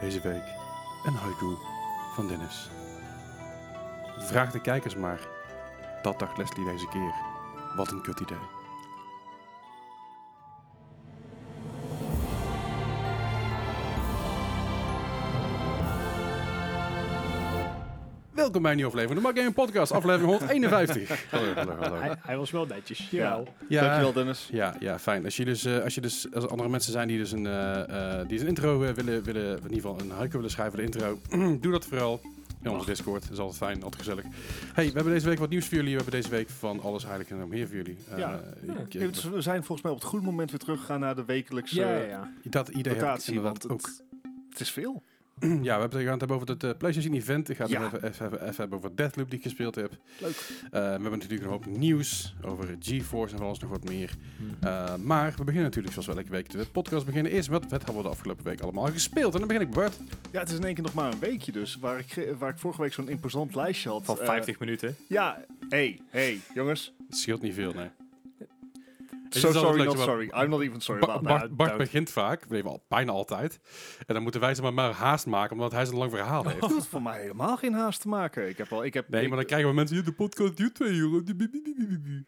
Deze 0.00 0.20
week 0.20 0.44
een 1.04 1.14
haiku 1.14 1.56
van 2.14 2.28
Dennis. 2.28 2.70
Vraag 4.18 4.50
de 4.50 4.60
kijkers 4.60 4.96
maar. 4.96 5.20
Dat 6.02 6.18
dacht 6.18 6.36
Leslie 6.36 6.64
deze 6.66 6.88
keer. 6.88 7.14
Wat 7.76 7.90
een 7.90 8.02
kut 8.02 8.20
idee. 8.20 8.61
Welkom 18.52 18.70
bij 18.70 18.80
een 18.82 18.82
nieuwe 18.86 18.92
aflevering 19.02 19.24
van 19.24 19.32
de 19.34 19.40
Mark 19.42 19.54
Gaming 19.54 19.72
Podcast, 19.72 19.92
aflevering 19.92 20.38
151. 20.38 21.24
Hallo, 21.30 21.54
hallo, 21.54 21.74
hallo. 21.80 21.96
Hij, 22.00 22.14
hij 22.20 22.36
was 22.36 22.50
wel 22.50 22.66
netjes. 22.66 23.10
Ja. 23.10 23.42
Dankjewel 23.68 24.12
Dennis. 24.12 24.48
Ja, 24.52 24.74
ja, 24.80 24.98
fijn. 24.98 25.24
Als 25.24 25.36
je 25.36 25.44
dus, 25.44 25.64
eh, 25.64 25.78
als 25.82 25.94
je 25.94 26.00
dus 26.00 26.26
als 26.34 26.44
er 26.44 26.50
andere 26.50 26.68
mensen 26.68 26.92
zijn 26.92 27.08
die 27.08 27.18
dus 27.18 27.32
een, 27.32 27.46
eh, 27.46 28.20
eh, 28.20 28.28
die 28.28 28.40
een 28.40 28.46
intro 28.46 28.78
willen, 28.78 29.22
willen, 29.24 29.46
in 29.56 29.62
ieder 29.62 29.74
geval 29.74 30.00
een 30.00 30.10
haiku 30.10 30.32
willen 30.36 30.50
schrijven 30.50 30.74
voor 30.78 30.90
de 30.90 30.92
intro, 30.92 31.18
doe 31.62 31.72
dat 31.72 31.84
vooral. 31.86 32.20
In 32.62 32.70
onze 32.70 32.86
Discord. 32.86 33.22
Dat 33.22 33.32
is 33.32 33.38
altijd 33.38 33.58
fijn, 33.58 33.82
altijd 33.82 34.02
gezellig. 34.02 34.24
Hey, 34.74 34.86
we 34.86 34.92
hebben 34.92 35.12
deze 35.12 35.28
week 35.28 35.38
wat 35.38 35.48
nieuws 35.48 35.66
voor 35.66 35.76
jullie. 35.76 35.90
We 35.96 36.02
hebben 36.02 36.20
deze 36.20 36.28
week 36.34 36.48
van 36.50 36.80
alles 36.80 37.02
eigenlijk 37.02 37.30
en 37.32 37.38
nog 37.38 37.48
meer 37.48 37.66
voor 37.66 37.76
jullie. 37.76 37.96
Eh, 38.10 38.18
Ja. 38.18 38.40
ik- 38.62 38.92
Ja, 38.92 39.00
ik- 39.00 39.14
dus 39.14 39.24
we 39.24 39.40
zijn 39.40 39.58
volgens 39.64 39.82
mij 39.82 39.92
op 39.92 39.98
het 39.98 40.08
goede 40.08 40.24
moment 40.24 40.50
weer 40.50 40.60
teruggegaan 40.60 41.00
naar 41.00 41.14
de 41.14 41.24
wekelijkse 41.24 41.80
Ja, 41.80 41.94
ja, 41.94 42.02
ja. 42.04 42.30
dat 42.42 42.68
idee 42.68 42.82
heb 42.82 43.02
ik 43.02 43.08
rotatie. 43.08 43.40
Want 43.40 43.68
ook. 43.68 43.80
het, 43.86 44.02
het 44.50 44.60
is 44.60 44.70
veel. 44.70 45.02
ja, 45.68 45.74
we 45.74 45.80
hebben 45.80 45.82
het 45.82 45.92
gaan 45.92 46.10
het 46.10 46.20
hebben 46.20 46.36
over 46.36 46.48
het 46.48 46.64
eh, 46.64 46.70
PlayStation 46.78 47.14
Event. 47.14 47.48
Ik 47.48 47.56
ga 47.56 47.62
het 47.62 47.72
Ja. 47.72 47.84
even, 47.86 48.04
even, 48.08 48.26
even, 48.26 48.42
even 48.42 48.54
hebben 48.56 48.78
over 48.78 48.96
Deathloop 48.96 49.28
die 49.30 49.38
ik 49.38 49.44
gespeeld 49.44 49.74
heb. 49.74 49.92
Leuk. 50.20 50.30
Eh, 50.30 50.70
we 50.70 50.78
hebben 50.78 51.10
natuurlijk 51.18 51.42
nog 51.42 51.52
een 51.52 51.64
hoop 51.70 51.78
nieuws 51.78 52.34
over 52.42 52.76
GeForce 52.80 53.32
en 53.32 53.38
van 53.38 53.46
alles 53.46 53.58
nog 53.58 53.70
wat 53.70 53.84
meer. 53.84 54.10
Hm. 54.36 54.66
Eh, 54.66 54.94
maar 54.96 55.30
we 55.36 55.44
beginnen 55.44 55.62
natuurlijk 55.62 55.92
zoals 55.92 56.08
we 56.08 56.14
elke 56.16 56.30
week 56.30 56.50
de 56.50 56.66
podcast 56.72 57.06
beginnen. 57.06 57.32
Eerst 57.32 57.48
wat, 57.48 57.62
wat 57.62 57.70
hebben 57.70 57.96
we 57.96 58.02
de 58.02 58.08
afgelopen 58.08 58.44
week 58.44 58.60
allemaal 58.60 58.86
gespeeld? 58.86 59.32
En 59.32 59.38
dan 59.38 59.48
begin 59.48 59.62
ik 59.62 59.70
Bart. 59.70 59.96
Ja, 60.30 60.40
het 60.40 60.50
is 60.50 60.56
in 60.56 60.64
één 60.64 60.74
keer 60.74 60.84
nog 60.84 60.94
maar 60.94 61.12
een 61.12 61.18
weekje 61.18 61.52
dus. 61.52 61.76
Waar 61.80 61.98
ik, 61.98 62.28
waar 62.38 62.50
ik 62.50 62.58
vorige 62.58 62.80
week 62.82 62.92
zo'n 62.92 63.08
imposant 63.08 63.54
lijstje 63.54 63.88
had. 63.88 64.04
Van 64.04 64.18
eh, 64.20 64.26
50 64.26 64.58
minuten. 64.58 64.96
ja, 65.08 65.44
hey, 65.68 66.00
hey, 66.10 66.40
jongens. 66.54 66.92
Het 67.08 67.16
scheelt 67.18 67.42
niet 67.42 67.54
veel, 67.54 67.72
nee. 67.72 67.88
So 69.40 69.52
sorry, 69.52 69.84
not 69.84 69.98
sorry. 69.98 70.30
I'm 70.34 70.48
not 70.50 70.60
even 70.60 70.80
sorry 70.80 71.00
Ba- 71.00 71.06
about 71.06 71.22
Bart, 71.22 71.40
that. 71.40 71.56
Bart 71.56 71.76
begint 71.76 72.10
vaak, 72.10 72.44
we 72.48 72.62
al, 72.62 72.84
bijna 72.88 73.12
altijd. 73.12 73.60
En 74.06 74.14
dan 74.14 74.22
moeten 74.22 74.40
wij 74.40 74.54
ze 74.54 74.62
maar, 74.62 74.74
maar 74.74 74.90
haast 74.92 75.26
maken, 75.26 75.52
omdat 75.52 75.72
hij 75.72 75.86
zo'n 75.86 75.96
lang 75.98 76.10
verhaal 76.10 76.44
heeft. 76.44 76.60
Het 76.60 76.70
hoeft 76.72 76.86
voor 76.86 77.02
mij 77.02 77.20
helemaal 77.20 77.56
geen 77.56 77.72
haast 77.72 78.00
te 78.00 78.08
maken. 78.08 78.48
Ik 78.48 78.58
heb 78.58 78.72
al, 78.72 78.84
ik 78.84 78.94
heb, 78.94 79.08
Nee, 79.08 79.22
ik- 79.22 79.28
maar 79.28 79.36
dan 79.36 79.46
krijgen 79.46 79.68
we 79.68 79.74
mensen 79.74 79.96
hier, 79.96 80.04
de 80.04 80.12
podcast 80.12 80.56
duurt 80.56 80.74
twee 80.74 80.92
uur. 80.92 81.22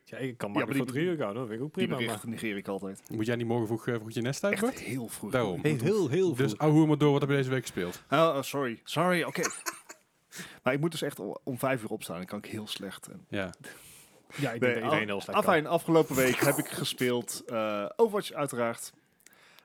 Ja, 0.05 0.17
ik 0.19 0.39
kan 0.39 0.51
maar 0.53 0.67
die- 0.67 0.77
voor 0.77 0.87
drie 0.87 1.05
uur 1.05 1.17
gaan, 1.17 1.35
dat 1.35 1.47
vind 1.49 1.59
ik 1.61 1.65
ook 1.67 1.75
die 1.75 1.83
prima. 1.87 1.97
Maar. 1.99 2.05
berichten 2.07 2.31
negeer 2.31 2.57
ik 2.57 2.69
altijd. 2.69 3.03
Moet 3.11 3.27
jij 3.27 3.37
niet 3.37 3.47
morgen 3.47 3.67
vroeg, 3.67 3.87
eh, 3.87 3.95
vroeg 3.95 4.13
je 4.13 4.21
nest 4.21 4.45
uit, 4.45 4.61
Bart? 4.61 4.81
heel 4.81 5.09
vroeg. 5.09 5.31
Daarom. 5.31 5.61
heel, 5.63 6.09
heel 6.09 6.35
Dus 6.35 6.59
ouwe 6.59 6.87
maar 6.87 6.99
door, 6.99 7.13
wat 7.13 7.21
heb 7.21 7.31
je 7.31 7.37
deze 7.37 7.51
week 7.51 7.61
gespeeld? 7.63 8.03
Oh, 8.11 8.19
oh, 8.19 8.43
sorry. 8.43 8.81
Sorry, 8.85 9.23
oké. 9.23 9.43
maar 10.63 10.73
ik 10.73 10.81
moet 10.81 10.91
dus 10.91 11.03
echt 11.03 11.19
om 11.21 11.37
om 11.45 11.59
vijf 11.59 11.83
uur 11.83 11.89
opstaan. 11.91 12.17
Dan 12.17 12.27
kan 12.27 12.39
ik 12.39 12.47
heel 12.47 12.67
slecht. 12.67 13.07
En 13.09 13.25
Ja. 13.29 13.51
Ja, 14.37 14.53
ik 14.53 14.61
denk 14.61 14.73
Nee, 14.73 14.83
dat 14.83 14.93
iedereen 15.01 15.21
slecht 15.21 15.39
Afijn, 15.39 15.67
afgelopen 15.67 16.17
week 16.17 16.37
heb 16.37 16.57
ik 16.57 16.69
gespeeld 16.69 17.43
eh, 17.47 17.89
Overwatch 17.97 18.33
uiteraard. 18.33 18.93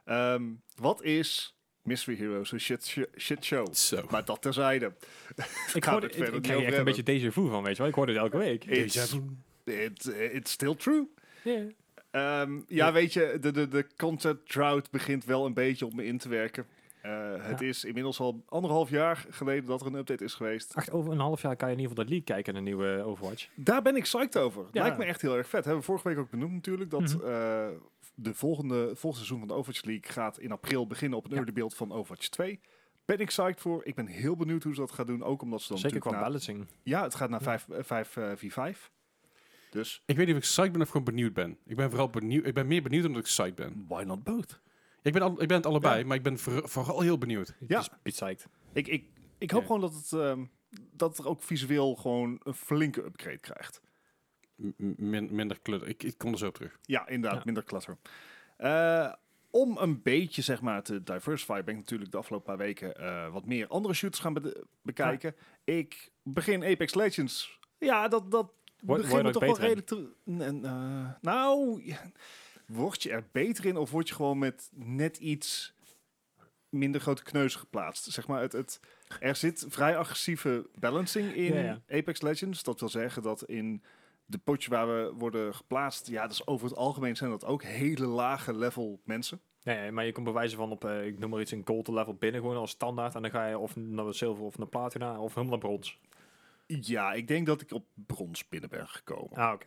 Ehm, 0.06 0.44
wat 0.76 1.04
is 1.04 1.56
Mystery 1.82 2.18
Heroes? 2.18 2.52
Een 2.52 2.60
shit, 2.60 2.88
sh- 2.88 2.98
shit 3.18 3.46
show. 3.46 3.74
Zo. 3.74 4.06
Maar 4.10 4.26
dat 4.26 4.42
terzijde. 4.42 4.94
Ik, 5.74 5.84
hoorde, 5.84 6.06
het 6.08 6.16
verder 6.16 6.36
ik 6.36 6.42
krijg 6.42 6.62
echt 6.64 6.78
een 6.78 6.84
beetje 6.84 7.30
déjà 7.30 7.34
vu 7.34 7.50
van, 7.50 7.64
weet 7.64 7.72
je 7.76 7.78
wel. 7.82 7.88
Ik 7.88 7.96
hoor 7.96 8.06
dit 8.06 8.16
elke 8.16 8.38
week. 8.38 8.66
It's, 8.66 8.96
it, 9.66 10.06
it's 10.34 10.52
still 10.52 10.76
true. 10.76 11.08
Ja. 11.44 11.62
Ehm, 12.12 12.60
ja, 12.68 12.92
weet 12.92 13.14
je, 13.14 13.38
de, 13.42 13.52
de, 13.52 13.68
de 13.68 13.86
content 13.98 14.50
drought 14.50 14.92
begint 14.92 15.26
wel 15.26 15.46
een 15.46 15.54
beetje 15.54 15.86
op 15.86 15.94
me 15.94 16.06
in 16.06 16.18
te 16.18 16.30
werken. 16.30 16.66
Eh, 17.02 17.34
het 17.46 17.60
Ja. 17.60 17.66
is 17.68 17.84
inmiddels 17.86 18.20
al 18.20 18.44
anderhalf 18.46 18.90
jaar 18.90 19.26
geleden 19.30 19.66
dat 19.66 19.82
er 19.82 19.88
een 19.88 19.96
update 19.96 20.24
is 20.24 20.34
geweest. 20.34 20.74
Echt 20.74 20.92
over 20.92 21.12
een 21.12 21.20
half 21.20 21.42
jaar 21.42 21.56
kan 21.56 21.68
je 21.70 21.74
in 21.76 21.80
ieder 21.82 21.96
geval 21.98 22.06
de 22.10 22.10
league 22.16 22.36
kijken 22.36 22.54
naar 22.54 22.62
een 22.62 22.68
nieuwe 22.68 23.04
Overwatch. 23.04 23.48
Daar 23.56 23.82
ben 23.82 23.96
ik 23.96 24.04
psyched 24.04 24.38
over. 24.38 24.66
Ja. 24.72 24.82
Lijkt 24.82 24.98
me 24.98 25.04
echt 25.06 25.22
heel 25.22 25.36
erg 25.38 25.48
vet. 25.48 25.64
Hebben 25.64 25.80
we 25.82 25.86
vorige 25.88 26.08
week 26.08 26.18
ook 26.18 26.30
benoemd 26.30 26.54
natuurlijk. 26.54 26.90
Dat 26.90 27.02
Mhm. 27.02 27.14
eh, 27.28 27.68
de 28.16 28.34
volgende, 28.34 28.78
volgende 28.86 29.16
seizoen 29.16 29.40
van 29.40 29.48
de 29.48 29.54
Overwatch 29.54 29.84
League 29.86 30.12
gaat 30.12 30.40
in 30.40 30.52
april 30.52 30.88
beginnen 30.88 31.18
op 31.18 31.24
een 31.26 31.32
Ja. 31.32 31.38
early 31.38 31.54
build 31.54 31.76
van 31.76 31.92
Overwatch 31.92 32.28
2. 32.28 32.60
Ben 33.06 33.20
ik 33.20 33.28
psyched 33.28 33.62
voor. 33.62 33.82
Ik 33.86 33.96
ben 33.96 34.08
heel 34.08 34.36
benieuwd 34.36 34.64
hoe 34.64 34.74
ze 34.74 34.80
dat 34.80 34.92
gaan 34.92 35.06
doen. 35.06 35.24
Ook 35.24 35.42
omdat 35.42 35.62
ze 35.62 35.68
dan 35.68 35.78
Zeker 35.78 36.00
qua 36.00 36.12
natuurlijk 36.12 36.46
balancing. 36.48 36.80
Ja, 36.84 37.04
het 37.04 37.16
gaat 37.16 37.30
naar 37.30 37.40
Ja. 37.44 37.46
5 37.60 37.70
eh, 37.70 37.84
5 37.84 38.18
eh, 38.18 38.32
v5. 38.36 38.92
Dus 39.72 40.04
Ik 40.06 40.16
weet 40.16 40.26
niet 40.26 40.36
of 40.36 40.42
ik 40.42 40.48
psyched 40.48 40.72
ben 40.72 40.82
of 40.82 40.90
gewoon 40.90 41.06
benieuwd 41.06 41.34
ben. 41.34 41.58
Ik 41.66 41.76
ben 41.76 41.90
vooral 41.90 42.10
benieuwd. 42.10 42.46
Ik 42.46 42.54
ben 42.54 42.68
meer 42.68 42.82
benieuwd 42.84 43.06
omdat 43.06 43.22
ik 43.22 43.28
psyched 43.28 43.56
ben. 43.56 43.86
why 43.88 44.04
not 44.04 44.24
both? 44.24 44.60
Ik 45.04 45.14
ben, 45.14 45.22
al, 45.22 45.42
ik 45.42 45.48
ben 45.48 45.58
het 45.58 45.66
allebei, 45.66 46.00
Ja. 46.00 46.06
maar 46.06 46.16
ik 46.18 46.24
ben 46.24 46.40
voor- 46.40 46.70
vooral 46.70 47.02
heel 47.02 47.18
benieuwd. 47.18 47.56
Ja. 47.68 47.78
Dus 47.78 47.90
Piet 48.02 48.14
psyched. 48.14 48.48
Ik, 48.74 48.88
ik, 48.88 49.06
ik 49.38 49.52
hoop 49.52 49.62
Ja. 49.62 49.66
gewoon 49.66 49.82
dat 49.82 49.94
het, 49.94 50.12
ehm, 50.14 50.46
dat 50.92 51.18
er 51.18 51.28
ook 51.28 51.44
visueel 51.44 51.96
gewoon 51.96 52.40
een 52.44 52.54
flinke 52.54 53.04
upgrade 53.04 53.40
krijgt. 53.40 53.82
Min- 54.96 55.30
minder 55.36 55.60
kleur. 55.60 55.88
Ik, 55.88 56.04
ik 56.04 56.18
kom 56.18 56.32
er 56.32 56.38
zo 56.38 56.48
op 56.48 56.54
terug. 56.54 56.80
Ja, 56.82 57.08
inderdaad, 57.08 57.38
Ja. 57.40 57.46
minder 57.46 57.64
klatter. 57.64 57.98
Eh, 58.58 59.14
om 59.52 59.78
een 59.78 60.02
beetje 60.02 60.42
zeg 60.42 60.62
maar 60.62 60.84
te 60.84 61.04
diversify 61.04 61.64
ben 61.64 61.74
ik 61.74 61.80
natuurlijk 61.80 62.12
de 62.12 62.18
afgelopen 62.18 62.46
paar 62.48 62.58
weken 62.66 62.96
eh, 62.96 63.32
wat 63.32 63.46
meer 63.46 63.68
andere 63.68 63.94
shooters 63.94 64.22
gaan 64.22 64.34
be- 64.34 64.66
bekijken. 64.82 65.36
Ik 65.64 66.12
begin 66.24 66.64
Apex 66.64 66.94
Legends. 66.94 67.60
Ja, 67.78 68.08
dat, 68.08 68.32
dat 68.32 68.52
begint 68.82 69.34
toch 69.34 69.44
wel 69.44 69.60
redelijk 69.60 69.88
te... 69.88 70.12
eh, 70.26 71.10
nou, 71.22 71.82
ja, 71.86 72.12
word 72.70 73.04
je 73.04 73.12
er 73.12 73.28
beter 73.32 73.66
in 73.66 73.78
of 73.78 73.92
word 73.92 74.08
je 74.08 74.16
gewoon 74.16 74.38
met 74.38 74.70
net 74.74 75.18
iets 75.18 75.74
minder 76.70 77.02
grote 77.02 77.24
kneuzen 77.24 77.60
geplaatst? 77.60 78.04
Zeg 78.12 78.28
maar, 78.28 78.42
het, 78.42 78.52
het, 78.52 78.80
er 79.20 79.36
zit 79.36 79.66
vrij 79.70 79.98
agressieve 79.98 80.70
balancing 80.80 81.34
in 81.34 81.54
Ja, 81.54 81.62
ja. 81.62 81.82
Apex 81.98 82.22
Legends. 82.22 82.64
Dat 82.64 82.80
wil 82.80 82.90
zeggen 82.90 83.24
dat 83.24 83.44
in 83.44 83.84
de 84.26 84.38
potje 84.38 84.70
waar 84.70 84.88
we 84.88 85.14
worden 85.18 85.56
geplaatst, 85.56 86.08
ja, 86.08 86.28
dus 86.28 86.48
over 86.48 86.68
het 86.68 86.78
algemeen 86.78 87.16
zijn 87.16 87.30
dat 87.30 87.46
ook 87.46 87.64
hele 87.64 88.06
lage 88.06 88.54
level 88.54 89.02
mensen. 89.04 89.42
Nee, 89.64 89.92
maar 89.92 90.06
je 90.06 90.12
komt 90.12 90.26
bewijzen 90.26 90.58
van 90.58 90.72
op, 90.72 90.86
eh, 90.86 91.06
ik 91.06 91.20
noem 91.20 91.30
maar 91.30 91.42
iets, 91.42 91.52
een 91.52 91.62
gold 91.66 91.88
level 91.88 92.14
binnen 92.14 92.42
gewoon 92.42 92.58
als 92.58 92.72
standaard. 92.72 93.16
En 93.16 93.22
dan 93.22 93.32
ga 93.32 93.48
je 93.48 93.58
of 93.58 93.76
naar 93.76 94.06
de 94.06 94.14
zilver 94.14 94.44
of 94.44 94.58
naar 94.58 94.68
platina 94.68 95.20
of 95.20 95.34
helemaal 95.34 95.58
naar 95.58 95.70
brons. 95.70 96.00
Ja, 96.66 97.14
ik 97.14 97.28
denk 97.28 97.46
dat 97.46 97.62
ik 97.62 97.72
op 97.72 97.86
brons 97.94 98.48
binnen 98.48 98.70
ben 98.70 98.88
gekomen. 98.88 99.38
Ah, 99.38 99.54
oké. 99.54 99.66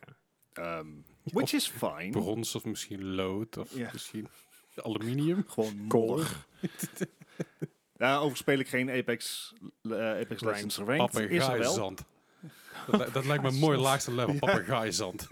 Ehm, 0.53 0.87
which 1.23 1.53
is 1.53 1.67
fine. 1.67 2.09
Brons 2.09 2.55
of 2.55 2.65
misschien 2.65 3.15
lood 3.15 3.57
of 3.57 3.75
Ja. 3.75 3.89
misschien 3.93 4.27
aluminium. 4.75 5.45
Gewoon 5.53 5.85
Kool. 5.87 6.05
modder. 6.07 6.45
Ja, 7.97 8.11
overigens 8.15 8.39
speel 8.39 8.59
ik 8.59 8.67
geen 8.67 8.89
Apex, 8.89 9.53
eh, 9.81 9.91
Apex. 10.19 10.41
Legends 10.41 10.77
Ranked. 10.77 11.15
Is 11.15 11.19
er 11.21 11.27
wel. 11.29 11.37
Papegaaizand. 11.37 12.03
Dat, 12.91 13.13
dat 13.13 13.25
lijkt 13.25 13.43
me 13.43 13.49
een 13.49 13.59
mooi 13.67 13.77
laagste 13.77 14.13
level, 14.13 14.33
papegaaizand. 14.39 15.27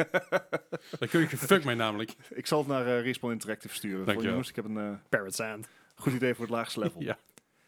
Daar 1.00 1.08
kun 1.10 1.20
je 1.20 1.28
gefuck 1.28 1.64
mee 1.64 1.76
namelijk. 1.76 2.16
Ik 2.30 2.48
zal 2.48 2.60
het 2.60 2.68
naar 2.68 2.86
eh, 2.88 3.02
Respawn 3.04 3.31
Interactive 3.34 3.74
sturen. 3.76 3.98
Voor 3.98 4.06
Dankjewel. 4.06 4.31
jongens, 4.31 4.50
ik 4.50 4.56
heb 4.56 4.66
een 4.66 4.78
eh, 4.78 4.94
Parrot 5.10 5.36
Sand. 5.36 5.68
goed 5.96 6.14
idee 6.14 6.34
voor 6.34 6.46
het 6.46 6.54
laagste 6.54 6.80
level. 6.80 7.02
Ja. 7.02 7.18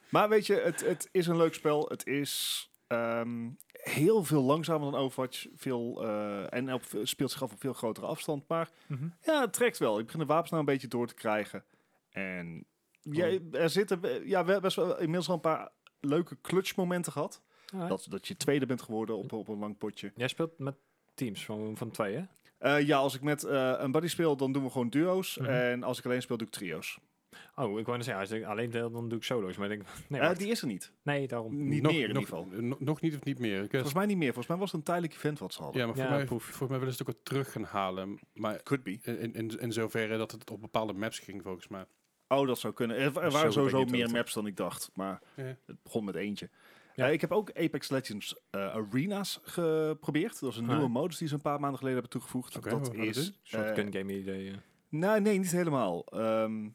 Maar 0.09 0.29
weet 0.29 0.45
je, 0.47 0.53
het, 0.55 0.85
het 0.85 1.09
is 1.11 1.27
een 1.27 1.37
leuk 1.37 1.53
spel. 1.53 1.85
Het 1.89 2.07
is 2.07 2.69
ehm, 2.87 3.49
heel 3.83 4.23
veel 4.23 4.41
langzamer 4.41 4.91
dan 4.91 5.01
Overwatch. 5.01 5.47
Veel, 5.55 6.03
eh, 6.03 6.53
en 6.53 6.73
op, 6.73 6.83
speelt 7.03 7.31
zich 7.31 7.43
af 7.43 7.51
op 7.51 7.59
veel 7.59 7.73
grotere 7.73 8.05
afstand. 8.05 8.47
Maar 8.47 8.69
ja, 9.21 9.41
het 9.41 9.53
trekt 9.53 9.77
wel. 9.77 9.99
Ik 9.99 10.05
begin 10.05 10.19
de 10.19 10.25
wapens 10.25 10.49
nou 10.49 10.61
een 10.61 10.73
beetje 10.73 10.87
door 10.87 11.07
te 11.07 11.13
krijgen. 11.13 11.63
En 12.09 12.65
ja, 13.01 13.39
er 13.51 13.69
zitten 13.69 14.01
ja, 14.03 14.45
we 14.45 14.51
hebben 14.51 14.61
best 14.61 14.75
wel 14.75 14.97
inmiddels 14.97 15.27
al 15.27 15.33
een 15.33 15.39
paar 15.39 15.71
leuke 15.99 16.37
clutch 16.41 16.75
momenten 16.75 17.11
gehad. 17.11 17.41
Alright. 17.73 17.89
Dat, 17.89 18.05
dat 18.09 18.27
je 18.27 18.37
tweede 18.37 18.65
bent 18.65 18.81
geworden 18.81 19.17
op, 19.17 19.31
op 19.31 19.47
een 19.47 19.59
lang 19.59 19.77
potje. 19.77 20.11
Jij 20.15 20.27
speelt 20.27 20.59
met 20.59 20.75
teams 21.13 21.45
van, 21.45 21.77
van 21.77 21.91
twee, 21.91 22.15
hè? 22.15 22.23
Eh, 22.57 22.87
ja, 22.87 22.97
als 22.97 23.15
ik 23.15 23.21
met 23.21 23.43
eh, 23.43 23.73
een 23.77 23.91
buddy 23.91 24.07
speel, 24.07 24.37
dan 24.37 24.51
doen 24.51 24.63
we 24.63 24.69
gewoon 24.69 24.89
duo's. 24.89 25.37
Mhm. 25.37 25.49
En 25.49 25.83
als 25.83 25.99
ik 25.99 26.05
alleen 26.05 26.21
speel, 26.21 26.37
doe 26.37 26.47
ik 26.47 26.53
trio's. 26.53 26.99
Oh, 27.55 27.79
ik 27.79 27.85
wou 27.85 27.97
net 27.97 28.05
zeggen, 28.05 28.23
als 28.23 28.31
ik 28.31 28.43
alleen 28.43 28.69
deel, 28.69 28.91
dan 28.91 29.09
doe 29.09 29.17
ik 29.17 29.23
solo's. 29.23 29.57
Maar 29.57 29.71
ik 29.71 29.77
denk, 29.77 29.89
nee, 30.09 30.21
Eh, 30.21 30.35
die 30.35 30.47
is 30.47 30.61
er 30.61 30.67
niet. 30.67 30.91
nee, 31.03 31.27
daarom. 31.27 31.67
Niet 31.67 31.81
nog, 31.81 31.91
meer 31.91 32.07
in 32.07 32.13
nog, 32.13 32.23
ieder 32.23 32.37
geval. 32.37 32.61
no- 32.61 32.75
nog 32.79 33.01
niet 33.01 33.15
of 33.15 33.23
niet 33.23 33.39
meer. 33.39 33.55
Ik 33.55 33.61
weet- 33.61 33.71
Volgens 33.71 33.93
mij 33.93 34.05
niet 34.05 34.17
meer. 34.17 34.27
Volgens 34.33 34.47
mij 34.47 34.57
was 34.57 34.67
het 34.71 34.79
een 34.79 34.85
tijdelijk 34.85 35.13
event 35.13 35.39
wat 35.39 35.53
ze 35.53 35.61
hadden. 35.61 35.81
ja, 35.81 35.87
maar 35.87 35.95
voor 35.95 36.05
Ja, 36.05 36.09
mij, 36.11 36.27
volgens 36.27 36.59
mij 36.59 36.67
willen 36.79 36.93
ze 36.93 36.99
het 36.99 37.01
ook 37.01 37.15
wat 37.15 37.25
terug 37.25 37.51
gaan 37.51 37.63
halen. 37.63 38.19
Maar 38.33 38.63
Could 38.63 38.83
be. 38.83 38.99
in, 39.01 39.33
in, 39.33 39.59
in 39.59 39.71
zoverre 39.71 40.17
dat 40.17 40.31
het 40.31 40.51
op 40.51 40.61
bepaalde 40.61 40.93
maps 40.93 41.19
ging, 41.19 41.41
volgens 41.43 41.67
mij. 41.67 41.85
Oh, 42.27 42.47
dat 42.47 42.59
zou 42.59 42.73
kunnen. 42.73 42.97
Er, 42.97 43.03
er 43.03 43.31
Zo 43.31 43.37
waren 43.37 43.53
sowieso 43.53 43.85
meer 43.85 44.09
maps 44.11 44.33
dan 44.33 44.47
ik 44.47 44.57
dacht. 44.57 44.89
Maar 44.93 45.21
Ja. 45.35 45.43
het 45.65 45.83
begon 45.83 46.03
met 46.05 46.15
eentje. 46.15 46.49
Ja. 46.95 47.07
Eh, 47.07 47.13
ik 47.13 47.21
heb 47.21 47.31
ook 47.31 47.51
Apex 47.53 47.89
Legends 47.89 48.35
eh, 48.49 48.73
Arenas 48.73 49.39
geprobeerd. 49.43 50.39
Dat 50.39 50.51
is 50.51 50.57
een 50.57 50.63
Ah. 50.69 50.69
nieuwe 50.75 50.87
modus 50.89 51.17
die 51.17 51.27
ze 51.27 51.33
een 51.33 51.41
paar 51.41 51.59
maanden 51.59 51.77
geleden 51.79 51.99
hebben 51.99 52.11
toegevoegd. 52.19 52.57
Oké, 52.57 52.69
dat 52.69 52.93
is... 52.93 53.39
Shotgun 53.43 53.91
eh, 53.91 53.99
game 53.99 54.17
idee. 54.17 54.49
eh. 54.49 54.55
nou, 54.89 55.21
nee, 55.21 55.37
niet 55.37 55.51
helemaal. 55.51 56.05
Ehm, 56.05 56.69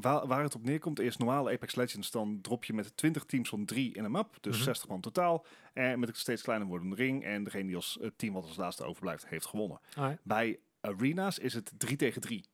waar, 0.00 0.26
waar 0.26 0.42
het 0.42 0.54
op 0.54 0.62
neerkomt 0.64 1.00
is 1.00 1.16
normale 1.16 1.52
Apex 1.52 1.74
Legends. 1.74 2.10
Dan 2.10 2.38
drop 2.40 2.64
je 2.64 2.72
met 2.72 2.96
20 2.96 3.24
teams 3.24 3.48
van 3.48 3.64
3 3.64 3.94
in 3.94 4.04
een 4.04 4.10
map. 4.10 4.36
Dus 4.40 4.54
Mhm. 4.54 4.64
60 4.64 4.88
man 4.88 5.00
totaal. 5.00 5.44
En 5.72 5.98
met 5.98 6.08
een 6.08 6.14
steeds 6.14 6.42
kleiner 6.42 6.68
wordende 6.68 6.96
ring. 6.96 7.24
En 7.24 7.44
degene 7.44 7.66
die 7.66 7.76
als 7.76 7.98
het 8.00 8.18
team 8.18 8.32
wat 8.34 8.42
als 8.44 8.56
laatste 8.56 8.84
overblijft, 8.84 9.28
heeft 9.28 9.46
gewonnen. 9.46 9.80
Alright. 9.96 10.20
Bij 10.24 10.58
Arenas 10.80 11.38
is 11.38 11.54
het 11.54 11.72
3 11.76 11.96
tegen 11.96 12.20
3. 12.20 12.44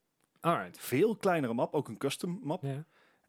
Alright. 0.41 0.79
Veel 0.81 1.17
kleinere 1.17 1.55
map, 1.55 1.75
ook 1.75 1.89
een 1.89 1.99
custom 1.99 2.41
map. 2.43 2.63
Ja. 2.63 2.85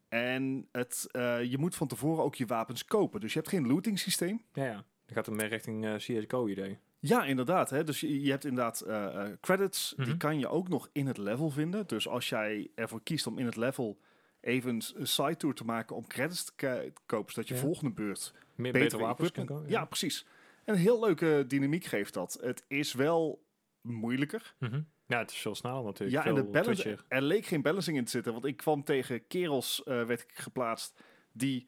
En 0.09 0.67
het, 0.71 1.07
eh, 1.11 1.43
je 1.43 1.57
moet 1.57 1.75
van 1.75 1.87
tevoren 1.87 2.23
ook 2.23 2.35
je 2.35 2.45
wapens 2.45 2.85
kopen. 2.85 3.19
Dus 3.19 3.33
je 3.33 3.39
hebt 3.39 3.51
geen 3.51 3.67
looting 3.67 3.99
systeem. 3.99 4.41
Ja, 4.53 4.63
ja. 4.65 4.73
Dan 5.05 5.15
gaat 5.15 5.25
het 5.25 5.35
meer 5.35 5.47
richting 5.47 5.85
eh, 5.85 5.95
CSGO-idee. 5.95 6.77
Ja, 7.03 7.23
inderdaad. 7.25 7.69
Hè? 7.69 7.83
Dus 7.83 7.99
je, 7.99 8.21
je 8.21 8.29
hebt 8.31 8.45
inderdaad 8.45 8.81
eh, 8.81 9.05
eh, 9.25 9.31
credits. 9.39 9.93
Die 9.97 10.05
Mhm. 10.07 10.17
kan 10.17 10.39
je 10.39 10.47
ook 10.47 10.67
nog 10.69 10.89
in 10.91 11.07
het 11.07 11.17
level 11.17 11.49
vinden. 11.49 11.87
Dus 11.87 12.07
als 12.07 12.29
jij 12.29 12.69
ervoor 12.75 13.03
kiest 13.03 13.27
om 13.27 13.37
in 13.37 13.45
het 13.45 13.55
level 13.55 13.99
even 14.41 14.69
een 14.95 15.07
side 15.07 15.37
tour 15.37 15.55
te 15.55 15.65
maken 15.65 15.95
om 15.95 16.07
credits 16.07 16.45
te 16.55 16.91
kopen, 17.05 17.33
zodat 17.33 17.49
je 17.49 17.55
Ja. 17.55 17.59
volgende 17.61 17.91
beurt 17.93 18.33
Meer 18.55 18.71
betere 18.71 19.01
wapens 19.01 19.31
kan 19.31 19.45
komen. 19.45 19.69
Ja, 19.69 19.85
precies. 19.85 20.25
En 20.63 20.73
een 20.73 20.79
heel 20.79 20.99
leuke 20.99 21.43
dynamiek 21.47 21.85
geeft 21.85 22.13
dat. 22.13 22.37
Het 22.41 22.63
is 22.67 22.93
wel 22.93 23.43
moeilijker. 23.81 24.53
Mhm. 24.57 24.81
Ja, 25.05 25.17
het 25.19 25.31
is 25.31 25.37
veel 25.37 25.55
sneller 25.55 25.83
natuurlijk. 25.83 26.23
Ja, 26.23 26.29
en 26.29 26.35
de 26.35 26.43
balance, 26.43 26.97
er 27.07 27.21
leek 27.21 27.45
geen 27.45 27.61
balancing 27.61 27.97
in 27.97 28.03
te 28.05 28.11
zitten. 28.11 28.33
Want 28.33 28.45
ik 28.45 28.57
kwam 28.57 28.83
tegen 28.83 29.27
kerels, 29.27 29.83
eh, 29.83 30.05
werd 30.05 30.21
ik 30.21 30.31
geplaatst, 30.33 30.99
die, 31.31 31.67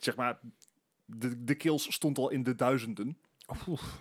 zeg 0.00 0.16
maar, 0.16 0.38
de, 1.04 1.44
de 1.44 1.54
kills 1.54 1.92
stond 1.92 2.18
al 2.18 2.30
in 2.30 2.42
de 2.42 2.54
duizenden. 2.54 3.18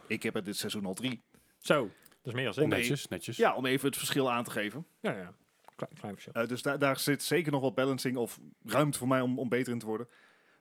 Ik 0.07 0.23
heb 0.23 0.35
er 0.35 0.43
dit 0.43 0.57
seizoen 0.57 0.85
al 0.85 0.93
drie. 0.93 1.21
Zo, 1.57 1.81
dat 1.81 2.17
is 2.23 2.33
meer 2.33 2.47
als. 2.47 2.57
Om- 2.57 2.69
Netjes, 2.69 3.07
netjes. 3.07 3.37
Ja, 3.37 3.55
om 3.55 3.65
even 3.65 3.87
het 3.87 3.97
verschil 3.97 4.31
aan 4.31 4.43
te 4.43 4.51
geven. 4.51 4.85
Ja, 4.99 5.11
ja. 5.11 5.33
Klein, 5.75 5.93
klein 5.99 6.13
verschil. 6.13 6.33
Eh, 6.33 6.47
dus 6.47 6.61
daar 6.61 6.79
daar 6.79 6.99
zit 6.99 7.23
zeker 7.23 7.51
nog 7.51 7.61
wat 7.61 7.75
balancing 7.75 8.17
of 8.17 8.39
ruimte 8.65 8.97
voor 8.97 9.07
mij 9.07 9.21
om, 9.21 9.39
om 9.39 9.49
beter 9.49 9.73
in 9.73 9.79
te 9.79 9.85
worden. 9.85 10.07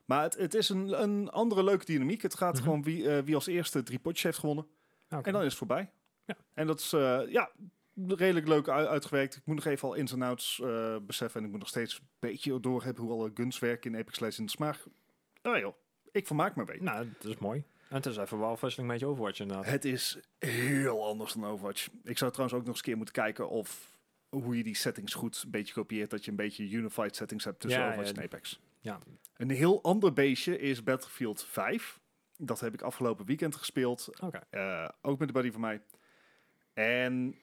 Maar 0.05 0.23
het, 0.23 0.37
het 0.37 0.55
is 0.55 0.69
een, 0.69 1.03
een 1.03 1.29
andere 1.31 1.65
leuke 1.65 1.85
dynamiek. 1.85 2.23
Het 2.23 2.35
gaat 2.37 2.55
Mhm. 2.55 2.63
gewoon 2.63 2.83
wie, 2.83 3.11
eh, 3.11 3.23
wie 3.25 3.35
als 3.35 3.47
eerste 3.47 3.83
drie 3.83 3.99
potjes 3.99 4.23
heeft 4.23 4.39
gewonnen. 4.39 4.67
En 5.09 5.23
dan 5.33 5.37
is 5.41 5.45
het 5.49 5.55
voorbij. 5.55 5.91
Ja. 6.27 6.37
En 6.55 6.67
dat 6.67 6.81
is 6.81 6.93
eh, 6.93 7.21
ja, 7.29 7.51
redelijk 8.07 8.49
leuk 8.49 8.69
uitgewerkt. 8.69 9.37
Ik 9.37 9.43
moet 9.47 9.57
nog 9.57 9.65
even 9.65 9.89
al 9.89 9.95
ins 9.95 10.13
en 10.13 10.23
outs 10.23 10.63
beseffen. 11.03 11.41
En 11.41 11.45
ik 11.47 11.51
moet 11.51 11.61
nog 11.61 11.69
steeds 11.69 11.99
een 11.99 12.09
beetje 12.19 12.61
doorhebben 12.61 13.05
hoe 13.05 13.13
alle 13.13 13.31
guns 13.35 13.59
werken 13.59 13.93
in 13.95 14.01
Apex 14.01 14.21
Legends. 14.21 14.57
Maar 14.57 14.81
oh 15.43 15.59
joh, 15.59 15.75
ik 16.13 16.27
vermaak 16.27 16.55
me 16.55 16.61
een 16.61 16.67
beetje. 16.67 16.83
Nou, 16.83 17.09
dat 17.19 17.31
is 17.33 17.39
mooi. 17.39 17.65
En 17.91 17.97
het 17.97 18.07
is 18.07 18.17
even 18.17 18.39
wel 18.39 18.59
met 18.77 19.01
je 19.01 19.07
Overwatch 19.07 19.41
inderdaad. 19.41 19.67
Het 19.67 19.85
is 19.85 20.19
heel 20.39 21.07
anders 21.07 21.33
dan 21.33 21.45
Overwatch. 21.45 21.89
Ik 22.05 22.19
zou 22.19 22.31
trouwens 22.31 22.59
ook 22.61 22.67
nog 22.67 22.69
eens 22.69 22.79
een 22.79 22.85
keer 22.85 22.97
moeten 22.97 23.15
kijken 23.15 23.49
of 23.49 23.99
hoe 24.29 24.57
je 24.57 24.63
die 24.63 24.75
settings 24.77 25.15
goed 25.15 25.43
een 25.45 25.51
beetje 25.51 25.75
kopieert. 25.75 26.11
Dat 26.11 26.25
je 26.25 26.31
een 26.31 26.37
beetje 26.37 26.71
unified 26.71 27.17
settings 27.17 27.45
hebt 27.45 27.61
tussen 27.61 27.81
Ja, 27.81 27.87
Overwatch 27.87 28.11
ja. 28.11 28.17
en 28.17 28.23
Apex. 28.23 28.61
Ja. 28.81 28.99
Een 29.37 29.51
heel 29.51 29.83
ander 29.83 30.13
beestje 30.13 30.59
is 30.59 30.83
Battlefield 30.83 31.45
5. 31.45 32.01
Dat 32.37 32.61
heb 32.61 32.75
ik 32.75 32.83
afgelopen 32.83 33.27
weekend 33.27 33.57
gespeeld. 33.57 34.09
Eh, 34.51 34.89
ook 35.03 35.19
met 35.19 35.29
de 35.29 35.35
buddy 35.35 35.51
van 35.51 35.61
mij. 35.61 35.83
En 36.73 37.37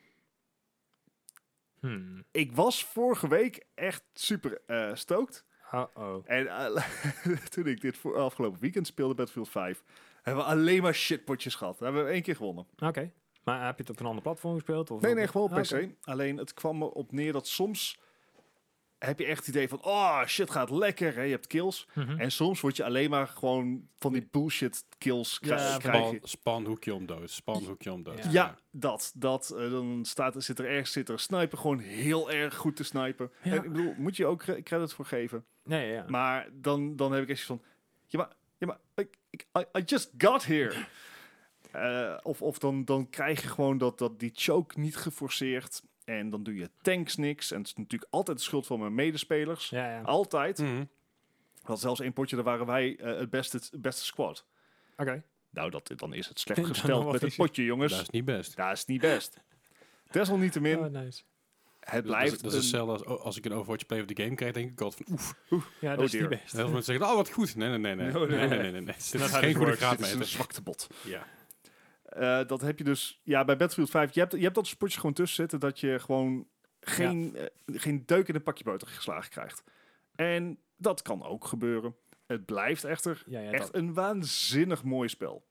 Hmm. 1.79 2.23
ik 2.31 2.51
was 2.51 2.85
vorige 2.85 3.27
week 3.27 3.65
echt 3.75 4.03
super 4.13 4.61
eh 4.65 4.95
stoked. 4.95 5.45
Uh-oh. 5.73 6.23
En 6.25 6.47
eh, 6.47 6.83
toen 7.53 7.67
ik 7.67 7.81
dit 7.81 7.97
voor 7.97 8.17
afgelopen 8.17 8.59
weekend 8.59 8.87
speelde, 8.87 9.13
Battlefield 9.13 9.49
5, 9.49 9.83
hebben 10.27 10.43
we 10.45 10.49
alleen 10.51 10.81
maar 10.81 10.93
shitpotjes 10.95 11.55
gehad. 11.55 11.79
We 11.79 11.85
hebben 11.85 12.07
één 12.07 12.21
keer 12.21 12.35
gewonnen. 12.35 12.65
Oké. 12.79 13.11
Maar 13.43 13.65
heb 13.65 13.75
je 13.77 13.81
het 13.83 13.91
op 13.91 13.99
een 13.99 14.05
ander 14.05 14.21
platform 14.23 14.53
gespeeld? 14.53 14.91
Of 14.91 15.01
Nee, 15.01 15.13
nee, 15.13 15.27
gewoon 15.27 15.51
op 15.51 15.57
Ah, 15.57 15.61
PC. 15.61 15.89
Alleen 16.01 16.37
het 16.37 16.53
kwam 16.53 16.81
erop 16.81 17.11
neer 17.11 17.31
dat 17.33 17.47
soms 17.47 17.99
heb 18.97 19.19
je 19.19 19.25
echt 19.25 19.39
het 19.39 19.47
idee 19.47 19.67
van, 19.69 19.83
oh 19.83 20.25
shit 20.25 20.51
gaat 20.51 20.69
lekker, 20.69 21.15
hè? 21.15 21.21
je 21.21 21.31
hebt 21.31 21.47
kills. 21.47 21.87
Mhm. 21.93 22.19
En 22.19 22.31
soms 22.31 22.61
word 22.61 22.75
je 22.77 22.83
alleen 22.83 23.09
maar 23.09 23.27
gewoon 23.27 23.87
van 23.97 24.13
die 24.13 24.27
bullshit 24.31 24.85
kills 24.97 25.37
Ja, 25.41 25.47
krijg, 25.47 25.71
van 25.71 25.79
krijg 25.79 26.11
je. 26.11 26.19
Span, 26.23 26.65
hoekje 26.65 26.93
om 26.93 27.05
dood. 27.05 27.29
Span 27.29 27.63
hoekje 27.63 27.91
om 27.91 28.03
dood. 28.03 28.23
Ja. 28.23 28.29
Ja, 28.31 28.57
dat. 28.71 29.11
dat 29.15 29.49
eh, 29.49 29.71
dan 29.71 30.05
staat, 30.05 30.35
zit 30.43 30.59
er 30.59 30.65
ergens 30.65 30.91
zit 30.91 31.07
er 31.07 31.13
een 31.13 31.19
sniper 31.19 31.57
gewoon 31.57 31.79
heel 31.79 32.31
erg 32.31 32.55
goed 32.55 32.75
te 32.75 32.83
snipen. 32.83 33.31
Ja. 33.43 33.51
En 33.51 33.57
ik 33.63 33.71
bedoel, 33.71 33.93
moet 33.97 34.15
je 34.17 34.25
ook 34.25 34.39
cre- 34.39 34.61
credit 34.61 34.93
voor 34.93 35.05
geven. 35.05 35.45
Nee, 35.63 35.91
ja. 35.91 36.05
Maar 36.07 36.49
dan, 36.53 36.95
dan 36.95 37.11
heb 37.11 37.23
ik 37.23 37.29
echt 37.29 37.39
zoiets 37.45 37.65
van, 37.65 37.73
ja 38.07 38.19
maar, 38.19 38.35
ja, 38.57 38.67
maar 38.67 38.77
ik, 38.95 39.07
ik, 39.07 39.17
I, 39.57 39.79
I 39.79 39.81
just 39.85 40.11
got 40.17 40.45
here. 40.45 40.85
Eh, 41.71 42.17
of 42.23 42.41
of 42.41 42.59
dan, 42.59 42.85
dan 42.85 43.09
krijg 43.09 43.41
je 43.41 43.47
gewoon 43.47 43.77
dat, 43.77 43.97
dat 43.97 44.19
die 44.19 44.31
choke 44.33 44.79
niet 44.79 44.95
geforceerd. 44.95 45.81
En 46.05 46.29
dan 46.29 46.43
doe 46.43 46.55
je 46.55 46.69
tanks 46.81 47.15
niks. 47.15 47.51
En 47.51 47.57
het 47.57 47.67
is 47.67 47.73
natuurlijk 47.73 48.11
altijd 48.11 48.37
de 48.37 48.43
schuld 48.43 48.65
van 48.65 48.79
mijn 48.79 48.95
medespelers. 48.95 49.69
ja, 49.69 49.89
ja. 49.91 50.01
Altijd. 50.01 50.57
Mhm. 50.57 50.83
Want 51.63 51.79
zelfs 51.79 51.99
één 51.99 52.13
potje, 52.13 52.35
daar 52.35 52.45
waren 52.45 52.65
wij 52.65 52.97
eh, 52.97 53.17
het, 53.17 53.29
beste, 53.29 53.57
het 53.57 53.81
beste 53.81 54.05
squad. 54.05 54.45
Oké. 54.97 55.23
Nou, 55.49 55.69
dat, 55.69 55.91
dan 55.95 56.13
is 56.13 56.27
het 56.27 56.39
slecht 56.49 56.65
gesteld 56.65 57.11
met 57.11 57.21
het 57.21 57.35
potje, 57.35 57.63
jongens. 57.63 57.91
Dat 57.91 58.01
is 58.01 58.09
niet 58.09 58.25
best. 58.25 58.55
Dat 58.55 58.71
is 58.71 58.85
niet 58.85 59.01
best. 59.01 59.41
Desalniettemin, 60.11 60.77
Oh, 60.79 60.85
nice. 60.85 61.23
Het 61.91 62.03
Dat 62.05 62.11
is, 62.13 62.17
blijft 62.17 62.43
dat 62.43 62.45
is 62.45 62.51
een- 62.53 62.59
hetzelfde 62.59 62.91
als, 62.93 63.03
oh, 63.03 63.25
als 63.25 63.37
ik 63.37 63.45
een 63.45 63.53
Overwatch 63.53 63.85
Play 63.85 63.99
of 63.99 64.05
the 64.05 64.21
Game 64.23 64.35
krijg, 64.35 64.53
denk 64.53 64.71
ik 64.71 64.81
altijd 64.81 65.03
van 65.07 65.13
oef. 65.13 65.35
Ja, 65.79 65.89
dat 65.89 65.99
Oh 65.99 66.03
is 66.05 66.11
niet 66.13 66.29
best. 66.29 66.41
Heel 66.51 66.61
veel 66.61 66.63
mensen 66.73 66.83
zeggen, 66.83 67.05
oh 67.05 67.15
wat 67.15 67.29
goed. 67.29 67.55
Nee, 67.55 67.69
nee, 67.69 67.77
nee. 67.77 67.95
Nee, 67.95 68.11
No, 68.13 68.25
nee, 68.25 68.37
nee, 68.37 68.47
nee, 68.47 68.47
nee. 68.47 68.57
nee. 68.59 68.71
nee, 68.71 68.81
nee. 68.81 68.95
Dit 69.11 69.13
is 69.13 69.31
geen 69.31 69.55
goede 69.55 69.57
works. 69.59 69.79
dit 69.79 69.79
is 69.79 69.79
een 69.79 69.97
graadmeter. 69.97 70.25
zwaktebot. 70.25 70.87
Ja. 71.03 71.25
Eh, 72.03 72.47
dat 72.47 72.61
heb 72.61 72.77
je 72.77 72.83
dus, 72.83 73.21
ja, 73.23 73.45
bij 73.45 73.57
Battlefield 73.57 73.89
5. 73.89 74.13
Je 74.13 74.19
hebt, 74.19 74.31
je 74.31 74.41
hebt 74.41 74.55
dat 74.55 74.67
spotje 74.67 74.99
gewoon 74.99 75.15
tussen 75.15 75.35
zitten 75.35 75.59
dat 75.59 75.79
je 75.79 75.99
gewoon 75.99 76.47
geen, 76.79 77.35
eh, 77.35 77.45
geen 77.65 78.03
deuk 78.05 78.27
in 78.27 78.35
een 78.35 78.43
pakje 78.43 78.63
boter 78.63 78.87
geslagen 78.87 79.29
krijgt. 79.29 79.63
En 80.15 80.59
dat 80.77 81.01
kan 81.01 81.23
ook 81.23 81.45
gebeuren. 81.45 81.95
Het 82.25 82.45
blijft 82.45 82.83
echter 82.83 83.23
Ja, 83.25 83.39
ja, 83.39 83.51
echt 83.51 83.61
dat, 83.65 83.75
een 83.75 83.93
waanzinnig 83.93 84.83
mooi 84.83 85.09
spel. 85.09 85.45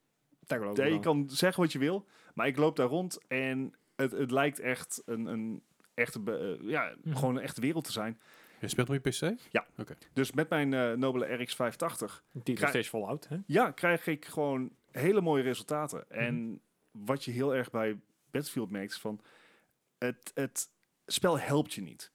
dat 0.46 0.76
Ja, 0.76 0.84
je 0.84 1.00
kan 1.00 1.30
zeggen 1.30 1.62
wat 1.62 1.72
je 1.72 1.78
wil, 1.78 2.06
maar 2.34 2.46
ik 2.46 2.56
loop 2.56 2.76
daar 2.76 2.86
rond 2.86 3.18
en 3.28 3.74
het, 3.96 4.12
het 4.12 4.30
lijkt 4.30 4.58
echt 4.60 5.02
een, 5.06 5.26
een 5.26 5.62
echte, 5.96 6.20
be- 6.20 6.58
eh, 6.62 6.68
ja, 6.70 6.94
Mhm. 7.02 7.16
gewoon 7.16 7.36
een 7.36 7.42
echte 7.42 7.60
wereld 7.60 7.84
te 7.84 7.92
zijn. 7.92 8.20
Je 8.60 8.68
speelt 8.68 8.88
op 8.88 8.94
je 9.04 9.10
PC? 9.10 9.38
Dus 10.12 10.32
met 10.32 10.48
mijn 10.48 10.74
eh, 10.74 10.92
nobele 10.92 11.26
RX 11.34 11.54
580 11.54 12.24
Die 12.32 12.60
nog 12.60 12.68
steeds 12.68 12.88
voluit, 12.88 13.28
hè? 13.28 13.36
Ja, 13.46 13.70
krijg 13.70 14.06
ik 14.06 14.24
gewoon 14.24 14.70
hele 14.90 15.20
mooie 15.20 15.42
resultaten. 15.42 16.10
En 16.10 16.60
wat 16.90 17.24
je 17.24 17.30
heel 17.30 17.54
erg 17.54 17.70
bij 17.70 17.98
Battlefield 18.30 18.70
merkt, 18.70 18.90
is 18.92 18.98
van 18.98 19.20
het, 19.98 20.30
het 20.34 20.68
spel 21.06 21.38
helpt 21.38 21.72
je 21.72 21.82
niet. 21.82 22.12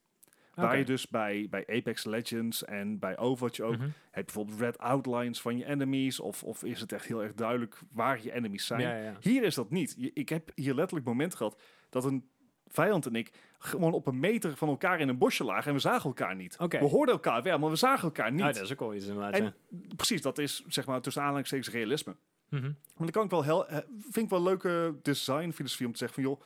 Waar 0.54 0.66
Oké. 0.66 0.74
je 0.76 0.84
dus 0.84 1.08
bij, 1.08 1.46
bij 1.50 1.66
Apex 1.66 2.04
Legends 2.04 2.64
en 2.64 2.98
bij 2.98 3.18
Overwatch 3.18 3.60
ook, 3.60 3.72
Mhm. 3.76 3.82
heb 3.82 3.92
je 4.14 4.22
bijvoorbeeld 4.24 4.60
red 4.60 4.78
outlines 4.78 5.40
van 5.40 5.58
je 5.58 5.64
enemies, 5.64 6.20
of, 6.20 6.44
of 6.44 6.64
is 6.64 6.80
het 6.80 6.92
echt 6.92 7.06
heel 7.06 7.22
erg 7.22 7.34
duidelijk 7.34 7.78
waar 7.92 8.22
je 8.22 8.32
enemies 8.32 8.66
zijn. 8.66 8.80
Ja, 8.80 8.96
ja, 8.96 9.02
ja. 9.04 9.16
Hier 9.20 9.42
is 9.42 9.54
dat 9.54 9.70
niet. 9.70 9.94
Je- 9.98 10.10
Ik 10.14 10.28
heb 10.28 10.50
hier 10.54 10.74
letterlijk 10.74 11.06
moment 11.06 11.34
gehad 11.34 11.60
dat 11.90 12.04
een 12.04 12.28
vijand 12.72 13.06
en 13.06 13.14
ik 13.14 13.32
gewoon 13.58 13.92
op 13.92 14.06
een 14.06 14.20
meter 14.20 14.56
van 14.56 14.68
elkaar 14.68 15.00
in 15.00 15.08
een 15.08 15.18
bosje 15.18 15.44
lagen 15.44 15.66
en 15.66 15.72
we 15.74 15.80
zagen 15.80 16.04
elkaar 16.04 16.36
niet. 16.36 16.56
We 16.58 16.76
hoorden 16.78 17.14
elkaar 17.14 17.42
wel, 17.42 17.58
maar 17.58 17.70
we 17.70 17.76
zagen 17.76 18.04
elkaar 18.04 18.32
niet. 18.32 18.42
Ah, 18.42 18.54
dat 18.54 18.62
is 18.62 18.72
ook 18.72 18.80
wel 18.80 18.94
iets 18.94 19.06
inderdaad, 19.06 19.32
En 19.32 19.54
precies, 19.96 20.22
dat 20.22 20.38
is 20.38 20.64
zeg 20.66 20.86
maar 20.86 21.00
tussen 21.00 21.22
aanhalingstekens 21.22 21.70
realisme. 21.70 22.16
Mhm. 22.48 22.62
Maar 22.62 22.72
dan 22.96 23.10
kan 23.10 23.24
ik 23.24 23.30
wel 23.30 23.42
heel, 23.42 23.66
eh, 23.66 23.78
vind 24.00 24.24
ik 24.24 24.28
wel 24.28 24.42
leuke 24.42 24.94
designfilosofie 25.02 25.86
om 25.86 25.92
te 25.92 25.98
zeggen 25.98 26.22
van 26.22 26.32
joh, 26.32 26.40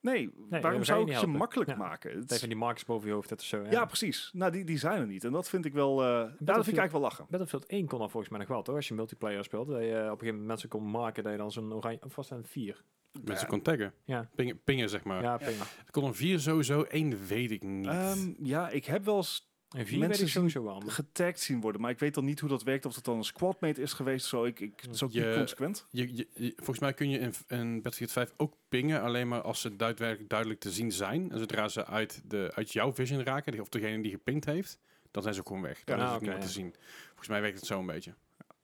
nee, 0.00 0.30
waarom 0.60 0.84
zou 0.84 1.02
ik 1.06 1.12
helpen. 1.12 1.30
makkelijk 1.30 1.70
Ja. 1.70 1.76
maken? 1.76 2.16
Het 2.16 2.28
Tegen 2.28 2.48
die 2.48 2.56
marks 2.56 2.84
boven 2.84 3.08
je 3.08 3.14
hoofd, 3.14 3.28
dat 3.28 3.40
is 3.40 3.48
zo. 3.48 3.62
Ja, 3.62 3.70
ja. 3.70 3.84
precies. 3.84 4.30
Nou, 4.32 4.52
die, 4.52 4.64
die 4.64 4.78
zijn 4.78 5.00
er 5.00 5.06
niet. 5.06 5.24
En 5.24 5.32
dat 5.32 5.48
vind 5.48 5.64
ik 5.64 5.72
wel, 5.72 6.02
eh 6.02 6.08
dat 6.18 6.28
vind 6.28 6.48
ik 6.48 6.54
eigenlijk 6.54 6.92
wel 6.92 7.00
lachen. 7.00 7.26
Battlefield 7.28 7.66
1 7.66 7.86
kon 7.86 7.98
dan 7.98 8.10
volgens 8.10 8.30
mij 8.32 8.40
nog 8.40 8.48
wel, 8.48 8.62
toch? 8.62 8.74
Als 8.74 8.88
je 8.88 8.94
multiplayer 8.94 9.44
speelt, 9.44 9.68
dat 9.68 9.80
je 9.80 9.84
eh, 9.84 9.96
op 9.96 10.02
een 10.02 10.04
gegeven 10.04 10.26
moment 10.26 10.46
mensen 10.46 10.68
kon 10.68 10.90
maken 10.90 11.22
dat 11.22 11.32
je 11.32 11.38
dan 11.38 11.52
zo'n 11.52 11.74
oranje, 11.74 11.98
of 12.04 12.16
was 12.16 12.28
dat 12.28 12.38
een 12.38 12.44
4? 12.46 12.84
Mensen 13.12 13.34
Ja. 13.46 13.50
kon 13.50 13.62
taggen. 13.62 13.92
Ja. 14.04 14.28
Pingen, 14.34 14.60
pingen 14.64 14.88
zeg 14.88 15.04
maar. 15.04 15.22
Ja, 15.22 15.36
prima. 15.36 15.62
Ik 15.62 15.92
kon 15.92 16.04
een 16.04 16.14
4 16.14 16.40
sowieso, 16.40 16.82
één 16.82 17.26
weet 17.26 17.50
ik 17.50 17.62
niet. 17.62 17.86
Ehm, 17.86 18.32
ja, 18.42 18.68
ik 18.68 18.84
heb 18.84 19.04
wel 19.04 19.16
eens 19.16 19.48
En 19.70 19.86
4 19.86 19.98
Mensen 19.98 20.00
weet 20.00 20.10
ik 20.10 20.16
zien 20.16 20.50
sowieso 20.50 20.62
wel. 20.64 20.80
getagd 20.90 21.40
zien 21.40 21.60
worden, 21.60 21.80
maar 21.80 21.90
ik 21.90 21.98
weet 21.98 22.14
dan 22.14 22.24
niet 22.24 22.40
hoe 22.40 22.48
dat 22.48 22.62
werkt. 22.62 22.86
Of 22.86 22.94
het 22.94 23.04
dan 23.04 23.16
een 23.16 23.24
squadmate 23.24 23.82
is 23.82 23.92
geweest. 23.92 24.26
Zo, 24.26 24.44
ik, 24.44 24.60
ik, 24.60 24.80
het 24.80 24.94
is 24.94 25.02
ook 25.02 25.12
Je- 25.12 25.24
niet 25.24 25.34
consequent. 25.36 25.86
je, 25.90 26.16
je, 26.16 26.28
je- 26.34 26.52
volgens 26.56 26.78
mij 26.78 26.94
kun 26.94 27.10
je 27.10 27.18
in, 27.18 27.32
in 27.48 27.74
Battlefield 27.74 28.12
5 28.12 28.32
ook 28.36 28.54
pingen, 28.68 29.00
alleen 29.02 29.28
maar 29.28 29.40
als 29.42 29.60
ze 29.60 29.76
daadwerkelijk 29.76 30.28
duidelijk 30.30 30.60
te 30.60 30.70
zien 30.70 30.92
zijn. 30.92 31.30
En 31.32 31.38
zodra 31.38 31.68
ze 31.68 31.86
uit, 31.86 32.22
de, 32.30 32.50
uit 32.54 32.72
jouw 32.72 32.94
vision 32.94 33.22
raken, 33.22 33.60
of 33.60 33.68
degene 33.68 34.02
die 34.02 34.10
gepinkt 34.10 34.44
heeft, 34.44 34.78
dan 35.10 35.22
zijn 35.22 35.34
ze 35.34 35.40
ook 35.40 35.46
gewoon 35.46 35.62
weg. 35.62 35.84
Dan 35.84 35.98
Ja, 35.98 36.04
is 36.06 36.10
het 36.12 36.20
niet 36.20 36.30
meer 36.30 36.40
te 36.40 36.48
zien. 36.48 36.74
Volgens 37.08 37.28
mij 37.28 37.40
werkt 37.40 37.56
het 37.58 37.66
zo 37.66 37.78
een 37.78 37.86
beetje. 37.86 38.14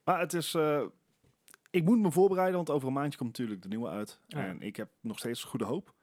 Maar 0.03 0.19
het 0.19 0.33
is... 0.33 0.53
eh, 0.53 0.81
ik 1.77 1.83
moet 1.85 1.99
me 1.99 2.11
voorbereiden, 2.11 2.55
want 2.55 2.69
over 2.69 2.87
een 2.87 2.93
maandje 2.93 3.17
komt 3.17 3.29
natuurlijk 3.37 3.61
de 3.61 3.67
nieuwe 3.67 3.89
uit. 3.89 4.19
Ja. 4.27 4.45
En 4.47 4.61
ik 4.61 4.75
heb 4.75 4.89
nog 5.01 5.17
steeds 5.19 5.43
goede 5.43 5.65
hoop. 5.65 5.93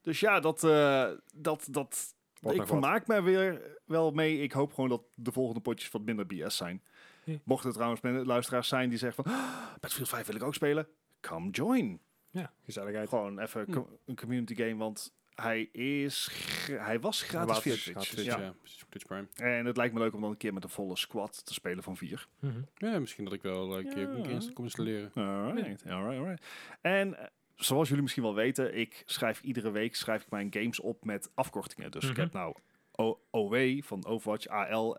Dus 0.00 0.20
ja, 0.20 0.40
dat... 0.40 0.64
eh, 0.64 1.10
dat, 1.34 1.66
dat 1.70 2.14
Wordt 2.40 2.58
ik 2.58 2.66
vermaak 2.66 3.06
me 3.06 3.22
weer 3.22 3.78
wel 3.84 4.10
mee. 4.10 4.38
Ik 4.40 4.52
hoop 4.52 4.72
gewoon 4.72 4.90
dat 4.90 5.02
de 5.14 5.32
volgende 5.32 5.60
potjes 5.60 5.90
wat 5.90 6.02
minder 6.02 6.26
BS 6.26 6.56
zijn. 6.56 6.82
Ja. 7.24 7.38
Mochten 7.44 7.68
er 7.68 7.74
trouwens 7.74 8.26
luisteraars 8.26 8.68
zijn 8.68 8.88
die 8.88 8.98
zeggen 8.98 9.24
van... 9.24 9.32
"Ah, 9.34 9.62
Battlefield 9.72 10.08
5 10.08 10.26
wil 10.26 10.36
ik 10.36 10.42
ook 10.42 10.54
spelen. 10.54 10.88
Come 11.20 11.50
join. 11.50 12.00
Ja, 12.30 12.52
gezelligheid. 12.64 13.08
Gewoon 13.08 13.38
even 13.38 13.64
Hm. 13.72 13.80
een 14.04 14.16
community 14.16 14.54
game, 14.54 14.76
want 14.76 15.14
hij 15.34 15.62
is... 15.72 16.30
Hij 16.70 17.00
was 17.00 17.22
gratis 17.22 17.58
via 17.58 17.74
gratis, 17.74 17.82
Twitch. 18.08 18.08
Twitch, 18.24 18.36
Ja. 18.38 18.40
ja. 18.44 18.54
precies, 18.60 18.84
Twitch 18.88 19.06
Prime. 19.06 19.26
En 19.36 19.66
het 19.66 19.76
lijkt 19.76 19.94
me 19.94 20.00
leuk 20.00 20.14
om 20.14 20.20
dan 20.20 20.30
een 20.30 20.36
keer 20.36 20.52
met 20.52 20.64
een 20.64 20.70
volle 20.70 20.96
squad 20.96 21.46
te 21.46 21.54
spelen 21.54 21.82
van 21.82 21.96
vier. 21.96 22.26
Mhm. 22.40 22.60
Ja, 22.76 22.98
misschien 22.98 23.24
dat 23.24 23.32
ik 23.32 23.42
wel 23.42 23.78
een 23.78 23.88
keer 23.94 24.08
een 24.08 24.14
keer 24.22 24.24
Ja. 24.24 24.30
insta- 24.30 24.52
kom 24.52 24.64
installeren. 24.64 25.10
Alright, 25.14 25.86
alright, 25.86 26.18
alright. 26.18 26.46
En 26.80 27.18
eh, 27.18 27.26
zoals 27.54 27.86
jullie 27.88 28.02
misschien 28.02 28.22
wel 28.24 28.34
weten, 28.34 28.74
ik 28.76 29.02
schrijf 29.06 29.42
iedere 29.42 29.70
week 29.70 29.96
schrijf 29.96 30.22
ik 30.22 30.30
mijn 30.30 30.52
games 30.52 30.80
op 30.80 31.04
met 31.04 31.30
afkortingen. 31.34 31.90
Dus 31.90 32.04
ik 32.04 32.10
Mhm. 32.10 32.20
heb 32.20 32.32
nou 32.32 32.54
O- 32.96 33.20
OW 33.30 33.82
van 33.82 34.04
Overwatch, 34.06 34.46
AL, 34.48 34.98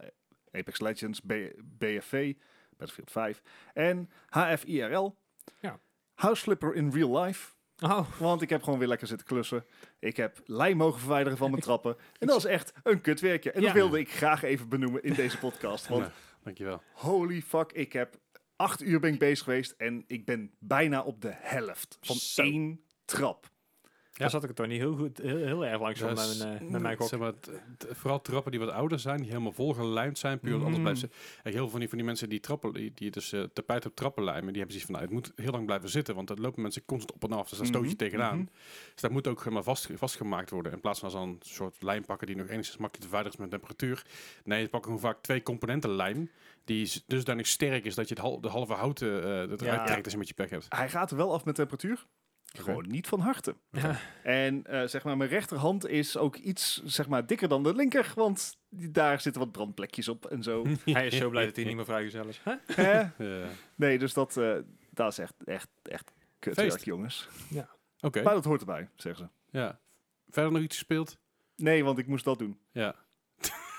Apex 0.52 0.80
Legends, 0.80 1.20
B- 1.20 1.52
BFV, 1.64 2.34
Battlefield 2.78 3.12
5 3.12 3.42
en 3.74 4.10
HFIRL. 4.30 5.18
Ja. 5.60 5.80
House 6.14 6.42
Flipper 6.42 6.74
in 6.76 6.90
real 6.92 7.22
life. 7.22 7.54
Oh, 7.80 8.08
Want 8.20 8.42
ik 8.42 8.50
heb 8.50 8.64
gewoon 8.64 8.80
weer 8.80 8.88
lekker 8.88 9.08
zitten 9.08 9.28
klussen. 9.28 9.66
Ik 10.00 10.18
heb 10.18 10.42
lijm 10.46 10.78
mogen 10.78 11.00
verwijderen 11.00 11.38
van 11.38 11.50
mijn 11.50 11.62
trappen. 11.70 11.96
En 12.20 12.28
dat 12.28 12.38
is 12.38 12.46
echt 12.46 12.74
een 12.84 13.02
kutwerkje. 13.02 13.52
En 13.52 13.60
Ja. 13.62 13.66
dat 13.66 13.76
wilde 13.76 14.00
ik 14.00 14.12
graag 14.12 14.44
even 14.44 14.70
benoemen 14.70 15.04
in 15.04 15.14
deze 15.14 15.38
podcast. 15.38 15.88
Want 15.88 16.02
Nou, 16.02 16.14
dankjewel. 16.44 16.82
holy 16.94 17.42
fuck, 17.42 17.72
ik 17.72 17.94
heb 17.94 18.20
acht 18.56 18.82
uur 18.82 19.00
ben 19.00 19.14
ik 19.14 19.20
bezig 19.20 19.44
geweest. 19.44 19.72
En 19.78 20.04
ik 20.08 20.26
ben 20.26 20.52
bijna 20.60 21.02
op 21.04 21.22
de 21.22 21.32
helft 21.36 21.98
van 22.02 22.16
Zo. 22.16 22.42
één 22.42 22.82
trap. 23.06 23.50
Daar 24.18 24.30
zat 24.30 24.42
ik 24.42 24.48
het 24.48 24.58
toch 24.58 24.68
niet 24.68 24.80
heel 24.80 24.96
goed, 24.96 25.18
heel, 25.18 25.38
heel 25.38 25.66
erg 25.66 25.82
langs 25.82 26.00
van 26.00 26.16
Dat 26.16 26.26
is- 26.30 26.38
mijn, 26.38 26.60
eh, 26.60 26.68
met 26.70 26.82
mijn 26.82 26.98
gok. 26.98 27.08
Zeg 27.08 27.20
maar, 27.20 27.34
t- 27.40 27.50
t- 27.78 27.88
vooral 27.92 28.22
trappen 28.22 28.52
die 28.52 28.60
wat 28.60 28.70
ouder 28.70 29.00
zijn, 29.00 29.18
die 29.18 29.28
helemaal 29.28 29.52
volgelijmd 29.52 30.18
zijn, 30.18 30.40
puur 30.40 30.54
anders 30.56 30.76
Mm. 30.76 30.82
blijven 30.82 30.98
ze. 31.02 31.08
Kijk, 31.42 31.44
heel 31.44 31.54
veel 31.64 31.70
van 31.70 31.80
die, 31.80 31.90
van 31.90 31.98
die 31.98 32.08
mensen 32.08 32.30
die 32.30 32.40
trappen, 32.40 32.74
die, 32.74 32.92
die 32.96 33.12
dus 33.12 33.34
uh, 33.34 33.44
tapijt 33.54 33.86
op 33.86 33.96
trappen 33.96 34.24
lijmen, 34.24 34.54
die 34.54 34.62
hebben 34.62 34.72
zoiets 34.80 34.86
van, 34.86 34.94
nou, 34.94 35.06
het 35.06 35.14
moet 35.14 35.32
heel 35.46 35.52
lang 35.52 35.66
blijven 35.66 35.90
zitten, 35.90 36.16
want 36.16 36.30
er 36.30 36.42
lopen 36.42 36.62
mensen 36.62 36.86
constant 36.86 37.14
op 37.24 37.32
en 37.32 37.38
af, 37.38 37.50
dus 37.50 37.58
daar 37.58 37.68
stoot 37.68 37.82
je 37.82 37.88
Mhm, 37.88 37.98
tegenaan. 37.98 38.38
mhm. 38.38 38.46
Dus 38.94 39.02
dat 39.02 39.12
moet 39.12 39.28
ook 39.28 39.40
helemaal 39.40 39.64
vast, 39.64 39.88
vastgemaakt 39.96 40.50
worden, 40.50 40.72
in 40.72 40.80
plaats 40.82 41.00
van 41.00 41.12
zo'n 41.12 41.38
soort 41.42 41.82
lijm 41.82 42.06
pakken 42.06 42.28
die 42.28 42.36
nog 42.36 42.48
enigszins 42.48 42.78
makkelijk 42.78 42.94
te 43.04 43.08
verwijderen 43.16 43.34
is 43.34 43.40
met 43.40 43.50
temperatuur. 43.50 44.06
Nee, 44.44 44.64
ze 44.64 44.70
pakken 44.70 44.92
gewoon 44.92 45.12
vaak 45.12 45.22
twee 45.22 45.44
componenten 45.44 45.90
lijm, 45.96 46.30
die 46.66 47.04
dusdanig 47.08 47.48
sterk 47.48 47.86
is 47.86 47.96
dat 47.96 48.08
je 48.08 48.14
het 48.14 48.24
hal- 48.24 48.42
de 48.42 48.48
halve 48.50 48.74
houten 48.74 49.08
uh, 49.08 49.26
eruit 49.28 49.62
Ja. 49.62 49.86
trekt 49.86 50.04
als 50.04 50.12
je 50.14 50.20
met 50.20 50.28
je 50.28 50.34
pek 50.34 50.50
hebt. 50.50 50.66
Hij 50.70 50.90
gaat 50.90 51.12
er 51.12 51.18
wel 51.18 51.34
af 51.34 51.46
met 51.46 51.56
temperatuur. 51.56 52.06
Gewoon 52.64 52.88
niet 52.88 53.08
van 53.08 53.20
harte. 53.20 53.56
Ja. 53.72 54.00
En 54.24 54.66
eh, 54.66 54.88
zeg 54.88 55.04
maar, 55.04 55.18
mijn 55.18 55.30
rechterhand 55.30 55.88
is 55.88 56.18
ook 56.18 56.36
iets 56.36 56.84
zeg 56.84 57.08
maar, 57.08 57.26
dikker 57.26 57.48
dan 57.48 57.64
de 57.64 57.76
linker. 57.76 58.12
Want 58.16 58.58
die- 58.70 58.92
daar 58.92 59.22
zitten 59.22 59.42
wat 59.42 59.52
brandplekjes 59.52 60.08
op 60.08 60.26
en 60.26 60.44
zo. 60.44 60.66
Hij 60.86 61.08
is 61.08 61.18
zo 61.18 61.30
blij 61.30 61.46
dat 61.46 61.56
hij 61.56 61.66
niet 61.66 61.76
meer 61.76 61.86
vrijgezel 61.86 62.28
is. 62.28 62.42
Huh? 62.44 63.04
Ja. 63.18 63.48
Nee, 63.76 64.00
dus 64.00 64.14
dat, 64.14 64.38
eh, 64.38 64.56
dat 64.90 65.12
is 65.12 65.18
echt, 65.18 65.34
echt, 65.46 65.68
echt 65.84 66.12
kutwerk, 66.40 66.72
Feest. 66.72 66.86
jongens. 66.86 67.28
Oké, 68.00 68.24
Maar 68.24 68.34
dat 68.34 68.46
hoort 68.46 68.60
erbij, 68.60 68.90
zeggen 68.96 69.30
ze. 69.52 69.58
ja. 69.58 69.80
Verder 70.30 70.52
nog 70.52 70.62
iets 70.62 70.76
gespeeld? 70.78 71.18
Nee, 71.56 71.84
want 71.84 71.98
ik 71.98 72.08
moest 72.08 72.24
dat 72.26 72.40
doen. 72.40 72.60
Ja. 72.72 72.96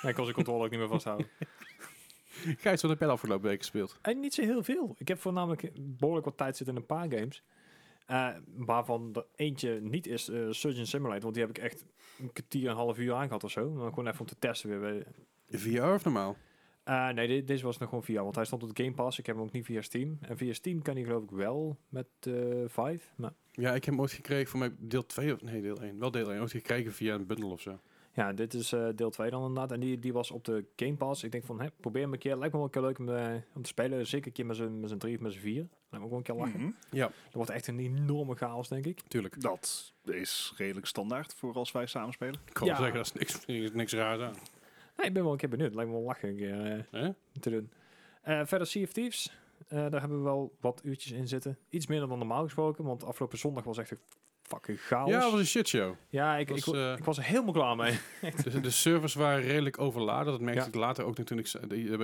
Hij 0.01 0.13
kon 0.13 0.23
zijn 0.25 0.37
controle 0.37 0.65
ook 0.65 0.71
niet 0.71 0.79
meer 0.79 0.89
vasthouden. 0.89 1.29
Gijs, 2.59 2.81
wat 2.83 2.91
heb 2.91 2.99
jij 2.99 3.09
de 3.09 3.15
afgelopen 3.15 3.49
week 3.49 3.59
gespeeld? 3.59 3.99
En 4.03 4.21
niet 4.21 4.35
zo 4.35 4.43
heel 4.43 4.63
veel. 4.63 4.95
Ik 4.99 5.09
heb 5.09 5.21
voornamelijk 5.21 5.71
behoorlijk 5.77 6.25
wat 6.27 6.37
tijd 6.37 6.57
zitten 6.57 6.75
in 6.75 6.81
een 6.81 6.87
paar 6.87 7.11
games. 7.11 7.43
Eh, 8.07 8.29
waarvan 8.57 9.11
er 9.15 9.27
eentje 9.35 9.81
niet 9.81 10.07
is 10.07 10.29
eh, 10.29 10.47
Surgeon 10.51 10.87
Simulator. 10.87 11.23
Want 11.23 11.35
die 11.35 11.45
heb 11.45 11.57
ik 11.57 11.63
echt 11.63 11.85
een 12.19 12.33
kwartier, 12.33 12.71
een 12.71 12.77
half 12.77 12.99
uur 12.99 13.13
aangehad 13.15 13.45
of 13.45 13.51
zo. 13.51 13.71
Maar 13.71 13.89
gewoon 13.89 14.07
even 14.07 14.21
om 14.21 14.27
te 14.27 14.39
testen 14.39 14.69
weer. 14.71 14.81
bij- 14.81 15.05
VR 15.59 15.83
of 15.85 16.05
normaal? 16.05 16.37
Eh, 16.85 17.09
nee, 17.09 17.27
de- 17.29 17.45
deze 17.45 17.65
was 17.65 17.79
nog 17.79 17.89
gewoon 17.89 18.05
via. 18.05 18.23
Want 18.23 18.35
hij 18.35 18.45
stond 18.45 18.63
op 18.63 18.71
Game 18.75 18.93
Pass. 18.93 19.19
Ik 19.19 19.27
heb 19.27 19.37
hem 19.37 19.45
ook 19.45 19.53
niet 19.53 19.65
via 19.65 19.83
Steam. 19.83 20.19
En 20.21 20.37
via 20.37 20.53
Steam 20.53 20.83
kan 20.83 20.95
hij 20.95 21.05
geloof 21.05 21.23
ik 21.23 21.31
wel 21.31 21.77
met 21.89 22.07
Vive. 22.67 23.01
Maar 23.17 23.33
Ja, 23.53 23.69
ik 23.75 23.85
heb 23.85 23.95
hem 23.95 24.01
ooit 24.01 24.13
gekregen 24.13 24.49
voor 24.49 24.59
mij 24.59 24.73
deel 24.79 25.07
2 25.07 25.33
of 25.35 25.43
nee, 25.43 25.63
deel 25.63 25.83
1. 25.83 25.99
Wel 25.99 26.11
deel 26.11 26.33
1. 26.33 26.41
Ooit 26.41 26.51
gekregen 26.51 26.93
via 26.93 27.15
een 27.15 27.27
bundle 27.27 27.47
of 27.51 27.61
zo. 27.61 27.81
Ja, 28.17 28.33
dit 28.33 28.55
is 28.55 28.73
eh, 28.73 28.89
deel 28.95 29.11
2 29.11 29.31
dan 29.31 29.41
inderdaad. 29.47 29.73
En 29.73 29.81
die, 29.81 29.99
die 29.99 30.13
was 30.13 30.31
op 30.31 30.45
de 30.45 30.65
Game 30.77 30.95
Pass. 30.97 31.23
Ik 31.25 31.33
denk 31.33 31.45
van, 31.45 31.61
hè, 31.61 31.69
probeer 31.81 32.03
hem 32.03 32.13
een 32.13 32.19
keer. 32.19 32.37
Lijkt 32.37 32.53
me 32.55 32.59
wel 32.59 32.65
een 32.65 32.73
keer 32.73 32.83
leuk 32.83 32.99
om, 32.99 33.09
eh, 33.09 33.35
om 33.55 33.63
te 33.63 33.69
spelen. 33.69 34.07
Zeker 34.07 34.27
een 34.27 34.33
keer 34.33 34.47
met 34.47 34.57
z'n 34.57 34.81
met 34.81 34.91
z'n 34.91 34.97
drie 34.97 35.15
of 35.17 35.21
met 35.23 35.33
z'n 35.33 35.39
vier. 35.39 35.55
Lijkt 35.63 35.71
me 35.91 35.99
ook 36.03 36.09
wel 36.09 36.19
een 36.19 36.23
keer 36.25 36.35
lachen. 36.35 36.61
Mhm. 36.61 36.71
Ja, 36.91 37.07
Dat 37.07 37.33
wordt 37.33 37.51
echt 37.51 37.67
een 37.67 37.79
enorme 37.79 38.35
chaos, 38.35 38.69
denk 38.69 38.85
ik. 38.87 39.01
tuurlijk. 39.09 39.41
Dat 39.41 39.93
is 40.05 40.55
redelijk 40.57 40.87
standaard 40.87 41.35
voor 41.35 41.55
als 41.55 41.73
wij 41.73 41.87
samen 41.87 42.13
spelen. 42.13 42.41
Ik 42.47 42.53
kan 42.55 42.67
Ja. 42.67 42.77
zeggen, 42.77 42.95
dat 42.97 43.07
is 43.07 43.13
niks, 43.13 43.47
niks, 43.47 43.73
niks 43.73 43.93
raars 43.93 44.21
aan. 44.21 44.35
Nee, 44.97 45.07
ik 45.07 45.13
ben 45.13 45.23
wel 45.23 45.33
een 45.33 45.39
keer 45.39 45.49
benieuwd. 45.49 45.75
Lijkt 45.75 45.91
me 45.91 45.97
wel 45.97 46.07
lachen 46.07 46.29
een 46.29 46.37
keer 46.37 46.73
eh, 46.73 46.83
Hè? 47.01 47.11
te 47.41 47.51
doen. 47.51 47.71
Eh, 48.23 48.41
verder 48.45 48.67
Sea 48.67 48.83
of 48.83 48.93
Thieves. 48.93 49.37
Eh, 49.69 49.79
daar 49.91 50.01
hebben 50.01 50.19
we 50.19 50.25
wel 50.25 50.57
wat 50.61 50.81
uurtjes 50.85 51.13
in 51.13 51.29
zitten. 51.29 51.59
Iets 51.69 51.87
minder 51.87 52.09
dan 52.09 52.19
normaal 52.19 52.43
gesproken, 52.43 52.85
want 52.85 53.05
afgelopen 53.05 53.39
zondag 53.39 53.65
was 53.65 53.79
echt 53.79 53.91
een 53.91 53.99
fucking 54.49 54.81
chaos. 54.81 55.09
Ja, 55.11 55.21
het 55.23 55.31
was 55.31 55.41
een 55.41 55.47
shitshow. 55.47 55.95
Ja, 56.09 56.37
ik, 56.37 56.49
was, 56.49 56.59
ik, 56.59 56.65
wa- 56.65 56.93
eh, 56.93 56.99
ik 56.99 57.05
was 57.05 57.19
er 57.19 57.25
helemaal 57.25 57.53
klaar 57.53 57.77
mee. 57.77 57.99
de, 58.45 58.61
de 58.61 58.71
servers 58.71 59.15
waren 59.15 59.43
redelijk 59.43 59.79
overladen. 59.79 60.33
Dat 60.33 60.41
merkte 60.41 60.61
Ja. 60.63 60.67
ik 60.69 60.75
later 60.75 61.05
ook 61.05 61.15
toen 61.15 61.39
ik... 61.39 61.53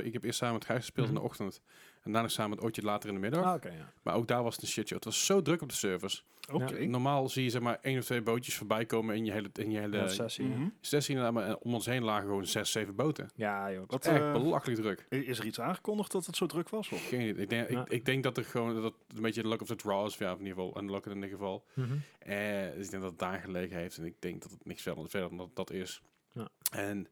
Ik 0.05 0.13
heb 0.13 0.25
eerst 0.25 0.39
samen 0.39 0.55
met 0.55 0.65
Gijs 0.65 0.79
gespeeld 0.81 1.07
in 1.07 1.13
Mhm. 1.13 1.23
de 1.23 1.29
ochtend. 1.29 1.61
En 2.03 2.13
daarna 2.13 2.29
samen 2.29 2.51
met 2.57 2.61
Ootje 2.65 2.83
later 2.83 3.09
in 3.09 3.15
de 3.15 3.21
middag. 3.21 3.45
Ah, 3.45 3.55
oké, 3.55 3.69
ja. 3.69 3.93
Maar 4.03 4.15
ook 4.15 4.29
daar 4.29 4.43
was 4.43 4.55
het 4.55 4.63
een 4.63 4.69
shitshow. 4.69 4.97
Het 4.97 5.05
was 5.05 5.27
zo 5.27 5.43
druk 5.43 5.63
op 5.63 5.69
de 5.69 5.75
servers. 5.75 6.25
Oké. 6.53 6.85
Normaal 6.87 7.29
zie 7.29 7.45
je 7.45 7.51
zeg 7.51 7.61
maar 7.63 7.79
één 7.83 7.99
of 7.99 8.05
twee 8.05 8.23
bootjes 8.23 8.55
voorbij 8.57 8.87
komen 8.87 9.17
in 9.17 9.25
je 9.25 9.33
hele, 9.33 9.49
in 9.53 9.71
je 9.71 9.79
hele 9.79 9.97
Ja, 9.97 10.09
sessie. 10.09 10.45
Mhm. 10.47 10.69
sessie. 10.81 11.17
Maar 11.17 11.57
om 11.57 11.75
ons 11.75 11.87
heen 11.87 12.03
lagen 12.05 12.27
gewoon 12.27 12.47
zes, 12.47 12.73
zeven 12.73 12.95
boten. 12.95 13.31
Ja, 13.35 13.73
joh. 13.73 13.85
Wat, 13.87 14.07
Echt 14.07 14.21
eh, 14.21 14.33
belachelijk 14.33 14.81
druk. 14.81 15.07
is 15.09 15.39
er 15.39 15.45
iets 15.47 15.61
aangekondigd 15.61 16.13
dat 16.13 16.27
het 16.27 16.37
zo 16.37 16.47
druk 16.47 16.69
was? 16.69 16.89
Of? 16.91 17.09
Geen 17.09 17.21
idee. 17.29 17.43
Ik 17.43 17.49
denk, 17.51 17.71
Ja. 17.71 17.81
ik, 17.81 17.89
ik 17.89 18.05
denk 18.05 18.23
dat 18.23 18.37
er 18.37 18.45
gewoon 18.45 18.75
dat 18.75 18.83
het 18.83 18.95
een 19.17 19.23
beetje 19.23 19.43
de 19.43 19.49
luck 19.49 19.61
of 19.61 19.67
the 19.67 19.77
draw 19.77 20.07
is. 20.07 20.17
Ja, 20.17 20.31
in 20.33 20.39
ieder 20.39 20.55
geval. 20.55 20.75
En 20.77 20.91
luck 20.91 21.07
in 21.07 21.15
ieder 21.15 21.29
geval. 21.31 21.65
Mhm. 21.75 21.93
Eh, 22.19 22.37
dus 22.75 22.85
ik 22.85 22.91
denk 22.91 23.03
dat 23.03 23.11
het 23.11 23.19
daar 23.19 23.41
gelegen 23.41 23.77
heeft. 23.77 23.97
En 23.99 24.05
ik 24.05 24.15
denk 24.19 24.43
dat 24.43 24.51
het 24.51 24.65
niks 24.65 24.83
verder, 24.83 25.09
verder 25.11 25.29
dan 25.29 25.39
dat, 25.39 25.51
dat 25.57 25.71
is. 25.71 26.03
Ja. 26.33 26.49
En 26.73 27.07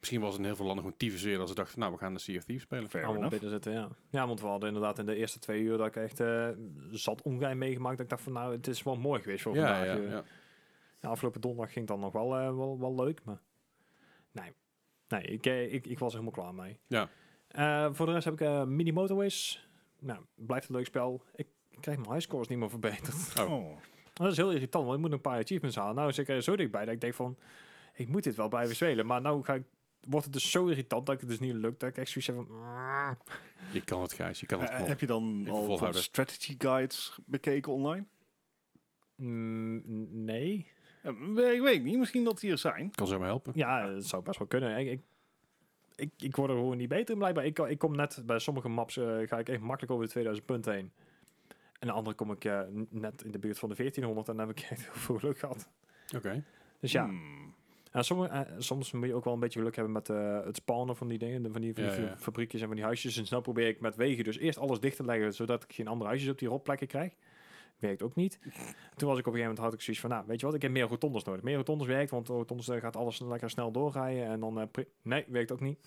misschien 0.00 0.20
was 0.20 0.30
het 0.30 0.38
in 0.38 0.44
heel 0.46 0.56
veel 0.56 0.64
landen 0.66 0.84
gewoon 0.84 0.98
tyfus 0.98 1.22
weer. 1.22 1.38
Als 1.38 1.48
ze 1.48 1.54
dachten, 1.54 1.78
nou, 1.78 1.92
we 1.92 1.98
gaan 1.98 2.14
de 2.14 2.20
Sea 2.20 2.36
of 2.36 2.44
Thieves 2.44 2.64
spelen. 2.64 2.90
Fair 2.90 3.04
Allemaal 3.04 3.28
binnen 3.28 3.50
zitten, 3.50 3.72
ja. 3.72 3.88
Ja, 4.10 4.26
want 4.26 4.40
we 4.40 4.46
hadden 4.46 4.68
inderdaad 4.68 4.98
in 4.98 5.06
de 5.06 5.14
eerste 5.14 5.38
twee 5.38 5.60
uur 5.62 5.76
dat 5.76 5.86
ik 5.86 5.96
echt 5.96 6.20
eh, 6.20 6.48
zat 6.90 7.22
ongeveer 7.22 7.56
meegemaakt. 7.56 7.96
Dat 7.96 8.04
ik 8.04 8.10
dacht 8.10 8.22
van, 8.22 8.32
nou, 8.32 8.52
het 8.52 8.66
is 8.66 8.82
wel 8.82 8.96
mooi 8.96 9.20
geweest 9.22 9.42
voor 9.42 9.54
Ja, 9.54 9.66
vandaag. 9.66 9.96
ja, 9.96 10.02
eh. 10.02 10.10
ja. 10.10 10.24
Ja, 11.00 11.08
afgelopen 11.08 11.40
donderdag 11.40 11.72
ging 11.72 11.88
het 11.88 11.96
dan 11.96 12.04
nog 12.04 12.12
wel, 12.12 12.36
eh, 12.38 12.56
wel, 12.56 12.78
wel 12.78 12.94
leuk, 12.94 13.24
maar 13.24 13.40
nee, 14.32 14.52
nee 15.08 15.22
ik, 15.22 15.46
ik, 15.72 15.86
ik 15.86 15.98
was 15.98 16.14
er 16.14 16.20
helemaal 16.20 16.42
klaar 16.42 16.54
mee. 16.64 16.78
Ja. 16.86 17.08
Eh, 17.48 17.94
voor 17.94 18.06
de 18.06 18.12
rest 18.12 18.24
heb 18.24 18.34
ik 18.34 18.40
eh, 18.40 18.64
Mini 18.64 18.92
Motorways. 18.92 19.68
Nou, 19.98 20.20
blijft 20.34 20.68
een 20.68 20.74
leuk 20.74 20.86
spel. 20.86 21.22
Ik 21.34 21.46
krijg 21.80 21.98
mijn 21.98 22.10
highscores 22.10 22.48
niet 22.48 22.58
meer 22.58 22.70
verbeterd. 22.70 23.38
Oh. 23.40 23.52
Oh. 23.52 23.76
Dat 24.12 24.30
is 24.30 24.36
heel 24.36 24.52
irritant, 24.52 24.84
want 24.84 24.96
ik 24.96 25.02
moet 25.02 25.12
een 25.12 25.20
paar 25.20 25.40
achievements 25.40 25.76
halen. 25.76 25.94
Nou 25.94 26.12
zit 26.12 26.28
ik 26.28 26.34
er 26.34 26.42
zo 26.42 26.56
dichtbij 26.56 26.84
dat 26.84 26.94
ik 26.94 27.00
denk 27.00 27.14
van, 27.14 27.36
ik 27.94 28.08
moet 28.08 28.24
dit 28.24 28.34
wel 28.34 28.48
blijven 28.48 28.76
spelen. 28.76 29.06
Maar 29.06 29.20
nou 29.20 29.44
ga 29.44 29.54
ik, 29.54 29.62
wordt 30.06 30.24
het 30.24 30.34
dus 30.34 30.50
zo 30.50 30.66
irritant 30.66 31.06
dat 31.06 31.14
ik 31.14 31.20
het 31.20 31.30
dus 31.30 31.40
niet 31.40 31.54
lukt. 31.54 31.80
Dat 31.80 31.88
ik 31.88 31.96
echt 31.96 32.10
zoiets 32.10 32.26
heb 32.26 32.36
van... 32.36 32.56
"Mm." 32.56 33.16
Je 33.72 33.84
kan 33.84 34.02
het, 34.02 34.12
Gijs. 34.12 34.40
Je 34.40 34.46
kan 34.46 34.60
het 34.60 34.70
Eh, 34.70 34.86
heb 34.86 35.00
je 35.00 35.06
dan 35.06 35.40
Even 35.40 35.52
al 35.52 35.92
strategy 35.92 36.54
guides 36.58 37.18
bekeken 37.26 37.72
online? 37.72 38.06
Mm, 39.16 40.24
nee. 40.24 40.66
Ja, 41.02 41.10
ik 41.50 41.60
weet 41.60 41.82
niet, 41.82 41.98
misschien 41.98 42.24
dat 42.24 42.40
die 42.40 42.50
er 42.50 42.58
zijn. 42.58 42.90
kan 42.90 43.06
zo 43.06 43.18
maar 43.18 43.28
helpen. 43.28 43.52
Ja, 43.54 43.86
dat 43.86 44.04
zou 44.04 44.22
best 44.22 44.38
wel 44.38 44.48
kunnen. 44.48 44.78
Ik, 44.78 44.90
ik, 44.90 45.00
ik, 45.94 46.10
ik 46.16 46.36
word 46.36 46.50
er 46.50 46.56
gewoon 46.56 46.76
niet 46.76 46.88
beter 46.88 47.12
in 47.12 47.18
blijkbaar. 47.18 47.44
Ik, 47.44 47.58
ik 47.58 47.78
kom 47.78 47.96
net 47.96 48.22
bij 48.26 48.38
sommige 48.38 48.68
maps 48.68 48.96
eh, 48.96 49.18
ga 49.26 49.38
ik 49.38 49.48
echt 49.48 49.60
makkelijk 49.60 49.92
over 49.92 50.04
de 50.04 50.10
2000 50.10 50.46
punten 50.46 50.72
heen. 50.72 50.92
En 51.78 51.86
de 51.86 51.92
andere 51.92 52.16
kom 52.16 52.32
ik 52.32 52.44
eh, 52.44 52.60
net 52.90 53.24
in 53.24 53.30
de 53.30 53.38
buurt 53.38 53.58
van 53.58 53.68
de 53.68 53.74
1400 53.74 54.28
en 54.28 54.36
dan 54.36 54.48
heb 54.48 54.58
ik 54.58 54.64
echt 54.70 54.82
heel 54.84 54.92
veel 54.94 55.18
geluk 55.18 55.38
gehad. 55.38 55.68
Oké. 56.16 56.44
Dus 56.80 56.92
ja, 56.92 57.04
Hmm. 57.04 57.49
En 57.90 58.04
sommige, 58.04 58.30
eh, 58.32 58.40
soms 58.58 58.92
moet 58.92 59.06
je 59.08 59.14
ook 59.14 59.24
wel 59.24 59.34
een 59.34 59.40
beetje 59.40 59.58
geluk 59.58 59.74
hebben 59.74 59.92
met 59.92 60.08
eh, 60.08 60.44
het 60.44 60.56
spawnen 60.56 60.96
van 60.96 61.08
die 61.08 61.18
dingen, 61.18 61.52
van 61.52 61.60
die, 61.60 61.74
van 61.74 61.82
die 61.82 61.92
Ja, 61.92 61.98
fa- 61.98 62.02
ja. 62.02 62.16
fabriekjes 62.18 62.60
en 62.60 62.66
van 62.66 62.76
die 62.76 62.84
huisjes. 62.84 63.16
En 63.16 63.26
snel 63.26 63.40
probeer 63.40 63.68
ik 63.68 63.80
met 63.80 63.96
wegen 63.96 64.24
dus 64.24 64.38
eerst 64.38 64.58
alles 64.58 64.80
dicht 64.80 64.96
te 64.96 65.04
leggen, 65.04 65.34
zodat 65.34 65.62
ik 65.62 65.72
geen 65.72 65.86
andere 65.88 66.08
huisjes 66.10 66.30
op 66.30 66.38
die 66.38 66.48
rotplekken 66.48 66.86
krijg. 66.86 67.12
Werkt 67.78 68.02
ook 68.02 68.14
niet. 68.14 68.38
Toen 68.96 69.08
was 69.08 69.18
ik 69.18 69.26
op 69.26 69.32
een 69.32 69.38
gegeven 69.38 69.38
moment 69.40 69.58
had 69.58 69.72
ik 69.72 69.80
zoiets 69.80 70.02
van, 70.02 70.10
nou, 70.10 70.24
weet 70.26 70.40
je 70.40 70.46
wat, 70.46 70.54
ik 70.54 70.62
heb 70.62 70.70
meer 70.70 70.86
rotondes 70.86 71.24
nodig. 71.24 71.42
Meer 71.42 71.56
rotondes 71.56 71.86
werkt, 71.86 72.10
want 72.10 72.28
rotondes 72.28 72.68
eh, 72.68 72.80
gaat 72.80 72.96
alles 72.96 73.20
lekker 73.20 73.50
snel 73.50 73.72
doorrijden. 73.72 74.24
En 74.24 74.40
dan, 74.40 74.68
nee, 75.02 75.24
werkt 75.28 75.52
ook 75.52 75.60
niet. 75.60 75.78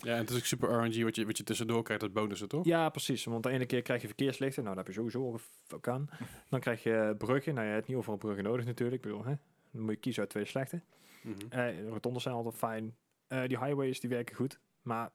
Ja, 0.00 0.12
en 0.12 0.18
het 0.18 0.30
is 0.30 0.36
ook 0.36 0.44
super 0.44 0.68
RNG 0.84 1.02
wat 1.02 1.16
je, 1.16 1.26
wat 1.26 1.36
je 1.36 1.42
tussendoor 1.44 1.82
krijgt 1.82 2.02
als 2.02 2.12
bonussen, 2.12 2.48
toch? 2.48 2.64
Ja, 2.64 2.88
precies. 2.88 3.24
Want 3.24 3.42
de 3.42 3.50
ene 3.50 3.66
keer 3.66 3.82
krijg 3.82 4.00
je 4.00 4.06
verkeerslichten. 4.06 4.62
Nou, 4.62 4.74
daar 4.76 4.84
heb 4.84 4.94
je 4.94 5.00
sowieso 5.00 5.38
fuck 5.66 5.88
aan. 5.88 6.08
Dan 6.48 6.60
krijg 6.60 6.82
je 6.82 7.14
bruggen. 7.18 7.54
Nou, 7.54 7.66
je 7.66 7.72
hebt 7.72 7.86
niet 7.88 7.96
overal 7.96 8.18
bruggen 8.18 8.44
nodig 8.44 8.64
natuurlijk. 8.66 9.04
Ik 9.04 9.10
bedoel, 9.10 9.24
hè? 9.24 9.34
Dan 9.70 9.82
moet 9.82 9.90
je 9.94 9.96
kiezen 10.00 10.20
uit 10.22 10.30
twee 10.30 10.44
slechte. 10.44 10.80
Mhm. 11.22 11.36
Eh 11.48 11.88
rotondes 11.88 12.22
zijn 12.22 12.34
altijd 12.34 12.56
fijn. 12.56 12.96
Eh, 13.26 13.42
die 13.46 13.58
highways, 13.64 14.00
die 14.00 14.10
werken 14.10 14.36
goed. 14.36 14.58
Maar 14.82 15.10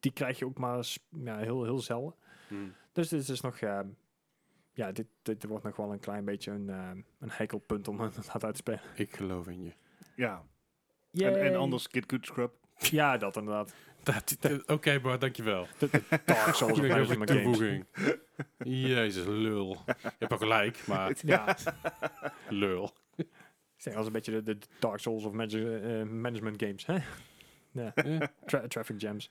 die 0.00 0.12
krijg 0.12 0.38
je 0.38 0.44
ook 0.44 0.58
maar 0.58 0.86
ja, 1.24 1.38
heel, 1.38 1.64
heel 1.64 1.78
zelden. 1.78 2.14
Mhm. 2.48 2.68
Dus 2.92 3.08
dit 3.08 3.28
is 3.28 3.40
nog... 3.40 3.58
eh, 3.58 3.80
ja, 4.72 4.92
dit, 4.92 5.06
dit 5.22 5.44
wordt 5.44 5.64
nog 5.64 5.76
wel 5.76 5.92
een 5.92 6.00
klein 6.00 6.24
beetje 6.24 6.50
een, 6.50 6.68
een 6.68 7.30
hekelpunt 7.30 7.88
om 7.88 8.00
het 8.00 8.30
uit 8.30 8.42
te 8.42 8.52
spelen. 8.54 8.80
Ik 8.94 9.16
geloof 9.16 9.46
in 9.48 9.62
je. 9.64 9.72
Ja, 10.14 10.44
en, 11.12 11.40
en 11.40 11.56
anders 11.56 11.88
Kid 11.88 12.04
Good 12.06 12.26
Scrub. 12.26 12.52
Ja, 12.78 13.16
dat 13.16 13.36
inderdaad. 13.36 13.74
Dat- 14.02 14.36
dat- 14.40 14.66
Oké, 14.66 15.00
Bart, 15.00 15.20
dankjewel. 15.20 15.66
De, 15.78 15.88
de 15.90 16.02
Dark 16.24 16.54
Souls 16.54 16.80
over 16.80 17.26
toevoeging. 17.26 17.84
Jezus, 18.88 19.24
lul. 19.26 19.76
Je 19.86 20.10
hebt 20.18 20.32
ook 20.32 20.38
gelijk, 20.38 20.86
maar 20.86 21.16
Ja, 21.24 21.56
lul. 22.48 22.92
Zeg 23.78 23.94
als 23.94 24.06
een 24.06 24.12
beetje 24.12 24.32
de, 24.32 24.42
de 24.42 24.58
Dark 24.78 24.98
Souls 24.98 25.24
of 25.24 25.32
manage- 25.32 25.78
eh, 25.78 26.02
management 26.02 26.62
games. 26.62 26.86
Hè? 26.86 26.94
Ja. 27.72 27.92
Ja. 28.04 28.30
Tra- 28.46 28.66
traffic 28.68 29.00
jams. 29.00 29.30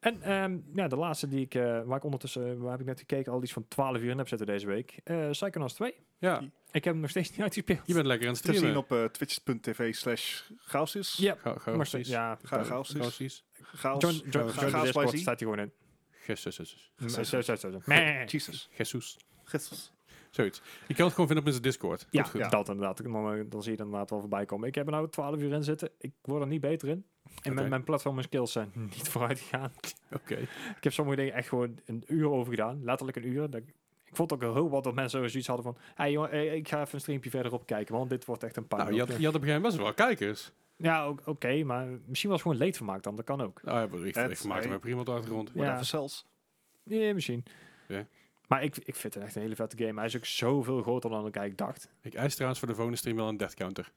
En 0.00 0.22
ehm, 0.22 0.58
ja, 0.74 0.88
de 0.88 0.96
laatste 0.96 1.28
die 1.28 1.40
ik, 1.40 1.54
eh, 1.54 1.82
waar 1.84 1.96
ik 1.96 2.04
ondertussen, 2.04 2.50
eh, 2.50 2.56
waar 2.58 2.70
heb 2.70 2.80
ik 2.80 2.86
net 2.86 2.98
gekeken, 2.98 3.32
al 3.32 3.42
iets 3.42 3.52
van 3.52 3.68
12 3.68 3.96
uur 3.98 4.10
in 4.10 4.18
heb 4.18 4.28
zitten 4.28 4.46
deze 4.46 4.66
week. 4.66 5.00
Eh 5.04 5.30
Psychonauts 5.30 5.74
2. 5.74 5.94
Ja, 6.18 6.40
Ik 6.72 6.84
heb 6.84 6.92
hem 6.92 7.00
nog 7.00 7.10
steeds 7.10 7.30
niet 7.30 7.40
uitgespeeld. 7.40 7.80
je 7.86 7.94
bent 7.94 8.06
lekker 8.06 8.26
aan 8.28 8.32
het 8.34 8.42
Te 8.42 8.48
zien 8.52 8.60
streamen. 8.60 8.82
op 8.82 8.92
eh, 8.92 9.04
twitch.tv 9.04 9.94
slash 9.94 10.42
Gausis. 10.56 11.16
Ja, 11.16 11.34
Ga, 11.38 11.58
ga, 11.58 11.70
maar 11.76 11.88
precies. 11.88 12.08
ja, 12.08 12.38
Ga 12.42 12.62
Gausis. 12.62 12.96
Gaussies. 13.00 13.44
Chaos. 13.62 14.02
Join, 14.02 14.14
join, 14.14 14.24
Ga- 14.30 14.40
join 14.40 14.50
de 14.66 14.70
Chaos 14.70 14.82
Discord, 14.84 15.12
YZ. 15.12 15.20
staat 15.20 15.40
hij 15.40 15.48
gewoon 15.50 15.64
in. 15.64 15.72
Jesus. 18.26 18.70
Zoiets. 20.34 20.62
Je 20.86 20.94
kan 20.94 21.04
het 21.04 21.14
gewoon 21.14 21.26
vinden 21.26 21.44
op 21.44 21.46
onze 21.46 21.60
Discord. 21.60 22.06
Ja, 22.10 22.20
Komt 22.20 22.32
goed. 22.32 22.40
ja. 22.40 22.48
dat 22.48 22.68
inderdaad. 22.68 23.02
Dan, 23.02 23.32
eh, 23.32 23.44
dan 23.48 23.62
zie 23.62 23.72
je 23.72 23.78
er 23.78 23.84
inderdaad 23.84 24.10
wel 24.10 24.20
voorbij 24.20 24.44
komen. 24.44 24.68
Ik 24.68 24.74
heb 24.74 24.86
er 24.86 24.92
nou 24.92 25.08
12 25.08 25.40
uur 25.40 25.52
in 25.52 25.64
zitten. 25.64 25.90
Ik 25.98 26.12
word 26.22 26.42
er 26.42 26.48
niet 26.48 26.60
beter 26.60 26.88
in. 26.88 27.04
En 27.42 27.54
mijn, 27.54 27.68
mijn 27.68 27.84
platform 27.84 28.16
en 28.16 28.22
skills 28.22 28.52
zijn 28.52 28.72
niet 28.96 29.08
vooruit 29.08 29.40
gegaan. 29.40 29.72
Oké. 30.12 30.34
Ik 30.76 30.84
heb 30.84 30.92
sommige 30.92 31.16
dingen 31.16 31.34
echt 31.34 31.48
gewoon 31.48 31.78
een 31.84 32.04
uur 32.06 32.30
over 32.30 32.50
gedaan. 32.50 32.84
Letterlijk 32.84 33.16
een 33.16 33.26
uur. 33.26 33.50
Dat, 33.50 33.62
ik 34.04 34.16
vond 34.16 34.32
ook 34.32 34.40
heel 34.40 34.70
wat 34.70 34.84
dat 34.84 34.94
mensen 34.94 35.30
zoiets 35.30 35.48
hadden 35.48 35.64
van... 35.64 35.76
Hey, 35.94 36.12
jongen, 36.12 36.30
eh, 36.30 36.54
ik 36.54 36.68
ga 36.68 36.80
even 36.80 36.94
een 36.94 37.00
streampje 37.00 37.30
verderop 37.30 37.66
kijken, 37.66 37.94
want 37.94 38.10
dit 38.10 38.24
wordt 38.24 38.42
echt 38.42 38.56
een 38.56 38.66
paar 38.66 38.78
Nou, 38.78 38.92
je 38.92 38.98
had, 38.98 39.08
je 39.08 39.14
had 39.14 39.34
op 39.34 39.42
een 39.42 39.48
gegeven 39.48 39.62
moment 39.62 39.76
best 39.76 39.96
wel 39.98 40.06
kijkers. 40.06 40.52
Ja, 40.76 41.14
oké, 41.24 41.64
maar 41.64 41.86
misschien 42.06 42.30
was 42.30 42.38
het 42.38 42.48
gewoon 42.48 42.64
leedvermaak 42.64 43.02
dan. 43.02 43.16
Dat 43.16 43.24
kan 43.24 43.40
ook. 43.40 43.62
Nou, 43.62 43.78
ja, 43.78 43.86
maar 43.86 44.30
ik, 44.30 44.44
maakte 44.44 44.68
me 44.68 44.78
prima 44.78 45.00
op 45.00 45.06
de 45.06 45.12
achtergrond. 45.12 45.50
Ja. 45.54 45.82
Zelfs. 45.82 46.26
Ja, 46.82 47.14
misschien. 47.14 47.44
Ja. 47.88 48.06
Maar 48.48 48.62
ik, 48.62 48.76
ik 48.76 48.94
vind 48.96 49.14
het 49.14 49.22
echt 49.22 49.34
een 49.34 49.42
hele 49.42 49.54
vette 49.56 49.76
game. 49.84 49.94
Hij 49.96 50.04
is 50.04 50.16
ook 50.16 50.24
zoveel 50.24 50.82
groter 50.82 51.10
dan 51.10 51.26
ik 51.26 51.36
eigenlijk 51.36 51.58
dacht. 51.70 51.88
Ik 52.00 52.14
eis 52.14 52.32
trouwens 52.32 52.58
voor 52.60 52.68
de 52.68 52.74
volgende 52.74 52.98
stream 52.98 53.16
wel 53.16 53.28
een 53.28 53.36
death 53.36 53.54
counter. 53.54 53.92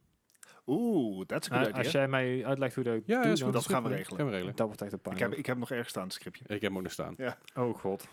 Oeh, 0.67 1.25
dat 1.27 1.41
is 1.43 1.49
een 1.49 1.55
Eh, 1.57 1.63
goed 1.65 1.73
als 1.73 1.87
idea. 1.87 1.99
jij 1.99 2.07
mij 2.07 2.45
uitlegt 2.45 2.75
hoe 2.75 2.83
dat 2.83 3.01
Ja, 3.05 3.23
ja, 3.23 3.31
is 3.31 3.41
goed. 3.41 3.53
Dat 3.53 3.65
gaan 3.69 3.83
we 3.83 3.89
regelen. 3.89 4.17
Gaan 4.17 4.25
we 4.27 4.31
regelen. 4.31 4.55
dat 4.55 4.65
wordt 4.67 4.81
echt 4.81 4.91
een 4.91 4.97
Ik 4.97 5.03
pijn. 5.03 5.17
heb, 5.17 5.33
ik 5.33 5.45
heb 5.45 5.57
nog 5.57 5.71
ergens 5.71 5.89
staan, 5.89 6.03
het 6.03 6.13
scriptje. 6.13 6.43
Ik 6.43 6.49
heb 6.49 6.61
hem 6.61 6.77
ook 6.77 6.83
nog 6.83 6.91
staan. 6.91 7.15
Oh 7.55 7.77
god. 7.77 8.07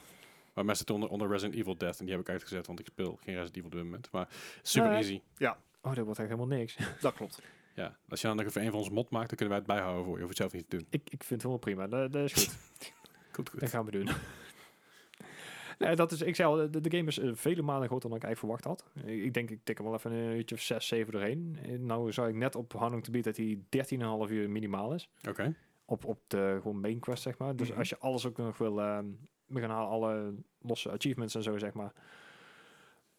Maar 0.54 0.64
mensen 0.64 0.76
zitten 0.76 0.94
onder, 0.94 1.08
onder 1.10 1.28
Resident 1.28 1.54
Evil 1.58 1.76
Death 1.78 1.98
en 1.98 2.04
die 2.04 2.14
heb 2.14 2.22
ik 2.24 2.30
uitgezet, 2.30 2.66
want 2.66 2.80
ik 2.80 2.86
speel 2.86 3.18
geen 3.22 3.34
Resident 3.34 3.56
Evil 3.56 3.68
op 3.68 3.72
dit 3.74 3.82
moment. 3.84 4.08
Maar 4.10 4.28
super 4.62 4.88
Nee. 4.90 4.96
easy. 4.98 5.20
Oh, 5.82 5.94
dat 5.94 6.04
wordt 6.04 6.18
echt 6.20 6.28
helemaal 6.28 6.56
niks. 6.58 6.76
Dat 7.00 7.14
klopt. 7.14 7.42
Ja. 7.74 7.96
Als 8.08 8.20
je 8.20 8.26
dan 8.26 8.36
nog 8.36 8.46
even 8.46 8.62
een 8.64 8.70
van 8.70 8.78
ons 8.78 8.90
mod 8.90 9.10
maakt, 9.10 9.28
dan 9.28 9.36
kunnen 9.36 9.48
wij 9.48 9.58
het 9.58 9.66
bijhouden 9.66 10.04
voor 10.04 10.12
je. 10.12 10.18
Je 10.20 10.24
hoeft 10.26 10.38
het 10.38 10.50
zelf 10.50 10.52
niet 10.62 10.70
te 10.70 10.76
doen. 10.76 10.86
ik, 10.90 11.00
ik 11.04 11.24
vind 11.24 11.42
het 11.42 11.42
helemaal 11.42 11.58
prima. 11.58 11.86
Dat, 11.86 12.12
dat 12.12 12.24
is 12.24 12.32
goed. 12.32 12.54
Goed, 13.32 13.48
goed. 13.48 13.60
dat 13.60 13.68
gaan 13.70 13.84
we 13.84 13.90
doen. 13.90 14.08
Nee, 15.78 15.96
dat 15.96 16.12
is, 16.12 16.22
ik 16.22 16.34
zei 16.36 16.48
al, 16.48 16.70
de, 16.70 16.80
de 16.80 16.96
game 16.96 17.08
is 17.08 17.18
eh, 17.18 17.30
vele 17.34 17.62
malen 17.62 17.88
groter 17.88 18.08
dan 18.08 18.18
ik 18.18 18.24
eigenlijk 18.24 18.54
verwacht 18.60 18.82
had. 18.94 19.04
Ik, 19.06 19.22
ik 19.24 19.34
denk, 19.34 19.50
ik 19.50 19.60
tik 19.64 19.78
er 19.78 19.84
wel 19.84 19.94
even 19.94 20.12
een 20.12 20.36
uurtje 20.36 20.54
of 20.54 20.60
6, 20.60 20.86
7 20.86 21.12
doorheen. 21.12 21.58
En 21.62 21.86
nou 21.86 22.12
zou 22.12 22.28
ik 22.28 22.34
net 22.34 22.56
op 22.56 22.72
Hanung 22.72 23.04
te 23.04 23.10
bieden 23.10 23.32
dat 23.34 23.44
hij 23.90 24.26
13,5 24.28 24.32
uur 24.32 24.50
minimaal 24.50 24.94
is. 24.94 25.08
Oké. 25.28 25.54
Op, 25.84 26.04
op 26.04 26.18
de 26.26 26.58
gewoon 26.62 26.80
main 26.80 26.98
quest, 26.98 27.22
zeg 27.22 27.38
maar. 27.38 27.56
Dus 27.56 27.68
Mhm. 27.68 27.78
als 27.78 27.88
je 27.88 27.98
alles 27.98 28.26
ook 28.26 28.36
nog 28.36 28.58
wil... 28.58 28.80
ehm, 28.80 29.04
we 29.46 29.60
gaan 29.60 29.70
halen 29.70 29.88
alle 29.90 30.34
losse 30.58 30.90
achievements 30.90 31.34
en 31.34 31.42
zo, 31.42 31.58
zeg 31.58 31.72
maar. 31.72 31.92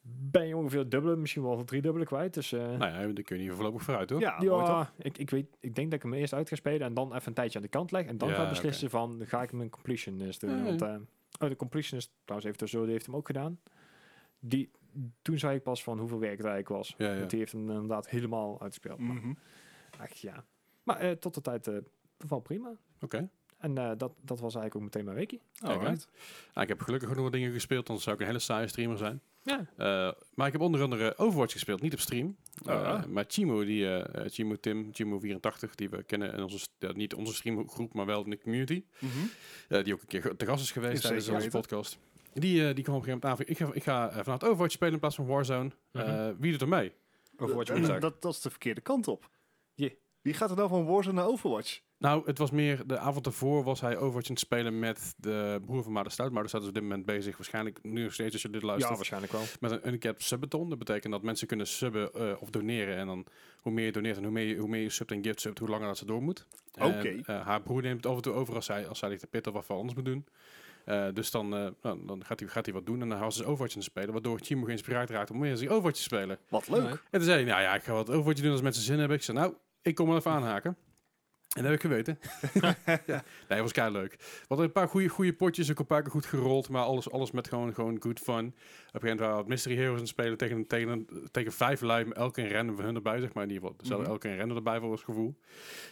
Ben 0.07 0.47
je 0.47 0.57
ongeveer 0.57 0.89
dubbele, 0.89 1.15
misschien 1.15 1.43
wel 1.43 1.57
het 1.57 1.67
driedubbele 1.67 2.05
kwijt. 2.05 2.33
Dus 2.33 2.51
eh, 2.51 2.59
Nou 2.77 2.91
ja, 2.91 3.01
dan 3.13 3.23
kun 3.23 3.37
je 3.37 3.43
niet 3.43 3.51
voorlopig 3.53 3.81
vooruit, 3.83 4.09
hoor. 4.09 4.19
Ja, 4.19 4.35
ja, 4.39 4.91
ik, 4.97 5.17
ik, 5.17 5.29
weet, 5.29 5.45
ik 5.59 5.75
denk 5.75 5.91
dat 5.91 6.03
ik 6.03 6.05
hem 6.05 6.13
eerst 6.13 6.33
uit 6.33 6.49
ga 6.49 6.55
spelen 6.55 6.87
en 6.87 6.93
dan 6.93 7.13
even 7.15 7.27
een 7.27 7.33
tijdje 7.33 7.57
aan 7.57 7.63
de 7.63 7.69
kant 7.69 7.91
leg. 7.91 8.05
En 8.05 8.17
dan 8.17 8.29
Ja, 8.29 8.35
ga 8.35 8.49
beslissen 8.49 8.89
van, 8.89 9.21
ga 9.25 9.41
ik 9.41 9.51
mijn 9.51 9.69
completionist 9.69 10.41
doen. 10.41 10.49
Ja, 10.49 10.57
ja. 10.57 10.63
Want, 10.63 10.81
eh, 10.81 10.95
oh, 11.39 11.49
de 11.49 11.55
completionist, 11.55 12.11
trouwens 12.23 12.51
even 12.53 12.67
zo, 12.69 12.83
die 12.83 12.91
heeft 12.91 13.05
hem 13.05 13.15
ook 13.15 13.25
gedaan. 13.25 13.59
Die, 14.39 14.71
toen 15.21 15.39
zei 15.39 15.55
ik 15.55 15.63
pas 15.63 15.83
van 15.83 15.99
hoeveel 15.99 16.19
werk 16.19 16.37
het 16.37 16.45
eigenlijk 16.45 16.75
was. 16.77 16.93
Ja, 16.97 17.11
ja. 17.11 17.17
Want 17.17 17.29
die 17.29 17.39
heeft 17.39 17.51
hem 17.51 17.69
inderdaad 17.69 18.09
helemaal 18.09 18.61
uitgespeeld. 18.61 18.99
Maar 18.99 19.15
Mhm. 19.15 19.33
echt, 20.01 20.19
ja. 20.19 20.45
Maar 20.83 20.97
eh, 20.99 21.11
tot 21.11 21.33
de 21.33 21.41
tijd 21.41 21.67
eh 21.67 21.77
wel 22.27 22.39
prima. 22.39 22.71
Oké. 23.01 23.29
En 23.57 23.77
eh, 23.77 23.91
dat, 23.97 24.13
dat 24.21 24.39
was 24.39 24.55
eigenlijk 24.55 24.75
ook 24.75 24.81
meteen 24.81 25.03
mijn 25.05 25.17
weekje. 25.17 25.39
Alright. 25.59 26.07
Nou, 26.53 26.61
ik 26.61 26.67
heb 26.67 26.81
gelukkig 26.81 27.13
wat 27.13 27.31
dingen 27.31 27.51
gespeeld, 27.53 27.85
anders 27.87 28.03
zou 28.03 28.15
ik 28.15 28.21
een 28.21 28.27
hele 28.27 28.39
saaie 28.39 28.67
streamer 28.67 28.97
zijn. 28.97 29.21
Ja. 29.45 29.65
Eh, 29.77 30.13
maar 30.33 30.45
ik 30.47 30.51
heb 30.53 30.61
onder 30.61 30.81
andere 30.81 31.17
Overwatch 31.17 31.53
gespeeld, 31.53 31.81
niet 31.81 31.93
op 31.93 31.99
stream. 31.99 32.35
Oh, 32.65 32.73
Eh, 32.73 32.81
ja. 32.81 33.05
Maar 33.09 33.25
Chimo, 33.27 33.63
die, 33.65 33.97
eh 33.97 34.23
Chimo 34.29 34.55
Tim, 34.55 34.89
Chimo84, 34.93 35.75
die 35.75 35.89
we 35.89 36.03
kennen 36.03 36.33
in 36.33 36.41
onze, 36.43 36.67
niet 36.93 37.13
onze 37.13 37.33
streamgroep, 37.33 37.93
maar 37.93 38.05
wel 38.05 38.23
in 38.23 38.29
de 38.29 38.39
community. 38.41 38.83
Mhm. 38.99 39.11
eh, 39.69 39.83
die 39.83 39.93
ook 39.93 40.01
een 40.01 40.07
keer 40.07 40.35
te 40.35 40.45
gast 40.45 40.63
is 40.63 40.71
geweest 40.71 40.93
Is 40.93 41.01
tijdens 41.01 41.27
onze 41.29 41.49
podcast. 41.49 41.97
Die, 42.33 42.73
die 42.73 42.83
kwam 42.83 42.95
op 42.95 43.01
een 43.07 43.07
gegeven 43.07 43.19
moment 43.19 43.25
aan. 43.25 43.39
Ik 43.47 43.57
ga, 43.57 43.73
ik 43.73 43.83
ga 44.13 44.23
vanuit 44.23 44.43
Overwatch 44.43 44.71
spelen 44.73 44.93
in 44.93 44.99
plaats 44.99 45.15
van 45.15 45.25
Warzone. 45.25 45.69
Eh, 45.91 46.03
Mhm. 46.07 46.33
wie 46.39 46.51
doet 46.51 46.61
er 46.61 46.67
mee? 46.67 46.91
Overwatch 47.37 47.99
dat, 47.99 48.21
dat 48.21 48.33
is 48.33 48.41
de 48.41 48.49
verkeerde 48.49 48.81
kant 48.81 49.07
op. 49.07 49.29
Je. 49.73 49.97
Wie 50.21 50.33
gaat 50.33 50.49
er 50.49 50.55
nou 50.55 50.69
van 50.69 50.85
Warzone 50.85 51.15
naar 51.15 51.27
Overwatch? 51.27 51.79
Nou, 51.97 52.21
het 52.25 52.37
was 52.37 52.51
meer 52.51 52.87
de 52.87 52.97
avond 52.97 53.25
ervoor 53.25 53.63
was 53.63 53.81
hij 53.81 53.97
Overwatch 53.97 54.27
aan 54.27 54.33
het 54.35 54.43
spelen 54.43 54.79
met 54.79 55.13
de 55.17 55.61
broer 55.65 55.83
van 55.83 55.91
Maarten 55.91 56.11
Stout. 56.11 56.31
Maarten 56.31 56.49
Stout 56.49 56.63
is 56.63 56.69
op 56.69 56.75
dit 56.75 56.83
moment 56.83 57.05
bezig, 57.05 57.37
waarschijnlijk 57.37 57.79
nu 57.83 58.03
nog 58.03 58.13
steeds 58.13 58.33
als 58.33 58.41
je 58.41 58.49
dit 58.49 58.61
Ja, 58.61 58.67
luistert. 58.67 58.95
waarschijnlijk 58.95 59.31
wel. 59.31 59.41
met 59.59 59.71
een 59.71 59.87
uncapped 59.93 60.23
subbeton. 60.23 60.69
Dat 60.69 60.77
betekent 60.77 61.13
dat 61.13 61.21
mensen 61.23 61.47
kunnen 61.47 61.67
subben 61.67 62.13
eh, 62.13 62.31
of 62.39 62.49
doneren. 62.49 62.95
En 62.97 63.07
dan 63.07 63.25
hoe 63.61 63.71
meer 63.71 63.85
je 63.85 63.91
doneert 63.91 64.17
en 64.17 64.23
hoe 64.23 64.31
meer 64.31 64.45
je, 64.47 64.55
hoe 64.55 64.69
meer 64.69 64.81
je 64.81 64.89
subt 64.89 65.11
en 65.11 65.23
gift 65.23 65.41
subt, 65.41 65.59
hoe 65.59 65.69
langer 65.69 65.87
dat 65.87 65.97
ze 65.97 66.05
door 66.05 66.21
moet. 66.23 66.45
Oké. 66.81 67.21
eh, 67.25 67.45
haar 67.45 67.61
broer 67.61 67.81
neemt 67.81 67.95
het 68.03 68.05
af 68.05 68.15
en 68.15 68.21
toe 68.21 68.33
over 68.33 68.55
als 68.55 68.65
zij, 68.65 68.87
als 68.87 68.99
zij 68.99 69.09
ligt 69.09 69.21
te 69.21 69.27
pitten 69.27 69.53
of 69.55 69.67
wat 69.67 69.77
anders 69.77 69.95
moet 69.95 70.05
doen. 70.05 70.25
Eh, 70.85 71.07
dus 71.13 71.31
dan, 71.31 71.55
eh, 71.55 71.67
nou, 71.81 72.05
dan 72.05 72.25
gaat 72.25 72.39
hij 72.39 72.49
gaat 72.49 72.65
hij 72.65 72.73
wat 72.73 72.85
doen 72.85 73.01
en 73.01 73.09
dan 73.09 73.19
was 73.19 73.35
ze 73.35 73.45
Overwatch 73.45 73.73
aan 73.73 73.79
het 73.81 73.89
spelen. 73.91 74.11
Waardoor 74.11 74.39
Chimo 74.39 74.63
geïnspireerd 74.65 75.09
raakt 75.09 75.31
om 75.31 75.37
meer 75.39 75.53
Overwatch 75.53 75.97
te 75.97 76.03
spelen. 76.03 76.37
Wat 76.49 76.67
leuk. 76.69 76.81
Nee. 76.83 76.91
En 76.91 76.99
toen 77.11 77.21
zei 77.23 77.35
hij, 77.35 77.51
nou 77.51 77.61
ja, 77.61 77.75
ik 77.75 77.83
ga 77.83 77.93
wat 77.93 78.09
Overwatch 78.09 78.41
doen 78.41 78.51
als 78.51 78.61
mensen 78.61 78.83
zin 78.83 78.99
hebben. 78.99 79.17
Ik 79.17 79.23
zei, 79.23 79.37
nou, 79.37 79.53
ik 79.81 79.95
kom 79.95 80.07
wel 80.07 80.17
even 80.17 80.31
aanhaken. 80.31 80.77
En 81.55 81.61
dat 81.63 81.71
heb 81.71 81.73
ik 81.73 81.81
geweten. 81.81 82.19
ja. 82.85 83.23
Nee, 83.23 83.23
het 83.47 83.59
was 83.59 83.71
kei 83.71 83.91
leuk. 83.91 84.15
We 84.17 84.45
hadden 84.47 84.65
een 84.65 84.71
paar 84.71 84.87
goede, 84.87 85.07
goede 85.07 85.33
potjes, 85.33 85.71
ook 85.71 85.79
een 85.79 85.85
paar 85.85 86.01
keer 86.01 86.11
goed 86.11 86.25
gerold, 86.25 86.69
maar 86.69 86.83
alles, 86.83 87.11
alles 87.11 87.31
met 87.31 87.47
gewoon, 87.47 87.73
gewoon 87.73 88.01
good 88.01 88.19
fun. 88.19 88.35
Op 88.35 88.43
een 88.45 88.53
gegeven 88.85 89.01
moment 89.01 89.19
waren 89.19 89.47
Mystery 89.47 89.75
Heroes 89.75 89.93
aan 89.93 89.99
het 89.99 90.07
spelen 90.07 90.37
tegen, 90.37 90.67
tegen, 90.67 91.07
tegen 91.31 91.51
vijf 91.51 91.81
lui, 91.81 92.09
elke 92.11 92.41
een 92.41 92.51
random 92.51 92.75
van 92.75 92.85
hun 92.85 92.95
erbij, 92.95 93.19
zeg 93.19 93.33
maar. 93.33 93.43
In 93.43 93.51
ieder 93.51 93.69
geval, 93.69 93.97
Mhm. 93.99 94.09
elke 94.09 94.29
een 94.29 94.37
random 94.37 94.57
erbij 94.57 94.79
voor 94.79 94.89
ons 94.89 95.03
gevoel. 95.03 95.39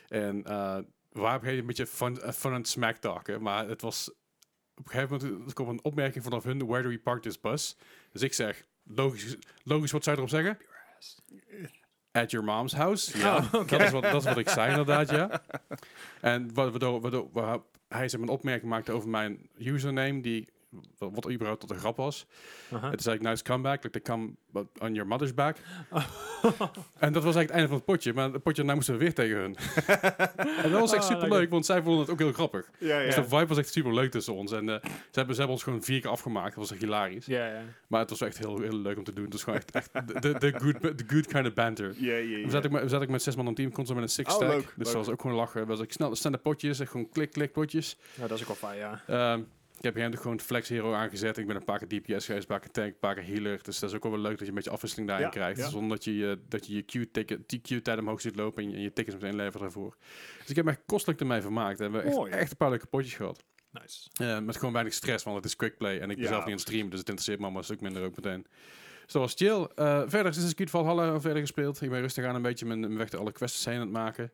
En 0.08 0.44
eh 0.44 0.78
we 1.12 1.20
waren 1.20 1.40
op 1.40 1.46
een 1.48 1.58
een 1.58 1.66
beetje 1.66 1.88
fun, 1.88 2.22
eh, 2.22 2.32
fun 2.32 2.54
en 2.54 2.66
smack 2.66 2.96
talken, 2.96 3.42
maar 3.42 3.68
het 3.68 3.82
was... 3.82 4.10
Op 4.76 4.86
een 4.86 4.92
gegeven 4.92 5.18
moment 5.20 5.48
er 5.48 5.54
kwam 5.54 5.70
een 5.70 5.84
opmerking 5.84 6.24
vanaf 6.24 6.44
hun, 6.44 6.66
where 6.66 6.82
do 6.84 6.90
we 6.90 7.00
park 7.00 7.22
this 7.22 7.40
bus? 7.40 7.78
Dus 8.12 8.22
ik 8.22 8.34
zeg, 8.34 8.66
logisch, 8.84 9.38
logisch 9.64 9.92
wat 9.92 10.04
zou 10.04 10.16
je 10.16 10.22
erop 10.22 10.34
zeggen? 10.34 10.58
At 12.16 12.32
your 12.32 12.46
mom's 12.46 12.74
house. 12.74 13.18
Ja, 13.18 13.36
Oh, 13.38 13.54
oké. 13.54 13.78
dat, 13.78 13.82
is 13.82 13.92
wat, 13.92 14.04
dat 14.04 14.16
is 14.16 14.24
wat 14.24 14.38
ik 14.38 14.50
zei 14.50 14.70
inderdaad, 14.70 15.10
ja. 15.10 15.42
En 16.22 16.54
wa- 16.54 16.70
waardoor, 16.70 17.02
waardoor 17.02 17.28
wa- 17.32 17.62
hij 17.88 18.06
maar, 18.06 18.22
een 18.22 18.30
opmerking 18.30 18.70
maakte 18.70 18.92
over 18.92 19.10
mijn 19.10 19.50
username, 19.58 20.22
die 20.22 20.48
wat, 20.98 21.30
überhaupt 21.32 21.60
tot 21.62 21.70
een 21.72 21.78
grap 21.78 21.98
was. 21.98 22.26
En 22.72 22.80
toen 22.82 23.00
zei 23.00 23.16
ik, 23.16 23.22
nice 23.22 23.44
comeback, 23.44 23.84
like 23.84 23.90
they 23.90 24.02
come 24.16 24.32
on 24.80 24.94
your 24.94 25.08
mother's 25.08 25.34
back. 25.34 25.58
en 27.00 27.14
dat 27.14 27.24
was 27.24 27.36
eigenlijk 27.36 27.40
het 27.42 27.52
einde 27.52 27.68
van 27.68 27.76
het 27.78 27.86
potje, 27.86 28.14
maar 28.14 28.32
het 28.32 28.44
potje 28.44 28.56
daarna 28.58 28.74
moesten 28.76 28.94
we 28.94 29.00
weer 29.00 29.14
tegen 29.14 29.38
hun. 29.38 29.56
en 30.64 30.72
dat 30.72 30.80
was 30.80 30.94
echt 30.94 31.02
Ah, 31.04 31.10
super 31.10 31.30
leuk, 31.30 31.50
want 31.50 31.66
zij 31.66 31.82
vonden 31.82 32.02
het 32.02 32.10
ook 32.10 32.20
heel 32.20 32.32
grappig. 32.32 32.70
Ja, 32.78 33.00
Dus 33.04 33.16
de 33.16 33.24
vibe 33.24 33.46
was 33.46 33.58
echt 33.58 33.72
super 33.72 33.94
leuk 33.94 34.12
tussen 34.12 34.34
ons. 34.34 34.52
En 34.52 34.70
eh, 34.70 34.76
ze, 34.84 34.90
hebben, 35.12 35.34
ze 35.36 35.40
hebben 35.42 35.50
ons 35.50 35.64
gewoon 35.64 35.84
vier 35.84 36.02
keer 36.02 36.10
afgemaakt, 36.10 36.50
dat 36.50 36.56
was 36.56 36.72
echt 36.72 36.82
hilarisch. 36.82 37.26
Ja, 37.26 37.48
ja. 37.48 37.62
Maar 37.88 38.00
het 38.00 38.10
was 38.10 38.22
echt 38.22 38.38
heel, 38.38 38.62
heel 38.62 38.78
leuk 38.78 38.98
om 38.98 39.04
te 39.04 39.14
doen. 39.14 39.24
Het 39.24 39.34
was 39.34 39.44
gewoon 39.44 39.60
echt, 39.60 39.72
echt 39.72 39.94
de, 39.94 40.20
de, 40.20 40.40
de 40.40 40.54
good, 40.60 40.82
de 40.98 41.04
good 41.08 41.28
kind 41.28 41.48
of 41.48 41.54
banter. 41.54 41.94
Ja, 41.98 42.16
ja, 42.16 42.38
ja. 42.38 42.44
We 42.46 42.50
zaten, 42.50 42.70
ook 43.02 43.08
met, 43.08 43.10
we 43.10 43.20
zes 43.20 43.36
man 43.36 43.48
op 43.48 43.56
team, 43.56 43.72
kon 43.72 43.86
ze 43.86 43.94
met 43.94 44.04
een 44.04 44.10
six 44.10 44.30
Oh, 44.30 44.36
stack. 44.36 44.50
leuk, 44.50 44.62
dus 44.62 44.76
leuk. 44.76 44.86
dat 44.86 44.94
was 44.96 45.10
ook 45.10 45.22
gewoon 45.22 45.36
lachen. 45.38 45.60
Dat 45.60 45.68
was 45.68 45.80
ook 45.80 45.92
snel, 45.92 46.16
snelle 46.16 46.38
potjes, 46.38 46.80
echt 46.80 46.92
gewoon 46.92 47.10
klik, 47.10 47.32
klik 47.32 47.52
potjes. 47.52 47.98
Ja, 48.16 48.28
dat 48.28 48.40
is 48.40 48.42
ook 48.50 48.60
wel 48.60 48.70
fijn, 48.70 48.78
ja. 48.78 49.02
Ehm, 49.08 49.42
ik 49.86 49.94
heb 49.96 50.12
hier 50.12 50.18
gewoon 50.22 50.40
Flex 50.40 50.70
Hero 50.70 50.94
aangezet. 50.94 51.38
Ik 51.38 51.48
ben 51.48 51.56
een 51.56 51.64
paar 51.64 51.80
keer 51.80 51.88
DPS 52.02 52.26
geweest, 52.26 52.30
een 52.42 52.46
paar 52.48 52.60
keer 52.60 52.72
tank, 52.72 52.88
een 52.88 53.00
paar 53.00 53.16
keer 53.16 53.26
healer. 53.26 53.60
Dus 53.64 53.80
dat 53.80 53.90
is 53.90 53.96
ook 53.96 54.04
wel 54.04 54.18
leuk 54.20 54.32
dat 54.32 54.40
je 54.40 54.48
een 54.48 54.54
beetje 54.54 54.70
afwisseling 54.70 55.08
daarin 55.10 55.26
Ja, 55.28 55.32
krijgt. 55.32 55.60
ja. 55.60 55.70
Zonder 55.70 55.90
dat 55.90 56.04
je, 56.04 56.16
je- 56.18 56.40
dat 56.48 56.68
je 56.68 56.74
je 56.76 57.60
Q-tijd 57.62 58.00
omhoog 58.00 58.22
ziet 58.22 58.36
lopen 58.36 58.64
en 58.64 58.70
je, 58.70 58.76
en 58.76 58.82
je 58.82 58.94
tickets 58.94 59.16
meteen 59.16 59.36
levert 59.36 59.60
daarvoor. 59.60 59.98
Dus 60.40 60.50
ik 60.50 60.56
heb 60.56 60.66
me 60.66 60.72
echt 60.72 60.82
kostelijk 60.86 61.20
ermee 61.20 61.42
vermaakt. 61.42 61.80
En 61.80 61.92
we 61.92 61.98
hebben 61.98 62.24
echt, 62.26 62.34
echt 62.42 62.52
een 62.52 62.58
paar 62.58 62.70
leuke 62.70 62.86
potjes 62.86 63.14
gehad. 63.16 63.44
Nice. 63.72 64.10
Eh, 64.14 64.40
met 64.40 64.56
gewoon 64.58 64.74
weinig 64.74 64.94
stress, 64.94 65.24
want 65.24 65.36
het 65.36 65.46
is 65.46 65.56
quick 65.56 65.78
play. 65.78 66.00
En 66.00 66.10
ik 66.10 66.16
ben 66.16 66.18
Ja, 66.18 66.24
zelf 66.24 66.38
niet 66.40 66.46
aan 66.46 66.52
het 66.52 66.62
streamen, 66.62 66.90
dus 66.90 67.00
het 67.00 67.08
interesseert 67.08 67.38
me 67.40 67.44
allemaal 67.44 67.62
een 67.62 67.68
stuk 67.68 67.82
minder 67.82 68.04
ook 68.04 68.16
meteen. 68.16 68.46
Dus 69.04 69.14
dat 69.14 69.22
was 69.22 69.34
chill. 69.36 69.68
Eh 69.76 70.00
verder 70.00 70.20
is 70.20 70.26
Assassin's 70.28 70.54
Creed 70.54 70.70
Valhalla 70.70 71.20
verder 71.20 71.42
gespeeld. 71.42 71.82
Ik 71.82 71.90
ben 71.90 72.02
rustig 72.02 72.26
aan 72.26 72.36
een 72.36 72.42
beetje 72.42 72.66
mijn, 72.66 72.80
mijn 72.80 72.98
weg 72.98 73.10
door 73.10 73.20
alle 73.20 73.32
quests 73.32 73.66
heen 73.66 73.76
aan 73.76 73.82
het 73.82 73.90
maken. 73.92 74.32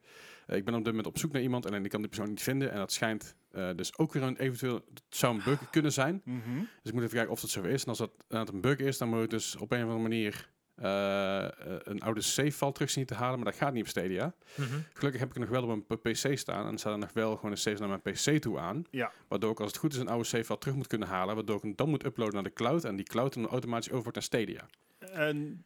Eh, 0.48 0.58
ik 0.58 0.66
ben 0.66 0.74
op 0.74 0.80
dit 0.84 0.90
moment 0.94 1.08
op 1.08 1.18
zoek 1.18 1.32
naar 1.32 1.42
iemand 1.42 1.66
en 1.66 1.84
ik 1.86 1.90
kan 1.90 2.00
die 2.00 2.10
persoon 2.10 2.30
niet 2.30 2.42
vinden. 2.42 2.72
En 2.72 2.78
dat 2.78 2.92
schijnt 2.92 3.36
eh, 3.52 3.70
dus 3.76 3.98
ook 3.98 4.14
weer 4.14 4.24
een 4.24 4.38
eventueel, 4.38 4.76
het 4.76 5.02
zou 5.10 5.36
een 5.36 5.44
bug 5.44 5.70
kunnen 5.70 5.92
zijn. 5.94 6.22
Mhm. 6.26 6.58
Dus 6.60 6.68
ik 6.84 6.94
moet 6.94 7.04
even 7.04 7.16
kijken 7.16 7.32
of 7.32 7.42
dat 7.42 7.50
zo 7.50 7.62
is. 7.62 7.82
En 7.84 7.90
als 7.90 7.98
dat 7.98 8.12
inderdaad 8.30 8.54
een 8.54 8.62
bug 8.62 8.78
is, 8.78 8.98
dan 8.98 9.10
moet 9.10 9.24
ik 9.24 9.30
dus 9.30 9.56
op 9.56 9.72
een 9.72 9.78
of 9.78 9.84
andere 9.84 10.02
manier 10.02 10.50
eh, 10.76 11.46
eh, 11.46 11.52
een 11.84 12.02
oude 12.02 12.22
save 12.22 12.52
file 12.52 12.72
terug 12.72 12.90
zien 12.90 13.06
te 13.06 13.14
halen. 13.14 13.36
Maar 13.40 13.52
dat 13.52 13.56
gaat 13.62 13.74
niet 13.74 13.82
op 13.84 13.90
Stadia. 13.90 14.34
Mhm. 14.56 14.68
Gelukkig 14.94 15.22
heb 15.22 15.30
ik 15.30 15.38
nog 15.40 15.50
wel 15.50 15.64
op 15.64 15.70
een 15.70 15.86
p- 16.00 16.02
PC 16.02 16.38
staan. 16.38 16.68
En 16.68 16.78
staat 16.78 16.94
er 16.94 17.00
nog 17.00 17.14
wel 17.14 17.36
gewoon 17.36 17.52
een 17.52 17.58
save 17.58 17.80
naar 17.86 18.00
mijn 18.04 18.16
PC 18.16 18.42
toe 18.42 18.60
aan. 18.60 18.84
Ja. 18.92 19.12
Waardoor 19.28 19.52
ik 19.52 19.60
als 19.60 19.68
het 19.72 19.78
goed 19.78 19.94
is 19.94 20.00
een 20.00 20.08
oude 20.08 20.24
save 20.26 20.44
file 20.44 20.58
terug 20.60 20.76
moet 20.76 20.88
kunnen 20.88 21.08
halen. 21.08 21.36
Waardoor 21.36 21.56
ik 21.56 21.62
hem 21.62 21.76
dan 21.76 21.90
moet 21.90 22.06
uploaden 22.06 22.34
naar 22.34 22.44
de 22.44 22.54
cloud. 22.54 22.84
En 22.86 22.96
die 22.96 23.06
cloud 23.06 23.34
dan 23.34 23.48
automatisch 23.48 23.90
over 23.90 24.02
wordt 24.04 24.16
naar 24.18 24.24
Stadia. 24.26 24.66
En 25.14 25.66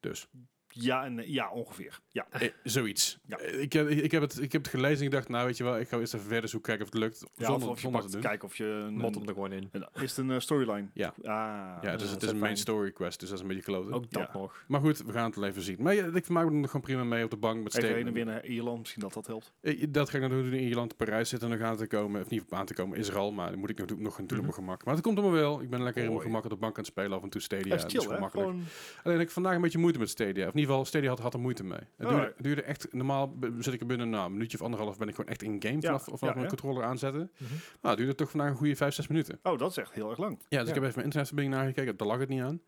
Dus 0.00 0.26
Ja, 0.72 1.04
en, 1.04 1.22
ja, 1.32 1.50
ongeveer. 1.50 2.00
Ja. 2.08 2.26
Eh, 2.30 2.48
zoiets. 2.62 3.18
Ja. 3.26 3.36
Eh, 3.38 3.60
Ik, 3.62 3.72
heb, 3.72 3.88
ik, 3.88 4.10
heb 4.10 4.22
het, 4.22 4.40
ik 4.42 4.52
heb 4.52 4.62
het 4.62 4.70
gelezen 4.70 4.98
en 4.98 5.04
ik 5.04 5.10
dacht, 5.10 5.28
nou 5.28 5.46
weet 5.46 5.56
je 5.56 5.64
wel, 5.64 5.78
ik 5.78 5.88
ga 5.88 5.98
eerst 5.98 6.14
even 6.14 6.26
verder 6.26 6.50
zoeken, 6.50 6.68
kijken 6.76 6.86
of 6.86 6.92
het 6.92 7.02
lukt. 7.02 7.30
ja 7.36 7.46
zonder 7.46 7.68
of, 7.68 7.74
of 7.74 7.82
je 7.82 7.88
pakt, 7.90 8.04
te 8.06 8.10
doen. 8.12 8.20
kijken 8.20 8.48
of 8.48 8.56
je... 8.56 8.64
Een, 8.64 8.94
een- 8.94 9.12
hem 9.14 9.22
er 9.28 9.34
gewoon 9.34 9.52
in. 9.52 9.68
een- 9.72 9.86
is 9.94 10.00
het 10.16 10.16
een 10.16 10.30
eh, 10.30 10.38
storyline? 10.38 10.88
Ja. 10.94 11.14
Ah, 11.22 11.24
Ja, 11.24 11.80
dus 11.80 11.90
dat 12.00 12.10
het 12.10 12.22
is 12.22 12.28
is 12.28 12.34
een 12.34 12.38
main 12.38 12.56
story 12.56 12.90
quest, 12.92 13.20
dus 13.20 13.28
dat 13.28 13.38
is 13.38 13.42
een 13.44 13.48
beetje 13.50 13.64
kloten. 13.64 13.92
Ook 13.92 14.10
dat 14.10 14.22
Ja. 14.32 14.38
nog. 14.38 14.64
Maar 14.68 14.80
goed, 14.80 14.98
we 15.04 15.12
gaan 15.12 15.24
het 15.24 15.34
wel 15.36 15.48
even 15.48 15.62
zien. 15.62 15.76
Maar 15.80 15.94
ja, 15.94 16.04
ik 16.14 16.24
vermaak 16.24 16.44
me 16.44 16.50
er 16.50 16.56
nog 16.56 16.66
gewoon 16.70 16.86
prima 16.86 17.04
mee 17.04 17.24
op 17.24 17.30
de 17.30 17.36
bank 17.36 17.56
met 17.62 17.66
Even 17.66 17.78
Steven. 17.80 17.96
heen 17.96 18.06
en 18.06 18.12
weer 18.12 18.24
naar 18.24 18.44
Ierland, 18.46 18.78
misschien 18.78 19.02
dat 19.02 19.12
dat 19.12 19.26
helpt. 19.26 19.52
Eh, 19.60 19.84
Dat 19.88 20.10
ga 20.10 20.16
ik 20.16 20.22
natuurlijk 20.22 20.50
doen 20.50 20.60
in 20.60 20.66
Ierland, 20.66 20.96
Parijs 20.96 21.28
zitten 21.28 21.48
nog 21.50 21.60
aan 21.60 21.76
te 21.76 21.86
komen. 21.86 22.20
Of 22.22 22.28
niet 22.30 22.44
aan 22.50 22.66
te 22.66 22.74
komen, 22.74 22.98
Israël. 22.98 23.32
Maar 23.32 23.50
dan 23.50 23.58
moet 23.58 23.70
ik 23.70 23.78
natuurlijk 23.78 24.08
nog 24.08 24.18
natuurlijk 24.18 24.48
op 24.48 24.54
mijn 24.54 24.64
gemak. 24.66 24.84
Maar 24.84 24.94
het 24.94 25.02
komt 25.02 25.18
allemaal 25.18 25.36
wel. 25.36 25.60
Ik 25.62 25.70
ben 25.70 25.82
lekker 25.82 26.02
in 26.02 26.08
mijn 26.10 26.22
gemak 26.22 26.44
op 26.44 26.50
de 26.50 26.56
bank 26.56 26.72
aan 26.72 26.78
het 26.82 26.86
spelen. 26.92 27.16
Af 27.16 27.22
en 27.22 27.28
toe 27.30 27.40
Stadia. 27.40 27.66
Ja, 27.68 27.74
is 27.74 27.82
dat 27.82 27.90
chill, 27.90 28.00
gewoon 28.00 28.14
hè? 28.14 28.20
makkelijk. 28.20 28.48
Gewoon, 28.48 28.64
Alleen 29.02 29.18
heb 29.18 29.26
ik 29.26 29.32
vandaag 29.32 29.54
een 29.54 29.60
beetje 29.60 29.78
moeite 29.78 29.98
met 29.98 30.08
Stadia. 30.10 30.46
Of 30.48 30.54
in 30.60 30.66
ieder 30.66 30.74
geval, 30.74 30.84
Stadia 30.84 31.08
had, 31.08 31.18
had 31.18 31.34
er 31.34 31.40
moeite 31.40 31.64
mee. 31.64 31.78
Het 31.78 31.88
duurde, 31.96 32.14
Alright. 32.14 32.34
het 32.36 32.44
duurde 32.44 32.62
echt, 32.62 32.92
normaal 32.92 33.36
zit 33.58 33.72
ik 33.74 33.80
er 33.80 33.86
binnen 33.86 34.10
nou, 34.10 34.26
een 34.26 34.32
minuutje 34.32 34.56
of 34.58 34.64
anderhalf 34.64 34.98
ben 34.98 35.08
ik 35.08 35.14
gewoon 35.14 35.30
echt 35.30 35.42
in 35.42 35.62
game 35.62 35.76
Ja, 35.80 35.98
vanaf, 35.98 36.20
ja, 36.20 36.26
mijn 36.26 36.40
ja. 36.40 36.46
controller 36.46 36.84
aanzetten. 36.84 37.30
Mhm. 37.36 37.50
Nou, 37.52 37.60
het 37.80 37.96
duurde 37.96 38.14
toch 38.14 38.30
vandaag 38.30 38.50
een 38.50 38.56
goede 38.56 38.76
5, 38.76 38.94
6 38.94 39.06
minuten. 39.06 39.38
oh, 39.42 39.58
dat 39.58 39.70
is 39.70 39.76
echt 39.76 39.92
heel 39.92 40.10
erg 40.10 40.18
lang. 40.18 40.32
Ja, 40.38 40.44
dus 40.48 40.48
Ja. 40.48 40.60
ik 40.60 40.66
heb 40.66 40.76
even 40.76 40.92
mijn 40.94 41.04
internetverbinding 41.04 41.56
nagekeken. 41.56 41.96
Daar 41.96 42.08
lag 42.08 42.18
het 42.18 42.28
niet 42.28 42.42
aan. 42.42 42.60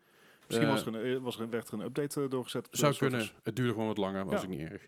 Misschien 0.47 0.67
Eh, 0.67 0.73
was 0.73 0.85
er 0.85 0.95
een, 0.95 1.15
eh, 1.17 1.23
was 1.23 1.39
er, 1.39 1.49
werd 1.49 1.67
er 1.67 1.73
een 1.73 1.81
update 1.85 2.21
eh, 2.23 2.29
doorgezet. 2.29 2.67
Zou 2.71 2.95
kunnen. 2.95 3.29
Het 3.43 3.55
duurde 3.55 3.71
gewoon 3.71 3.87
wat 3.87 3.97
langer, 3.97 4.25
was 4.25 4.33
Ja. 4.33 4.47
ook 4.47 4.53
niet 4.53 4.69
erg. 4.69 4.87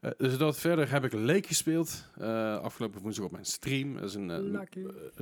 Eh, 0.00 0.10
dus 0.16 0.36
dat 0.38 0.58
verder 0.58 0.90
heb 0.90 1.04
ik 1.04 1.12
Leek 1.12 1.46
gespeeld. 1.46 2.10
eh, 2.18 2.58
afgelopen 2.58 3.00
woensdag 3.00 3.24
op 3.24 3.30
mijn 3.32 3.44
stream. 3.44 3.94
Dat 3.94 4.04
is 4.04 4.14
een, 4.14 4.28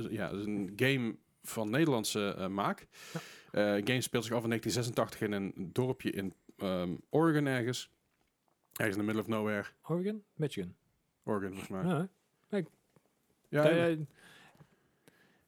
ja, 0.09 0.29
dat 0.29 0.39
is 0.39 0.45
een 0.45 0.73
game 0.75 1.15
van 1.43 1.69
Nederlandse 1.69 2.35
eh, 2.37 2.47
maak. 2.47 2.87
Ja. 3.13 3.19
Eh, 3.51 3.81
game 3.85 4.01
speelt 4.01 4.23
zich 4.25 4.33
af 4.35 4.43
in 4.43 4.49
1986 4.49 5.21
in 5.21 5.31
een 5.31 5.69
dorpje 5.73 6.11
in 6.11 6.33
ehm, 6.57 6.95
Oregon 7.09 7.45
ergens. 7.45 7.91
Ergens 8.73 8.97
in 8.97 9.01
the 9.01 9.13
middle 9.13 9.21
of 9.21 9.27
nowhere. 9.27 9.65
Oregon? 9.87 10.23
Michigan. 10.33 10.75
Oregon, 11.23 11.49
volgens 11.49 11.69
mij. 11.69 11.83
Ja. 11.83 12.07
Ja, 13.49 13.63
Nee, 13.63 13.63
ja, 13.63 13.63
eh, 13.63 13.97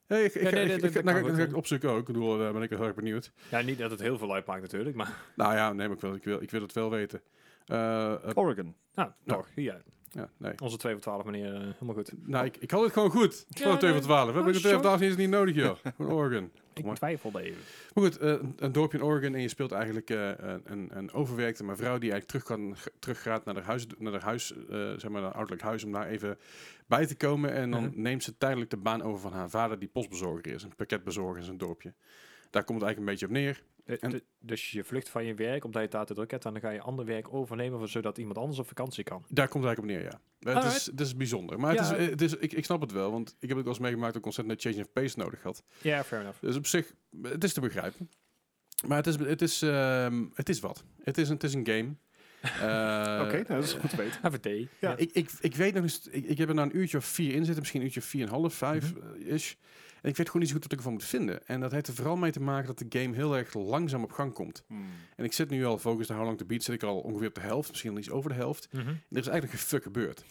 hey, 0.06 0.24
ik, 0.24 0.34
ik, 0.34 0.42
Ja, 0.42 0.50
nee, 0.50 0.64
ik- 0.64 0.70
ik- 0.74 0.80
dat 0.80 0.94
ik- 0.94 1.04
nou, 1.04 1.24
ga- 1.28 1.34
ga 1.34 1.42
ik 1.42 1.50
ja. 1.50 1.56
opzoeken 1.56 1.90
ook. 1.90 1.98
Ik 1.98 2.04
bedoel, 2.04 2.38
daar 2.38 2.52
ben 2.52 2.62
ik 2.62 2.70
heel 2.70 2.82
erg 2.84 2.94
benieuwd. 2.94 3.32
ja, 3.50 3.60
niet 3.60 3.78
dat 3.78 3.90
het 3.90 4.00
heel 4.00 4.18
veel 4.18 4.32
uitmaakt 4.34 4.62
natuurlijk, 4.62 4.96
maar 4.96 5.16
Nou 5.36 5.54
ja, 5.54 5.72
nee, 5.72 5.86
maar 5.86 5.96
ik 5.96 6.02
wil, 6.02 6.14
ik 6.14 6.24
wil, 6.24 6.42
ik 6.42 6.50
wil 6.50 6.60
het 6.62 6.72
wel 6.72 6.90
weten. 6.90 7.22
Eh, 7.66 8.12
eh, 8.12 8.30
Oregon. 8.34 8.74
nou, 8.94 9.10
Ja. 9.24 9.34
toch. 9.34 9.48
Ja, 9.54 9.80
ja, 10.10 10.30
nee. 10.36 10.52
onze 10.62 10.76
2 10.76 10.92
voor 10.92 11.02
12 11.02 11.24
meneer, 11.24 11.54
eh, 11.54 11.60
helemaal 11.60 11.94
goed. 11.94 12.12
Nou, 12.26 12.44
ik, 12.44 12.56
ik 12.56 12.70
had 12.70 12.82
het 12.82 12.92
gewoon 12.92 13.10
goed. 13.10 13.44
Ja, 13.48 13.62
Gewoon 13.62 13.78
2 13.78 13.90
nee. 13.90 14.00
voor 14.00 14.08
12. 14.08 14.26
We 14.28 14.32
hebben 14.34 14.52
Ah, 14.54 14.56
de 14.56 14.60
2 14.60 14.72
voor 14.72 14.82
zo. 14.82 14.88
12 14.96 15.00
is 15.10 15.16
niet 15.16 15.30
nodig, 15.30 15.54
joh. 15.54 15.76
Gewoon 15.96 16.12
Oregon. 16.12 16.52
Ik 16.78 16.84
maar. 16.84 16.94
twijfelde 16.96 17.40
even. 17.42 17.60
Maar 17.94 18.04
goed, 18.04 18.16
eh, 18.18 18.34
een, 18.56 18.72
dorpje 18.72 18.98
in 18.98 19.04
Oregon 19.04 19.34
en 19.34 19.40
je 19.40 19.48
speelt 19.48 19.72
eigenlijk 19.72 20.10
eh, 20.10 20.30
een, 20.64 20.88
een, 20.92 21.12
overwerkte 21.12 21.64
mevrouw 21.64 21.98
die 21.98 22.10
eigenlijk 22.12 22.26
terug, 22.44 22.44
kan, 22.58 22.76
teruggaat 22.98 23.44
naar 23.44 23.54
haar 23.54 23.64
huis, 23.64 23.86
naar 23.98 24.12
haar 24.12 24.22
huis 24.22 24.52
eh, 24.52 24.92
zeg 24.96 25.08
maar, 25.08 25.20
naar 25.22 25.32
ouderlijk 25.32 25.62
huis, 25.62 25.84
om 25.84 25.92
daar 25.92 26.06
even 26.06 26.38
bij 26.86 27.06
te 27.06 27.16
komen. 27.16 27.52
En 27.52 27.70
dan 27.70 27.84
Mhm. 27.84 28.00
neemt 28.02 28.22
ze 28.22 28.38
tijdelijk 28.38 28.70
de 28.70 28.76
baan 28.76 29.02
over 29.02 29.20
van 29.20 29.32
haar 29.32 29.50
vader, 29.50 29.78
die 29.78 29.88
postbezorger 29.88 30.46
is, 30.54 30.62
een 30.62 30.74
pakketbezorger 30.76 31.38
in 31.38 31.44
zijn 31.44 31.58
dorpje. 31.58 31.92
Daar 32.50 32.64
komt 32.64 32.80
het 32.80 32.88
eigenlijk 32.88 32.98
een 32.98 33.04
beetje 33.04 33.26
op 33.26 33.32
neer. 33.32 33.62
En- 33.96 34.22
dus 34.40 34.70
je 34.70 34.84
vlucht 34.84 35.08
van 35.08 35.24
je 35.24 35.34
werk 35.34 35.64
omdat 35.64 35.80
je 35.80 35.86
het 35.88 35.96
daar 35.96 36.06
te 36.06 36.14
druk 36.14 36.30
hebt 36.30 36.44
en 36.44 36.52
dan 36.52 36.60
ga 36.62 36.70
je 36.70 36.80
ander 36.80 37.04
werk 37.04 37.32
overnemen 37.32 37.88
zodat 37.88 38.18
iemand 38.18 38.38
anders 38.38 38.58
op 38.58 38.66
vakantie 38.68 39.04
kan. 39.04 39.24
Daar 39.28 39.48
komt 39.48 39.64
het 39.64 39.74
eigenlijk 39.76 39.78
op 39.78 39.84
neer, 40.10 40.12
ja. 40.12 40.20
Eh, 40.54 40.62
het, 40.64 40.72
is, 40.76 40.86
het 40.86 41.00
is 41.00 41.16
bijzonder. 41.16 41.60
Maar 41.60 41.70
het 41.70 41.80
is, 41.80 41.90
eh, 41.90 42.08
het 42.10 42.22
is, 42.22 42.34
ik, 42.36 42.52
ik 42.52 42.64
snap 42.64 42.80
het 42.80 42.92
wel, 42.92 43.10
want 43.10 43.28
ik 43.28 43.48
heb 43.48 43.48
het 43.48 43.58
ook 43.58 43.64
wel 43.64 43.72
eens 43.72 43.82
meegemaakt 43.82 44.12
dat 44.12 44.20
ik 44.20 44.26
ontzettend 44.26 44.64
een 44.64 44.70
change 44.72 44.84
of 44.84 44.92
pace 44.92 45.18
nodig 45.18 45.42
had. 45.42 45.62
Ja, 45.82 46.04
fair 46.04 46.20
enough. 46.22 46.40
Dus 46.40 46.56
op 46.56 46.66
zich, 46.66 46.94
het 47.22 47.44
is 47.44 47.52
te 47.52 47.60
begrijpen. 47.60 48.10
Maar 48.86 48.96
het 48.96 49.06
is, 49.06 49.16
het 49.16 49.42
is, 49.42 49.62
ehm, 49.62 50.26
het 50.34 50.48
is 50.48 50.60
wat. 50.60 50.84
Het 51.02 51.18
is, 51.18 51.28
een- 51.28 51.34
het 51.34 51.44
is 51.44 51.54
een 51.54 51.66
game. 51.66 51.94
Eh, 52.42 53.22
Oké, 53.24 53.32
nou, 53.34 53.44
dat 53.46 53.64
is 53.64 53.72
goed 53.72 53.90
te 53.90 53.96
weten. 53.96 54.18
Have 54.22 54.36
a 54.36 54.40
day. 54.40 54.68
Ja. 54.80 54.96
Ik, 54.96 55.10
ik, 55.12 55.30
ik 55.40 55.54
weet 55.54 55.74
nog 55.74 55.82
eens, 55.82 56.08
ik, 56.10 56.24
ik 56.24 56.38
heb 56.38 56.48
er 56.48 56.54
nou 56.54 56.68
een 56.70 56.76
uurtje 56.76 56.96
of 56.96 57.04
vier 57.04 57.30
in 57.34 57.36
zitten, 57.44 57.56
misschien 57.58 57.80
een 57.80 57.86
uurtje 57.86 58.00
of 58.00 58.06
vier 58.06 58.20
en 58.22 58.28
een 58.28 58.34
half, 58.34 58.54
vijf 58.54 58.94
Mhm. 58.94 59.14
is. 59.20 59.56
En 60.02 60.08
ik 60.08 60.16
weet 60.16 60.26
gewoon 60.26 60.40
niet 60.42 60.48
zo 60.48 60.54
goed 60.54 60.62
wat 60.62 60.72
ik 60.72 60.78
ervan 60.78 60.92
moet 60.92 61.04
vinden. 61.04 61.46
En 61.46 61.60
dat 61.60 61.72
heeft 61.72 61.86
er 61.88 61.94
vooral 61.94 62.16
mee 62.16 62.30
te 62.32 62.40
maken 62.40 62.66
dat 62.66 62.78
de 62.90 62.98
game 63.00 63.14
heel 63.14 63.36
erg 63.36 63.54
langzaam 63.54 64.02
op 64.02 64.12
gang 64.12 64.32
komt. 64.32 64.64
Hmm. 64.66 64.86
En 65.16 65.24
ik 65.24 65.32
zit 65.32 65.50
nu 65.50 65.64
al, 65.64 65.78
focus 65.78 66.06
de 66.06 66.12
How 66.14 66.24
Long 66.24 66.38
to 66.38 66.44
Beat, 66.46 66.62
zit 66.62 66.74
ik 66.74 66.82
al 66.82 66.98
ongeveer 67.00 67.28
op 67.28 67.34
de 67.34 67.40
helft, 67.40 67.68
misschien 67.70 67.90
al 67.90 67.98
iets 67.98 68.10
over 68.10 68.30
de 68.30 68.36
helft. 68.36 68.68
Mhm. 68.72 68.88
En 68.88 68.94
er 69.10 69.18
is 69.18 69.26
eigenlijk 69.26 69.50
geen 69.50 69.68
fuck 69.68 69.82
gebeurd. 69.82 70.24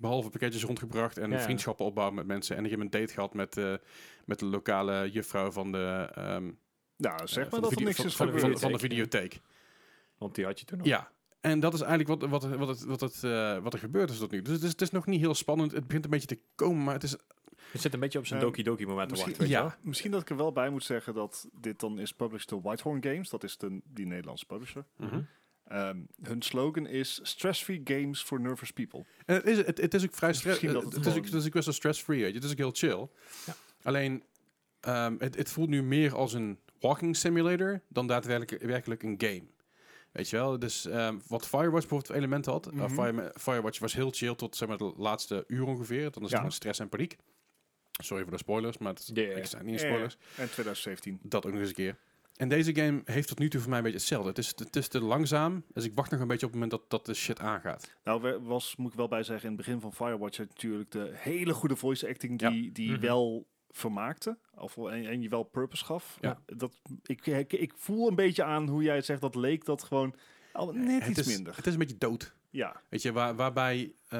Behalve 0.00 0.30
pakketjes 0.30 0.64
rondgebracht 0.64 1.18
en 1.18 1.30
Ja. 1.30 1.40
vriendschappen 1.40 1.84
opbouwen 1.86 2.16
met 2.16 2.26
mensen. 2.26 2.56
En 2.56 2.64
ik 2.64 2.70
heb 2.70 2.80
een 2.80 2.90
date 2.90 3.12
gehad 3.12 3.34
met, 3.34 3.56
eh, 3.56 3.74
met 4.24 4.38
de 4.38 4.44
lokale 4.44 5.10
juffrouw 5.10 5.50
van 5.50 5.72
de, 5.72 6.08
ehm, 6.14 6.50
Nou, 6.96 7.16
eh, 7.16 7.26
zeg 7.26 7.50
maar 7.50 7.60
de 7.60 7.68
dat 7.68 7.78
er 7.78 7.84
niks 7.84 7.96
van- 7.96 8.04
is 8.06 8.16
van, 8.16 8.38
van, 8.38 8.58
van 8.58 8.72
de 8.72 8.78
videotheek. 8.78 9.40
Want 10.18 10.34
die 10.34 10.44
had 10.44 10.58
je 10.60 10.64
toen 10.64 10.78
nog. 10.78 10.86
Ja, 10.86 11.10
en 11.40 11.60
dat 11.60 11.74
is 11.74 11.80
eigenlijk 11.80 12.20
wat, 12.20 12.30
wat, 12.30 12.56
wat, 12.56 12.68
het, 12.68 12.84
wat, 12.84 13.00
het, 13.00 13.24
eh, 13.24 13.58
wat 13.58 13.72
er 13.72 13.78
gebeurd 13.78 14.10
is 14.10 14.18
tot 14.18 14.30
nu. 14.30 14.42
Dus 14.42 14.52
het 14.54 14.62
is, 14.62 14.70
het 14.70 14.80
is 14.80 14.90
nog 14.90 15.06
niet 15.06 15.20
heel 15.20 15.34
spannend. 15.34 15.72
Het 15.72 15.86
begint 15.86 16.04
een 16.04 16.10
beetje 16.10 16.26
te 16.26 16.38
komen, 16.54 16.84
maar 16.84 16.94
het 16.94 17.02
is... 17.02 17.16
Het 17.72 17.80
zit 17.80 17.94
een 17.94 18.00
beetje 18.00 18.18
op 18.18 18.26
zijn 18.26 18.38
Ehm, 18.40 18.48
Doki 18.48 18.62
Doki 18.62 18.86
moment 18.86 19.08
te 19.08 19.14
misschien- 19.14 19.32
wachten. 19.32 19.48
weet 19.48 19.58
je 19.58 19.62
ja. 19.64 19.76
wel. 19.82 19.88
Misschien 19.88 20.10
dat 20.10 20.20
ik 20.20 20.30
er 20.30 20.36
wel 20.36 20.52
bij 20.52 20.70
moet 20.70 20.84
zeggen 20.84 21.14
dat 21.14 21.48
dit 21.52 21.80
dan 21.80 21.98
is 21.98 22.12
published 22.12 22.48
door 22.48 22.62
Whitehorn 22.62 23.02
Games. 23.04 23.28
Dat 23.30 23.44
is 23.44 23.56
de, 23.56 23.80
die 23.84 24.06
Nederlandse 24.06 24.46
publisher. 24.46 24.84
Mhm. 24.96 25.20
Ehm, 25.64 25.96
hun 26.22 26.42
slogan 26.42 26.86
is 26.86 27.20
stress-free 27.22 27.80
games 27.84 28.22
for 28.22 28.40
nervous 28.40 28.70
people. 28.70 29.04
En 29.26 29.34
het, 29.34 29.46
is, 29.46 29.56
het, 29.56 29.78
het 29.80 29.94
is 29.94 30.04
ook 30.04 30.14
vrij 30.14 30.32
stress. 30.32 30.60
Het, 30.60 30.72
het 30.74 30.82
het 30.94 31.06
is, 31.06 31.16
ook, 31.16 31.24
het 31.24 31.34
is 31.34 31.46
ook 31.46 31.52
best 31.52 31.64
wel 31.64 31.74
stress-free. 31.74 32.18
weet 32.20 32.28
je. 32.28 32.34
Het 32.34 32.44
is 32.44 32.50
ook 32.50 32.56
heel 32.56 32.70
chill. 32.72 33.08
Ja. 33.46 33.54
Alleen, 33.82 34.22
ehm, 34.80 35.14
het, 35.18 35.36
het 35.36 35.50
voelt 35.50 35.68
nu 35.68 35.82
meer 35.82 36.14
als 36.14 36.32
een 36.32 36.58
walking 36.80 37.16
simulator 37.16 37.80
dan 37.88 38.06
daadwerkelijk 38.06 38.62
werkelijk 38.64 39.02
een 39.02 39.14
game. 39.18 39.42
Weet 40.12 40.30
je 40.30 40.36
wel? 40.36 40.58
Dus 40.58 40.86
ehm, 40.86 41.18
wat 41.26 41.46
Firewatch 41.46 41.70
bijvoorbeeld 41.70 42.06
voor 42.06 42.16
elementen 42.16 42.52
had. 42.52 42.66
eh, 42.66 42.72
Mhm. 42.72 42.88
Fire- 42.88 43.32
Firewatch 43.38 43.78
was 43.78 43.94
heel 43.94 44.10
chill 44.10 44.34
tot 44.34 44.56
zeg 44.56 44.68
maar, 44.68 44.76
de 44.78 44.92
laatste 44.96 45.44
uur 45.46 45.64
ongeveer. 45.66 46.02
Dan 46.02 46.08
is 46.14 46.20
het 46.20 46.30
Ja. 46.30 46.36
gewoon 46.36 46.52
stress 46.52 46.78
en 46.80 46.88
paniek. 46.88 47.16
Sorry 47.92 48.22
voor 48.22 48.32
de 48.32 48.38
spoilers, 48.38 48.78
maar 48.78 48.92
het, 48.92 49.10
ik 49.14 49.46
zijn 49.46 49.64
niet 49.64 49.80
ja. 49.80 49.86
spoilers. 49.86 50.16
En 50.36 50.50
2017. 50.50 51.18
Dat 51.22 51.46
ook 51.46 51.52
nog 51.52 51.60
eens 51.60 51.68
een 51.68 51.74
keer. 51.74 51.96
En 52.36 52.48
deze 52.48 52.74
game 52.74 53.00
heeft 53.04 53.28
tot 53.28 53.38
nu 53.38 53.48
toe 53.48 53.60
voor 53.60 53.68
mij 53.68 53.78
een 53.78 53.84
beetje 53.84 53.98
hetzelfde. 53.98 54.28
Het 54.28 54.38
is, 54.38 54.52
het 54.56 54.76
is 54.76 54.88
te 54.88 55.00
langzaam, 55.00 55.64
dus 55.72 55.84
ik 55.84 55.92
wacht 55.94 56.10
nog 56.10 56.20
een 56.20 56.26
beetje 56.26 56.46
op 56.46 56.52
het 56.52 56.60
moment 56.60 56.80
dat, 56.80 56.90
dat 56.90 57.06
de 57.06 57.14
shit 57.20 57.38
aangaat. 57.40 57.92
Nou, 58.04 58.38
was, 58.40 58.76
moet 58.76 58.90
ik 58.90 58.96
wel 58.96 59.08
bij 59.08 59.22
zeggen, 59.22 59.48
in 59.50 59.56
het 59.56 59.64
begin 59.66 59.80
van 59.80 59.92
Firewatch 59.92 60.38
natuurlijk 60.38 60.90
de 60.90 61.10
hele 61.14 61.52
goede 61.52 61.76
voice 61.76 62.08
acting 62.08 62.38
die, 62.38 62.72
die 62.72 62.90
Mhm. 62.90 63.00
wel 63.00 63.46
vermaakte. 63.70 64.38
Of, 64.54 64.76
en, 64.76 65.06
en 65.06 65.22
je 65.22 65.28
wel 65.28 65.42
purpose 65.42 65.84
gaf. 65.84 66.18
Ja. 66.20 66.42
Dat, 66.46 66.80
ik, 67.02 67.26
ik, 67.26 67.52
ik 67.52 67.72
voel 67.76 68.08
een 68.08 68.14
beetje 68.14 68.44
aan 68.44 68.68
hoe 68.68 68.82
jij 68.82 68.96
het 68.96 69.04
zegt, 69.04 69.20
dat 69.20 69.34
leek 69.34 69.64
dat 69.64 69.82
gewoon 69.82 70.14
al 70.52 70.72
net 70.72 71.00
het 71.00 71.10
iets 71.10 71.28
is, 71.28 71.34
minder. 71.34 71.56
Het 71.56 71.66
is 71.66 71.72
een 71.72 71.78
beetje 71.78 71.98
dood. 71.98 72.34
Ja, 72.52 72.82
Weet 72.88 73.02
je, 73.02 73.12
waar, 73.12 73.34
waarbij 73.36 73.92
eh, 74.08 74.18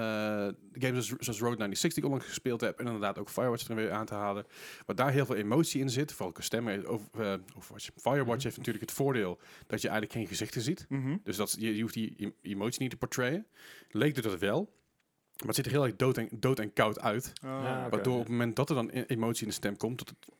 games 0.72 1.06
zoals, 1.06 1.08
zoals 1.08 1.40
Road 1.40 1.56
96 1.58 1.80
die 1.80 1.98
ik 1.98 2.04
onlangs 2.04 2.26
gespeeld 2.26 2.60
heb, 2.60 2.78
en 2.78 2.84
inderdaad 2.86 3.18
ook 3.18 3.28
Firewatch 3.28 3.68
er 3.68 3.74
weer 3.74 3.92
aan 3.92 4.06
te 4.06 4.14
halen, 4.14 4.46
waar 4.86 4.96
daar 4.96 5.10
heel 5.12 5.26
veel 5.26 5.34
emotie 5.34 5.80
in 5.80 5.90
zit, 5.90 6.12
vooral 6.12 6.32
qua 6.32 6.42
stemmen. 6.42 6.86
Over, 6.86 7.08
eh, 7.20 7.34
Overwatch. 7.56 7.88
Firewatch 7.96 8.34
Mhm. 8.36 8.42
heeft 8.44 8.56
natuurlijk 8.56 8.84
het 8.84 8.94
voordeel 8.94 9.38
dat 9.66 9.80
je 9.80 9.88
eigenlijk 9.88 10.18
geen 10.18 10.26
gezichten 10.28 10.60
ziet. 10.60 10.86
Mhm. 10.88 11.16
Dus 11.22 11.36
dat, 11.36 11.56
je, 11.58 11.76
je 11.76 11.82
hoeft 11.82 11.94
die 11.94 12.14
em- 12.16 12.34
emotie 12.42 12.80
niet 12.80 12.90
te 12.90 12.96
portrayen. 12.96 13.46
Leek 13.90 14.14
het 14.16 14.24
dat 14.24 14.38
wel. 14.38 14.60
Maar 15.36 15.46
het 15.46 15.56
ziet 15.56 15.66
er 15.66 15.72
heel 15.72 15.84
erg 15.84 15.96
dood 15.96 16.18
en, 16.18 16.28
dood 16.32 16.58
en 16.58 16.72
koud 16.72 17.00
uit. 17.00 17.32
Ja, 17.42 17.80
oké. 17.80 17.90
Waardoor 17.90 18.12
op 18.14 18.20
het 18.20 18.28
moment 18.28 18.56
dat 18.56 18.68
er 18.68 18.74
dan 18.74 18.90
e- 18.92 19.04
emotie 19.06 19.42
in 19.42 19.48
de 19.48 19.54
stem 19.54 19.76
komt, 19.76 19.98
dat 19.98 20.08
het 20.08 20.34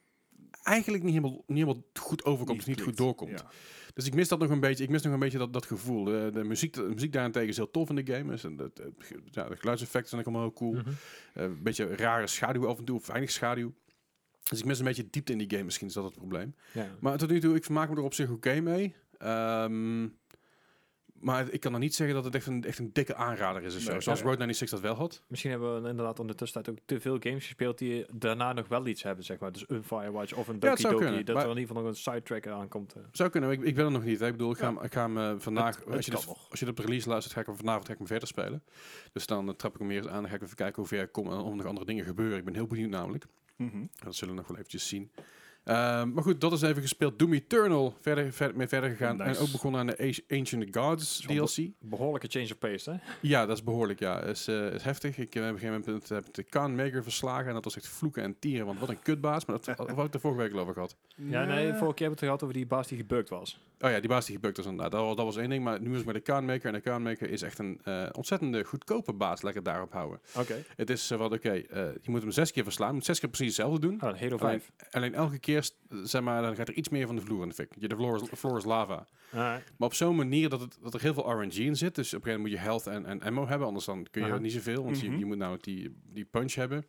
eigenlijk 0.63 1.05
niet 1.05 1.15
helemaal, 1.15 1.45
niet 1.47 1.59
helemaal 1.59 1.83
goed 2.01 2.25
overkomt, 2.25 2.59
dus 2.59 2.67
niet 2.67 2.81
goed 2.83 2.97
doorkomt. 2.97 3.31
Ja. 3.41 3.51
Dus 3.95 4.07
ik 4.07 4.15
mis 4.15 4.29
dat 4.29 4.39
nog 4.39 4.51
een 4.51 4.61
beetje. 4.61 4.85
Ik 4.85 4.91
mis 4.91 5.03
nog 5.03 5.13
een 5.13 5.19
beetje 5.19 5.39
dat, 5.39 5.53
dat 5.53 5.67
gevoel. 5.67 6.05
De, 6.05 6.31
de, 6.33 6.45
muziek, 6.45 6.73
de 6.75 6.83
muziek 6.83 7.13
daarentegen 7.13 7.49
is 7.49 7.57
heel 7.57 7.71
tof 7.71 7.89
in 7.89 7.95
de 7.95 8.13
game. 8.13 8.31
Dus, 8.31 8.45
en 8.45 8.59
het, 8.59 8.81
ge- 8.99 9.21
ja, 9.25 9.49
de 9.49 9.57
geluidseffecten 9.57 10.09
zijn 10.11 10.21
ook 10.21 10.27
allemaal 10.27 10.47
heel 10.47 10.57
cool. 10.57 10.73
Mhm. 10.73 10.89
Eh, 11.35 11.45
een 11.45 11.63
beetje 11.63 11.97
rare 11.97 12.27
schaduw 12.27 12.67
af 12.67 12.79
en 12.79 12.85
toe, 12.85 12.97
of 12.99 13.07
weinig 13.07 13.31
schaduw. 13.31 13.73
Dus 14.49 14.59
ik 14.59 14.65
mis 14.65 14.79
een 14.79 14.85
beetje 14.85 15.11
diepte 15.11 15.33
in 15.33 15.39
die 15.39 15.51
game. 15.51 15.63
Misschien 15.65 15.87
is 15.87 15.93
dat 15.93 16.05
het 16.05 16.15
probleem. 16.15 16.55
Ja. 16.73 16.87
Maar 17.01 17.17
tot 17.19 17.31
nu 17.31 17.41
toe, 17.41 17.55
ik 17.55 17.65
vermaak 17.65 17.91
me 17.91 17.97
er 17.97 18.03
op 18.03 18.15
zich 18.15 18.31
oké 18.31 18.61
mee. 18.61 18.95
Ehm, 19.19 20.09
maar 21.23 21.49
ik 21.51 21.61
kan 21.61 21.73
dan 21.73 21.81
niet 21.81 21.95
zeggen 21.95 22.15
dat 22.17 22.25
het 22.25 22.35
echt 22.35 22.47
een, 22.47 22.65
echt 22.65 22.79
een 22.79 22.91
dikke 22.93 23.15
aanrader 23.15 23.63
is 23.63 23.75
of 23.77 23.81
zo. 23.81 23.91
Nee, 23.93 24.01
Zoals 24.01 24.19
ja. 24.19 24.25
Road 24.25 24.37
96 24.39 24.71
dat 24.71 24.81
wel 24.81 24.95
had. 24.95 25.23
Misschien 25.27 25.51
hebben 25.51 25.83
we 25.83 25.89
inderdaad 25.89 26.19
in 26.19 26.27
de 26.27 26.35
tussentijd 26.35 26.77
ook 26.79 26.85
te 26.87 27.01
veel 27.01 27.17
games 27.21 27.45
gespeeld 27.47 27.79
die 27.79 28.07
daarna 28.13 28.53
nog 28.53 28.69
wel 28.69 28.87
iets 28.87 29.03
hebben, 29.03 29.25
zeg 29.25 29.39
maar. 29.39 29.53
Dus 29.53 29.65
een 29.69 29.85
Firewatch 29.85 30.35
of 30.35 30.49
een 30.49 30.59
Doki 30.59 30.81
zou 30.81 30.93
Doki. 30.93 31.05
kunnen, 31.07 31.25
Dat 31.25 31.37
er 31.37 31.43
in 31.43 31.49
ieder 31.49 31.67
geval 31.67 31.83
nog 31.83 31.91
een 31.91 31.97
sidetracker 31.99 32.53
aankomt. 32.53 32.93
eh. 32.95 33.03
Zou 33.13 33.31
kunnen, 33.31 33.51
ik, 33.51 33.61
ik 33.63 33.75
ben 33.75 33.85
er 33.85 33.91
nog 33.91 34.05
niet. 34.05 34.21
Hè. 34.21 34.27
Ik 34.27 34.33
bedoel, 34.33 34.51
ik 34.51 34.59
ga, 34.59 34.67
hem- 34.75 34.83
ik 34.85 34.93
ga 34.93 35.03
hem 35.03 35.19
eh, 35.19 35.35
vandaag, 35.39 35.77
Het- 35.77 35.85
het 35.85 35.95
als, 35.97 36.05
je 36.05 36.11
dit, 36.11 36.27
als 36.51 36.61
je 36.61 36.69
op 36.69 36.77
de 36.77 36.83
release 36.83 37.09
luistert, 37.09 37.35
ga 37.35 37.41
ik 37.41 37.47
hem 37.47 37.57
vanavond 37.57 37.87
ga 37.87 37.93
ik 37.93 37.99
hem 37.99 38.07
verder 38.07 38.29
spelen. 38.29 38.63
Dus 39.13 39.27
dan 39.27 39.49
eh, 39.49 39.55
trap 39.55 39.73
ik 39.73 39.79
hem 39.79 39.89
weer 39.89 39.97
eens 39.99 40.07
aan. 40.09 40.21
Dan 40.21 40.31
ga 40.31 40.37
ik 40.37 40.43
even 40.43 40.57
kijken 40.57 40.77
hoe 40.77 40.87
ver 40.87 41.03
ik 41.03 41.13
kom 41.13 41.27
en 41.31 41.39
of 41.39 41.51
er 41.51 41.57
nog 41.57 41.67
andere 41.67 41.87
dingen 41.87 42.05
gebeuren. 42.05 42.39
Ik 42.39 42.45
ben 42.45 42.55
heel 42.55 42.67
benieuwd 42.67 42.91
namelijk. 42.91 43.25
Mhm. 43.57 43.85
Dat 44.05 44.15
zullen 44.15 44.35
we 44.35 44.41
nog 44.41 44.49
wel 44.49 44.57
eventjes 44.59 44.89
zien. 44.89 45.11
Ehm, 45.65 46.13
maar 46.13 46.23
goed, 46.23 46.41
dat 46.41 46.53
is 46.53 46.63
even 46.63 46.83
gespeeld. 46.83 47.19
Doom 47.19 47.33
Eternal 47.33 47.95
verder, 48.01 48.33
verder, 48.33 48.57
mee 48.57 48.69
verder 48.69 48.91
gegaan. 48.91 49.17
Nice. 49.17 49.29
En 49.31 49.37
ook 49.47 49.53
begonnen 49.53 49.81
aan 49.81 49.87
de 49.87 50.23
Ancient 50.29 50.77
Gods 50.77 51.21
DLC. 51.27 51.71
Behoorlijke 51.81 52.27
change 52.29 52.45
of 52.51 52.59
pace, 52.59 52.91
hè? 52.91 52.97
Ja, 53.21 53.47
dat 53.47 53.57
is 53.57 53.63
behoorlijk, 53.65 53.99
ja. 53.99 54.21
Is, 54.21 54.47
eh, 54.49 54.67
is 54.73 54.83
heftig. 54.83 55.19
Ik 55.19 55.35
heb 55.35 55.43
op 55.45 55.49
een 55.51 55.59
gegeven 55.59 55.83
moment 55.87 56.09
heb 56.09 56.25
de 56.35 56.43
Khan 56.43 56.75
Maker 56.75 57.03
verslagen. 57.03 57.47
En 57.47 57.55
dat 57.55 57.65
was 57.65 57.77
echt 57.77 57.89
vloeken 57.89 58.23
en 58.23 58.37
tieren. 58.39 58.67
Want 58.67 58.79
wat 58.79 58.89
een 58.89 59.03
kutbaas. 59.03 59.45
Maar 59.45 59.57
dat 59.63 59.77
had 59.79 60.05
ik 60.07 60.13
de 60.13 60.19
vorige 60.19 60.41
week 60.41 60.53
al 60.53 60.59
over 60.59 60.73
gehad. 60.73 60.97
Ja, 61.17 61.45
nee, 61.45 61.57
vorige 61.57 61.77
keer 61.77 61.81
hebben 61.85 61.97
we 61.99 62.09
het 62.11 62.19
gehad 62.19 62.43
over 62.43 62.55
die 62.55 62.67
baas 62.67 62.89
die 62.89 62.99
gebukt 62.99 63.29
was. 63.29 63.61
Oh 63.81 63.91
ja, 63.91 64.01
die 64.01 64.09
baas 64.09 64.27
die 64.27 64.35
gebukt 64.35 64.57
was 64.57 64.67
inderdaad. 64.67 64.93
Dat, 64.93 65.01
was- 65.07 65.17
dat 65.17 65.25
was 65.25 65.37
één 65.37 65.49
ding. 65.51 65.65
Maar 65.65 65.81
nu 65.81 65.91
is 65.91 65.97
het 65.97 66.07
met 66.07 66.15
de 66.15 66.21
Khan 66.21 66.45
Maker. 66.45 66.67
En 66.67 66.73
de 66.73 66.81
Khan 66.81 67.03
Maker 67.03 67.31
is 67.31 67.43
echt 67.43 67.59
een 67.59 67.81
eh, 67.85 68.09
ontzettende 68.13 68.65
goedkope 68.65 69.13
baas. 69.13 69.43
Lekker 69.43 69.63
daarop 69.63 69.93
houden. 69.93 70.21
Oké. 70.39 70.65
Het 70.77 70.91
is 70.91 71.11
eh, 71.11 71.19
wat, 71.19 71.33
oké, 71.33 71.51
eh, 71.51 71.85
je 72.03 72.11
moet 72.11 72.23
hem 72.23 72.31
zes 72.31 72.53
keer 72.53 72.65
verslaan. 72.65 72.89
Je 72.89 72.95
moet 72.95 73.05
zes 73.05 73.21
keer 73.21 73.29
precies 73.29 73.57
hetzelfde 73.57 73.81
doen. 73.81 73.93
Een 73.93 74.19
Halo 74.19 74.37
Alleen, 74.39 74.61
5. 74.61 74.71
alleen 74.91 75.15
elke 75.15 75.39
keer, 75.39 75.52
st- 75.61 75.77
zeg 76.03 76.23
maar, 76.23 76.43
dan 76.43 76.55
gaat 76.57 76.69
er 76.69 76.75
iets 76.75 76.89
meer 76.89 77.07
van 77.07 77.17
de 77.17 77.23
vloer 77.23 77.43
in 77.43 77.49
de 77.49 77.55
fik. 77.55 77.73
Je, 77.79 77.89
de 77.89 77.97
floor 77.97 78.23
is, 78.23 78.29
floor 78.39 78.57
is 78.59 78.65
lava. 78.65 79.07
Alright. 79.33 79.73
Maar 79.79 79.89
op 79.89 79.95
zo'n 79.95 80.17
manier 80.17 80.49
dat, 80.49 80.61
het, 80.61 80.79
dat 80.83 80.95
er 80.95 81.01
heel 81.01 81.15
veel 81.15 81.31
RNG 81.33 81.53
in 81.55 81.77
zit. 81.77 81.95
Dus 81.95 82.15
op 82.15 82.25
een 82.25 82.25
gegeven 82.25 82.31
moment 82.31 82.41
moet 82.41 82.51
je 82.51 82.59
health 82.59 82.87
en, 82.87 83.07
en 83.07 83.23
ammo 83.23 83.47
hebben. 83.47 83.67
Anders 83.67 83.85
dan 83.85 84.07
kun 84.11 84.23
je 84.23 84.29
Aha. 84.29 84.39
niet 84.39 84.53
zoveel. 84.53 84.85
Want 84.85 85.03
Mhm. 85.03 85.13
je, 85.13 85.19
je 85.19 85.25
moet 85.25 85.37
nou 85.37 85.59
die, 85.61 85.97
die 86.13 86.25
punch 86.25 86.55
hebben. 86.55 86.87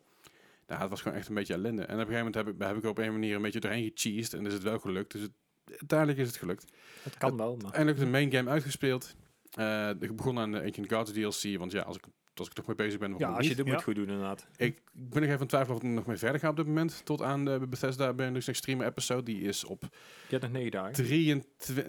Nou, 0.66 0.80
het 0.80 0.90
was 0.90 1.00
gewoon 1.02 1.16
echt 1.18 1.28
een 1.28 1.34
beetje 1.34 1.54
ellende. 1.54 1.82
En 1.82 1.94
op 1.94 2.00
een 2.00 2.06
gegeven 2.06 2.16
moment 2.16 2.34
heb 2.34 2.48
ik, 2.48 2.62
heb 2.66 2.76
ik 2.76 2.84
op 2.84 2.98
een 2.98 3.12
manier 3.12 3.36
een 3.36 3.42
beetje 3.42 3.60
doorheen 3.60 3.92
gecheesed. 3.94 4.34
En 4.34 4.46
is 4.46 4.52
het 4.52 4.62
wel 4.62 4.78
gelukt. 4.78 5.12
Dus 5.12 5.20
het, 5.22 5.32
uiteindelijk 5.66 6.18
is 6.18 6.26
het 6.26 6.36
gelukt. 6.36 6.64
Het 7.02 7.16
kan 7.16 7.36
wel, 7.36 7.56
maar... 7.62 7.72
Eindelijk 7.72 7.98
de 7.98 8.06
main 8.10 8.32
game 8.32 8.50
uitgespeeld. 8.50 9.14
Eh 9.50 9.90
ik 10.00 10.16
begon 10.16 10.38
aan 10.38 10.52
de 10.52 10.62
Ancient 10.62 10.92
Gods 10.92 11.12
DLC. 11.12 11.58
Want 11.58 11.72
ja, 11.72 11.82
als 11.82 11.96
ik, 11.96 12.04
als 12.38 12.48
ik 12.48 12.54
toch 12.54 12.66
mee 12.66 12.76
bezig 12.76 12.98
ben, 12.98 13.14
Ja, 13.18 13.28
als 13.28 13.46
je 13.48 13.54
dit 13.54 13.64
moet 13.66 13.74
Ja. 13.74 13.80
goed 13.80 13.94
doen, 13.94 14.08
inderdaad. 14.08 14.46
Ik 14.56 14.80
ben 14.92 15.08
nog 15.12 15.22
even 15.22 15.32
aan 15.32 15.38
het 15.38 15.48
twijfelen 15.48 15.76
of 15.76 15.82
ik 15.82 15.88
nog 15.88 16.06
mee 16.06 16.16
verder 16.16 16.40
ga 16.40 16.48
op 16.48 16.56
dit 16.56 16.66
moment. 16.66 17.00
Tot 17.04 17.22
aan 17.22 17.44
de 17.44 17.66
Bethesda 17.68 18.12
Benelux 18.12 18.48
Extreme 18.48 18.84
episode. 18.84 19.22
Die 19.22 19.40
is 19.40 19.64
op 19.64 19.82
Je 19.82 19.88
hebt 20.28 20.42
nog 20.42 20.52
negen 20.52 20.70
dagen. 20.70 20.92
23, 20.92 21.84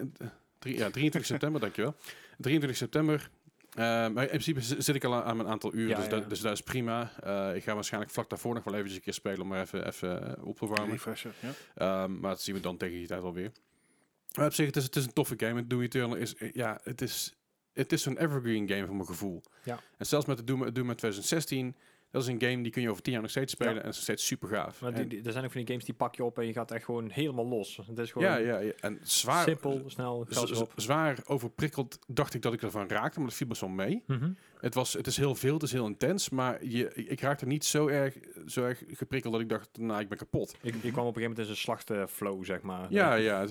drie- 0.58 0.76
ja, 0.76 0.90
23 0.90 1.24
september, 1.32 1.60
dankjewel. 1.60 1.94
23 2.38 2.76
september. 2.78 3.30
Eh, 3.70 3.82
maar 3.84 4.22
in 4.22 4.28
principe 4.28 4.60
zi- 4.60 4.80
zit 4.80 4.94
ik 4.94 5.04
al 5.04 5.14
aan, 5.14 5.22
aan 5.22 5.36
mijn 5.36 5.48
aantal 5.48 5.74
uren, 5.74 5.88
Ja, 5.88 5.94
dus, 5.96 6.04
ja. 6.04 6.10
Dat, 6.10 6.28
dus 6.28 6.40
dat 6.40 6.52
is 6.52 6.60
prima. 6.62 7.12
Eh, 7.22 7.56
ik 7.56 7.62
ga 7.64 7.74
waarschijnlijk 7.74 8.12
vlak 8.12 8.28
daarvoor 8.30 8.54
nog 8.54 8.64
wel 8.64 8.72
eventjes 8.74 8.96
een 8.98 9.04
keer 9.04 9.12
spelen 9.12 9.40
om 9.40 9.52
er 9.52 9.60
even, 9.60 9.86
even 9.86 10.36
eh, 10.36 10.46
op 10.46 10.58
te 10.58 10.66
warmen. 10.66 10.90
Refresher, 10.90 11.32
ja. 11.40 11.50
Ehm, 11.74 12.20
maar 12.20 12.30
dat 12.30 12.40
zien 12.42 12.54
we 12.54 12.60
dan 12.60 12.76
tegen 12.76 12.96
die 12.96 13.06
tijd 13.06 13.22
alweer. 13.22 13.52
Maar 14.36 14.46
op 14.46 14.52
zich, 14.52 14.66
het 14.66 14.76
is, 14.76 14.84
het 14.84 14.96
is 14.96 15.04
een 15.04 15.12
toffe 15.12 15.34
game. 15.36 15.54
Het 15.60 15.70
Doom 15.70 15.80
Eternal 15.82 16.16
is, 16.16 16.34
ja, 16.52 16.80
het 16.82 17.00
is, 17.02 17.35
het 17.76 17.92
is 17.92 18.02
zo'n 18.02 18.18
evergreen 18.18 18.68
game 18.68 18.86
voor 18.86 18.94
mijn 18.94 19.06
gevoel. 19.08 19.42
Ja. 19.64 19.78
En 19.98 20.06
zelfs 20.06 20.26
met 20.26 20.36
de 20.36 20.44
Doom, 20.44 20.58
Doom 20.58 20.88
uit 20.88 20.98
2016, 20.98 21.74
dat 22.10 22.22
is 22.22 22.28
een 22.28 22.40
game 22.40 22.62
die 22.62 22.72
kun 22.72 22.82
je 22.82 22.90
over 22.90 23.02
10 23.02 23.12
jaar 23.12 23.22
nog 23.22 23.30
steeds 23.30 23.52
spelen 23.52 23.74
Ja. 23.74 23.80
en 23.82 23.88
is 23.88 24.00
steeds 24.00 24.26
super 24.26 24.48
gaaf. 24.48 24.80
Maar 24.80 25.08
die, 25.08 25.22
er 25.22 25.32
zijn 25.32 25.44
ook 25.44 25.50
van 25.52 25.60
die 25.60 25.68
games 25.70 25.84
die 25.84 25.94
pak 25.94 26.14
je 26.14 26.24
op 26.24 26.38
en 26.38 26.46
je 26.46 26.52
gaat 26.52 26.70
echt 26.70 26.84
gewoon 26.84 27.10
helemaal 27.10 27.46
los. 27.46 27.80
Het 27.86 27.98
is 27.98 28.12
gewoon 28.12 28.28
ja, 28.28 28.36
ja, 28.36 28.58
ja, 28.58 28.72
en 28.80 28.98
zwaar, 29.02 29.44
simpel, 29.44 29.82
snel, 29.86 30.26
z- 30.28 30.36
erop. 30.50 30.72
zwaar 30.76 31.18
overprikkeld 31.26 31.98
dacht 32.06 32.34
ik 32.34 32.42
dat 32.42 32.52
ik 32.52 32.62
ervan 32.62 32.88
raakte, 32.88 33.18
maar 33.18 33.28
dat 33.28 33.36
viel 33.36 33.46
best 33.46 33.60
wel 33.60 33.70
mee. 33.70 34.02
Mhm. 34.06 34.30
Het, 34.60 34.74
was, 34.74 34.92
het 34.92 35.06
is 35.06 35.16
heel 35.16 35.34
veel, 35.34 35.54
het 35.54 35.62
is 35.62 35.72
heel 35.72 35.86
intens, 35.86 36.28
maar 36.28 36.64
je, 36.64 36.94
ik 36.94 37.20
raakte 37.20 37.46
niet 37.46 37.64
zo 37.64 37.88
erg, 37.88 38.14
zo 38.46 38.64
erg 38.64 38.82
geprikkeld 38.88 39.32
dat 39.32 39.42
ik 39.42 39.48
dacht, 39.48 39.68
nou, 39.78 40.00
ik 40.00 40.08
ben 40.08 40.18
kapot. 40.18 40.56
Je, 40.62 40.72
je 40.82 40.90
kwam 40.90 41.06
op 41.06 41.16
een 41.16 41.22
gegeven 41.22 41.22
moment 41.22 41.38
in 41.38 41.44
zijn 41.44 41.56
slachtflow, 41.56 42.44
zeg 42.44 42.62
maar. 42.62 42.86
Ja, 42.90 43.14
ja, 43.14 43.46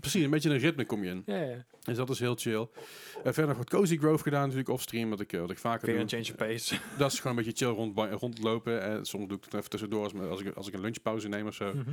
precies, 0.00 0.24
een 0.24 0.30
beetje 0.30 0.50
een 0.50 0.58
ritme 0.58 0.84
kom 0.84 1.04
je 1.04 1.10
in. 1.10 1.22
Ja, 1.26 1.40
ja. 1.40 1.64
Dus 1.82 1.96
dat 1.96 2.10
is 2.10 2.18
heel 2.18 2.34
chill. 2.34 2.68
Eh, 3.16 3.22
verder 3.22 3.46
nog 3.46 3.56
wat 3.56 3.70
Cozy 3.70 3.98
Grove 3.98 4.22
gedaan 4.22 4.42
natuurlijk 4.42 4.68
offstream, 4.68 5.10
wat 5.10 5.20
ik, 5.20 5.32
eh, 5.32 5.40
wat 5.40 5.50
ik 5.50 5.58
vaker 5.58 5.86
Weer 5.86 6.00
een 6.00 6.08
change 6.08 6.22
of 6.22 6.36
pace. 6.36 6.78
Dat 6.98 7.12
is 7.12 7.20
gewoon 7.20 7.36
een 7.38 7.44
beetje 7.44 7.66
chill 7.66 7.74
rond, 7.74 8.20
rondlopen. 8.20 8.82
En 8.82 9.04
soms 9.04 9.28
doe 9.28 9.36
ik 9.36 9.44
het 9.44 9.54
even 9.54 9.70
tussendoor 9.70 10.02
als, 10.02 10.14
als, 10.14 10.40
ik, 10.40 10.54
als 10.54 10.68
ik 10.68 10.74
een 10.74 10.80
lunchpauze 10.80 11.28
neem 11.28 11.46
of 11.46 11.54
zo. 11.54 11.66
Mhm. 11.66 11.84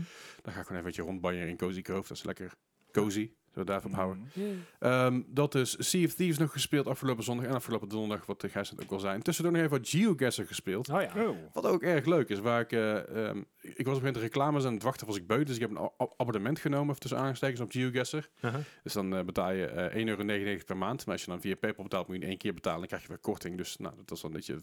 Dan 0.41 0.53
ga 0.53 0.59
ik 0.59 0.65
gewoon 0.65 0.65
even 0.65 0.75
een 0.75 0.83
beetje 0.83 1.01
rondbanjeren 1.01 1.49
in 1.49 1.57
Cozy 1.57 1.81
Grove. 1.81 2.07
Dat 2.07 2.17
is 2.17 2.23
lekker 2.23 2.53
cozy. 2.91 3.31
Zullen 3.53 3.81
we 3.81 3.87
op 3.87 3.93
houden. 3.93 4.29
Mhm. 4.33 4.45
Ehm, 4.79 5.21
dat 5.27 5.55
is 5.55 5.89
Sea 5.89 6.05
of 6.05 6.13
Thieves 6.13 6.37
nog 6.37 6.51
gespeeld 6.51 6.87
afgelopen 6.87 7.23
zondag 7.23 7.45
en 7.45 7.53
afgelopen 7.53 7.89
donderdag, 7.89 8.25
wat 8.25 8.41
de 8.41 8.49
Gijs 8.49 8.71
net 8.71 8.81
ook 8.83 8.91
al 8.91 8.99
zei. 8.99 9.15
En 9.15 9.23
tussendoor 9.23 9.53
nog 9.53 9.61
even 9.63 9.77
wat 9.77 9.89
GeoGuessr 9.89 10.43
gespeeld. 10.43 10.89
Oh 10.89 11.01
ja. 11.01 11.25
Oh. 11.25 11.37
Wat 11.53 11.65
ook 11.65 11.81
erg 11.81 12.05
leuk 12.05 12.29
is, 12.29 12.39
waar 12.39 12.61
ik, 12.61 12.71
eh, 12.71 13.27
ehm, 13.27 13.41
ik 13.61 13.85
was 13.85 13.97
op 13.97 14.03
een 14.03 14.13
reclames 14.19 14.65
aan 14.65 14.73
het 14.73 14.83
wachten 14.83 15.07
was 15.07 15.15
ik 15.17 15.27
beu, 15.27 15.43
dus 15.43 15.55
ik 15.55 15.61
heb 15.61 15.69
een 15.69 15.89
abonnement 16.17 16.59
genomen 16.59 16.99
tussen 16.99 17.19
aanstekens 17.19 17.59
op 17.61 17.71
GeoGuessr. 17.71 18.29
Uh-huh. 18.41 18.59
Dus 18.83 18.93
dan 18.93 19.15
eh, 19.15 19.23
betaal 19.23 19.51
je 19.51 19.65
eh 19.65 19.95
1,99 19.95 20.07
euro 20.07 20.63
per 20.65 20.77
maand. 20.77 21.05
Maar 21.05 21.13
als 21.15 21.23
je 21.23 21.29
dan 21.31 21.41
via 21.41 21.55
PayPal 21.55 21.83
betaalt, 21.83 22.07
moet 22.07 22.15
je 22.15 22.21
in 22.21 22.27
één 22.27 22.37
keer 22.37 22.53
betalen. 22.53 22.79
Dan 22.79 22.87
krijg 22.87 23.01
je 23.01 23.07
weer 23.07 23.17
korting. 23.17 23.57
Dus 23.57 23.77
nou, 23.77 23.95
dat 23.95 24.09
was 24.09 24.21
dan 24.21 24.29
een 24.31 24.35
beetje... 24.35 24.59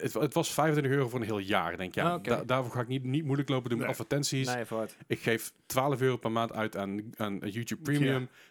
Het, 0.00 0.14
het 0.14 0.34
was 0.34 0.52
25 0.52 0.92
euro 0.92 1.08
voor 1.08 1.20
een 1.20 1.26
heel 1.26 1.38
jaar, 1.38 1.76
denk 1.76 1.88
ik. 1.88 1.94
Ja, 1.94 2.10
Ah, 2.12 2.22
da- 2.24 2.44
daarvoor 2.44 2.72
ga 2.72 2.80
ik 2.80 2.88
niet, 2.88 3.04
niet 3.04 3.24
moeilijk 3.24 3.48
lopen 3.48 3.68
doen 3.70 3.78
met 3.78 3.86
Nee. 3.88 3.96
advertenties. 3.96 4.46
Nee. 4.54 4.64
Ik 5.06 5.18
geef 5.18 5.52
12 5.66 6.00
euro 6.00 6.16
per 6.16 6.32
maand 6.32 6.52
uit 6.52 6.76
aan, 6.76 7.00
aan 7.16 7.38
YouTube 7.38 7.82
Premium. 7.82 8.05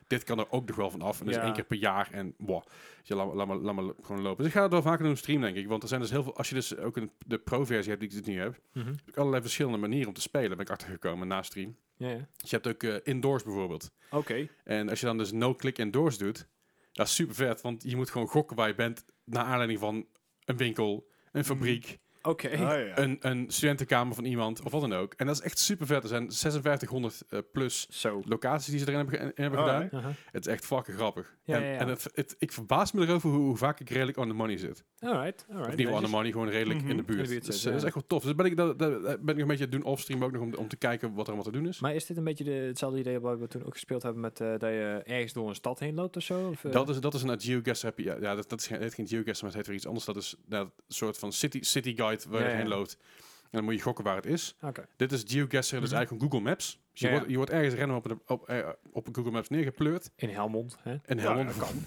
Dit 0.08 0.24
kan 0.24 0.40
er 0.40 0.52
ook 0.52 0.68
nog 0.68 0.76
wel 0.76 0.90
van 0.92 1.02
af. 1.02 1.20
En 1.20 1.26
dat 1.26 1.36
is 1.36 1.42
één 1.42 1.54
keer 1.54 1.64
per 1.64 1.78
jaar. 1.78 2.10
En 2.12 2.34
wow, 2.38 2.64
je 3.04 3.16
laat, 3.16 3.26
maar- 3.28 3.36
laat, 3.36 3.48
maar, 3.48 3.58
laat 3.58 3.76
maar 3.76 3.94
gewoon 4.02 4.22
lopen. 4.22 4.38
Dus 4.38 4.48
ik 4.48 4.54
ga 4.54 4.62
het 4.62 4.72
wel 4.72 4.82
vaker 4.82 5.04
doen 5.04 5.12
op 5.12 5.18
stream, 5.18 5.42
denk 5.42 5.56
ik. 5.56 5.68
Want 5.68 5.84
er 5.84 5.88
zijn 5.90 6.02
dus 6.02 6.10
heel 6.10 6.24
veel... 6.24 6.38
Als 6.38 6.50
je 6.50 6.56
dus 6.56 6.78
ook 6.78 6.98
een, 6.98 7.12
de 7.26 7.38
pro-versie 7.38 7.90
hebt 7.90 8.00
die 8.00 8.10
ik 8.10 8.26
dus 8.26 8.34
nu 8.34 8.40
heb... 8.42 8.60
Mhm. 8.74 8.86
heb 8.88 9.08
ik 9.08 9.18
allerlei 9.18 9.42
verschillende 9.42 9.78
manieren 9.78 10.08
om 10.08 10.14
te 10.14 10.22
spelen. 10.22 10.50
Ben 10.50 10.60
ik 10.66 10.70
achtergekomen 10.70 11.28
na 11.28 11.42
stream. 11.44 11.76
Ja, 11.98 12.10
ja. 12.10 12.28
Dus 12.38 12.50
je 12.50 12.56
hebt 12.56 12.68
ook 12.68 12.84
eh, 12.84 12.96
indoors 13.04 13.44
bijvoorbeeld. 13.44 13.92
Oké. 14.12 14.48
En 14.64 14.90
als 14.90 15.00
je 15.00 15.06
dan 15.06 15.18
dus 15.18 15.32
no-click 15.32 15.78
indoors 15.78 16.18
doet, 16.18 16.48
dat 16.92 17.08
is 17.08 17.16
super 17.16 17.36
vet, 17.36 17.62
want 17.62 17.84
je 17.84 17.96
moet 17.96 18.10
gewoon 18.10 18.28
gokken 18.28 18.56
waar 18.56 18.68
je 18.68 18.76
bent 18.76 19.06
naar 19.24 19.44
aanleiding 19.44 19.80
van 19.80 20.06
een 20.46 20.58
winkel, 20.58 21.08
een 21.32 21.46
fabriek, 21.46 22.00
Oké. 22.26 22.50
Ah, 22.50 22.58
ja. 22.58 22.98
een, 22.98 23.18
een 23.20 23.46
studentenkamer 23.48 24.16
van 24.16 24.26
iemand 24.26 24.62
of 24.64 24.72
wat 24.72 24.82
dan 24.82 24.94
ook. 24.94 25.14
En 25.14 25.26
dat 25.26 25.36
is 25.36 25.42
echt 25.42 25.60
super 25.60 25.86
vet. 25.86 26.04
Er 26.04 26.10
zijn 26.10 26.32
5600 26.32 27.24
eh, 27.30 27.40
plus 27.52 27.88
Zo. 27.90 28.22
locaties 28.26 28.70
die 28.70 28.80
ze 28.80 28.86
erin 28.88 28.98
hebben, 28.98 29.20
in 29.20 29.32
hebben 29.44 29.60
Oh, 29.60 29.66
gedaan. 29.66 29.84
Uh-huh. 29.84 30.06
Het 30.32 30.46
is 30.48 30.54
echt 30.54 30.66
fucking 30.66 30.98
grappig. 30.98 31.36
Ja, 31.44 31.56
en 31.56 31.64
ja, 31.64 31.72
ja. 31.72 31.78
en 31.80 31.88
het, 31.88 32.08
het, 32.14 32.36
ik 32.40 32.52
verbaas 32.52 32.92
me 32.92 33.02
erover 33.08 33.30
hoe, 33.30 33.40
hoe 33.40 33.58
vaak 33.58 33.80
ik 33.80 33.90
redelijk 33.90 34.18
on 34.18 34.28
the 34.28 34.34
money 34.34 34.58
zit. 34.58 34.84
Alright, 35.00 35.46
alright. 35.50 35.70
of 35.72 35.76
niet 35.76 35.88
on 35.88 36.04
the 36.04 36.10
money, 36.10 36.32
gewoon 36.32 36.50
redelijk 36.50 36.80
Mhm. 36.82 36.90
in 36.90 36.96
de 36.96 37.02
In 37.02 37.06
buurt. 37.08 37.22
de 37.28 37.28
buurt 37.34 37.46
dus, 37.46 37.54
zitten, 37.56 37.60
eh, 37.72 37.76
dat 37.76 37.76
is 37.82 37.84
echt 37.84 37.94
wel 37.94 38.08
tof. 38.08 38.24
Dus 38.24 38.36
ben 38.36 38.46
ik, 38.46 38.58
dat, 38.58 38.80
dat, 38.80 39.04
dat 39.04 39.22
ben 39.22 39.36
ik 39.36 39.42
een 39.42 39.48
beetje 39.48 39.66
aan 39.66 39.72
het 39.72 39.82
doen 39.82 39.92
offstream 39.92 40.24
ook 40.24 40.32
nog 40.32 40.42
om, 40.42 40.54
om 40.54 40.68
te 40.68 40.76
kijken 40.78 41.14
wat 41.14 41.28
er 41.28 41.34
allemaal 41.34 41.52
te 41.52 41.58
doen 41.58 41.68
is. 41.68 41.80
Maar 41.80 41.96
is 41.96 42.06
dit 42.06 42.18
een 42.18 42.24
beetje 42.24 42.44
de, 42.44 42.52
hetzelfde 42.52 43.00
idee 43.00 43.20
wat 43.20 43.40
we 43.40 43.48
toen 43.48 43.66
ook 43.66 43.74
gespeeld 43.74 44.04
hebben 44.04 44.22
met 44.22 44.40
eh, 44.40 44.48
dat 44.48 44.62
je 44.70 45.02
ergens 45.06 45.34
door 45.34 45.50
een 45.50 45.56
stad 45.56 45.80
heen 45.80 45.96
loopt 45.96 46.18
of 46.18 46.24
zo? 46.24 46.48
Of? 46.48 46.62
Dat 46.72 46.90
is, 46.90 47.00
dat 47.00 47.14
is 47.14 47.22
een 47.24 47.42
GeoGuessr. 47.42 47.86
Heb 47.86 47.98
je, 47.98 48.04
ja, 48.04 48.16
ja, 48.22 48.36
dat, 48.36 48.50
dat 48.50 48.60
is 48.60 48.68
geen, 48.68 48.76
het 48.76 48.84
heet 48.86 48.94
geen 48.94 49.08
GeoGuessr, 49.08 49.44
maar 49.46 49.54
het 49.54 49.56
heet 49.56 49.68
weer 49.68 49.76
iets 49.76 49.86
anders. 49.88 50.06
Dat 50.06 50.16
is 50.16 50.36
nou, 50.46 50.66
een 50.66 50.72
soort 50.88 51.18
van 51.18 51.32
city, 51.32 51.62
city 51.62 51.96
guide 51.96 52.15
waar 52.24 52.50
je 52.50 52.56
heen 52.56 52.68
loopt. 52.68 52.98
En 53.44 53.50
dan 53.52 53.64
moet 53.64 53.74
je 53.74 53.82
gokken 53.82 54.04
waar 54.04 54.16
het 54.16 54.26
is. 54.26 54.56
Dit 54.96 55.12
is 55.12 55.24
GeoGuessr, 55.28 55.74
dat 55.76 55.84
is 55.84 55.90
Mhm. 55.90 55.98
eigenlijk 55.98 56.12
een 56.12 56.20
Google 56.20 56.40
Maps. 56.50 56.80
Dus 56.92 57.02
je. 57.02 57.10
Wordt, 57.10 57.30
je 57.30 57.36
wordt 57.36 57.52
ergens 57.52 57.74
rennen 57.76 57.96
op, 57.98 58.06
een, 58.10 58.22
op, 58.28 58.50
eh, 58.50 58.70
op 58.92 59.08
Google 59.12 59.32
Maps 59.32 59.50
neergepleurd. 59.50 60.12
In 60.16 60.30
Helmond, 60.30 60.78
hè? 60.82 60.92
Ja, 60.92 61.00
Helmond 61.06 61.58
kan. 61.58 61.84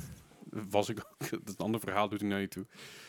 was 0.71 0.89
ik 0.89 0.99
ook. 0.99 1.31
Dat 1.31 1.41
is 1.45 1.53
een 1.53 1.65
ander 1.65 1.81
verhaal, 1.81 2.09
doet 2.09 2.21
hij 2.21 2.29
nou 2.29 2.41
niet 2.41 2.51
toe. 2.51 2.67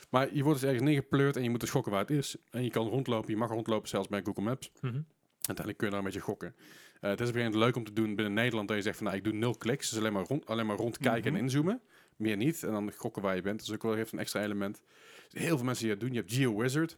Maar 0.10 0.36
je 0.36 0.44
wordt 0.44 0.60
dus 0.60 0.70
ergens 0.70 0.88
neergepleurd 0.88 1.36
en 1.36 1.44
je 1.44 1.50
moet 1.50 1.60
dus 1.60 1.70
gokken 1.70 1.92
waar 1.92 2.02
het 2.02 2.12
is. 2.12 2.36
En 2.52 2.64
je 2.64 2.70
kan 2.70 2.88
rondlopen, 2.88 3.30
je 3.32 3.38
mag 3.38 3.50
rondlopen 3.50 3.90
zelfs 3.90 4.08
bij 4.08 4.22
Google 4.24 4.44
Maps. 4.44 4.72
Mhm. 4.82 5.02
Uiteindelijk 5.36 5.78
kun 5.78 5.86
je 5.88 5.94
daar 5.94 6.00
een 6.00 6.06
beetje 6.06 6.20
gokken. 6.20 6.56
Eh, 7.02 7.10
het 7.10 7.20
is 7.22 7.30
op 7.30 7.36
een 7.36 7.58
leuk 7.58 7.76
om 7.76 7.84
te 7.84 7.94
doen 7.94 8.16
binnen 8.16 8.34
Nederland. 8.34 8.68
Dat 8.68 8.78
je 8.78 8.84
zegt 8.84 8.96
van 8.98 9.06
nou, 9.06 9.18
ik 9.18 9.24
doe 9.24 9.34
nul 9.34 9.56
kliks. 9.56 9.90
Dus 9.90 10.00
alleen 10.00 10.14
maar, 10.14 10.24
rond, 10.26 10.46
alleen 10.46 10.66
maar 10.66 10.78
rondkijken 10.78 11.32
Mhm. 11.32 11.36
en 11.36 11.44
inzoomen. 11.48 11.82
Meer 12.16 12.38
niet. 12.38 12.64
En 12.64 12.72
dan 12.72 12.92
gokken 12.96 13.22
waar 13.22 13.36
je 13.36 13.42
bent. 13.42 13.62
Is 13.62 13.72
ook 13.72 13.84
wel 13.84 13.94
heeft 13.94 14.12
een 14.12 14.20
extra 14.20 14.44
element. 14.44 14.82
Dus 15.30 15.42
heel 15.42 15.56
veel 15.56 15.66
mensen 15.66 15.84
die 15.86 15.94
dat 15.94 16.04
doen. 16.04 16.14
Je 16.14 16.20
hebt 16.20 16.34
GeoWizard. 16.34 16.98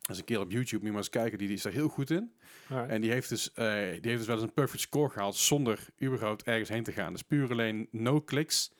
Dat 0.00 0.10
is 0.10 0.18
een 0.18 0.24
keer 0.24 0.40
op 0.40 0.50
YouTube. 0.50 0.74
Moet 0.76 0.84
je 0.84 0.90
maar 0.90 0.98
eens 1.00 1.10
kijken. 1.10 1.38
Die, 1.38 1.46
die 1.46 1.56
is 1.56 1.62
daar 1.62 1.72
heel 1.72 1.88
goed 1.88 2.10
in. 2.10 2.32
Alright. 2.70 2.90
En 2.90 3.00
die 3.00 3.10
heeft, 3.10 3.28
dus, 3.28 3.52
eh, 3.52 3.64
die 3.74 3.80
heeft 3.90 4.02
dus 4.18 4.26
wel 4.26 4.36
eens 4.36 4.44
een 4.44 4.52
perfect 4.52 4.80
score 4.82 5.08
gehaald. 5.10 5.36
Zonder 5.36 5.78
überhaupt 6.02 6.42
ergens 6.42 6.68
heen 6.68 6.82
te 6.82 6.92
gaan. 6.92 7.12
Dus 7.12 7.22
puur 7.22 7.50
alleen 7.50 7.88
no 7.90 8.20
kliks. 8.20 8.72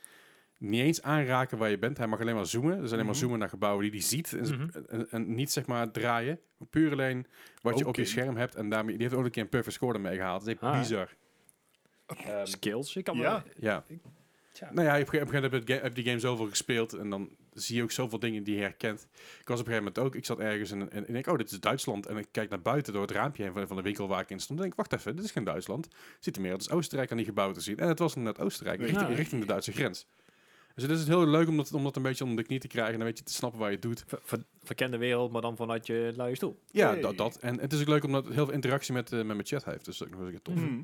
Niet 0.59 0.81
eens 0.81 1.03
aanraken 1.03 1.59
waar 1.59 1.71
je 1.71 1.79
bent. 1.79 1.99
Hij 1.99 2.07
mag 2.07 2.21
alleen 2.21 2.35
maar 2.35 2.47
zoomen. 2.47 2.81
Dus 2.81 2.93
alleen 2.93 3.05
maar 3.05 3.15
Mhm. 3.15 3.23
zoomen 3.23 3.39
naar 3.39 3.49
gebouwen 3.49 3.83
die 3.83 3.91
hij 3.91 4.01
ziet. 4.01 4.33
En, 4.33 4.43
Mhm. 4.55 4.79
en, 4.89 5.11
en 5.11 5.35
niet 5.35 5.51
zeg 5.53 5.67
maar 5.67 5.91
draaien. 5.91 6.41
Puur 6.71 6.93
alleen 6.93 7.27
wat 7.63 7.79
je 7.79 7.87
op 7.87 7.97
je 7.97 8.05
scherm 8.05 8.37
hebt. 8.37 8.55
En 8.55 8.69
daarmee, 8.69 8.95
die 8.97 9.03
heeft 9.07 9.19
ook 9.19 9.25
een 9.25 9.31
keer 9.31 9.43
een 9.43 9.49
perfect 9.49 9.75
score 9.75 9.95
ermee 9.95 10.17
gehaald. 10.17 10.39
Dat 10.45 10.49
is 10.49 10.55
echt 10.55 10.63
Ah. 10.63 10.79
bizar. 10.79 11.15
Ehm, 12.07 12.47
Skills. 12.47 12.97
Ik 12.97 13.05
kan 13.05 13.17
Ja. 13.17 13.23
wel- 13.23 13.43
ja. 13.59 13.85
Nou 14.71 14.87
ja, 14.87 14.95
op 14.95 15.01
een 15.01 15.07
gegeven 15.09 15.35
moment 15.43 15.69
heb 15.69 15.83
heb 15.83 15.95
die 15.95 16.05
game 16.05 16.19
zoveel 16.19 16.49
gespeeld. 16.49 16.93
En 16.93 17.11
dan 17.11 17.31
zie 17.63 17.77
je 17.77 17.83
ook 17.83 17.91
zoveel 17.91 18.19
dingen 18.19 18.43
die 18.43 18.55
je 18.55 18.61
herkent. 18.61 19.07
Ik 19.41 19.49
was 19.49 19.61
op 19.61 19.67
een 19.67 19.73
gegeven 19.73 19.93
moment 19.93 19.99
ook. 19.99 20.15
Ik 20.15 20.25
zat 20.25 20.39
ergens 20.39 20.71
en, 20.71 20.93
en, 20.93 21.07
ik 21.07 21.13
denk, 21.13 21.27
oh, 21.27 21.37
dit 21.37 21.51
is 21.51 21.61
Duitsland. 21.61 22.07
En 22.07 22.17
ik 22.17 22.27
kijk 22.31 22.51
naar 22.51 22.63
buiten 22.63 22.93
door 22.93 23.03
het 23.03 23.11
raampje 23.11 23.43
heen 23.43 23.53
van, 23.53 23.67
van 23.67 23.77
de 23.77 23.83
winkel 23.83 24.09
waar 24.09 24.21
ik 24.21 24.31
in 24.31 24.41
stond. 24.41 24.59
En 24.59 24.65
denk, 24.65 24.79
ik, 24.79 24.89
wacht 24.89 25.01
even, 25.01 25.17
dit 25.17 25.25
is 25.25 25.31
geen 25.31 25.45
Duitsland. 25.45 25.89
Ziet 26.21 26.37
er 26.37 26.43
meer 26.43 26.53
als 26.53 26.71
Oostenrijk 26.71 27.11
aan 27.11 27.17
die 27.17 27.27
gebouwen 27.27 27.57
te 27.57 27.63
zien. 27.63 27.79
En 27.79 27.89
het 27.89 27.99
was 27.99 28.15
inderdaad 28.17 28.45
Oostenrijk, 28.45 28.81
richting 29.09 29.41
de 29.41 29.47
Duitse 29.47 29.73
grens. 29.73 30.07
Dus 30.77 30.85
het 30.85 30.95
is 30.95 30.99
het 31.01 31.09
heel 31.09 31.27
leuk 31.27 31.49
om 31.49 31.57
dat, 31.57 31.73
om 31.73 31.83
dat 31.83 31.97
een 31.97 32.03
beetje 32.03 32.25
onder 32.25 32.39
de 32.39 32.45
knie 32.47 32.59
te 32.59 32.67
krijgen. 32.67 32.95
En 32.95 33.01
een 33.01 33.07
beetje 33.07 33.25
te 33.25 33.33
snappen 33.33 33.59
waar 33.61 33.69
je 33.69 33.75
het 33.75 33.85
doet. 33.85 34.05
Ver- 34.07 34.19
ver- 34.23 34.45
verkende 34.63 34.97
wereld, 34.97 35.33
maar 35.33 35.41
dan 35.43 35.57
vanuit 35.57 35.87
je 35.87 36.13
luie 36.17 36.35
stoel. 36.35 36.61
Ja, 36.71 36.91
Hey. 36.91 37.01
dat, 37.01 37.17
dat. 37.17 37.37
En 37.39 37.61
het 37.61 37.73
is 37.73 37.81
ook 37.81 37.87
leuk 37.89 38.05
omdat 38.05 38.25
het 38.25 38.35
heel 38.35 38.45
veel 38.45 38.55
interactie 38.55 38.93
met, 38.95 39.13
eh, 39.13 39.19
met 39.19 39.27
mijn 39.27 39.47
chat 39.47 39.65
heeft. 39.65 39.85
Dus 39.85 39.99
dat 39.99 40.09
is 40.09 40.15
ook 40.15 40.19
nog 40.21 40.29
eens 40.29 40.37
een 40.37 40.43
keer 40.43 40.55
tof. 40.55 40.65
Mhm. 40.71 40.83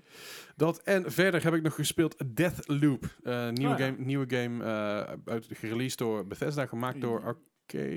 Dat 0.57 0.83
en 0.83 1.13
verder 1.13 1.43
heb 1.45 1.55
ik 1.55 1.63
nog 1.63 1.75
gespeeld 1.75 2.37
Deathloop. 2.37 3.05
Eh 3.23 3.49
nieuwe, 3.51 3.73
Ah, 3.73 3.79
ja. 3.79 3.87
game, 3.87 3.97
nieuwe 4.05 4.25
game 4.37 4.65
eh, 4.65 5.15
uit, 5.33 5.47
gereleased 5.51 5.99
door 5.99 6.27
Bethesda, 6.27 6.67
gemaakt 6.67 7.01
door 7.01 7.21
Ja. 7.23 7.35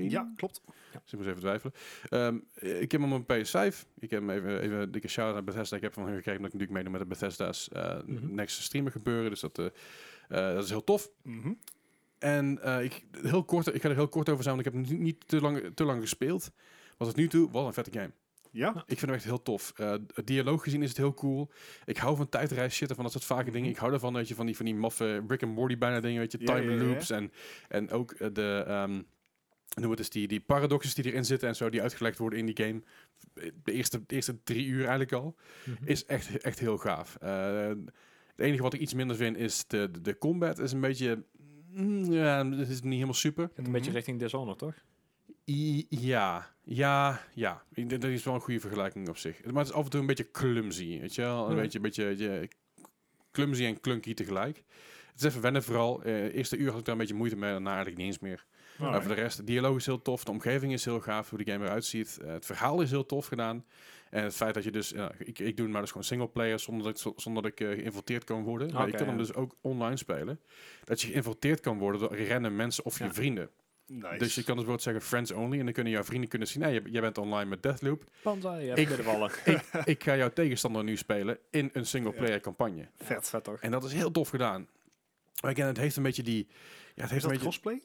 Ja, 0.08 0.32
klopt. 0.36 0.60
Dus 1.02 1.12
ik 1.12 1.18
moest 1.18 1.28
even 1.28 1.40
twijfelen. 1.40 1.72
Ehm, 2.08 2.36
ik 2.80 2.92
heb 2.92 3.00
hem 3.00 3.12
op 3.12 3.26
mijn 3.26 3.42
PS5. 3.44 3.86
Ik 3.98 4.10
heb 4.10 4.20
hem 4.20 4.30
even, 4.30 4.60
even 4.60 4.76
een 4.78 4.90
dikke 4.90 5.08
shout-out 5.08 5.34
naar 5.34 5.44
Bethesda. 5.44 5.76
Ik 5.76 5.82
heb 5.82 5.92
van 5.92 6.06
hen 6.06 6.14
gekregen 6.16 6.42
dat 6.42 6.52
ik 6.52 6.58
natuurlijk 6.58 6.72
meedoen 6.72 6.92
met 6.92 7.00
de 7.00 7.06
Bethesda's 7.26 7.68
eh 7.68 7.96
Mhm. 8.06 8.34
next 8.34 8.62
streamen 8.62 8.92
gebeuren. 8.92 9.30
Dus 9.30 9.40
dat, 9.40 9.54
dat 10.28 10.64
is 10.64 10.70
heel 10.70 10.84
tof. 10.84 11.10
Mhm. 11.22 11.52
En 12.18 12.62
eh, 12.62 12.82
ik, 12.84 13.04
heel 13.22 13.44
kort, 13.44 13.74
ik 13.74 13.82
ga 13.82 13.88
er 13.88 13.94
heel 13.94 14.08
kort 14.08 14.28
over 14.28 14.42
zijn, 14.42 14.54
want 14.56 14.66
ik 14.66 14.72
heb 14.74 14.84
hem 14.86 14.98
niet, 15.02 15.28
te, 15.28 15.40
lang, 15.40 15.70
te 15.74 15.84
lang 15.84 16.00
gespeeld. 16.00 16.50
Wat 16.96 17.08
het 17.08 17.16
nu 17.16 17.28
toe, 17.28 17.52
wel 17.52 17.66
een 17.66 17.72
vette 17.72 17.92
game. 17.98 18.10
Ja, 18.50 18.68
Ik 18.70 18.84
vind 18.86 19.00
hem 19.00 19.14
echt 19.14 19.24
heel 19.24 19.42
tof. 19.42 19.72
Het 19.76 20.26
dialoog 20.26 20.62
gezien 20.62 20.82
is 20.82 20.88
het 20.88 20.96
heel 20.96 21.14
cool. 21.14 21.50
Ik 21.84 21.96
hou 21.96 22.16
van 22.16 22.28
tijdreis 22.28 22.74
shit 22.74 22.88
en 22.88 22.94
van 22.94 23.04
dat 23.04 23.12
soort 23.12 23.24
vage 23.24 23.50
dingen. 23.50 23.70
Ik 23.70 23.76
hou 23.76 23.92
ervan, 23.92 24.14
weet 24.14 24.28
je, 24.28 24.34
van 24.34 24.46
die, 24.46 24.56
van 24.56 24.64
die 24.64 24.74
maffe 24.74 25.24
Rick 25.28 25.42
and 25.42 25.54
Morty 25.54 25.78
bijna 25.78 26.00
dingen, 26.00 26.20
weet 26.20 26.32
je, 26.32 26.38
time 26.38 26.60
ja, 26.62 26.70
ja, 26.70 26.76
ja. 26.76 26.82
loops 26.82 27.10
en, 27.10 27.32
en 27.68 27.90
ook 27.90 28.12
eh, 28.12 28.28
de, 28.32 28.64
ehm 28.66 29.00
noem 29.80 29.90
het 29.90 29.98
eens, 29.98 30.10
die, 30.10 30.28
die 30.28 30.40
paradoxes 30.40 30.94
die 30.94 31.04
erin 31.04 31.24
zitten 31.24 31.48
en 31.48 31.56
zo, 31.56 31.70
die 31.70 31.82
uitgelegd 31.82 32.18
worden 32.18 32.38
in 32.38 32.46
die 32.46 32.56
game. 32.66 32.82
De 33.64 33.72
eerste, 33.72 34.02
de 34.06 34.14
eerste 34.14 34.42
drie 34.42 34.66
uur 34.66 34.80
eigenlijk 34.80 35.12
al, 35.12 35.36
Mhm. 35.64 35.76
is 35.84 36.04
echt, 36.06 36.38
echt 36.38 36.58
heel 36.58 36.78
gaaf. 36.78 37.16
Het 37.20 38.44
enige 38.46 38.62
wat 38.62 38.74
ik 38.74 38.80
iets 38.80 38.94
minder 38.94 39.16
vind 39.16 39.36
is 39.36 39.66
de, 39.66 39.90
de, 39.90 40.00
de 40.00 40.18
combat 40.18 40.58
is 40.58 40.72
een 40.72 40.80
beetje, 40.80 41.24
mm, 41.76 42.12
ja, 42.12 42.48
het 42.50 42.68
is 42.68 42.82
niet 42.82 42.92
helemaal 42.92 43.14
super. 43.14 43.50
Gaat 43.56 43.66
een 43.66 43.72
beetje 43.72 43.90
richting 43.90 44.18
Dishonored, 44.18 44.58
toch? 44.58 44.74
I- 45.46 45.86
ja, 45.88 46.54
ja, 46.64 47.20
ja. 47.34 47.62
Ik 47.74 47.88
denk 47.88 48.02
Dat 48.02 48.10
is 48.10 48.24
wel 48.24 48.34
een 48.34 48.40
goede 48.40 48.60
vergelijking 48.60 49.08
op 49.08 49.16
zich. 49.16 49.44
Maar 49.44 49.54
het 49.54 49.66
is 49.66 49.72
af 49.72 49.84
en 49.84 49.90
toe 49.90 50.00
een 50.00 50.06
beetje 50.06 50.30
clumsy, 50.30 51.00
weet 51.00 51.14
je 51.14 51.22
wel? 51.22 51.48
Een 51.50 51.54
Ja. 51.56 51.60
beetje, 51.62 51.80
beetje, 51.80 52.04
beetje 52.04 52.48
clumsy 53.32 53.64
en 53.64 53.80
clunky 53.80 54.14
tegelijk. 54.14 54.62
Het 55.10 55.24
is 55.24 55.30
even 55.30 55.40
wennen 55.40 55.62
vooral. 55.62 56.02
Eh 56.02 56.34
eerste 56.34 56.56
uur 56.56 56.70
had 56.70 56.78
ik 56.78 56.84
daar 56.84 56.94
een 56.94 57.00
beetje 57.00 57.14
moeite 57.14 57.36
mee, 57.36 57.50
daarna 57.50 57.68
eigenlijk 57.68 57.96
niet 57.98 58.06
eens 58.06 58.18
meer. 58.18 58.46
Maar 58.78 59.02
voor 59.02 59.14
de 59.14 59.20
rest, 59.20 59.36
de 59.36 59.44
dialoog 59.44 59.76
is 59.76 59.86
heel 59.86 60.02
tof, 60.02 60.24
de 60.24 60.30
omgeving 60.30 60.72
is 60.72 60.84
heel 60.84 61.00
gaaf, 61.00 61.30
hoe 61.30 61.44
de 61.44 61.52
game 61.52 61.64
eruit 61.64 61.84
ziet. 61.84 62.18
Eh, 62.22 62.28
het 62.32 62.46
verhaal 62.46 62.80
is 62.80 62.90
heel 62.90 63.06
tof 63.06 63.26
gedaan. 63.26 63.64
En 64.10 64.22
het 64.22 64.34
feit 64.34 64.54
dat 64.54 64.64
je 64.64 64.70
dus, 64.70 64.88
ja, 64.88 65.12
ik, 65.18 65.38
ik 65.38 65.56
doe 65.56 65.64
het 65.64 65.70
maar 65.72 65.80
dus 65.80 65.90
gewoon 65.90 66.06
singleplayer 66.06 66.58
zonder 66.58 66.84
dat, 66.92 67.12
zonder 67.16 67.42
dat 67.42 67.52
ik 67.52 67.58
geïnviteerd 67.58 68.24
kan 68.24 68.42
worden. 68.42 68.72
maar 68.72 68.86
je 68.86 68.94
kan 68.96 69.06
hem 69.06 69.16
dus 69.16 69.34
ook 69.34 69.56
online 69.60 69.96
spelen. 69.96 70.40
Dat 70.84 71.00
je 71.00 71.08
geïnviteerd 71.08 71.60
kan 71.60 71.78
worden 71.78 72.00
door 72.00 72.18
random 72.26 72.56
mensen 72.56 72.84
of 72.84 72.98
je 72.98 73.04
Ja. 73.04 73.12
vrienden. 73.12 73.50
Nice. 73.86 74.16
Dus 74.18 74.34
je 74.34 74.42
kan 74.42 74.56
dus 74.56 74.64
bijvoorbeeld 74.64 74.82
zeggen 74.82 75.02
friends 75.02 75.30
only. 75.30 75.58
En 75.58 75.64
dan 75.64 75.74
kunnen 75.74 75.92
jouw 75.92 76.04
vrienden 76.04 76.28
kunnen 76.28 76.48
zien, 76.48 76.62
hey, 76.62 76.82
jij- 76.84 77.00
bent 77.00 77.18
online 77.18 77.50
met 77.50 77.62
Deathloop. 77.62 78.04
Panza, 78.22 78.56
ja, 78.56 78.74
Ik- 78.82 78.88
ik 79.84 80.02
ga 80.02 80.16
jouw 80.16 80.30
tegenstander 80.32 80.84
nu 80.84 80.96
spelen 80.96 81.38
in 81.50 81.70
een 81.72 81.86
single 81.86 82.12
player 82.12 82.40
campagne. 82.40 82.88
Vet, 82.96 83.28
vet 83.28 83.44
toch? 83.44 83.60
En 83.60 83.70
dat 83.70 83.84
is 83.84 83.92
heel 83.92 84.10
tof 84.10 84.28
gedaan. 84.28 84.68
Maar 85.42 85.50
again, 85.50 85.66
het 85.66 85.76
heeft 85.76 85.96
een 85.96 86.02
beetje 86.02 86.22
die... 86.22 86.46
Ja, 86.94 87.02
het 87.02 87.04
is 87.04 87.10
heeft 87.10 87.12
een 87.12 87.20
dat 87.20 87.30
beetje... 87.30 87.60
crossplay? 87.60 87.82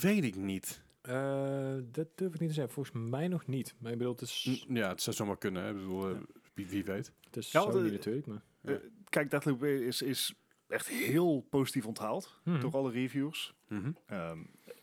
Weet 0.00 0.24
ik 0.24 0.36
niet. 0.36 0.82
Eh, 1.06 1.74
dat 1.84 2.08
durf 2.14 2.34
ik 2.34 2.40
niet 2.40 2.48
te 2.48 2.54
zeggen. 2.54 2.74
Volgens 2.74 2.96
mij 3.10 3.28
nog 3.28 3.46
niet. 3.46 3.74
Maar 3.78 3.92
ik 3.92 3.98
bedoel, 3.98 4.12
het 4.12 4.22
is, 4.22 4.64
Ja, 4.68 4.88
het 4.88 5.02
zou 5.02 5.16
zomaar 5.16 5.38
kunnen. 5.38 5.62
Hè. 5.62 5.70
Ik 5.70 5.76
bedoel, 5.76 6.10
eh, 6.10 6.16
wie, 6.54 6.66
wie 6.66 6.84
weet. 6.84 7.12
het 7.24 7.36
is 7.36 7.52
Ja, 7.52 7.60
Sony 7.60 7.86
eh, 7.86 7.92
natuurlijk. 7.92 8.26
Maar. 8.26 8.42
Ja. 8.60 8.70
Eh, 8.72 8.76
kijk, 9.08 9.30
Deathloop 9.30 9.64
is, 9.64 10.02
is 10.02 10.34
echt 10.68 10.88
heel 10.88 11.46
positief 11.50 11.86
onthaald 11.86 12.40
Mhm. 12.44 12.60
door 12.60 12.72
alle 12.72 12.90
reviews. 12.90 13.54
Mhm. 13.68 13.92
Ehm, 14.06 14.38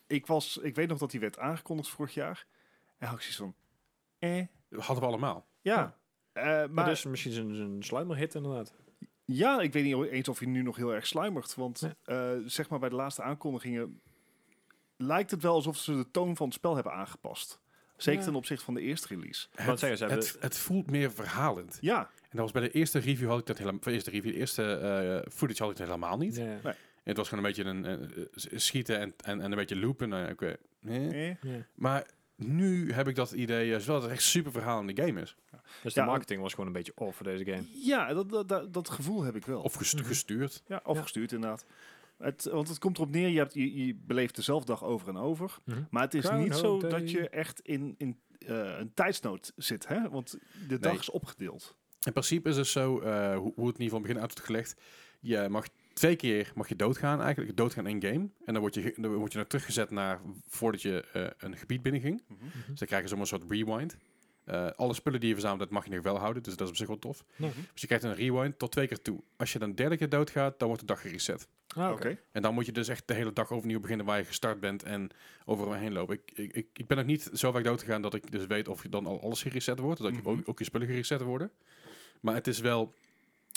ik, 0.07 0.27
was, 0.27 0.57
ik 0.57 0.75
weet 0.75 0.87
nog 0.87 0.97
dat 0.97 1.11
die 1.11 1.19
werd 1.19 1.37
aangekondigd 1.39 1.89
vorig 1.89 2.13
jaar. 2.13 2.45
En 2.97 3.07
had 3.07 3.15
ik 3.17 3.21
zoiets 3.23 3.37
van, 3.37 3.55
eh, 4.19 4.45
Hadden 4.79 5.03
we 5.03 5.09
allemaal. 5.09 5.47
ja. 5.61 5.97
Eh, 6.31 6.43
Maar 6.43 6.71
maar 6.71 6.85
dus 6.85 7.03
misschien 7.05 7.31
zijn 7.31 7.49
een 7.49 7.83
sluimerhit 7.83 8.35
inderdaad. 8.35 8.73
ja, 9.25 9.61
ik 9.61 9.73
weet 9.73 9.83
niet 9.83 10.05
eens 10.11 10.27
of 10.27 10.39
hij 10.39 10.47
nu 10.47 10.61
nog 10.61 10.75
heel 10.75 10.93
erg 10.93 11.07
sluimert. 11.07 11.55
Want 11.55 11.79
Ja. 11.79 11.95
eh, 12.35 12.39
zeg 12.45 12.69
maar 12.69 12.79
bij 12.79 12.89
de 12.89 12.95
laatste 12.95 13.21
aankondigingen 13.21 14.01
lijkt 15.05 15.31
het 15.31 15.41
wel 15.41 15.53
alsof 15.53 15.77
ze 15.77 15.95
de 15.95 16.11
toon 16.11 16.35
van 16.35 16.45
het 16.45 16.55
spel 16.55 16.73
hebben 16.75 16.93
aangepast. 16.93 17.59
Zeker 17.97 18.19
Ja. 18.19 18.25
ten 18.25 18.35
opzichte 18.35 18.65
van 18.65 18.73
de 18.73 18.81
eerste 18.81 19.07
release. 19.07 19.47
Wou 19.65 19.77
zeggen, 19.77 19.97
ze 19.97 20.05
hebben... 20.05 20.25
Het, 20.25 20.37
het 20.39 20.57
voelt 20.57 20.89
meer 20.91 21.11
verhalend. 21.11 21.77
Ja, 21.81 21.99
En 21.99 22.29
dat 22.31 22.39
was 22.39 22.51
bij 22.51 22.61
de 22.61 22.71
eerste 22.71 22.99
review 22.99 23.29
had 23.29 23.39
ik 23.39 23.45
dat 23.45 23.57
helemaal... 23.57 23.79
De 23.79 23.91
eerste 23.91 24.09
review, 24.09 24.31
de 24.31 24.37
eerste 24.39 24.63
eh, 24.73 25.31
footage 25.33 25.61
had 25.63 25.71
ik 25.71 25.77
dat 25.77 25.87
helemaal 25.87 26.17
niet. 26.17 26.35
ja, 26.35 26.59
Nee. 26.63 26.73
Het 27.03 27.17
was 27.17 27.29
gewoon 27.29 27.43
een 27.45 27.51
beetje 27.53 27.69
een, 27.69 27.83
een- 27.91 28.27
een 28.51 28.61
schieten 28.61 28.99
en, 28.99 29.13
en, 29.23 29.41
en 29.41 29.51
een 29.51 29.57
beetje 29.57 29.75
loopen. 29.75 30.09
Nou, 30.09 30.23
ja, 30.25 30.31
oké. 30.31 30.55
Eh. 30.85 31.29
eh. 31.29 31.35
ja. 31.41 31.65
Maar 31.75 32.05
nu 32.35 32.91
heb 32.91 33.07
ik 33.07 33.15
dat 33.15 33.31
idee, 33.31 33.73
eh, 33.73 33.79
zowel 33.79 33.95
dat 33.95 34.03
het 34.03 34.11
echt 34.11 34.21
super 34.27 34.51
verhaal 34.51 34.79
in 34.79 34.95
de 34.95 35.01
game 35.05 35.21
is. 35.21 35.35
Dus 35.83 35.93
de 35.93 35.99
Ja, 35.99 36.05
marketing 36.05 36.41
was 36.41 36.51
gewoon 36.51 36.67
een 36.67 36.73
beetje 36.73 36.91
off 36.95 37.15
voor 37.17 37.25
deze 37.25 37.45
game. 37.45 37.63
ja 37.83 38.13
dat, 38.13 38.29
dat, 38.29 38.47
dat, 38.49 38.73
dat 38.73 38.89
gevoel 38.89 39.23
heb 39.23 39.35
ik 39.35 39.45
wel. 39.45 39.61
Of 39.61 39.73
gestu- 39.73 39.97
Mhm. 39.97 40.07
gestuurd. 40.07 40.63
Ja, 40.67 40.81
of 40.83 40.95
Ja. 40.95 41.01
gestuurd 41.01 41.31
inderdaad. 41.31 41.65
Het, 42.23 42.43
want 42.51 42.67
het 42.67 42.79
komt 42.79 42.97
erop 42.97 43.11
neer, 43.11 43.27
je, 43.29 43.37
hebt, 43.37 43.53
je, 43.53 43.85
je 43.85 43.95
beleeft 43.95 44.35
dezelfde 44.35 44.65
dag 44.65 44.83
over 44.83 45.07
en 45.07 45.17
over. 45.17 45.57
Mhm. 45.65 45.83
Maar 45.89 46.03
het 46.03 46.13
is 46.13 46.29
niet 46.29 46.55
zo 46.55 46.79
Day. 46.79 46.89
dat 46.89 47.11
je 47.11 47.29
echt 47.29 47.59
in, 47.59 47.95
in 47.97 48.19
eh, 48.37 48.77
een 48.79 48.93
tijdsnood 48.93 49.53
zit. 49.55 49.87
Hè? 49.87 50.09
Want 50.09 50.37
de 50.67 50.79
dag 50.79 50.91
Nee. 50.91 50.99
is 51.01 51.09
opgedeeld. 51.09 51.75
In 52.05 52.11
principe 52.11 52.49
is 52.49 52.57
het 52.57 52.67
zo, 52.67 52.99
eh, 52.99 53.37
hoe, 53.37 53.51
hoe 53.55 53.67
het 53.67 53.77
in 53.77 53.83
ieder 53.83 53.83
geval 53.83 53.99
begin 54.01 54.19
uit 54.19 54.31
wordt 54.31 54.45
gelegd. 54.45 54.81
Je 55.19 55.47
mag 55.49 55.65
twee 55.93 56.15
keer 56.15 56.51
mag 56.55 56.69
je 56.69 56.75
doodgaan 56.75 57.21
eigenlijk. 57.21 57.57
Doodgaan 57.57 57.87
in 57.87 58.01
game. 58.01 58.29
En 58.45 58.53
dan 58.53 58.59
word 58.59 58.73
je, 58.73 58.93
dan 58.97 59.13
word 59.15 59.31
je 59.31 59.37
naar 59.37 59.47
teruggezet 59.47 59.89
naar 59.91 60.21
voordat 60.47 60.81
je 60.81 61.05
eh, 61.13 61.25
een 61.37 61.57
gebied 61.57 61.81
binnenging. 61.81 62.23
Mhm. 62.27 62.39
Dus 62.67 62.79
dan 62.79 62.87
krijg 62.87 63.01
je 63.03 63.07
zomaar 63.07 63.21
een 63.31 63.39
soort 63.39 63.51
rewind. 63.51 63.97
Eh, 64.45 64.67
alle 64.75 64.93
spullen 64.93 65.19
die 65.19 65.27
je 65.29 65.33
verzamelt, 65.35 65.59
dat 65.61 65.69
mag 65.69 65.85
je 65.85 65.91
nog 65.91 66.03
wel 66.03 66.17
houden. 66.17 66.43
Dus 66.43 66.55
dat 66.55 66.61
is 66.61 66.69
op 66.69 66.75
zich 66.77 66.87
wel 66.87 66.99
tof. 66.99 67.23
Nee. 67.35 67.51
Dus 67.71 67.81
je 67.81 67.87
krijgt 67.87 68.05
een 68.05 68.15
rewind 68.15 68.59
tot 68.59 68.71
twee 68.71 68.87
keer 68.87 69.01
toe. 69.01 69.23
Als 69.37 69.53
je 69.53 69.59
dan 69.59 69.73
derde 69.73 69.97
keer 69.97 70.09
doodgaat, 70.09 70.59
dan 70.59 70.67
wordt 70.67 70.81
de 70.83 70.87
dag 70.93 71.01
gereset. 71.01 71.47
Ah, 71.75 71.91
Oké. 71.91 72.17
En 72.31 72.41
dan 72.41 72.53
moet 72.53 72.65
je 72.65 72.71
dus 72.71 72.87
echt 72.87 73.07
de 73.07 73.13
hele 73.13 73.33
dag 73.33 73.51
overnieuw 73.51 73.79
beginnen 73.79 74.05
waar 74.05 74.17
je 74.17 74.25
gestart 74.25 74.59
bent 74.59 74.83
en 74.83 75.09
overal 75.45 75.73
heen 75.73 75.93
lopen. 75.93 76.15
Ik, 76.15 76.31
ik, 76.53 76.67
ik, 76.73 76.87
ben 76.87 76.97
nog 76.97 77.05
niet 77.05 77.29
zo 77.33 77.51
vaak 77.51 77.63
dood 77.63 77.79
gegaan 77.81 78.01
dat 78.01 78.13
ik 78.13 78.31
dus 78.31 78.45
weet 78.45 78.67
of 78.67 78.83
je 78.83 78.89
dan 78.89 79.05
al 79.05 79.21
alles 79.21 79.41
gereset 79.41 79.79
wordt. 79.79 80.01
Dat 80.01 80.11
Mhm. 80.11 80.27
ook, 80.29 80.39
ook 80.45 80.59
je 80.59 80.65
spullen 80.65 80.87
gereset 80.87 81.21
worden. 81.21 81.51
Maar 82.21 82.35
het 82.35 82.47
is 82.47 82.59
wel 82.59 82.93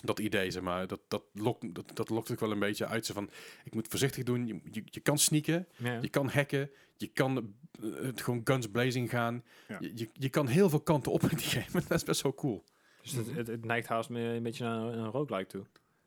dat 0.05 0.19
idee, 0.19 0.51
zeg 0.51 0.63
maar. 0.63 0.87
Dat, 0.87 1.01
dat, 1.09 1.23
lokt, 1.33 1.75
dat, 1.75 1.91
dat 1.95 2.09
lokt 2.09 2.31
ook 2.33 2.41
wel 2.41 2.51
een 2.51 2.59
beetje 2.59 2.87
uit. 2.87 3.07
Zo 3.07 3.15
van, 3.15 3.31
ik 3.65 3.75
moet 3.75 3.89
voorzichtig 3.89 4.25
doen. 4.25 4.47
Je, 4.47 4.61
je, 4.71 4.83
je 4.85 5.01
kan 5.01 5.19
sneaken, 5.19 5.67
je 6.01 6.09
kan 6.09 6.29
hacken, 6.29 6.71
je 6.97 7.07
kan 7.07 7.55
het 8.03 8.21
gewoon 8.23 8.41
guns 8.45 8.69
blazing 8.71 9.11
gaan. 9.11 9.43
Ja. 9.69 9.77
Je, 9.81 9.93
je, 9.95 10.09
je 10.13 10.29
kan 10.29 10.47
heel 10.47 10.69
veel 10.69 10.81
kanten 10.81 11.13
op 11.13 11.23
in 11.23 11.37
die 11.37 11.47
game. 11.47 11.83
Dat 11.89 11.91
is 11.99 12.05
best 12.05 12.23
wel 12.23 12.35
cool. 12.35 12.65
Dus 13.03 13.13
het, 13.13 13.35
het, 13.35 13.47
het 13.47 13.65
neigt 13.65 13.87
haast 13.89 14.09
meer 14.09 14.35
een 14.35 14.43
beetje 14.43 14.65
naar 14.65 14.81
een 14.83 15.11
roguelike 15.11 15.49
toe. 15.51 15.65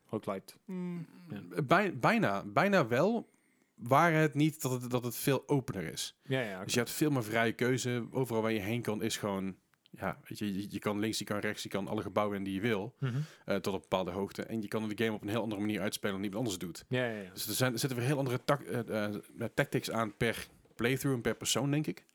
Roguelite. 0.10 0.53
Mm, 0.65 1.08
Ja. 1.29 1.62
Bij, 1.63 1.97
bijna, 1.97 2.43
bijna 2.45 2.88
wel. 2.88 3.29
Waar 3.75 4.13
het 4.13 4.34
niet 4.34 4.62
dat 4.62 4.82
het, 4.82 4.91
dat 4.91 5.03
het 5.03 5.15
veel 5.15 5.47
opener 5.47 5.84
is. 5.84 6.15
Ja, 6.23 6.41
ja. 6.41 6.63
Dus 6.63 6.73
je 6.73 6.79
hebt 6.79 6.91
veel 6.91 7.10
meer 7.12 7.23
vrije 7.23 7.53
keuze. 7.53 8.08
Overal 8.12 8.41
waar 8.41 8.51
je 8.51 8.60
heen 8.60 8.82
kan 8.82 9.01
is 9.01 9.17
gewoon... 9.17 9.55
Ja, 9.91 10.19
weet 10.27 10.39
je, 10.39 10.53
je, 10.53 10.65
je 10.69 10.79
kan 10.79 10.99
links, 10.99 11.17
je 11.19 11.25
kan 11.25 11.39
rechts, 11.39 11.63
je 11.63 11.69
kan 11.69 11.88
alle 11.88 12.01
gebouwen 12.01 12.38
in 12.38 12.43
die 12.43 12.53
je 12.53 12.62
wil. 12.62 12.95
Mhm. 12.99 13.17
eh, 13.45 13.55
tot 13.55 13.73
op 13.73 13.82
bepaalde 13.82 14.12
hoogte. 14.12 14.43
En 14.43 14.62
je 14.62 14.67
kan 14.67 14.89
de 14.89 15.03
game 15.03 15.15
op 15.15 15.21
een 15.21 15.27
heel 15.29 15.41
andere 15.41 15.62
manier 15.62 15.82
uitspelen 15.82 16.15
dan 16.15 16.23
iemand 16.23 16.39
anders 16.43 16.58
doet. 16.60 16.86
Ja, 16.88 17.05
ja, 17.05 17.21
ja. 17.21 17.29
Dus 17.34 17.47
er, 17.47 17.53
zijn, 17.53 17.73
er 17.73 17.79
zitten 17.79 17.97
weer 17.97 18.08
heel 18.08 18.17
andere 18.17 18.43
tak- 18.45 18.62
eh, 18.62 19.05
eh, 19.05 19.15
tactics 19.53 19.91
aan 19.91 20.17
per 20.17 20.47
playthrough 20.79 21.15
en 21.17 21.21
per 21.21 21.35
persoon, 21.35 21.71
denk 21.71 21.87
ik. 21.87 22.05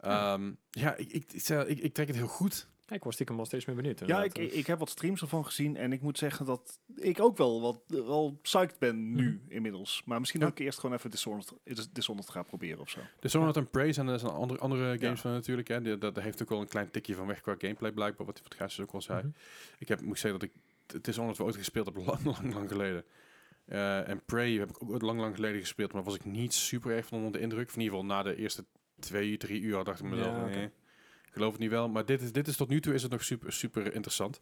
Ja. 0.00 0.32
Ehm, 0.34 0.50
ja, 0.70 0.94
ik, 0.96 1.12
ik, 1.12 1.32
ik, 1.32 1.40
zeg, 1.40 1.64
ik, 1.66 1.78
ik 1.78 1.94
trek 1.94 2.06
het 2.06 2.16
heel 2.16 2.26
goed. 2.26 2.68
Ja, 2.88 2.94
ik 2.96 3.04
was 3.04 3.14
stiekem 3.14 3.36
wel 3.36 3.44
steeds 3.44 3.64
meer 3.64 3.76
benieuwd. 3.76 4.02
ja, 4.06 4.24
ik, 4.24 4.38
ik 4.38 4.66
heb 4.66 4.78
wat 4.78 4.90
streams 4.90 5.20
ervan 5.20 5.44
gezien. 5.44 5.76
En 5.76 5.92
ik 5.92 6.00
moet 6.02 6.18
zeggen 6.18 6.46
dat 6.46 6.78
ik 6.96 7.20
ook 7.20 7.36
wel 7.36 7.60
wat 7.60 7.78
wel 7.86 8.38
psyched 8.42 8.78
ben 8.78 9.12
nu 9.14 9.40
inmiddels. 9.48 10.02
Maar 10.04 10.18
misschien 10.18 10.40
Ja. 10.40 10.46
dat 10.46 10.58
ik 10.58 10.64
eerst 10.64 10.78
gewoon 10.78 10.96
even 10.96 11.10
Dishonored, 11.10 11.54
Dishonored 11.92 12.30
ga 12.30 12.42
proberen 12.42 12.80
of 12.80 12.90
zo. 12.90 13.00
De 13.00 13.06
Dishonored 13.20 13.56
en 13.56 13.70
Praise 13.70 14.00
en 14.00 14.08
er 14.08 14.18
zijn 14.18 14.32
andere, 14.32 14.60
andere 14.60 14.84
games 14.84 15.00
Ja. 15.00 15.16
van 15.16 15.32
natuurlijk. 15.32 15.68
Hè. 15.68 15.80
Die- 15.82 15.98
Dat, 15.98 16.14
dat 16.14 16.24
heeft 16.24 16.42
ook 16.42 16.48
wel 16.48 16.60
een 16.60 16.68
klein 16.68 16.90
tikje 16.90 17.14
van 17.14 17.26
weg 17.26 17.40
qua 17.40 17.54
gameplay 17.58 17.92
blijkbaar. 17.92 18.26
Wat, 18.26 18.40
wat 18.42 18.54
Gijs 18.54 18.80
ook 18.80 18.92
al 18.92 19.02
zei. 19.02 19.18
Mhm. 19.18 19.28
Ik 19.78 19.88
heb, 19.88 20.00
moet 20.00 20.18
zeggen 20.18 20.40
dat 20.40 20.48
ik 20.48 20.54
het 20.92 21.04
Dishonored 21.04 21.38
wel 21.38 21.46
ooit 21.46 21.56
gespeeld 21.56 21.86
heb, 21.86 21.96
lang, 21.96 22.24
lang, 22.40 22.54
lang 22.54 22.68
geleden. 22.68 23.04
Eh, 23.66 24.08
en 24.08 24.24
Prey 24.24 24.52
heb 24.52 24.70
ik 24.70 24.82
ook 24.82 25.02
lang, 25.02 25.20
lang 25.20 25.34
geleden 25.34 25.60
gespeeld, 25.60 25.92
maar 25.92 26.02
was 26.02 26.14
ik 26.14 26.24
niet 26.24 26.54
super 26.54 26.90
erg 26.96 27.06
van 27.06 27.18
onder 27.18 27.32
de 27.32 27.38
indruk. 27.40 27.68
Of 27.68 27.74
in 27.74 27.80
ieder 27.80 27.98
geval 27.98 28.14
na 28.16 28.22
de 28.22 28.36
eerste 28.36 28.64
twee, 28.98 29.36
drie 29.36 29.60
uur 29.60 29.84
dacht 29.84 30.00
ik 30.00 30.06
mezelf, 30.06 30.36
Ja, 30.36 30.42
oké. 30.44 30.52
eh, 30.56 30.62
ik 30.62 31.32
geloof 31.32 31.52
het 31.52 31.60
niet 31.60 31.70
wel. 31.70 31.88
Maar 31.88 32.04
dit 32.04 32.22
is, 32.22 32.32
dit 32.32 32.48
is 32.48 32.56
tot 32.56 32.68
nu 32.68 32.80
toe 32.80 32.94
is 32.94 33.02
het 33.02 33.10
nog 33.12 33.24
super, 33.24 33.52
super 33.52 33.94
interessant. 33.94 34.40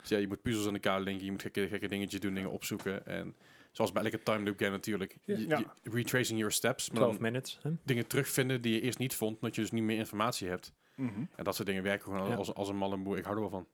Dus 0.00 0.08
ja, 0.08 0.18
je 0.18 0.28
moet 0.28 0.42
puzzels 0.42 0.66
aan 0.66 0.74
elkaar 0.74 1.00
linken, 1.00 1.24
je 1.24 1.30
moet 1.30 1.42
gekke, 1.42 1.68
gekke 1.68 1.88
dingetjes 1.88 2.20
doen, 2.20 2.34
dingen 2.34 2.50
opzoeken. 2.50 3.06
En 3.06 3.36
zoals 3.72 3.92
bij 3.92 4.02
elke 4.04 4.22
time 4.22 4.44
loop 4.44 4.58
game 4.58 4.70
natuurlijk, 4.70 5.16
je, 5.24 5.48
Ja. 5.48 5.58
je- 5.58 5.90
retracing 5.90 6.38
your 6.38 6.52
steps, 6.54 6.88
maar 6.90 6.96
12 6.98 7.12
dan 7.12 7.22
minutes. 7.22 7.58
Hè? 7.62 7.70
dingen 7.84 8.06
terugvinden 8.06 8.60
die 8.60 8.72
je 8.74 8.80
eerst 8.80 8.98
niet 8.98 9.14
vond, 9.14 9.34
omdat 9.34 9.54
je 9.54 9.60
dus 9.60 9.70
niet 9.70 9.82
meer 9.82 9.96
informatie 9.98 10.48
hebt. 10.48 10.72
Mhm. 10.96 11.24
En 11.36 11.44
dat 11.44 11.54
soort 11.54 11.68
dingen 11.68 11.82
werken 11.82 12.04
gewoon 12.12 12.28
Ja. 12.28 12.34
als, 12.34 12.54
als 12.54 12.68
een 12.68 12.76
malle 12.76 12.96
boer. 12.96 13.18
Ik 13.18 13.24
hou 13.24 13.36
er 13.36 13.42
wel 13.42 13.50
van. 13.50 13.66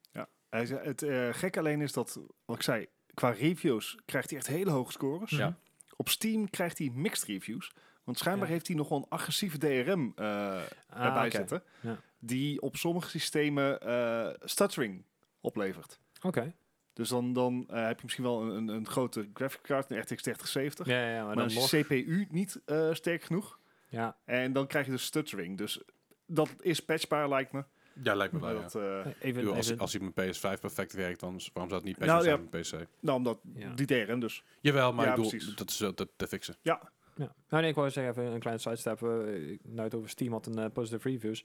Hij 0.51 0.67
zei, 0.67 0.81
het 0.87 1.03
eh 1.03 1.29
gek 1.33 1.57
alleen 1.57 1.81
is 1.81 1.93
dat, 1.93 2.21
wat 2.45 2.57
ik 2.57 2.63
zei, 2.63 2.87
qua 3.21 3.31
reviews 3.31 3.97
krijgt 4.05 4.31
hij 4.31 4.39
echt 4.39 4.47
hele 4.49 4.71
hoge 4.71 4.93
scores. 4.93 5.31
Ja. 5.31 5.57
Op 5.97 6.09
Steam 6.09 6.51
krijgt 6.51 6.79
hij 6.79 6.91
mixed 6.95 7.29
reviews. 7.29 7.73
Want 8.05 8.19
schijnbaar 8.19 8.47
Ja. 8.47 8.53
heeft 8.53 8.67
hij 8.67 8.77
nog 8.77 8.89
wel 8.89 8.99
een 8.99 9.09
agressieve 9.09 9.59
DRM 9.59 10.13
eh, 10.17 10.63
erbij 10.89 11.27
oké. 11.27 11.37
zitten. 11.37 11.63
Ja. 11.81 11.97
Die 12.19 12.61
op 12.63 12.77
sommige 12.77 13.09
systemen 13.09 13.81
eh 13.81 14.29
stuttering 14.43 15.05
oplevert. 15.41 16.01
Oké. 16.23 16.55
Dus 16.93 17.09
dan, 17.09 17.33
dan 17.33 17.65
eh, 17.69 17.87
heb 17.87 17.97
je 17.97 18.03
misschien 18.03 18.25
wel 18.25 18.43
een, 18.43 18.57
een, 18.57 18.69
een 18.69 18.87
grote 18.87 19.29
graphic 19.35 19.61
card, 19.63 19.91
een 19.91 19.99
RTX 19.99 20.23
3070. 20.23 20.87
Ja, 20.87 21.11
ja, 21.11 21.17
maar, 21.17 21.27
maar 21.27 21.37
dan 21.37 21.47
is. 21.47 21.71
CPU 21.71 22.27
niet 22.31 22.61
eh, 22.65 22.93
sterk 22.95 23.23
genoeg, 23.23 23.59
Ja, 23.89 24.17
En 24.25 24.53
dan 24.53 24.67
krijg 24.67 24.85
je 24.87 24.91
dus 24.93 25.05
stuttering. 25.05 25.59
Dus 25.59 25.81
dat 26.27 26.51
is 26.61 26.81
patchbaar, 26.85 27.29
lijkt 27.29 27.53
me. 27.53 27.65
Ja, 28.03 28.15
lijkt 28.15 28.33
me 28.33 28.41
wel, 28.41 28.49
Maar 28.55 28.63
ja. 28.63 28.69
dat, 28.69 29.07
eh, 29.07 29.13
even, 29.21 29.55
als, 29.55 29.67
even- 29.69 29.79
als 29.81 29.93
hij 29.93 30.01
met 30.03 30.13
PS5 30.37 30.61
perfect 30.61 30.93
werkt, 30.93 31.21
dan 31.21 31.41
waarom 31.53 31.71
zou 31.73 31.75
het 31.75 31.85
niet 31.85 31.99
Nou, 31.99 32.11
PS5 32.11 32.25
ja. 32.27 32.37
zijn 32.37 32.49
met 32.51 32.61
PC? 32.87 32.89
nou, 33.01 33.17
omdat 33.19 33.39
Ja. 33.55 33.75
die 33.75 33.87
DRM 33.87 34.21
dus. 34.21 34.45
Jawel, 34.61 34.93
maar 34.93 35.05
Ja, 35.05 35.11
ik 35.11 35.17
bedoel, 35.17 35.31
precies. 35.31 35.55
dat 35.57 35.71
is 35.71 35.79
wel 35.79 35.95
te, 35.95 36.09
te 36.17 36.27
fixen. 36.27 36.57
Ja, 36.63 36.81
Ja. 37.15 37.35
Nou, 37.49 37.61
nee, 37.63 37.71
ik 37.71 37.77
wou 37.77 37.91
zeggen 37.91 38.13
even 38.13 38.33
een 38.33 38.41
kleine 38.41 38.61
sidestep. 38.63 39.03
ik- 39.03 39.61
nou, 39.65 39.81
het 39.83 39.95
over 39.95 40.09
Steam 40.09 40.33
had 40.33 40.47
een 40.47 40.59
eh, 40.59 40.71
positive 40.73 41.09
reviews. 41.09 41.45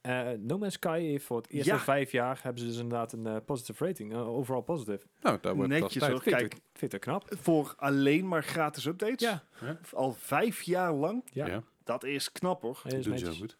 Eh, 0.00 0.28
no 0.38 0.58
Man's 0.58 0.74
Sky 0.74 1.00
heeft 1.00 1.24
voor 1.24 1.36
het 1.36 1.50
eerste 1.50 1.70
Ja. 1.72 1.78
vijf 1.78 2.12
jaar 2.12 2.38
hebben 2.42 2.60
ze 2.62 2.68
dus 2.68 2.78
inderdaad 2.78 3.12
een 3.12 3.44
positive 3.44 3.84
rating. 3.86 4.14
overall 4.14 4.62
positive. 4.62 5.06
Nou, 5.20 5.38
daar 5.40 5.54
wordt 5.54 5.70
Netjes, 5.70 6.02
dat 6.02 6.10
hoor. 6.10 6.22
Kijk. 6.22 6.54
ik, 6.54 6.60
vind 6.72 6.92
ik 6.92 7.00
knap. 7.00 7.24
voor 7.40 7.74
alleen 7.76 8.28
maar 8.28 8.42
gratis 8.42 8.84
updates. 8.86 9.20
Ja. 9.28 9.42
Al 9.92 10.12
vijf 10.12 10.62
jaar 10.62 10.92
lang. 10.92 11.22
Ja, 11.32 11.46
Ja, 11.46 11.62
Dat 11.84 12.04
is 12.04 12.32
knap 12.32 12.62
hoor. 12.62 12.80
Doen 12.82 13.02
ze 13.02 13.10
heel 13.10 13.18
netjes. 13.18 13.38
goed. 13.38 13.56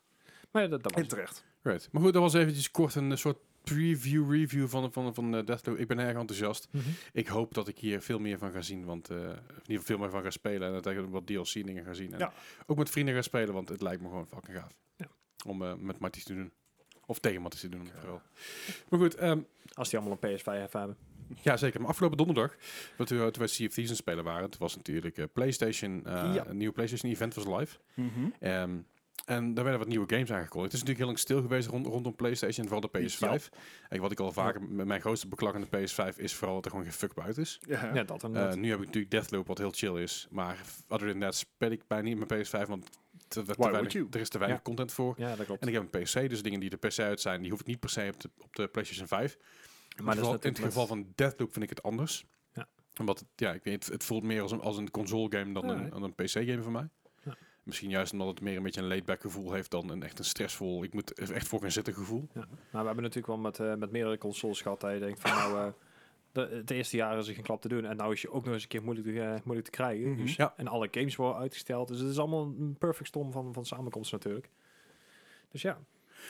Maar 0.50 0.62
ja, 0.62 0.68
dat, 0.68 0.82
dat 0.82 0.92
was 0.92 1.02
En 1.02 1.08
terecht. 1.08 1.44
Right. 1.64 1.88
Maar 1.92 2.02
goed, 2.02 2.12
dat 2.12 2.22
was 2.22 2.34
eventjes 2.34 2.70
kort 2.70 2.94
een 2.94 3.10
eh, 3.10 3.16
soort 3.16 3.38
preview 3.62 4.30
review 4.32 4.68
van, 4.68 4.92
van, 4.92 5.14
van 5.14 5.36
eh, 5.36 5.44
Deathloop. 5.46 5.78
Ik 5.78 5.86
ben 5.88 5.98
erg 5.98 6.16
enthousiast. 6.16 6.68
Mhm. 6.70 6.88
Ik 7.12 7.26
hoop 7.26 7.54
dat 7.54 7.68
ik 7.68 7.78
hier 7.78 8.00
veel 8.00 8.18
meer 8.18 8.38
van 8.38 8.52
ga 8.52 8.60
zien, 8.60 8.84
want 8.84 9.10
eh, 9.10 9.16
in 9.16 9.24
ieder 9.26 9.38
geval 9.66 9.82
veel 9.82 9.98
meer 9.98 10.10
van 10.10 10.22
ga 10.22 10.30
spelen 10.30 10.68
en 10.68 10.82
dat 10.82 10.86
ik 10.86 10.98
wat 11.10 11.26
DLC 11.26 11.52
dingen 11.52 11.84
ga 11.84 11.92
zien. 11.92 12.12
En 12.12 12.18
Ja. 12.18 12.32
ook 12.66 12.76
met 12.76 12.90
vrienden 12.90 13.14
ga 13.14 13.22
spelen, 13.22 13.54
want 13.54 13.68
het 13.68 13.82
lijkt 13.82 14.02
me 14.02 14.08
gewoon 14.08 14.26
fucking 14.26 14.56
gaaf. 14.56 14.72
Ja. 14.96 15.06
Om 15.46 15.84
met 15.86 15.98
Matties 15.98 16.24
te 16.24 16.34
doen. 16.34 16.52
Of 17.06 17.18
tegen 17.18 17.42
Matties 17.42 17.60
te 17.60 17.68
doen, 17.68 17.88
vooral. 17.98 18.20
Maar 18.88 19.00
goed, 19.00 19.14
ehm, 19.14 19.40
Als 19.72 19.90
die 19.90 19.98
allemaal 19.98 20.18
een 20.20 20.36
PS5 20.38 20.72
hebben. 20.72 20.96
ja 21.42 21.56
zeker. 21.56 21.80
Maar 21.80 21.88
afgelopen 21.88 22.16
donderdag, 22.16 22.56
wat 22.96 23.08
we, 23.08 23.16
toen 23.16 23.32
wij 23.38 23.46
Sea 23.46 23.66
of 23.66 23.72
Thieves 23.72 23.78
aan 23.78 23.86
het 23.88 23.96
spelen 23.96 24.24
waren, 24.24 24.42
het 24.42 24.58
was 24.58 24.76
natuurlijk 24.76 25.32
PlayStation, 25.32 26.02
Ja. 26.04 26.46
een 26.46 26.56
nieuwe 26.56 26.72
PlayStation 26.74 27.12
event 27.12 27.34
was 27.34 27.46
live. 27.58 27.76
Mhm. 27.94 28.08
Ehm, 28.40 28.76
en 29.24 29.54
daar 29.54 29.64
werden 29.64 29.80
wat 29.82 29.88
nieuwe 29.88 30.08
games 30.14 30.32
aangekondigd. 30.32 30.72
Het 30.72 30.82
is 30.82 30.88
natuurlijk 30.88 30.98
heel 30.98 31.06
lang 31.06 31.18
stil 31.18 31.40
geweest 31.40 31.68
rond, 31.68 31.86
rondom 31.86 32.14
PlayStation, 32.16 32.68
vooral 32.68 32.90
de 32.90 32.98
PS5. 32.98 33.48
En 33.88 34.00
wat 34.00 34.12
ik 34.12 34.20
al 34.20 34.32
vaker, 34.32 34.62
met 34.62 34.86
mijn 34.86 35.00
grootste 35.00 35.28
beklag 35.28 35.54
aan 35.54 35.66
de 35.70 35.78
PS5 35.88 36.16
is 36.16 36.34
vooral 36.34 36.54
dat 36.54 36.64
er 36.64 36.70
gewoon 36.70 36.84
geen 36.86 36.94
fuck 36.94 37.14
buiten 37.14 37.42
is. 37.42 37.60
Ja. 37.66 37.94
Ja, 37.94 38.02
dat 38.04 38.22
Eh, 38.24 38.52
nu 38.52 38.68
heb 38.70 38.78
ik 38.78 38.84
natuurlijk 38.86 39.10
Deathloop, 39.10 39.46
wat 39.46 39.58
heel 39.58 39.70
chill 39.70 40.02
is. 40.02 40.26
Maar 40.30 40.58
other 40.88 41.10
than 41.10 41.20
that 41.20 41.34
speel 41.34 41.70
ik 41.70 41.86
bijna 41.86 42.04
niet 42.08 42.28
mijn 42.28 42.44
PS5, 42.46 42.68
want 42.68 42.84
te, 43.28 43.42
te 43.42 43.52
would 43.56 43.70
weinig, 43.72 43.92
you? 43.92 44.06
er 44.10 44.20
is 44.20 44.28
te 44.28 44.38
weinig 44.38 44.58
Ja. 44.58 44.64
content 44.64 44.92
voor. 44.92 45.14
ja, 45.16 45.36
dat 45.36 45.46
klopt. 45.46 45.60
En 45.62 45.68
ik 45.68 45.74
heb 45.74 45.82
een 45.94 46.02
PC, 46.02 46.28
dus 46.30 46.42
dingen 46.42 46.60
die 46.60 46.70
er 46.70 46.78
per 46.78 46.92
se 46.92 47.02
uit 47.02 47.20
zijn, 47.20 47.40
die 47.42 47.50
hoef 47.50 47.60
ik 47.60 47.66
niet 47.66 47.80
per 47.80 47.90
se 47.90 48.10
op 48.14 48.20
de, 48.20 48.30
op 48.38 48.56
de 48.56 48.68
PlayStation 48.68 49.06
5. 49.08 49.36
maar 50.02 50.14
in, 50.14 50.20
geval, 50.20 50.32
in 50.40 50.48
het 50.48 50.58
geval 50.58 50.86
van 50.86 51.12
Deathloop 51.14 51.52
vind 51.52 51.64
ik 51.64 51.70
het 51.70 51.82
anders. 51.82 52.24
Ja. 52.52 52.68
Omdat 53.00 53.18
het, 53.18 53.28
ja, 53.36 53.52
ik 53.52 53.64
weet, 53.64 53.84
het, 53.84 53.92
het 53.92 54.04
voelt 54.04 54.22
meer 54.22 54.42
als 54.42 54.52
een, 54.52 54.60
als 54.60 54.76
een 54.76 54.90
console 54.90 55.36
game 55.38 55.52
dan, 55.52 55.66
Ja, 55.66 55.72
een, 55.74 55.90
dan 55.90 56.02
een 56.02 56.14
PC 56.14 56.30
game 56.30 56.62
voor 56.62 56.72
mij. 56.72 56.88
Misschien 57.64 57.90
juist 57.90 58.12
omdat 58.12 58.28
het 58.28 58.40
meer 58.40 58.56
een 58.56 58.62
beetje 58.62 58.80
een 58.80 58.86
laid-back 58.86 59.20
gevoel 59.20 59.52
heeft 59.52 59.70
dan 59.70 59.90
een 59.90 60.02
echt 60.02 60.18
een 60.18 60.24
stressvol, 60.24 60.84
ik 60.84 60.94
moet 60.94 61.18
er 61.18 61.32
echt 61.32 61.48
voor 61.48 61.60
gaan 61.60 61.70
zitten 61.70 61.94
gevoel. 61.94 62.28
Ja. 62.32 62.40
Maar 62.70 62.80
we 62.80 62.86
hebben 62.86 63.02
natuurlijk 63.02 63.26
wel 63.26 63.36
met, 63.36 63.58
eh, 63.58 63.74
met 63.74 63.90
meerdere 63.90 64.18
consoles 64.18 64.62
gehad 64.62 64.80
dat 64.80 64.92
je 64.92 64.98
denkt 64.98 65.20
van 65.20 65.30
nou, 65.30 65.58
eh, 65.58 65.72
de, 66.32 66.48
het 66.56 66.70
eerste 66.70 66.96
jaar 66.96 67.18
is 67.18 67.28
er 67.28 67.34
geen 67.34 67.42
klap 67.42 67.60
te 67.60 67.68
doen 67.68 67.84
en 67.84 67.96
nou 67.96 68.12
is 68.12 68.22
je 68.22 68.30
ook 68.30 68.44
nog 68.44 68.54
eens 68.54 68.62
een 68.62 68.68
keer 68.68 68.82
moeilijk 68.82 69.06
te, 69.06 69.20
eh, 69.20 69.40
moeilijk 69.44 69.66
te 69.66 69.70
krijgen. 69.70 70.10
Mhm. 70.10 70.22
dus, 70.22 70.36
Ja. 70.36 70.54
En 70.56 70.68
alle 70.68 70.88
games 70.90 71.16
worden 71.16 71.40
uitgesteld. 71.40 71.88
Dus 71.88 71.98
het 71.98 72.10
is 72.10 72.18
allemaal 72.18 72.54
een 72.58 72.76
perfect 72.78 73.08
storm 73.08 73.32
van, 73.32 73.52
van 73.52 73.64
samenkomst 73.64 74.12
natuurlijk. 74.12 74.50
Dus 75.50 75.62
ja. 75.62 75.78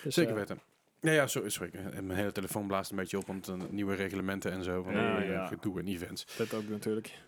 Dus, 0.02 0.14
Zeker 0.14 0.34
weten. 0.34 0.60
Ja, 1.04 1.12
ja, 1.12 1.26
zo 1.26 1.40
is 1.40 1.58
het. 1.58 1.74
En 1.74 2.06
mijn 2.06 2.18
hele 2.18 2.32
telefoon 2.32 2.66
blaast 2.66 2.90
een 2.90 2.96
beetje 2.96 3.18
op, 3.18 3.26
want 3.26 3.48
uh, 3.48 3.54
nieuwe 3.70 3.94
reglementen 3.94 4.52
en 4.52 4.64
zo. 4.64 4.82
Van 4.82 4.92
Ja, 4.92 5.22
uh, 5.22 5.28
ja. 5.28 5.46
gedoe 5.46 5.80
en 5.80 5.86
events. 5.86 6.36
Dat 6.36 6.54
ook 6.54 6.68
natuurlijk. 6.68 7.18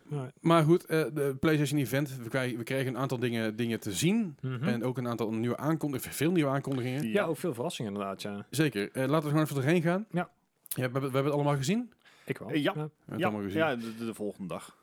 Maar 0.41 0.63
goed, 0.63 0.83
uh, 0.83 0.89
de 0.89 1.37
PlayStation 1.41 1.81
Event. 1.81 2.17
We 2.17 2.29
krijgen, 2.29 2.59
we 2.59 2.65
kregen 2.65 2.87
een 2.87 2.99
aantal 3.01 3.19
dingen, 3.19 3.57
dingen 3.57 3.81
te 3.81 3.93
zien. 3.93 4.37
Mhm. 4.41 4.69
En 4.69 4.85
ook 4.85 4.99
een 4.99 5.09
aantal 5.09 5.33
nieuwe 5.33 5.57
aankondigingen. 5.57 6.15
Veel 6.15 6.31
nieuwe 6.31 6.51
aankondigingen. 6.51 7.09
ja, 7.09 7.25
ook 7.25 7.37
veel 7.37 7.55
verrassingen 7.55 7.93
inderdaad, 7.93 8.23
ja. 8.23 8.47
Zeker. 8.51 8.83
Uh, 8.83 8.93
laten 8.93 9.23
we 9.23 9.29
gewoon 9.29 9.43
even 9.43 9.55
doorheen 9.55 9.83
gaan. 9.83 10.07
Ja. 10.11 10.31
ja 10.69 10.75
we, 10.75 10.81
hebben, 10.81 11.01
we 11.01 11.07
hebben 11.07 11.25
het 11.25 11.33
allemaal 11.33 11.57
gezien. 11.57 11.93
Ik 12.25 12.39
wel. 12.39 12.51
Eh, 12.51 12.63
ja. 12.63 12.73
We 12.75 12.91
het 13.15 13.23
allemaal 13.23 13.43
gezien. 13.43 13.59
ja 13.59 13.77
de, 13.77 13.97
de, 13.97 14.05
de 14.05 14.15
volgende 14.15 14.49
dag. 14.49 14.77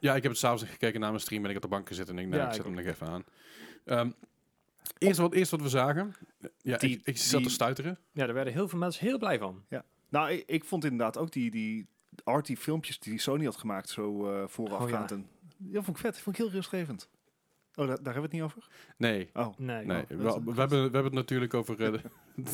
Ja, 0.00 0.14
ik 0.14 0.22
heb 0.22 0.30
het 0.30 0.40
s'avonds 0.40 0.62
gekeken 0.62 1.00
na 1.00 1.08
mijn 1.08 1.20
stream 1.20 1.44
en 1.44 1.50
ik 1.50 1.56
op 1.56 1.62
de 1.62 1.68
bank 1.68 1.88
gezeten 1.88 2.16
en 2.16 2.22
ik, 2.22 2.28
nou, 2.28 2.40
Ja, 2.40 2.42
ik 2.42 2.48
ik 2.48 2.56
zet 2.56 2.64
hem 2.64 2.74
nog 2.74 2.84
even 2.84 3.06
aan. 3.06 3.24
Um, 3.84 4.14
eerst, 4.98 5.18
wat, 5.18 5.34
eerst 5.34 5.50
wat 5.50 5.62
we 5.62 5.68
zagen. 5.68 6.14
Ja, 6.62 6.76
Die- 6.76 6.90
ik, 6.96 7.00
ik 7.04 7.16
zat 7.18 7.38
die- 7.38 7.46
te 7.48 7.54
stuiteren. 7.54 7.98
Ja, 8.12 8.24
daar 8.24 8.34
werden 8.34 8.52
heel 8.52 8.68
veel 8.68 8.78
mensen 8.78 9.06
heel 9.06 9.18
blij 9.18 9.38
van. 9.38 9.64
Nou, 10.08 10.30
ik, 10.30 10.42
ik 10.46 10.64
vond 10.64 10.84
inderdaad 10.84 11.18
ook 11.18 11.32
die, 11.32 11.50
die 11.50 11.86
arty 12.24 12.56
filmpjes 12.56 12.98
die 12.98 13.18
Sony 13.20 13.44
had 13.44 13.56
gemaakt 13.56 13.88
zo 13.88 14.32
uh, 14.40 14.48
voorafgaand. 14.48 15.12
Oh, 15.12 15.18
en, 15.18 15.26
ja, 15.70 15.82
vond 15.82 15.96
ik 15.96 16.02
vet. 16.02 16.18
Vond 16.20 16.36
ik 16.38 16.42
heel 16.42 16.52
rustgevend. 16.52 17.08
Oh, 17.74 17.86
daar, 17.86 18.02
daar 18.02 18.14
hebben 18.14 18.14
we 18.14 18.20
het 18.20 18.32
niet 18.32 18.42
over? 18.42 18.66
Nee. 18.96 19.30
Oh, 19.34 19.58
Nee. 19.58 19.84
Nee, 19.84 20.04
dat 20.08 20.16
we, 20.44 20.52
hebben, 20.54 20.68
we 20.68 20.76
hebben 20.82 21.04
het 21.04 21.12
natuurlijk 21.12 21.54
over... 21.54 21.80
Uh, 21.80 21.92
de, 21.92 22.00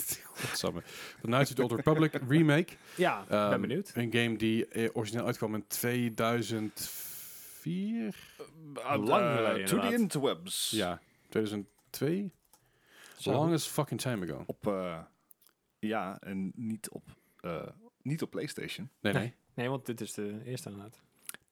Godsamme. 0.46 0.80
The 1.20 1.26
Knights 1.26 1.50
of 1.50 1.56
the 1.56 1.62
Old 1.62 1.72
Republic 1.72 2.20
remake. 2.28 2.72
Ja, 2.96 3.24
ben 3.28 3.50
Ehm, 3.50 3.60
benieuwd. 3.60 3.90
Een 3.94 4.12
game 4.12 4.36
die 4.36 4.66
eh, 4.66 4.90
origineel 4.92 5.26
uitkwam 5.26 5.54
in 5.54 5.66
2004? 5.66 8.14
Lang 8.84 9.08
Uh, 9.08 9.36
geleden, 9.36 9.66
to 9.66 9.80
the 9.80 9.92
interwebs. 9.94 10.70
Ja, 10.70 11.00
2002? 11.94 12.32
Zo. 13.18 13.32
Longest 13.32 13.68
fucking 13.68 14.00
time 14.00 14.24
ago. 14.24 14.42
Op, 14.46 14.66
uh, 14.66 15.02
ja, 15.78 16.18
en 16.20 16.52
niet 16.54 16.90
op, 16.90 17.02
uh, 17.42 17.66
niet 18.02 18.22
op 18.22 18.30
PlayStation. 18.30 18.90
Nee, 19.00 19.12
nee. 19.12 19.22
Nee. 19.22 19.34
Nee, 19.54 19.68
want 19.68 19.86
dit 19.86 20.00
is 20.00 20.12
de 20.12 20.40
eerste 20.44 20.70
inderdaad. 20.70 21.02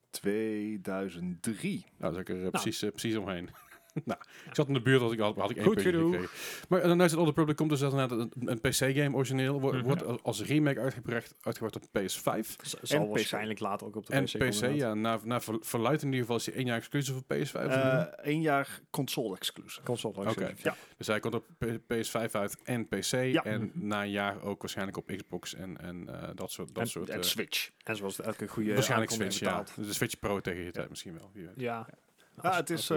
2003. 0.09 1.79
Nou, 1.79 1.85
daar 1.97 2.11
zat 2.13 2.19
ik 2.19 2.29
er 2.29 2.41
uh, 2.43 2.49
precies, 2.49 2.83
uh, 2.83 2.89
precies 2.89 3.15
omheen. 3.15 3.49
nou, 4.05 4.19
ik 4.45 4.55
zat 4.55 4.67
in 4.67 4.73
de 4.73 4.81
buurt, 4.81 5.01
had 5.01 5.11
ik, 5.11 5.19
had, 5.19 5.49
ik 5.49 5.57
één 5.57 5.65
Goed 5.65 5.81
gekregen. 5.81 6.27
Maar 6.69 6.79
uh, 6.85 6.91
Knights 6.91 7.03
of 7.03 7.09
the 7.11 7.17
Old 7.19 7.27
Republic 7.27 7.55
komt 7.55 7.69
dus 7.69 7.81
inderdaad 7.81 8.11
een, 8.11 8.31
een 8.45 8.59
PC-game 8.61 9.15
origineel. 9.15 9.59
Wordt, 9.61 9.77
Mhm. 9.77 9.85
wordt 9.85 10.23
als 10.23 10.41
remake 10.43 10.79
uitgebracht, 10.79 11.35
uitgebracht 11.41 11.75
op 11.75 11.83
PS5. 11.83 12.55
Z- 12.61 12.73
zal 12.81 13.05
PC. 13.05 13.09
waarschijnlijk 13.09 13.59
later 13.59 13.87
ook 13.87 13.95
op 13.95 14.05
de 14.05 14.13
En 14.13 14.23
PC, 14.23 14.29
PC, 14.29 14.31
komen, 14.39 14.53
inderdaad. 14.53 14.77
ja. 14.77 14.93
Na, 14.93 15.19
na 15.23 15.41
ver- 15.41 15.57
verluidt 15.61 16.01
in 16.01 16.07
ieder 16.07 16.21
geval 16.21 16.35
is 16.37 16.45
hij 16.45 16.55
één 16.55 16.65
jaar 16.65 16.77
exclusief 16.77 17.15
op 17.15 17.23
PS5. 17.33 17.65
of 17.65 17.75
Uh? 17.75 18.03
Eén 18.15 18.41
jaar 18.41 18.79
console 18.89 19.35
exclusive. 19.35 19.81
Console 19.83 20.13
Oké. 20.13 20.27
exclusive, 20.27 20.57
Ja. 20.67 20.75
Dus 20.97 21.07
hij 21.07 21.19
komt 21.19 21.33
op 21.35 21.45
P- 21.57 21.79
PS5 21.93 22.31
uit 22.31 22.57
en 22.63 22.87
PC. 22.87 23.11
Ja. 23.11 23.43
En 23.43 23.71
na 23.73 24.03
een 24.03 24.11
jaar 24.11 24.41
ook 24.41 24.61
waarschijnlijk 24.61 24.97
op 24.97 25.07
Xbox 25.17 25.55
en, 25.55 25.77
en 25.77 26.07
uh, 26.09 26.23
dat 26.35 26.51
soort, 26.51 26.67
dat 26.75 26.83
En- 26.83 26.89
soort 26.89 27.09
En 27.09 27.17
eh, 27.17 27.23
Switch. 27.23 27.69
En 27.83 27.95
zoals 27.95 28.21
elke 28.21 28.47
goede 28.47 28.73
waarschijnlijk 28.73 29.11
Switch, 29.11 29.39
ja. 29.39 29.63
De 29.75 29.93
Switch 29.93 30.19
Pro 30.19 30.39
tegen 30.41 30.63
je 30.63 30.71
tijd 30.71 30.89
misschien 30.89 31.13
wel. 31.17 31.31
Ja. 31.33 31.51
Ja, 31.55 31.87
Als- 32.49 32.55
het 32.57 32.69
is, 32.69 32.89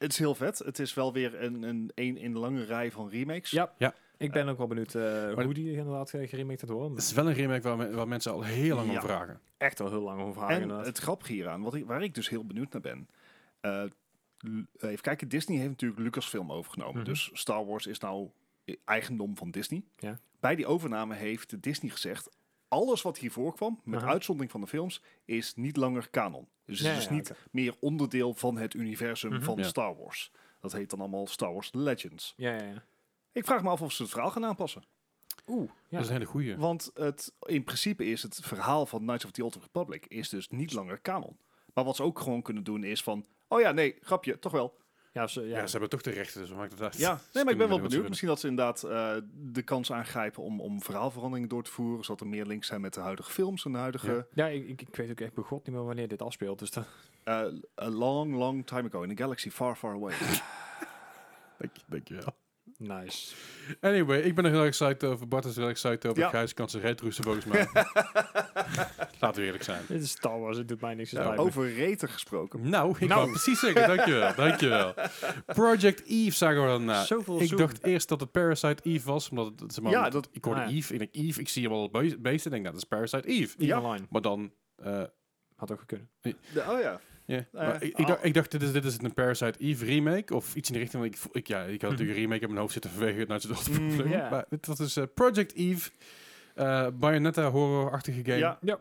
het 0.00 0.12
is 0.12 0.18
heel 0.18 0.34
vet. 0.34 0.58
Het 0.58 0.78
is 0.78 0.94
wel 0.94 1.12
weer 1.12 1.42
een, 1.42 1.62
een, 1.62 1.90
een 1.94 2.16
in 2.16 2.32
de 2.32 2.38
lange 2.38 2.64
rij 2.64 2.90
van 2.92 3.08
remakes. 3.08 3.50
Ja. 3.50 3.72
Ja. 3.78 3.94
Ik 4.16 4.32
ben 4.32 4.48
ook 4.48 4.58
wel 4.58 4.66
benieuwd 4.66 4.94
uh, 4.94 5.02
Maar- 5.34 5.44
hoe 5.44 5.54
die 5.54 5.72
inderdaad 5.76 6.12
uh, 6.12 6.28
geremaked 6.28 6.60
gaat 6.60 6.70
worden. 6.70 6.90
Het 6.92 7.02
is 7.02 7.12
wel 7.12 7.26
een 7.28 7.34
remake 7.34 7.62
waar, 7.62 7.76
me- 7.76 7.90
waar 7.90 8.08
mensen 8.08 8.32
al 8.32 8.42
heel 8.42 8.76
lang 8.76 8.88
Ja. 8.88 8.94
om 8.94 9.00
vragen. 9.00 9.40
echt 9.56 9.78
wel 9.78 9.88
heel 9.90 10.00
lang 10.02 10.20
over 10.20 10.34
vragen 10.34 10.54
En 10.54 10.60
inderdaad. 10.62 10.86
het 10.86 10.98
grappige 10.98 11.32
hieraan, 11.32 11.62
wat 11.62 11.74
ik, 11.74 11.86
waar 11.86 12.02
ik 12.02 12.14
dus 12.14 12.28
heel 12.28 12.46
benieuwd 12.46 12.72
naar 12.72 12.82
ben. 12.82 13.08
eh, 13.60 13.82
even 14.78 15.00
kijken, 15.00 15.28
Disney 15.28 15.56
heeft 15.58 15.70
natuurlijk 15.70 16.00
Lucasfilm 16.00 16.52
overgenomen. 16.52 16.94
Mhm. 17.00 17.04
Dus 17.04 17.30
Star 17.32 17.66
Wars 17.66 17.86
is 17.86 17.98
nou 17.98 18.30
eigendom 18.84 19.36
van 19.36 19.50
Disney. 19.50 19.82
Ja. 19.96 20.18
Bij 20.40 20.54
die 20.56 20.66
overname 20.66 21.14
heeft 21.14 21.62
Disney 21.62 21.90
gezegd... 21.90 22.28
alles 22.68 23.02
wat 23.02 23.18
hiervoor 23.18 23.54
kwam, 23.54 23.80
met 23.84 24.00
Aha. 24.02 24.10
uitzondering 24.10 24.52
van 24.52 24.60
de 24.60 24.66
films... 24.66 25.02
is 25.24 25.54
niet 25.54 25.76
langer 25.76 26.10
canon. 26.10 26.48
Dus 26.70 26.78
het 26.78 26.88
Ja, 26.88 26.92
is 26.92 26.98
dus 26.98 27.08
ja, 27.08 27.14
niet 27.14 27.32
meer 27.50 27.74
onderdeel 27.80 28.34
van 28.34 28.56
het 28.56 28.74
universum 28.74 29.30
Mhm. 29.32 29.42
van 29.42 29.56
Ja. 29.58 29.62
Star 29.64 29.96
Wars. 29.96 30.30
Dat 30.60 30.72
heet 30.72 30.90
dan 30.90 30.98
allemaal 31.00 31.26
Star 31.26 31.52
Wars 31.52 31.70
Legends. 31.72 32.34
Ja, 32.36 32.50
ja, 32.56 32.62
ja. 32.64 32.82
Ik 33.32 33.44
vraag 33.44 33.62
me 33.62 33.68
af 33.68 33.82
of 33.82 33.92
ze 33.92 34.02
het 34.02 34.10
verhaal 34.10 34.30
gaan 34.30 34.44
aanpassen. 34.44 34.82
Oeh. 35.46 35.70
Ja. 35.70 35.74
Dat 35.90 36.00
is 36.00 36.06
een 36.06 36.12
hele 36.12 36.24
goeie. 36.24 36.56
Want 36.56 36.90
het, 36.94 37.34
in 37.46 37.64
principe 37.64 38.04
is 38.04 38.22
het 38.22 38.38
verhaal 38.42 38.86
van 38.86 39.00
Knights 39.00 39.24
of 39.24 39.30
the 39.30 39.44
Old 39.44 39.54
Republic 39.54 40.06
is 40.06 40.28
dus 40.28 40.48
niet 40.48 40.72
langer 40.72 41.00
canon. 41.00 41.38
Maar 41.74 41.84
wat 41.84 41.96
ze 41.96 42.02
ook 42.02 42.18
gewoon 42.18 42.42
kunnen 42.42 42.64
doen 42.64 42.84
is 42.84 43.02
van... 43.02 43.26
Oh 43.48 43.60
ja, 43.60 43.72
nee, 43.72 43.96
grapje, 44.00 44.38
toch 44.38 44.52
wel. 44.52 44.78
Ja, 45.12 45.26
ze, 45.26 45.40
Ja, 45.40 45.46
ja. 45.46 45.64
ze 45.66 45.70
hebben 45.70 45.88
toch 45.88 46.02
de 46.02 46.10
rechten, 46.10 46.40
dus 46.40 46.52
maakt 46.52 46.72
het 46.72 46.82
uit. 46.82 46.96
Ja, 46.96 47.20
nee, 47.32 47.44
maar 47.44 47.52
ik 47.52 47.58
ben 47.58 47.68
wel 47.68 47.80
benieuwd. 47.80 48.08
Misschien 48.08 48.28
dat 48.28 48.40
ze 48.40 48.48
inderdaad 48.48 48.82
eh, 48.82 49.16
de 49.32 49.62
kans 49.62 49.92
aangrijpen 49.92 50.42
om, 50.42 50.60
om 50.60 50.82
verhaalveranderingen 50.82 51.48
door 51.48 51.62
te 51.62 51.70
voeren. 51.70 52.04
Zodat 52.04 52.20
er 52.20 52.26
meer 52.26 52.46
links 52.46 52.66
zijn 52.66 52.80
met 52.80 52.94
de 52.94 53.00
huidige 53.00 53.30
films 53.30 53.64
en 53.64 53.72
de 53.72 53.78
huidige... 53.78 54.26
Ja. 54.34 54.46
ja 54.46 54.46
ik, 54.46 54.68
ik, 54.68 54.82
ik 54.82 54.96
weet 54.96 55.10
ook 55.10 55.20
echt 55.20 55.34
begot 55.34 55.66
niet 55.66 55.76
meer 55.76 55.84
wanneer 55.84 56.08
dit 56.08 56.22
afspeelt. 56.22 56.58
Dus 56.58 56.70
dat, 56.70 56.86
eh, 57.24 57.34
a 57.82 57.88
long, 57.88 58.34
long 58.34 58.66
time 58.66 58.88
ago 58.88 59.02
in 59.02 59.10
a 59.10 59.14
galaxy 59.16 59.50
far, 59.50 59.76
far 59.76 59.94
away. 59.94 60.18
willen. 60.18 60.42
Dank, 61.58 61.72
dankjewel. 61.86 62.34
Nice. 62.80 63.34
Anyway, 63.80 64.20
ik 64.20 64.34
ben 64.34 64.44
er 64.44 64.50
heel 64.50 64.60
erg 64.62 64.70
psyched 64.70 65.04
over. 65.04 65.28
Bart 65.28 65.44
is 65.44 65.50
er 65.52 65.58
heel 65.58 65.68
erg 65.68 65.76
psyched 65.76 66.06
over. 66.06 66.22
Ja. 66.22 66.28
Gijs 66.28 66.54
kan 66.54 66.68
retroesten 66.72 67.24
volgens 67.24 67.44
mij. 67.52 67.66
Laten 69.20 69.40
we 69.40 69.46
eerlijk 69.46 69.64
zijn. 69.64 69.82
Dit 69.88 70.02
is 70.02 70.10
Star 70.10 70.40
Wars, 70.40 70.56
het 70.56 70.68
doet 70.68 70.80
mij 70.80 70.94
niks 70.94 71.12
me. 71.12 71.36
Over 71.36 71.74
reten 71.74 72.08
gesproken. 72.08 72.68
Nou, 72.68 72.90
ik 72.90 72.98
Nou. 73.08 73.14
wou 73.20 73.30
precies 73.30 73.60
zeggen. 73.60 73.88
Dankjewel. 73.96 74.34
Dankjewel. 74.46 74.94
Project 75.46 76.02
Eve 76.06 76.36
zagen 76.36 76.62
we 76.62 76.68
dan 76.68 76.84
na. 76.84 77.04
Zoveel 77.04 77.40
Ik 77.40 77.56
dacht 77.56 77.84
eerst 77.84 78.08
dat 78.08 78.20
het 78.20 78.30
Parasite 78.30 78.82
Eve 78.82 79.06
was. 79.10 79.28
Omdat 79.30 79.60
het, 79.60 79.74
zeg 79.74 79.84
maar, 79.84 79.92
Ja, 79.92 80.10
dat- 80.10 80.28
ik 80.32 80.44
hoorde 80.44 80.60
ah, 80.60 80.70
ja. 80.70 80.76
Eve. 80.76 80.92
Ik 80.92 80.98
denk 80.98 81.14
Eve, 81.14 81.40
ik 81.40 81.48
zie 81.48 81.62
hem 81.62 81.72
al 81.72 81.90
be- 81.90 82.18
beesten. 82.20 82.30
Ik 82.30 82.50
denk, 82.50 82.62
nou, 82.62 82.64
dat 82.74 82.82
is 82.82 82.84
Parasite 82.88 83.28
Eve. 83.28 83.54
Eve 83.58 83.66
Ja. 83.66 83.80
Online. 83.80 84.06
Maar 84.10 84.20
dan... 84.22 84.52
eh, 84.76 85.02
Had 85.56 85.72
ook 85.72 85.78
gekund. 85.80 86.02
De, 86.20 86.34
oh 86.68 86.80
ja. 86.80 87.00
Ja, 87.30 87.46
maar 87.52 87.82
ik, 87.82 88.06
dacht, 88.06 88.24
ik 88.24 88.34
dacht, 88.34 88.50
dit 88.50 88.62
is, 88.62 88.72
dit 88.72 88.84
is 88.84 88.96
een 89.02 89.14
Parasite 89.14 89.58
Eve 89.58 89.84
remake 89.84 90.34
of 90.34 90.54
iets 90.54 90.68
in 90.68 90.74
die 90.74 90.82
richting. 90.82 91.02
want 91.02 91.14
Ik, 91.14 91.30
ik, 91.32 91.46
ja, 91.48 91.58
ik 91.62 91.68
had 91.70 91.80
Mhm. 91.80 91.90
natuurlijk 91.90 92.16
een 92.16 92.22
remake 92.24 92.40
in 92.40 92.48
mijn 92.48 92.60
hoofd 92.60 92.72
zitten 92.72 92.90
vanwege 92.90 93.18
het 93.18 93.50
of 93.50 93.68
Old 93.68 93.78
Mm. 93.78 94.06
Maar 94.06 94.44
dit 94.48 94.66
was 94.66 94.76
dus 94.78 94.96
eh, 94.96 95.04
Project 95.14 95.54
Eve, 95.54 95.90
eh 96.54 96.86
Bayonetta 96.94 97.50
horror-achtige 97.50 98.24
game. 98.24 98.36
Ja. 98.38 98.58
Ja. 98.62 98.78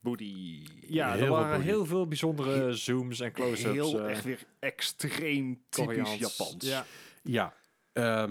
Booty. 0.00 0.62
Ja, 0.80 1.12
Heel 1.12 1.22
er 1.24 1.30
waren 1.30 1.60
heel 1.60 1.86
veel 1.86 2.06
bijzondere 2.08 2.72
zooms 2.74 3.20
en 3.20 3.32
close-ups. 3.32 3.72
Heel 3.72 4.00
eh, 4.00 4.10
echt 4.10 4.24
weer 4.24 4.38
extreem 4.58 5.62
typisch 5.68 5.94
Koreaans. 5.94 6.18
Japans. 6.38 6.56
Ja. 6.68 6.84
Ja. 7.22 7.54
a- 7.98 8.28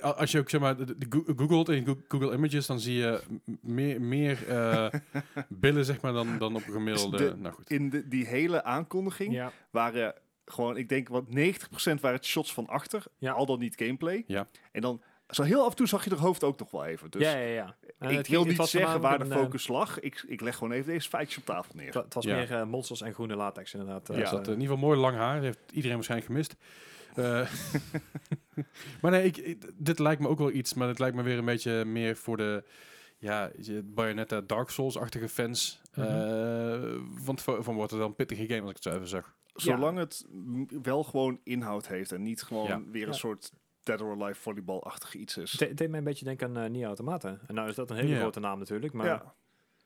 als 0.00 0.30
je 0.32 0.38
ook 0.38 0.50
zeg 0.50 0.60
maar 0.60 0.76
googelt 1.36 1.68
in 1.68 1.86
Go- 1.86 2.00
Google 2.08 2.32
Images, 2.32 2.66
dan 2.66 2.80
zie 2.80 2.94
je 2.96 3.20
meer, 3.60 4.00
meer 4.00 4.48
eh, 4.48 4.86
billen 5.48 5.84
zeg 5.84 6.00
maar 6.00 6.12
dan, 6.12 6.38
dan 6.38 6.54
op 6.56 6.66
een 6.66 6.72
gemiddelde. 6.72 7.16
De- 7.16 7.36
nou 7.36 7.54
goed. 7.54 7.70
In 7.70 7.90
de, 7.90 8.08
die 8.08 8.26
hele 8.26 8.64
aankondiging 8.64 9.32
Ja. 9.32 9.52
waren 9.70 10.14
gewoon, 10.44 10.76
ik 10.76 10.88
denk, 10.88 11.08
wat 11.08 11.24
90% 11.28 11.32
waren 12.00 12.16
het 12.16 12.24
shots 12.24 12.52
van 12.52 12.66
achter. 12.66 13.02
Ja. 13.18 13.32
Al 13.32 13.46
dan 13.46 13.58
niet 13.58 13.74
gameplay. 13.76 14.24
Ja. 14.26 14.46
En 14.72 14.80
dan, 14.80 15.02
zo 15.28 15.42
heel 15.42 15.62
af 15.64 15.70
en 15.70 15.76
toe 15.76 15.86
zag 15.88 16.04
je 16.04 16.10
er 16.10 16.18
hoofd 16.18 16.44
ook 16.44 16.58
nog 16.58 16.70
wel 16.70 16.84
even. 16.84 17.10
Dus 17.10 17.22
ja, 17.22 17.36
ja, 17.36 17.46
ja. 17.54 17.76
En 17.98 18.10
ik 18.10 18.16
het- 18.16 18.28
wil 18.28 18.44
niet 18.44 18.62
zeggen 18.62 19.00
waar 19.00 19.18
de 19.18 19.24
een, 19.24 19.30
focus 19.30 19.68
lag. 19.68 20.00
Ik, 20.00 20.24
ik 20.28 20.40
leg 20.40 20.56
gewoon 20.56 20.72
even 20.72 20.92
deze 20.92 21.08
feitjes 21.08 21.38
op 21.38 21.44
tafel 21.44 21.74
neer. 21.76 21.96
eh, 21.96 22.02
Het 22.02 22.14
was 22.14 22.24
Ja. 22.24 22.36
meer 22.36 22.52
eh, 22.52 22.64
monsters 22.64 23.00
en 23.00 23.14
groene 23.14 23.36
latex 23.36 23.72
inderdaad. 23.74 24.08
eh, 24.10 24.18
Ja, 24.18 24.24
had 24.24 24.46
in 24.46 24.52
ieder 24.52 24.62
geval 24.62 24.76
mooi 24.88 24.98
lang 24.98 25.16
haar. 25.16 25.34
Dat 25.34 25.44
heeft 25.44 25.58
iedereen 25.72 25.94
waarschijnlijk 25.96 26.30
gemist. 26.30 26.56
Eh, 27.16 27.50
maar 29.02 29.10
nee, 29.10 29.24
ik, 29.24 29.36
ik- 29.36 29.70
dit 29.76 29.98
lijkt 29.98 30.20
me 30.20 30.28
ook 30.28 30.38
wel 30.38 30.52
iets, 30.52 30.74
maar 30.74 30.88
het 30.88 30.98
lijkt 30.98 31.16
me 31.16 31.22
weer 31.22 31.38
een 31.38 31.44
beetje 31.44 31.84
meer 31.84 32.16
voor 32.16 32.36
de 32.36 32.64
ja, 33.18 33.50
je- 33.60 33.82
Bayonetta 33.82 34.40
Dark 34.40 34.70
Souls-achtige 34.70 35.28
fans. 35.28 35.80
Mhm. 35.94 36.06
Eh, 36.06 36.92
want 37.24 37.42
van, 37.42 37.64
van 37.64 37.74
wordt 37.74 37.90
het 37.90 38.00
wel 38.00 38.08
een 38.08 38.14
pittige 38.14 38.46
game 38.46 38.60
als 38.60 38.70
ik 38.70 38.74
het 38.76 38.84
zo 38.84 38.90
even 38.94 39.08
zeg. 39.08 39.34
Zolang 39.54 39.98
het 39.98 40.26
wel 40.82 41.04
gewoon 41.04 41.40
inhoud 41.44 41.88
heeft 41.88 42.12
en 42.12 42.22
niet 42.22 42.42
gewoon 42.42 42.66
Ja. 42.66 42.82
weer 42.90 43.02
een 43.02 43.08
Ja. 43.08 43.14
soort 43.14 43.52
Dead 43.82 44.00
or 44.00 44.10
Alive 44.22 44.40
volleybal-achtig 44.40 45.14
iets 45.14 45.36
is. 45.36 45.50
Het 45.50 45.60
de- 45.60 45.66
het 45.66 45.76
deed 45.76 45.88
mij 45.88 45.98
een 45.98 46.04
beetje 46.04 46.24
denken 46.24 46.48
aan 46.48 46.56
eh 46.64 46.70
Nier 46.70 46.86
Automata. 46.86 47.38
En 47.46 47.54
nou 47.54 47.68
is 47.68 47.74
dat 47.74 47.90
een 47.90 47.96
hele 47.96 48.16
grote 48.16 48.40
naam 48.40 48.58
natuurlijk, 48.58 48.92
maar 48.92 49.06
ja. 49.06 49.34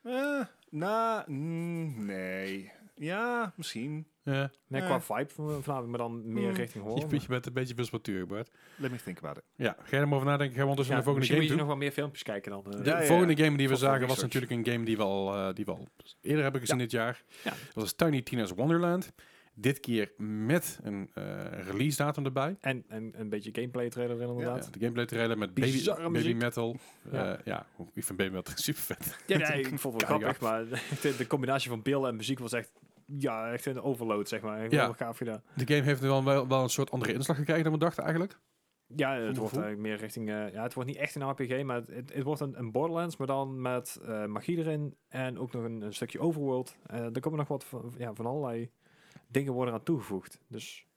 Eh, 0.03 0.45
na, 0.69 1.23
mm, 1.27 2.05
nee. 2.05 2.71
Ja, 3.05 3.53
misschien. 3.55 4.07
Ja, 4.23 4.51
nee, 4.67 4.81
qua 4.81 5.01
vibe 5.01 5.29
van- 5.29 5.63
vanavond, 5.63 5.89
maar 5.89 5.97
dan 5.99 6.33
meer 6.33 6.43
Hmm. 6.47 6.55
richting 6.55 6.83
je, 6.83 6.89
horror. 6.89 7.13
je 7.21 7.27
bent 7.27 7.45
een 7.45 7.53
beetje 7.53 7.73
wispelturig, 7.75 8.25
Bart. 8.27 8.49
Let 8.77 8.91
me 8.91 8.97
think 9.03 9.17
about 9.17 9.37
it. 9.37 9.43
Ja, 9.55 9.75
ga 9.79 9.95
je 9.95 10.01
er 10.01 10.07
maar 10.07 10.15
over 10.17 10.27
nadenken. 10.29 10.55
Gaan 10.57 10.63
we 10.65 10.69
ondertussen 10.69 10.95
Ja, 10.95 11.01
naar 11.05 11.13
de 11.13 11.19
volgende 11.21 11.27
game 11.27 11.39
moet 11.39 11.49
je 11.49 11.49
toe. 11.49 11.59
nog 11.59 11.67
wel 11.67 11.77
meer 11.77 11.91
filmpjes 11.91 12.23
kijken 12.23 12.51
dan. 12.51 12.65
eh. 12.65 12.83
De 12.83 12.89
Ja, 12.89 12.99
ja, 12.99 13.05
volgende 13.05 13.43
game 13.43 13.57
die 13.57 13.69
we 13.69 13.75
zagen 13.75 14.07
was 14.07 14.21
natuurlijk 14.21 14.51
een 14.51 14.65
game 14.65 14.85
die 14.85 14.97
we 14.97 15.03
al, 15.03 15.33
eh, 15.35 15.53
die 15.53 15.65
we 15.65 15.71
al 15.71 15.87
eerder 16.21 16.43
hebben 16.43 16.61
gezien 16.61 16.77
dit 16.77 16.91
jaar. 16.91 17.23
Ja. 17.43 17.49
Dat 17.49 17.73
was 17.83 17.93
Tiny 17.93 18.21
Tina's 18.21 18.51
Wonderland. 18.51 19.13
Dit 19.53 19.79
keer 19.79 20.11
met 20.17 20.79
een 20.83 21.09
eh, 21.13 21.23
release 21.69 21.97
datum 21.97 22.25
erbij. 22.25 22.55
En, 22.61 22.83
en 22.87 23.13
een 23.17 23.29
beetje 23.29 23.49
gameplay 23.53 23.89
trailer 23.89 24.15
erin 24.15 24.27
Ja, 24.27 24.33
inderdaad. 24.33 24.73
de 24.73 24.79
gameplay 24.79 25.05
trailer 25.05 25.37
met 25.37 25.53
baby, 25.53 26.33
metal. 26.33 26.77
Ja. 27.11 27.23
Ja. 27.25 27.39
ja, 27.45 27.65
ik 27.93 28.03
vind 28.03 28.17
baby 28.17 28.33
metal 28.35 28.53
super 28.67 28.81
vet. 28.81 29.17
Ja, 29.27 29.37
nee, 29.37 29.59
ik 29.59 29.79
vond 29.79 30.01
het 30.01 30.09
wel 30.09 30.17
grappig, 30.19 30.41
maar 30.41 30.65
de, 31.01 31.15
de 31.17 31.27
combinatie 31.27 31.69
van 31.69 31.81
beelden 31.81 32.09
en 32.09 32.15
muziek 32.15 32.39
was 32.39 32.53
echt, 32.53 32.71
ja, 33.17 33.51
echt 33.51 33.65
een 33.65 33.81
overload, 33.81 34.27
zeg 34.27 34.41
maar. 34.41 34.61
Ja. 34.61 34.69
Wel 34.69 34.93
gaaf 34.93 35.17
gedaan. 35.17 35.43
De 35.55 35.73
game 35.73 35.85
heeft 35.85 36.01
wel, 36.01 36.23
wel, 36.23 36.47
wel 36.47 36.63
een 36.63 36.69
soort 36.69 36.91
andere 36.91 37.13
inslag 37.13 37.37
gekregen 37.37 37.63
dan 37.63 37.73
we 37.73 37.79
dachten 37.79 38.03
eigenlijk. 38.03 38.39
Ja, 38.95 39.13
het 39.13 39.37
wordt 39.37 39.53
eigenlijk 39.53 39.81
meer 39.81 39.97
richting, 39.97 40.29
eh, 40.29 40.53
ja, 40.53 40.63
het 40.63 40.73
wordt 40.73 40.89
niet 40.89 40.97
echt 40.97 41.15
een 41.15 41.29
RPG, 41.29 41.63
maar 41.63 41.75
het, 41.75 42.13
het, 42.13 42.23
wordt 42.23 42.41
een, 42.41 42.59
een 42.59 42.71
Borderlands, 42.71 43.17
maar 43.17 43.27
dan 43.27 43.61
met 43.61 43.99
eh, 44.05 44.25
magie 44.25 44.57
erin 44.57 44.95
en 45.07 45.39
ook 45.39 45.51
nog 45.51 45.63
een, 45.63 45.81
een 45.81 45.93
stukje 45.93 46.19
overworld. 46.19 46.77
Eh 46.85 47.15
er 47.15 47.19
komen 47.19 47.39
nog 47.39 47.47
wat 47.47 47.63
van, 47.63 47.93
ja, 47.97 48.13
van 48.13 48.25
allerlei 48.25 48.71
dingen 49.27 49.53
worden 49.53 49.73
aan 49.73 49.83
toegevoegd. 49.83 50.41
Dus 50.47 50.87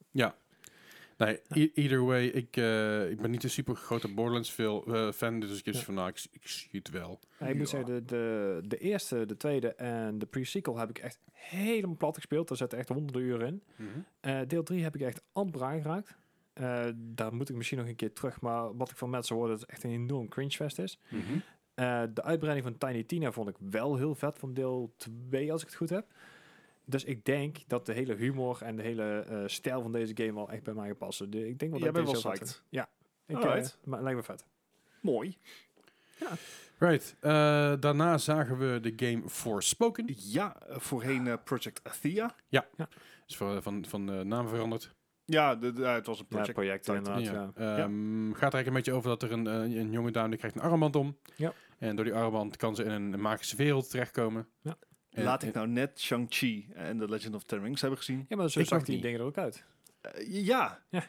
Nee, 1.16 1.40
e- 1.48 1.70
either 1.74 2.04
way, 2.04 2.26
ik, 2.26 2.56
eh, 2.56 3.10
ik 3.10 3.20
ben 3.20 3.30
niet 3.30 3.42
een 3.44 3.50
super 3.50 3.74
grote 3.74 4.14
Borderlands 4.14 4.52
veel, 4.52 4.84
eh, 4.94 5.12
fan, 5.12 5.40
dus 5.40 5.58
ik 5.62 5.74
Ja. 5.74 5.80
van, 5.80 5.94
nou, 5.94 6.08
ik, 6.08 6.24
ik 6.32 6.46
zie 6.48 6.68
het 6.72 6.90
wel. 6.90 7.20
Ja, 7.38 7.46
ik 7.46 7.56
moet 7.56 7.70
Ja. 7.70 7.76
zeggen, 7.78 7.94
de, 7.94 8.04
de, 8.04 8.60
de 8.68 8.78
eerste, 8.78 9.26
de 9.26 9.36
tweede 9.36 9.68
en 9.74 10.18
de 10.18 10.26
pre-sequel 10.26 10.78
heb 10.78 10.90
ik 10.90 10.98
echt 10.98 11.18
helemaal 11.32 11.96
plat 11.96 12.14
gespeeld. 12.14 12.48
Daar 12.48 12.56
zitten 12.56 12.78
echt 12.78 12.88
honderden 12.88 13.22
uren 13.22 13.46
in. 13.46 13.62
Eh, 14.20 14.40
deel 14.46 14.62
3 14.62 14.82
heb 14.82 14.94
ik 14.94 15.00
echt 15.00 15.22
amper 15.32 15.62
aangeraakt. 15.62 16.14
Daar 16.96 17.34
moet 17.34 17.48
ik 17.48 17.56
misschien 17.56 17.78
nog 17.78 17.86
een 17.88 17.96
keer 17.96 18.12
terug. 18.12 18.40
Maar 18.40 18.76
wat 18.76 18.90
ik 18.90 18.96
van 18.96 19.10
mensen 19.10 19.36
hoor, 19.36 19.48
dat 19.48 19.60
het 19.60 19.70
echt 19.70 19.84
een 19.84 19.90
enorm 19.90 20.28
cringefest 20.28 20.78
is. 20.78 20.98
Mhm. 21.08 21.38
De 22.14 22.22
uitbreiding 22.22 22.66
van 22.66 22.78
Tiny 22.88 23.02
Tina 23.04 23.32
vond 23.32 23.48
ik 23.48 23.56
wel 23.70 23.96
heel 23.96 24.14
vet 24.14 24.38
van 24.38 24.54
deel 24.54 24.94
2, 24.96 25.52
als 25.52 25.60
ik 25.62 25.66
het 25.68 25.76
goed 25.76 25.90
heb. 25.90 26.06
Dus 26.87 27.05
ik 27.05 27.24
denk 27.24 27.57
dat 27.66 27.87
de 27.87 27.93
hele 27.93 28.14
humor 28.14 28.59
en 28.62 28.76
de 28.76 28.82
hele 28.82 29.18
eh, 29.28 29.43
stijl 29.47 29.82
van 29.82 29.93
deze 29.93 30.12
game 30.16 30.35
wel 30.35 30.51
echt 30.51 30.62
bij 30.62 30.74
mij 30.74 30.95
passen. 30.95 31.30
De, 31.30 31.49
ik 31.49 31.59
denk 31.59 31.70
wel 31.70 31.80
Jij 31.80 31.91
dat 31.93 32.05
bent 32.05 32.16
ik 32.16 32.22
wel 32.22 32.32
psyched. 32.32 32.62
Ja, 32.68 32.89
ik, 33.26 33.39
eh, 33.45 33.64
maar 33.85 34.03
lijkt 34.03 34.18
me 34.18 34.24
vet. 34.24 34.45
Mooi. 35.01 35.37
Right, 36.78 37.16
eh, 37.20 37.30
daarna 37.80 38.18
zagen 38.18 38.59
we 38.59 38.80
de 38.80 38.93
game 39.07 39.28
Forspoken. 39.28 40.05
Ja, 40.16 40.57
voorheen 40.68 41.39
Project 41.45 41.80
Athea. 41.85 42.35
Is 43.26 43.37
van, 43.37 43.62
van, 43.62 43.85
van 43.89 44.12
eh, 44.12 44.20
naam 44.20 44.49
veranderd. 44.49 44.95
Ja, 45.24 45.55
de, 45.55 45.72
de- 45.72 45.80
ja, 45.80 45.95
het 45.95 46.07
was 46.07 46.18
een 46.18 46.26
Ja, 46.28 46.35
project. 46.37 46.53
project 46.55 46.85
title. 46.85 47.14
inderdaad. 47.16 47.53
Ja. 47.57 47.76
Ehm, 47.78 48.32
Gaat 48.32 48.53
er 48.55 48.55
eigenlijk 48.55 48.66
een 48.66 48.72
beetje 48.72 48.93
over 48.93 49.09
dat 49.09 49.22
er 49.22 49.32
een, 49.32 49.47
eh, 49.47 49.76
een 49.80 49.91
jonge 49.91 50.11
dame 50.11 50.28
die 50.28 50.39
krijgt 50.39 50.57
een 50.57 50.62
armband 50.62 50.97
om. 50.97 51.16
Ja. 51.37 51.53
En 51.78 51.97
door 51.97 52.05
die 52.05 52.14
armband 52.14 52.57
kan 52.57 52.74
ze 52.74 52.85
in 52.85 52.91
een, 52.91 53.20
magische 53.20 53.57
wereld 53.57 53.91
terechtkomen. 53.91 54.47
Ja. 54.61 54.76
En- 55.14 55.24
Laat 55.24 55.42
ik 55.42 55.48
en- 55.48 55.54
nou 55.54 55.68
net 55.68 56.00
Shang-Chi 56.00 56.68
en 56.74 56.98
The 56.98 57.08
Legend 57.08 57.34
of 57.34 57.42
the 57.44 57.58
Rings 57.58 57.80
hebben 57.80 57.98
gezien. 57.98 58.26
ja, 58.28 58.36
maar 58.36 58.50
zo 58.50 58.64
zag 58.64 58.82
die 58.82 59.00
dingen 59.00 59.20
er 59.20 59.26
ook 59.26 59.38
uit. 59.38 59.64
Eh, 60.00 60.44
ja. 60.46 60.82
Ja. 60.90 61.04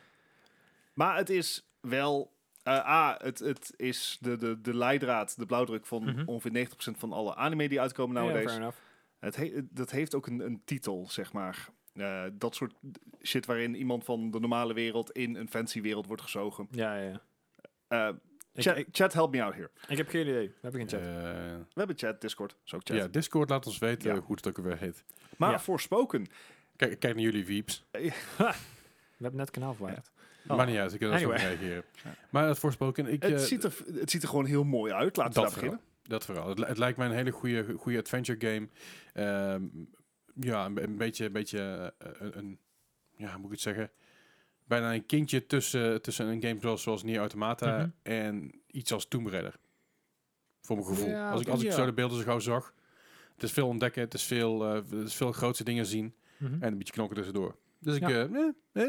Maar 0.93 1.17
het 1.17 1.29
is 1.29 1.67
wel... 1.81 2.33
eh 2.63 2.73
A, 2.87 3.19
het, 3.23 3.39
het 3.39 3.73
is 3.75 4.17
de, 4.21 4.37
de, 4.37 4.61
de 4.61 4.75
leidraad, 4.75 5.37
de 5.37 5.45
blauwdruk 5.45 5.85
van 5.85 6.03
Mhm. 6.03 6.23
ongeveer 6.25 6.51
90% 6.51 6.97
van 6.97 7.13
alle 7.13 7.35
anime 7.35 7.69
die 7.69 7.81
uitkomen 7.81 8.15
Ja, 8.15 8.21
nowadays. 8.21 8.45
fair 8.49 8.59
enough. 8.59 8.77
het 9.19 9.35
he- 9.35 9.61
dat 9.71 9.91
heeft 9.91 10.15
ook 10.15 10.27
een, 10.27 10.39
een 10.39 10.61
titel, 10.65 11.07
zeg 11.09 11.33
maar. 11.33 11.69
Eh, 11.93 12.23
dat 12.33 12.55
soort 12.55 12.73
shit 13.23 13.45
waarin 13.45 13.75
iemand 13.75 14.03
van 14.03 14.31
de 14.31 14.39
normale 14.39 14.73
wereld 14.73 15.11
in 15.11 15.35
een 15.35 15.49
fancy 15.49 15.81
wereld 15.81 16.05
wordt 16.07 16.21
gezogen. 16.21 16.67
Ja, 16.71 16.95
ja, 16.97 17.09
ja. 17.09 17.21
Eh, 17.87 18.15
chat, 18.63 18.77
ik, 18.77 18.87
chat, 18.91 19.13
help 19.13 19.31
me 19.31 19.43
out 19.43 19.53
here. 19.53 19.69
ik 19.87 19.97
heb 19.97 20.07
geen 20.09 20.27
idee. 20.27 20.47
We 20.47 20.53
hebben 20.61 20.79
geen 20.79 20.89
chat. 20.89 20.99
Eh, 20.99 21.07
We 21.53 21.65
hebben 21.73 21.97
chat, 21.97 22.21
Discord, 22.21 22.55
zo 22.63 22.75
ook 22.75 22.81
chat. 22.85 22.97
ja, 22.97 23.07
Discord 23.07 23.49
laat 23.49 23.65
ons 23.65 23.77
weten 23.77 24.13
Ja. 24.15 24.19
hoe 24.21 24.35
het 24.35 24.47
ook 24.47 24.57
weer 24.57 24.77
heet. 24.77 25.03
Maar 25.37 25.51
Ja. 25.51 25.59
voorspoken. 25.59 26.27
Kijk, 26.75 26.99
kijk 26.99 27.13
naar 27.15 27.23
jullie 27.23 27.45
Vieps. 27.45 27.83
We 29.17 29.23
hebben 29.23 29.39
net 29.39 29.51
kanaal 29.51 29.73
verwijderd. 29.73 30.11
Oh. 30.47 30.57
Maar 30.57 30.65
niet 30.65 30.77
uit, 30.77 30.93
ik 30.93 30.99
kan 30.99 31.11
er 31.11 31.19
zo 31.19 31.31
Anyway. 31.31 31.47
reageren. 31.55 31.83
Maar 32.29 32.47
het 32.47 32.59
Forspoken, 32.59 33.07
ik, 33.07 33.23
Het, 33.23 33.31
eh, 33.31 33.37
ziet 33.37 33.63
er, 33.63 33.73
het 33.93 34.11
ziet 34.11 34.23
er 34.23 34.29
gewoon 34.29 34.45
heel 34.45 34.63
mooi 34.63 34.93
uit. 34.93 35.17
Laten 35.17 35.33
we 35.33 35.39
dat 35.39 35.43
daar 35.43 35.51
vooral. 35.51 35.69
beginnen. 35.69 35.93
Dat 36.07 36.25
vooral. 36.25 36.49
Het, 36.49 36.67
het 36.67 36.77
lijkt 36.77 36.97
mij 36.97 37.07
een 37.07 37.13
hele 37.13 37.31
goede, 37.31 37.73
goede 37.77 37.97
adventure 37.99 38.47
game. 38.53 38.67
Ehm, 39.13 39.63
ja, 40.39 40.65
een, 40.65 40.73
be- 40.73 40.81
een 40.81 40.97
beetje, 40.97 41.25
een, 41.25 41.31
beetje 41.31 41.93
eh, 41.97 42.09
een, 42.19 42.37
een- 42.37 42.59
ja, 43.15 43.27
hoe 43.29 43.35
moet 43.37 43.45
ik 43.45 43.51
het 43.51 43.61
zeggen? 43.61 43.91
Bijna 44.65 44.93
een 44.93 45.05
kindje 45.05 45.45
tussen, 45.45 46.01
tussen 46.01 46.27
een 46.27 46.41
game 46.41 46.59
zoals, 46.59 46.81
zoals 46.83 47.03
Nier 47.03 47.19
Automata 47.19 47.77
Mhm. 47.77 47.89
en 48.03 48.61
iets 48.67 48.91
als 48.93 49.07
Tomb 49.07 49.27
Raider. 49.27 49.55
Voor 50.61 50.75
mijn 50.75 50.87
gevoel. 50.87 51.09
Ja, 51.09 51.31
als 51.31 51.41
ik, 51.41 51.47
als 51.47 51.61
ik 51.61 51.67
ja. 51.69 51.75
zo 51.75 51.85
de 51.85 51.93
beelden 51.93 52.17
zo 52.17 52.23
gauw 52.23 52.39
zag. 52.39 52.73
Het 53.33 53.43
is 53.43 53.51
veel 53.51 53.67
ontdekken, 53.67 54.01
het 54.01 54.13
is 54.13 54.23
veel, 54.23 54.65
eh, 54.65 54.73
het 54.73 54.91
is 55.07 55.15
veel 55.15 55.31
grootste 55.31 55.63
dingen 55.63 55.85
zien 55.85 56.13
Mhm. 56.37 56.53
en 56.63 56.71
een 56.71 56.77
beetje 56.77 56.93
knokken 56.93 57.15
tussendoor. 57.15 57.55
Dus 57.79 57.95
ik, 57.95 58.07
Ja. 58.09 58.27
eh, 58.73 58.85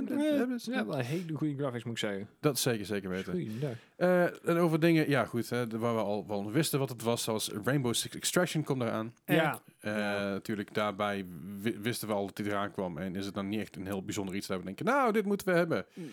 Ja, 0.65 0.87
wel 0.87 0.97
hele 0.97 1.33
goede 1.35 1.57
graphics 1.57 1.85
moet 1.85 1.93
ik 1.93 1.99
zeggen. 1.99 2.29
dat 2.41 2.59
zeker, 2.59 2.87
zeker 2.87 3.09
weten. 3.11 3.33
Goeiedag. 3.33 3.71
Eh, 3.97 4.49
en 4.49 4.57
over 4.57 4.81
dingen, 4.81 5.09
ja 5.11 5.25
goed, 5.25 5.51
hè, 5.51 5.67
de- 5.67 5.79
waar 5.79 5.95
we 5.95 6.01
al 6.01 6.27
wel 6.27 6.51
wisten 6.51 6.79
wat 6.79 6.89
het 6.89 7.03
was, 7.03 7.23
zoals 7.23 7.51
Rainbow 7.65 7.95
Six 7.95 8.17
Extraction 8.17 8.65
komt 8.65 8.83
eraan. 8.83 9.15
Ja, 9.25 9.61
Eh, 9.81 9.97
Ja. 9.97 10.29
Natuurlijk, 10.31 10.75
daarbij 10.75 11.27
wi- 11.61 11.79
wisten 11.81 12.09
we 12.09 12.15
al 12.15 12.27
dat 12.27 12.39
hij 12.39 12.47
eraan 12.47 12.71
kwam. 12.73 12.99
En 12.99 13.17
is 13.17 13.25
het 13.25 13.35
dan 13.35 13.49
niet 13.49 13.61
echt 13.61 13.77
een 13.77 13.87
heel 13.87 14.03
bijzonder 14.05 14.35
iets 14.35 14.47
dat 14.47 14.59
we 14.59 14.65
denken, 14.65 14.85
nou, 14.85 15.13
dit 15.13 15.25
moeten 15.25 15.47
we 15.47 15.53
hebben. 15.53 15.87
Mm. 15.95 16.09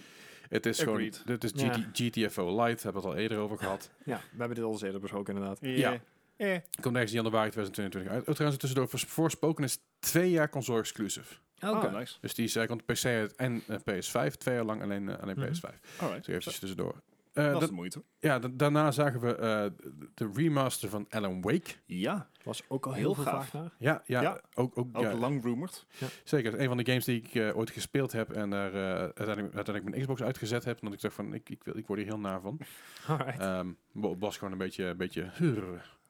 Het 0.49 0.65
is 0.65 0.81
Agreed. 0.87 1.17
gewoon, 1.17 1.39
dit 1.39 1.43
is 1.53 1.61
Ja. 1.61 1.73
GT, 1.73 1.87
GTFO 1.97 2.63
Lite, 2.63 2.83
hebben 2.83 3.01
we 3.01 3.07
het 3.07 3.17
al 3.17 3.21
eerder 3.21 3.37
over 3.37 3.57
gehad. 3.57 3.89
ja, 4.05 4.17
we 4.31 4.37
hebben 4.37 4.55
dit 4.55 4.65
al 4.65 4.71
eens 4.71 4.81
eerder 4.81 4.99
besproken 5.01 5.33
inderdaad. 5.33 5.57
Ja. 5.61 5.99
Eh. 6.37 6.57
Komt 6.81 6.95
ergens 6.95 7.13
in 7.13 7.21
januari 7.23 7.49
2022 7.49 8.11
uit. 8.11 8.27
Oh, 8.27 8.33
trouwens, 8.33 8.59
tussendoor, 8.61 8.89
voor 8.89 8.99
Forspoken 8.99 9.63
is 9.63 9.79
twee 9.99 10.29
jaar 10.31 10.49
console 10.49 10.79
exclusive. 10.79 11.33
Oké. 11.61 11.85
Oh, 11.85 11.93
nice. 11.93 12.17
Dus 12.21 12.33
die 12.33 12.45
is, 12.45 12.53
komt 12.65 12.81
op 12.81 12.85
PC 12.87 13.03
en 13.35 13.63
eh, 13.67 13.75
PS5, 13.77 14.33
twee 14.37 14.55
jaar 14.55 14.63
lang 14.65 14.81
alleen, 14.81 15.09
eh, 15.09 15.19
alleen 15.19 15.35
Mhm. 15.39 15.45
PS5. 15.51 15.79
Alright. 15.99 16.25
Zo 16.25 16.31
eventjes 16.31 16.59
tussendoor. 16.59 17.01
Eh, 17.33 17.43
Dat 17.43 17.53
da- 17.53 17.59
is 17.61 17.67
de 17.67 17.73
moeite. 17.73 18.03
ja, 18.19 18.39
da- 18.39 18.49
daarna 18.53 18.91
zagen 18.91 19.19
we 19.19 19.35
eh, 19.35 19.65
de 20.13 20.31
remaster 20.33 20.89
van 20.89 21.05
Alan 21.09 21.41
Wake. 21.41 21.71
Ja, 21.85 22.29
Was 22.43 22.63
ook 22.67 22.85
al 22.85 22.93
Heel 22.93 23.13
heel 23.13 23.23
gaaf. 23.23 23.47
vraag 23.47 23.61
naar. 23.61 23.71
Ja, 23.79 24.01
ja, 24.05 24.21
Ja. 24.21 24.41
ook, 24.53 24.77
ook, 24.77 24.97
ook 24.97 25.03
ja, 25.03 25.13
lang 25.13 25.43
rumored. 25.43 25.85
Zeker, 26.23 26.45
het 26.51 26.55
is 26.59 26.61
een 26.61 26.67
van 26.67 26.77
de 26.77 26.85
games 26.85 27.05
die 27.05 27.21
ik 27.21 27.35
eh, 27.35 27.57
ooit 27.57 27.69
gespeeld 27.69 28.11
heb 28.11 28.31
en 28.31 28.49
daar 28.49 28.73
eh, 28.73 28.79
uiteindelijk, 28.89 29.55
uiteindelijk 29.55 29.83
mijn 29.83 30.01
Xbox 30.01 30.21
uitgezet 30.21 30.63
heb. 30.63 30.77
Omdat 30.81 30.93
ik 30.93 31.01
dacht 31.01 31.15
van, 31.15 31.33
ik, 31.33 31.49
ik, 31.49 31.63
wil, 31.63 31.77
ik 31.77 31.87
word 31.87 31.99
hier 31.99 32.07
heel 32.07 32.19
naar 32.19 32.41
van. 32.41 32.59
Alright. 33.07 33.39
Ehm 33.39 33.67
wa- 33.91 34.17
was 34.17 34.37
gewoon 34.37 34.51
een 34.53 34.57
beetje, 34.59 34.83
een 34.85 34.97
beetje 34.97 35.31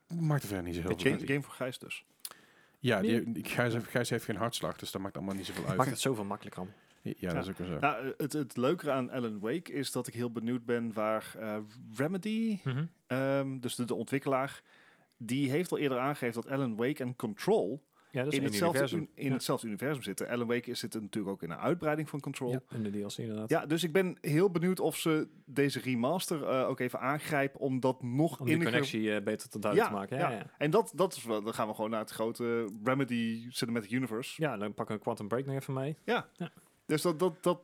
maakt 0.07 0.41
er 0.41 0.47
verder 0.47 0.65
niet 0.65 0.75
zo 0.75 0.81
heel 0.81 0.89
Het 0.89 1.01
veel 1.01 1.11
game, 1.11 1.21
uit. 1.21 1.29
game 1.31 1.41
voor 1.43 1.53
Gijs 1.53 1.79
dus. 1.79 2.05
Ja, 2.83 3.01
die, 3.01 3.31
die- 3.31 3.43
Gijs, 3.45 3.73
heeft- 3.73 3.87
Gijs 3.87 4.09
heeft 4.09 4.25
geen 4.25 4.35
hartslag, 4.35 4.77
dus 4.77 4.91
dat 4.91 5.01
maakt 5.01 5.15
allemaal 5.17 5.35
niet 5.35 5.45
zoveel 5.45 5.67
uit. 5.67 5.77
Maakt 5.77 5.89
het 5.89 5.99
zoveel 5.99 6.23
makkelijker 6.23 6.61
aan. 6.61 6.73
Ja, 7.17 7.33
dat 7.33 7.43
is 7.43 7.49
ook 7.49 7.57
wel 7.57 7.67
zo. 7.67 7.79
Nou, 7.79 8.13
het, 8.17 8.33
het 8.33 8.57
leuke 8.57 8.91
aan 8.91 9.09
Alan 9.11 9.39
Wake 9.39 9.71
is 9.73 9.91
dat 9.91 10.07
ik 10.07 10.13
heel 10.13 10.31
benieuwd 10.31 10.65
ben 10.65 10.93
waar 10.93 11.35
eh, 11.39 11.57
Remedy, 11.95 12.59
ehm, 13.07 13.59
dus 13.59 13.75
de, 13.75 13.85
de 13.85 13.93
ontwikkelaar, 13.95 14.61
die 15.17 15.49
heeft 15.49 15.71
al 15.71 15.77
eerder 15.77 15.99
aangegeven 15.99 16.41
dat 16.41 16.51
Alan 16.51 16.75
Wake 16.75 17.03
en 17.03 17.15
Control 17.15 17.83
Ja, 18.13 18.23
dat 18.23 18.33
is 18.33 18.39
in, 18.39 18.45
hetzelfde, 18.45 18.77
universum. 18.79 18.99
un- 18.99 19.09
in 19.15 19.27
Ja. 19.27 19.33
hetzelfde 19.33 19.67
universum 19.67 20.03
zitten. 20.03 20.27
Alan 20.29 20.47
Wake 20.47 20.69
is 20.69 20.79
zit 20.79 20.93
natuurlijk 20.93 21.33
ook 21.33 21.43
in 21.43 21.51
een 21.51 21.57
uitbreiding 21.57 22.09
van 22.09 22.19
Control. 22.19 22.51
Ja, 22.51 22.59
Ja. 22.69 22.77
in 22.77 22.83
de 22.83 22.89
DLC 22.89 23.17
inderdaad. 23.17 23.69
dus 23.69 23.83
ik 23.83 23.91
ben 23.91 24.17
heel 24.21 24.49
benieuwd 24.49 24.79
of 24.79 24.97
ze 24.97 25.27
deze 25.45 25.79
remaster 25.79 26.43
eh, 26.43 26.67
ook 26.69 26.79
even 26.79 26.99
aangrijpen 26.99 27.59
om 27.59 27.79
dat 27.79 28.03
nog 28.03 28.37
die 28.37 28.47
inniger... 28.47 28.71
connectie 28.71 29.15
eh, 29.15 29.23
beter 29.23 29.49
te 29.49 29.59
duidelijk 29.59 29.91
Ja, 29.91 29.95
te 29.95 30.01
maken. 30.01 30.17
Ja, 30.17 30.29
ja. 30.31 30.37
ja. 30.37 30.51
En 30.57 30.71
dat, 30.71 30.91
dat 30.95 31.15
is 31.15 31.23
wel, 31.23 31.43
dan 31.43 31.53
gaan 31.53 31.67
we 31.67 31.73
gewoon 31.73 31.89
naar 31.89 31.99
het 31.99 32.11
grote 32.11 32.69
Remedy 32.83 33.45
Cinematic 33.49 33.91
Universe. 33.91 34.41
ja, 34.41 34.57
dan 34.57 34.73
pakken 34.73 34.95
we 34.95 35.01
Quantum 35.01 35.27
Break 35.27 35.45
nog 35.45 35.55
even 35.55 35.73
mee. 35.73 35.97
Dus 36.85 37.01
dat, 37.01 37.19
dat, 37.19 37.43
dat 37.43 37.59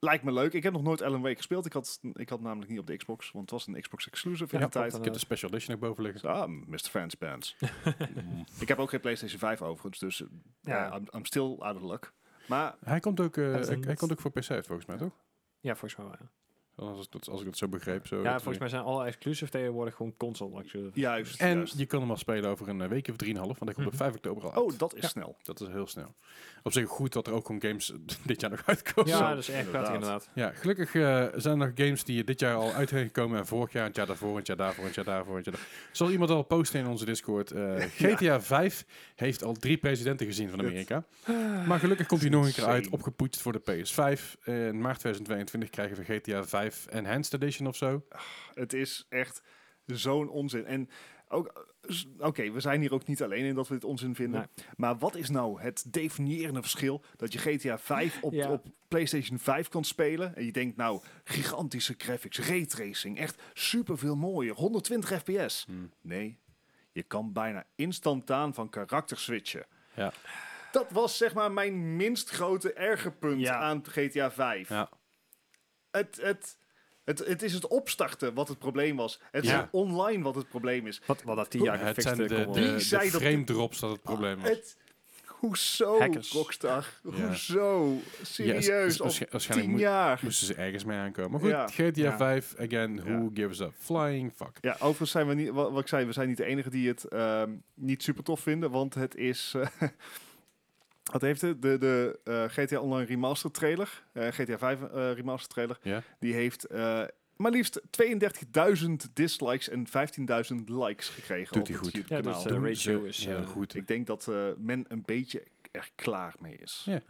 lijkt 0.00 0.24
me 0.24 0.32
leuk. 0.32 0.52
Ik 0.52 0.62
heb 0.62 0.72
nog 0.72 0.82
nooit 0.82 1.02
Alan 1.02 1.22
Wake 1.22 1.36
gespeeld. 1.36 1.66
Ik 1.66 1.72
had, 1.72 1.98
ik 2.12 2.28
had 2.28 2.40
namelijk 2.40 2.70
niet 2.70 2.78
op 2.78 2.86
de 2.86 2.96
Xbox, 2.96 3.30
want 3.30 3.50
het 3.50 3.50
was 3.50 3.66
een 3.66 3.80
Xbox 3.80 4.06
exclusive 4.06 4.54
in 4.54 4.58
Ja, 4.60 4.64
de 4.66 4.70
tijd. 4.72 4.94
Ik 4.94 5.04
heb 5.04 5.12
de 5.12 5.18
special 5.18 5.50
edition 5.50 5.74
ook 5.74 5.80
boven 5.80 6.02
liggen. 6.02 6.30
Ah, 6.30 6.48
Mr. 6.66 6.78
Fancy 6.78 7.16
Pants. 7.16 7.56
ik 8.60 8.68
heb 8.68 8.78
ook 8.78 8.90
geen 8.90 9.00
PlayStation 9.00 9.38
5 9.38 9.62
overigens, 9.62 9.98
dus 9.98 10.22
eh, 10.22 10.28
Ja. 10.60 10.96
I'm, 10.96 11.06
I'm 11.14 11.24
still 11.24 11.56
out 11.58 11.76
of 11.76 11.82
luck. 11.82 12.12
Maar 12.48 12.76
Hij 12.84 13.00
komt 13.00 13.20
ook, 13.20 13.36
eh, 13.36 13.52
hij 13.80 13.94
komt 13.94 14.12
ook 14.12 14.20
voor 14.20 14.30
PC 14.30 14.50
uit, 14.50 14.66
volgens 14.66 14.86
mij, 14.86 14.96
toch? 14.96 15.12
Ja, 15.60 15.76
volgens 15.76 15.96
mij 15.96 16.06
wel. 16.06 16.16
Ja, 16.20 16.30
Als, 16.76 17.06
ik- 17.12 17.26
als 17.28 17.40
ik 17.40 17.46
het 17.46 17.56
zo 17.56 17.68
begreep. 17.68 18.06
Zo 18.06 18.22
ja 18.22 18.32
volgens 18.34 18.58
mij 18.58 18.68
zijn 18.68 18.82
alle 18.82 19.04
exclusive 19.06 19.50
tegenwoordig 19.50 19.94
gewoon 19.94 20.14
console 20.16 20.60
exclusive. 20.60 21.00
juist, 21.00 21.40
En 21.40 21.56
juist. 21.56 21.78
je 21.78 21.86
kan 21.86 22.00
hem 22.00 22.10
al 22.10 22.16
spelen 22.16 22.50
over 22.50 22.68
een 22.68 22.80
eh, 22.80 22.88
week 22.88 23.08
of 23.08 23.16
drieënhalf, 23.16 23.46
want 23.58 23.64
hij 23.64 23.72
komt 23.74 23.86
op 23.86 23.92
Mhm. 23.92 24.02
5 24.02 24.14
oktober 24.14 24.42
al 24.44 24.52
uit. 24.52 24.72
Oh, 24.72 24.78
dat 24.78 24.94
is 24.94 25.02
Ja. 25.02 25.08
snel. 25.08 25.36
Dat 25.42 25.60
is 25.60 25.68
heel 25.68 25.86
snel. 25.86 26.14
Op 26.62 26.72
zich 26.72 26.88
goed 26.88 27.12
dat 27.12 27.26
er 27.26 27.32
ook 27.32 27.46
gewoon 27.46 27.62
games 27.62 27.92
dit 28.24 28.40
jaar 28.40 28.50
nog 28.50 28.62
uitkomen. 28.66 29.10
Ja, 29.10 29.28
dat 29.30 29.38
is 29.38 29.48
echt 29.48 29.70
prettig 29.70 29.92
inderdaad. 29.94 30.28
Ja, 30.34 30.50
gelukkig 30.50 30.94
eh, 30.94 31.24
zijn 31.36 31.60
er 31.60 31.66
nog 31.66 31.70
games 31.86 32.04
die 32.04 32.24
dit 32.24 32.40
jaar 32.40 32.54
al 32.54 32.72
uit 32.72 32.88
zijn 32.88 33.04
gekomen. 33.04 33.38
En 33.38 33.46
vorig 33.46 33.72
jaar, 33.72 33.84
het 33.86 33.96
jaar 33.96 34.06
daarvoor, 34.06 34.36
het 34.36 34.46
jaar 34.46 34.56
daarvoor, 34.56 34.84
het 34.84 34.94
jaar 34.94 35.04
daarvoor. 35.04 35.36
Het 35.36 35.44
jaar 35.44 35.54
daar- 35.54 35.66
Zal 35.92 36.10
iemand 36.10 36.30
al 36.30 36.42
posten 36.42 36.80
in 36.80 36.86
onze 36.86 37.04
Discord? 37.04 37.50
eh, 37.50 37.74
GTA 37.76 38.40
5 38.40 38.84
heeft 39.14 39.44
al 39.44 39.52
drie 39.52 39.76
presidenten 39.76 40.26
gezien 40.26 40.50
van 40.50 40.58
Amerika. 40.60 41.04
Maar 41.66 41.78
gelukkig 41.78 42.06
komt 42.06 42.20
hij 42.20 42.30
nog 42.30 42.46
een 42.46 42.52
keer 42.52 42.64
uit, 42.66 42.88
opgepoetst 42.88 43.40
voor 43.42 43.52
de 43.52 43.60
PS5. 43.60 44.36
Eh, 44.42 44.66
in 44.66 44.80
maart 44.80 44.98
2022 44.98 45.70
krijgen 45.70 45.96
we 45.96 46.04
GTA 46.04 46.44
5 46.44 46.65
Enhanced 46.88 47.34
Edition 47.42 47.66
of 47.66 47.76
zo. 47.76 48.02
Het 48.54 48.72
is 48.72 49.06
echt 49.08 49.42
zo'n 49.86 50.28
onzin. 50.28 50.66
En 50.66 50.88
ook, 51.28 51.66
oké, 52.18 52.50
we 52.50 52.60
zijn 52.60 52.80
hier 52.80 52.92
ook 52.92 53.06
niet 53.06 53.22
alleen 53.22 53.44
in 53.44 53.54
dat 53.54 53.68
we 53.68 53.74
dit 53.74 53.84
onzin 53.84 54.14
vinden. 54.14 54.50
Maar 54.76 54.98
wat 54.98 55.14
is 55.14 55.30
nou 55.30 55.60
het 55.60 55.84
definiërende 55.92 56.60
verschil 56.60 57.04
dat 57.16 57.32
je 57.32 57.38
GTA 57.38 57.78
5 57.78 58.22
op, 58.22 58.32
Ja. 58.32 58.50
op 58.50 58.66
PlayStation 58.88 59.38
5 59.38 59.68
kan 59.68 59.84
spelen? 59.84 60.36
En 60.36 60.44
je 60.44 60.52
denkt, 60.52 60.76
nou, 60.76 61.02
gigantische 61.24 61.94
graphics, 61.98 62.38
raytracing, 62.38 63.18
echt 63.18 63.42
superveel 63.54 64.16
mooier, 64.16 64.54
120 64.54 65.20
fps. 65.22 65.64
Hmm. 65.66 65.92
Nee, 66.00 66.38
je 66.92 67.02
kan 67.02 67.32
bijna 67.32 67.64
instantaan 67.74 68.54
van 68.54 68.68
karakter 68.70 69.18
switchen. 69.18 69.66
Ja. 69.94 70.12
Dat 70.72 70.90
was 70.90 71.16
zeg 71.16 71.34
maar 71.34 71.52
mijn 71.52 71.96
minst 71.96 72.30
grote 72.30 72.72
ergerpunt 72.72 73.40
Ja. 73.40 73.56
aan 73.58 73.82
GTA 73.84 74.30
5. 74.30 74.68
Ja. 74.68 74.88
Het, 75.96 76.18
het, 76.22 76.56
het, 77.04 77.18
het 77.26 77.42
is 77.42 77.52
het 77.52 77.66
opstarten 77.66 78.34
wat 78.34 78.48
het 78.48 78.58
probleem 78.58 78.96
was. 78.96 79.20
Het 79.30 79.44
is 79.44 79.50
Ja. 79.50 79.60
het 79.60 79.68
online 79.70 80.22
wat 80.22 80.34
het 80.34 80.48
probleem 80.48 80.86
is. 80.86 81.00
Wat, 81.06 81.22
wat 81.22 81.36
dat 81.36 81.50
tien 81.50 81.62
jaar 81.62 81.78
het 81.78 81.86
gefixt 81.88 82.02
zijn 82.16 82.28
de, 82.28 82.44
kon 82.44 82.52
de, 82.52 82.60
de 82.60 83.10
dat 83.10 83.22
frame 83.22 83.44
drops 83.44 83.80
dat 83.80 83.90
het 83.90 84.02
probleem 84.02 84.38
was. 84.40 84.48
Het, 84.48 84.76
hoezo, 85.26 85.98
Hackers. 85.98 86.32
Rockstar? 86.32 86.86
Ja. 87.02 87.26
Hoezo? 87.26 87.92
Ja, 87.92 88.24
Serieus, 88.24 88.68
waarsch- 88.68 89.00
al 89.00 89.06
waarsch- 89.06 89.30
waarschijnlijk 89.30 89.68
tien 89.68 89.70
moet- 89.70 89.80
jaar. 89.80 90.20
moesten 90.22 90.46
ze 90.46 90.54
ergens 90.54 90.84
mee 90.84 90.98
aankomen. 90.98 91.30
Maar 91.30 91.40
goed, 91.40 91.48
Ja. 91.50 91.66
GTA 91.66 92.02
Ja. 92.02 92.16
5, 92.16 92.54
again, 92.58 92.94
Ja. 92.94 93.02
who 93.02 93.30
gives 93.34 93.60
a 93.60 93.70
flying 93.78 94.32
fuck. 94.36 94.58
Ja, 94.60 94.72
overigens 94.74 95.10
zijn 95.10 95.26
we 95.26 95.34
niet, 95.34 95.50
wat, 95.50 95.70
wat 95.70 95.80
ik 95.80 95.88
zei, 95.88 96.04
we 96.06 96.12
zijn 96.12 96.28
niet 96.28 96.36
de 96.36 96.44
enige 96.44 96.70
die 96.70 96.88
het 96.88 97.04
ehm, 97.04 97.50
niet 97.74 98.02
super 98.02 98.24
tof 98.24 98.40
vinden, 98.40 98.70
want 98.70 98.94
het 98.94 99.14
is, 99.14 99.52
eh, 99.56 99.66
wat 101.12 101.20
heeft 101.22 101.40
het? 101.40 101.62
De, 101.62 101.78
de 101.78 102.18
eh, 102.24 102.44
GTA 102.44 102.80
Online 102.80 103.06
Remastered 103.06 103.54
trailer, 103.54 104.02
eh, 104.12 104.28
GTA 104.28 104.58
5 104.58 104.82
eh, 104.82 105.12
Remastered 105.12 105.48
trailer, 105.50 105.78
Ja. 105.82 106.02
die 106.18 106.34
heeft 106.34 106.64
eh, 106.64 107.02
maar 107.36 107.50
liefst 107.50 107.80
32.000 107.90 108.86
dislikes 109.12 109.68
en 109.68 109.86
15.000 109.86 110.64
likes 110.66 111.08
gekregen 111.08 111.52
Doet 111.52 111.62
op 111.62 111.66
hij 111.68 111.76
het 111.76 111.84
goed. 111.84 111.92
YouTube 111.94 112.14
Ja, 112.14 112.20
kanaal. 112.20 112.42
dus, 112.42 112.52
ratio 112.52 113.02
is, 113.04 113.24
heel 113.24 113.36
eh, 113.36 113.46
goed. 113.46 113.74
Ik 113.74 113.86
denk 113.86 114.06
dat 114.06 114.28
eh, 114.28 114.46
men 114.58 114.84
een 114.88 115.02
beetje 115.06 115.42
er 115.76 115.90
klaar 115.94 116.34
mee 116.38 116.56
is. 116.56 116.82
Ja. 116.84 117.00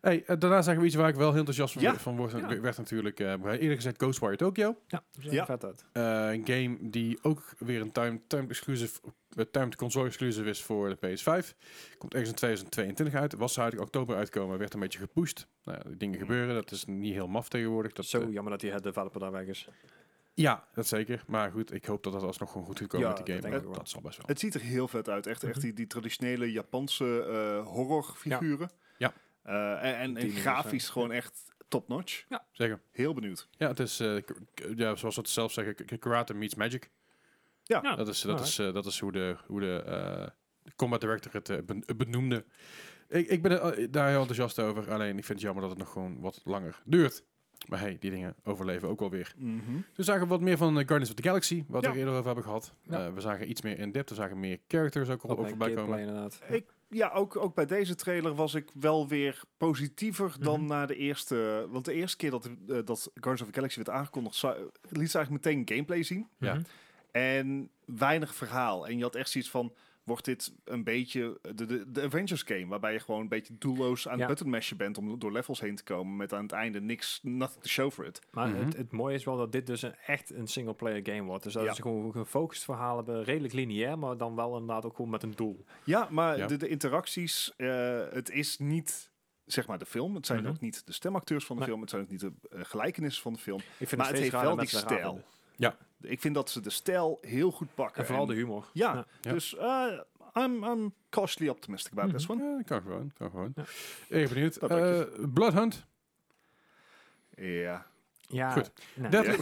Hey, 0.00 0.24
eh, 0.26 0.36
daarna 0.38 0.62
zeggen 0.62 0.82
we 0.82 0.88
iets 0.88 0.96
waar 0.96 1.08
ik 1.08 1.14
wel 1.14 1.28
heel 1.28 1.38
enthousiast 1.38 1.72
van, 1.72 1.82
Ja. 1.82 1.94
van 1.96 2.16
word, 2.16 2.32
Ja. 2.32 2.60
werd 2.60 2.76
natuurlijk. 2.76 3.20
eh, 3.20 3.24
we 3.24 3.30
hebben 3.30 3.58
eerder 3.60 3.76
gezegd 3.76 3.96
Ghostwire 4.02 4.36
Tokyo. 4.36 4.76
Ja, 4.86 5.02
Ja. 5.20 5.44
vet 5.44 5.64
uit. 5.64 5.84
Eh, 5.92 6.02
een 6.32 6.46
game 6.46 6.90
die 6.90 7.18
ook 7.22 7.42
weer 7.58 7.80
een 7.80 7.92
timed, 7.92 8.28
timed, 8.28 8.48
exclusive, 8.50 9.00
eh, 9.36 9.44
timed 9.50 9.76
console 9.76 10.06
exclusive 10.06 10.48
is 10.48 10.62
voor 10.62 10.88
de 10.88 10.96
PS5. 10.96 11.54
Komt 11.98 12.12
ergens 12.14 12.30
in 12.30 12.36
2022 12.36 13.14
uit. 13.14 13.34
Was 13.34 13.52
zou 13.52 13.66
eigenlijk 13.70 13.94
oktober 13.94 14.16
uitkomen, 14.16 14.58
werd 14.58 14.74
een 14.74 14.80
beetje 14.80 14.98
gepusht. 14.98 15.46
Nou, 15.64 15.78
dingen 15.96 16.18
gebeuren, 16.18 16.54
dat 16.54 16.70
is 16.70 16.84
niet 16.84 17.12
heel 17.14 17.28
maf 17.28 17.48
tegenwoordig. 17.48 17.92
Dat, 17.92 18.06
Zo 18.06 18.20
eh, 18.20 18.32
jammer 18.32 18.52
dat 18.52 18.60
die 18.60 18.80
developer 18.80 19.20
daar 19.20 19.32
weg 19.32 19.46
is. 19.46 19.68
Ja, 20.38 20.64
dat 20.74 20.86
zeker. 20.86 21.22
Maar 21.26 21.50
goed, 21.50 21.72
ik 21.72 21.84
hoop 21.84 22.02
dat 22.02 22.12
dat 22.12 22.22
alsnog 22.22 22.50
gewoon 22.52 22.66
goed 22.66 22.78
gaat 22.78 22.88
komen 22.88 23.08
Ja, 23.08 23.14
met 23.14 23.26
die 23.26 23.34
game. 23.42 23.60
Dat, 23.72 23.88
zal 23.88 24.00
best 24.00 24.16
wel. 24.16 24.26
Het 24.26 24.38
ziet 24.40 24.54
er 24.54 24.60
heel 24.60 24.88
vet 24.88 25.08
uit. 25.08 25.26
Echt, 25.26 25.42
echt 25.44 25.52
Mhm. 25.54 25.60
die, 25.64 25.72
die 25.72 25.86
traditionele 25.86 26.52
Japanse 26.52 27.22
eh, 27.22 27.66
horrorfiguren. 27.66 28.70
Ja. 28.98 29.12
Eh, 29.42 30.00
en 30.02 30.16
en, 30.16 30.30
grafisch 30.30 30.80
zijn- 30.82 30.92
gewoon 30.92 31.12
echt 31.12 31.44
top-notch. 31.68 32.24
Zeker. 32.52 32.80
Heel 32.92 33.14
benieuwd. 33.14 33.48
Ja, 33.50 33.68
het 33.68 33.80
is, 33.80 34.00
eh, 34.00 34.16
ja, 34.76 34.94
zoals 34.96 35.14
ze 35.14 35.20
het 35.20 35.28
zelf 35.28 35.52
zeggen, 35.52 35.98
karate 35.98 36.34
meets 36.34 36.54
magic. 36.54 36.90
Ja. 37.62 37.80
Ja. 37.82 37.96
Dat 37.96 38.08
is, 38.08 38.20
dat 38.20 38.30
alright. 38.38 38.58
is, 38.58 38.72
dat 38.72 38.86
is 38.86 38.98
hoe 39.00 39.12
de, 39.12 39.36
hoe 39.46 39.60
de 39.60 40.32
combat 40.76 41.00
director 41.00 41.32
het 41.32 41.66
ben- 41.66 41.84
benoemde. 41.96 42.44
Ik, 43.08 43.28
ik 43.28 43.42
ben 43.42 43.50
daar 43.90 44.08
heel 44.08 44.18
enthousiast 44.18 44.58
over. 44.58 44.92
Alleen 44.92 45.18
ik 45.18 45.24
vind 45.24 45.28
het 45.28 45.40
jammer 45.40 45.62
dat 45.62 45.70
het 45.70 45.78
nog 45.78 45.92
gewoon 45.92 46.20
wat 46.20 46.40
langer 46.44 46.82
duurt. 46.84 47.24
Maar 47.68 47.80
hey, 47.80 47.96
die 48.00 48.10
dingen 48.10 48.34
overleven 48.44 48.88
ook 48.88 49.00
wel 49.00 49.10
weer. 49.10 49.34
Mhm. 49.36 49.60
We 49.94 50.02
zagen 50.02 50.28
wat 50.28 50.40
meer 50.40 50.56
van 50.56 50.68
eh, 50.68 50.74
Guardians 50.86 51.08
of 51.10 51.14
the 51.16 51.22
Galaxy, 51.22 51.64
wat 51.68 51.84
Ja. 51.84 51.92
we 51.92 51.98
eerder 51.98 52.12
over 52.14 52.26
hebben 52.26 52.44
gehad. 52.44 52.74
Ja. 52.82 53.06
Eh, 53.06 53.12
we 53.12 53.20
zagen 53.20 53.50
iets 53.50 53.62
meer 53.62 53.78
in 53.78 53.92
depth, 53.92 54.08
we 54.10 54.14
zagen 54.14 54.40
meer 54.40 54.58
characters 54.68 55.08
ook 55.08 55.22
al 55.22 55.36
mijn 55.36 55.48
voorbij 55.48 55.74
komen. 55.74 55.98
inderdaad. 55.98 56.40
Ik, 56.48 56.64
ja, 56.88 57.10
ook, 57.10 57.36
ook 57.36 57.54
bij 57.54 57.66
deze 57.66 57.94
trailer 57.94 58.34
was 58.34 58.54
ik 58.54 58.70
wel 58.74 59.08
weer 59.08 59.40
positiever 59.56 60.34
dan 60.40 60.60
Mhm. 60.60 60.68
na 60.68 60.86
de 60.86 60.96
eerste. 60.96 61.66
Want 61.70 61.84
de 61.84 61.92
eerste 61.92 62.16
keer 62.16 62.30
dat, 62.30 62.46
eh, 62.46 62.52
dat 62.66 63.10
Guardians 63.14 63.40
of 63.40 63.46
the 63.46 63.52
Galaxy 63.54 63.76
werd 63.76 63.90
aangekondigd, 63.90 64.34
zou- 64.36 64.56
liet 64.88 65.10
ze 65.10 65.16
eigenlijk 65.18 65.30
meteen 65.44 65.68
gameplay 65.68 66.02
zien. 66.02 66.28
Ja. 66.38 66.54
Mhm. 66.54 66.62
En 67.10 67.70
weinig 67.84 68.34
verhaal. 68.34 68.86
En 68.88 68.96
je 68.96 69.02
had 69.02 69.14
echt 69.14 69.30
zoiets 69.30 69.50
van. 69.50 69.72
Wordt 70.08 70.24
dit 70.24 70.52
een 70.64 70.84
beetje 70.84 71.38
de, 71.54 71.64
de, 71.66 71.90
de 71.90 72.02
Avengers 72.02 72.42
game, 72.42 72.66
waarbij 72.66 72.92
je 72.92 72.98
gewoon 72.98 73.20
een 73.20 73.28
beetje 73.28 73.58
doelloos 73.58 74.08
aan 74.08 74.14
Ja. 74.14 74.18
het 74.18 74.28
button 74.28 74.50
mashen 74.50 74.76
bent 74.76 74.98
om 74.98 75.18
door 75.18 75.32
levels 75.32 75.60
heen 75.60 75.74
te 75.76 75.82
komen 75.84 76.16
met 76.16 76.32
aan 76.32 76.42
het 76.42 76.52
einde 76.52 76.80
niks, 76.80 77.20
nothing 77.22 77.62
to 77.62 77.68
show 77.68 77.90
for 77.90 78.04
it. 78.06 78.20
Maar 78.30 78.48
Mhm. 78.48 78.64
het, 78.64 78.76
het 78.76 78.92
mooie 78.92 79.14
is 79.14 79.24
wel 79.24 79.36
dat 79.36 79.52
dit 79.52 79.66
dus 79.66 79.82
een, 79.82 79.94
echt 80.06 80.34
een 80.34 80.46
single-player 80.46 81.00
game 81.02 81.22
wordt. 81.22 81.44
Dus 81.44 81.52
dat 81.52 81.64
Ja. 81.64 81.70
is 81.70 81.78
gewoon 81.78 82.04
een 82.04 82.12
gefocust 82.12 82.64
verhaal 82.64 82.96
hebben, 82.96 83.24
redelijk 83.24 83.52
lineair, 83.54 83.98
maar 83.98 84.16
dan 84.16 84.34
wel 84.34 84.52
inderdaad 84.52 84.84
ook 84.84 84.96
gewoon 84.96 85.10
met 85.10 85.22
een 85.22 85.32
doel. 85.34 85.64
Ja, 85.84 86.08
maar 86.10 86.36
Ja. 86.38 86.46
De, 86.46 86.56
de 86.56 86.68
interacties, 86.68 87.52
eh, 87.56 88.00
het 88.10 88.30
is 88.30 88.58
niet 88.58 89.10
zeg 89.44 89.66
maar 89.66 89.78
de 89.78 89.86
film. 89.86 90.14
Het 90.14 90.26
zijn 90.26 90.40
Mhm. 90.42 90.48
ook 90.48 90.60
niet 90.60 90.86
de 90.86 90.92
stemacteurs 90.92 91.44
van 91.46 91.56
de 91.56 91.60
Nee. 91.62 91.70
film. 91.70 91.80
Het 91.80 91.90
zijn 91.90 92.02
ook 92.02 92.10
niet 92.10 92.20
de 92.20 92.32
eh, 92.50 92.60
gelijkenissen 92.64 93.22
van 93.22 93.32
de 93.32 93.38
film. 93.38 93.58
Ik 93.58 93.64
vind 93.88 93.90
Maar 93.96 94.06
het 94.06 94.16
steeds 94.16 94.30
heeft 94.32 94.44
wel 94.44 94.56
die 94.56 94.66
stijl. 94.68 95.24
Vinden. 95.58 95.76
Ik 96.00 96.20
vind 96.20 96.34
dat 96.34 96.50
ze 96.50 96.60
de 96.60 96.70
stijl 96.70 97.18
heel 97.20 97.50
goed 97.50 97.74
pakken. 97.74 97.96
En 98.00 98.06
vooral 98.06 98.24
En- 98.24 98.30
de 98.30 98.36
humor. 98.36 98.66
Ja, 98.72 98.94
Ja. 98.94 99.06
Ja. 99.20 99.32
dus 99.32 99.56
eh, 99.56 99.86
I'm, 100.34 100.64
I'm 100.64 100.94
cautiously 101.10 101.48
optimistic 101.48 101.92
about 101.92 102.06
Mhm. 102.08 102.16
this 102.16 102.28
one. 102.28 102.44
Ja, 102.44 102.62
kan 102.62 102.82
gewoon, 102.82 103.12
kan 103.18 103.30
gewoon. 103.30 103.52
Ja. 103.56 103.62
Even 104.08 104.34
benieuwd. 104.34 104.56
Eh, 104.56 105.00
Bloodhunt. 105.34 105.86
Ja. 107.36 107.86
Ja, 108.30 108.50
Goed. 108.50 108.70
nou, 108.94 109.10
Dat, 109.10 109.26
Ja. 109.26 109.36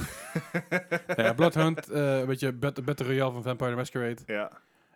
ja, 1.25 1.33
Bloodhunt, 1.35 1.89
eh, 1.91 2.19
een 2.19 2.27
beetje 2.27 2.53
Bat- 2.53 2.85
Battle 2.85 3.07
Royale 3.07 3.33
van 3.33 3.43
Vampire 3.43 3.71
the 3.71 3.77
Masquerade. 3.77 4.23
Ja. 4.27 4.51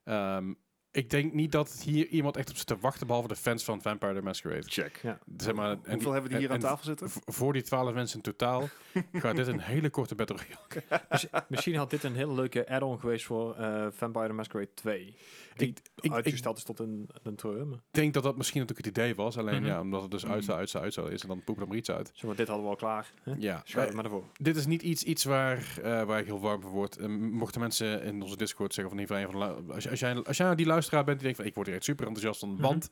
Ehm, 0.04 0.52
ik 0.92 1.10
denk 1.10 1.32
niet 1.32 1.52
dat 1.52 1.80
hier 1.84 2.06
iemand 2.06 2.36
echt 2.36 2.50
op 2.50 2.56
zit 2.56 2.66
te 2.66 2.78
wachten, 2.78 3.06
behalve 3.06 3.28
de 3.28 3.36
fans 3.36 3.64
van 3.64 3.82
Vampire 3.82 4.14
the 4.14 4.22
Masquerade. 4.22 4.62
Check. 4.66 5.00
Ja. 5.02 5.18
Zeg 5.36 5.54
maar, 5.54 5.70
en 5.70 5.92
Hoeveel 5.92 6.12
hebben 6.12 6.30
we 6.30 6.36
die 6.38 6.46
hier 6.46 6.48
en- 6.48 6.54
aan 6.64 6.70
tafel 6.70 6.84
zitten? 6.84 7.10
Voor 7.26 7.52
die 7.52 7.62
twaalf 7.62 7.94
mensen 7.94 8.16
in 8.16 8.22
totaal 8.22 8.68
gaat 9.12 9.36
dit 9.36 9.46
een 9.46 9.60
hele 9.60 9.90
korte 9.90 10.14
Battle 10.14 10.36
Royale. 10.36 11.04
Miss- 11.10 11.26
misschien 11.48 11.74
had 11.76 11.90
dit 11.90 12.02
een 12.04 12.14
hele 12.14 12.32
leuke 12.34 12.68
add-on 12.68 12.98
geweest 13.00 13.24
voor 13.24 13.54
eh, 13.56 13.86
Vampire 13.90 14.26
the 14.26 14.32
Masquerade 14.32 14.74
2. 14.74 15.14
Die 15.60 15.68
Ik, 15.68 15.78
ik, 15.94 16.04
ik 16.04 16.12
uitgesteld 16.12 16.56
is 16.56 16.62
tot 16.64 16.78
een, 16.78 17.08
een 17.22 17.36
treur. 17.36 17.66
maar- 17.66 17.78
denk 17.90 18.14
dat 18.14 18.22
dat 18.22 18.36
misschien 18.36 18.60
natuurlijk 18.60 18.86
het 18.86 18.96
idee 18.98 19.14
was. 19.14 19.38
Alleen 19.38 19.60
Mhm. 19.62 19.66
ja, 19.70 19.80
omdat 19.80 20.02
het 20.02 20.10
dus 20.10 20.26
uit 20.26 20.44
zou, 20.44 20.58
uit 20.58 20.70
zou, 20.70 20.84
uit 20.84 20.92
zou 20.94 21.10
is 21.12 21.22
en 21.22 21.28
dan 21.28 21.44
poepen 21.44 21.62
er 21.62 21.68
maar 21.68 21.78
iets 21.78 21.90
uit. 21.90 22.10
Zeg 22.14 22.24
maar, 22.24 22.36
dit 22.36 22.46
hadden 22.48 22.64
we 22.64 22.70
al 22.70 22.76
klaar. 22.76 23.12
Hè? 23.22 23.34
Ja, 23.38 23.60
Schuif 23.64 23.92
maar 23.92 24.04
ervoor. 24.04 24.24
dit 24.32 24.56
is 24.56 24.66
niet 24.66 24.82
iets, 24.82 25.02
iets 25.02 25.24
waar, 25.24 25.78
eh, 25.82 26.02
waar 26.04 26.18
ik 26.20 26.26
heel 26.26 26.40
warm 26.40 26.62
voor 26.62 26.70
word. 26.70 26.96
En 26.96 27.30
mochten 27.32 27.60
mensen 27.60 28.02
in 28.02 28.22
onze 28.22 28.36
Discord 28.36 28.74
zeggen 28.74 28.94
van 28.94 29.02
in 29.04 29.08
ieder 29.10 29.26
geval 29.28 29.40
een 29.50 29.56
van 29.64 29.74
als, 29.74 29.82
je- 29.84 29.90
als, 29.90 30.00
jij, 30.00 30.22
als 30.22 30.36
jij 30.36 30.46
naar 30.46 30.56
die 30.56 30.66
luisteraar 30.66 31.04
bent 31.04 31.16
die 31.16 31.24
denkt 31.24 31.38
van 31.40 31.48
ik 31.48 31.54
word 31.54 31.66
hier 31.66 31.76
echt 31.76 31.84
super 31.84 32.06
enthousiast 32.06 32.40
van, 32.40 32.52
Mhm. 32.52 32.62
want 32.62 32.90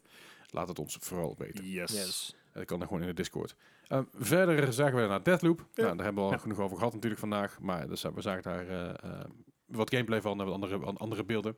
laat 0.50 0.68
het 0.68 0.78
ons 0.78 0.96
vooral 1.00 1.34
weten. 1.38 1.64
Yes. 1.70 1.92
Yes. 1.92 2.34
Dat 2.52 2.64
kan 2.66 2.78
dan 2.78 2.86
gewoon 2.88 3.02
in 3.02 3.08
de 3.08 3.14
Discord. 3.14 3.56
Ehm, 3.86 4.02
verder 4.12 4.72
zagen 4.72 5.02
we 5.02 5.06
naar 5.08 5.22
Deathloop. 5.22 5.58
Ja. 5.58 5.82
Nou, 5.82 5.96
daar 5.96 6.04
hebben 6.04 6.22
we 6.22 6.28
al 6.28 6.34
Ja. 6.36 6.42
genoeg 6.42 6.58
over 6.58 6.76
gehad 6.76 6.92
natuurlijk 6.92 7.20
vandaag. 7.20 7.60
Maar 7.60 7.88
dus, 7.88 8.04
eh, 8.04 8.12
we 8.12 8.20
zagen 8.20 8.42
daar 8.42 8.68
eh, 8.68 9.24
wat 9.66 9.90
gameplay 9.90 10.20
van 10.20 10.38
en 10.40 10.44
wat 10.44 10.54
andere, 10.54 10.78
an- 10.86 10.96
andere 10.96 11.24
beelden. 11.24 11.56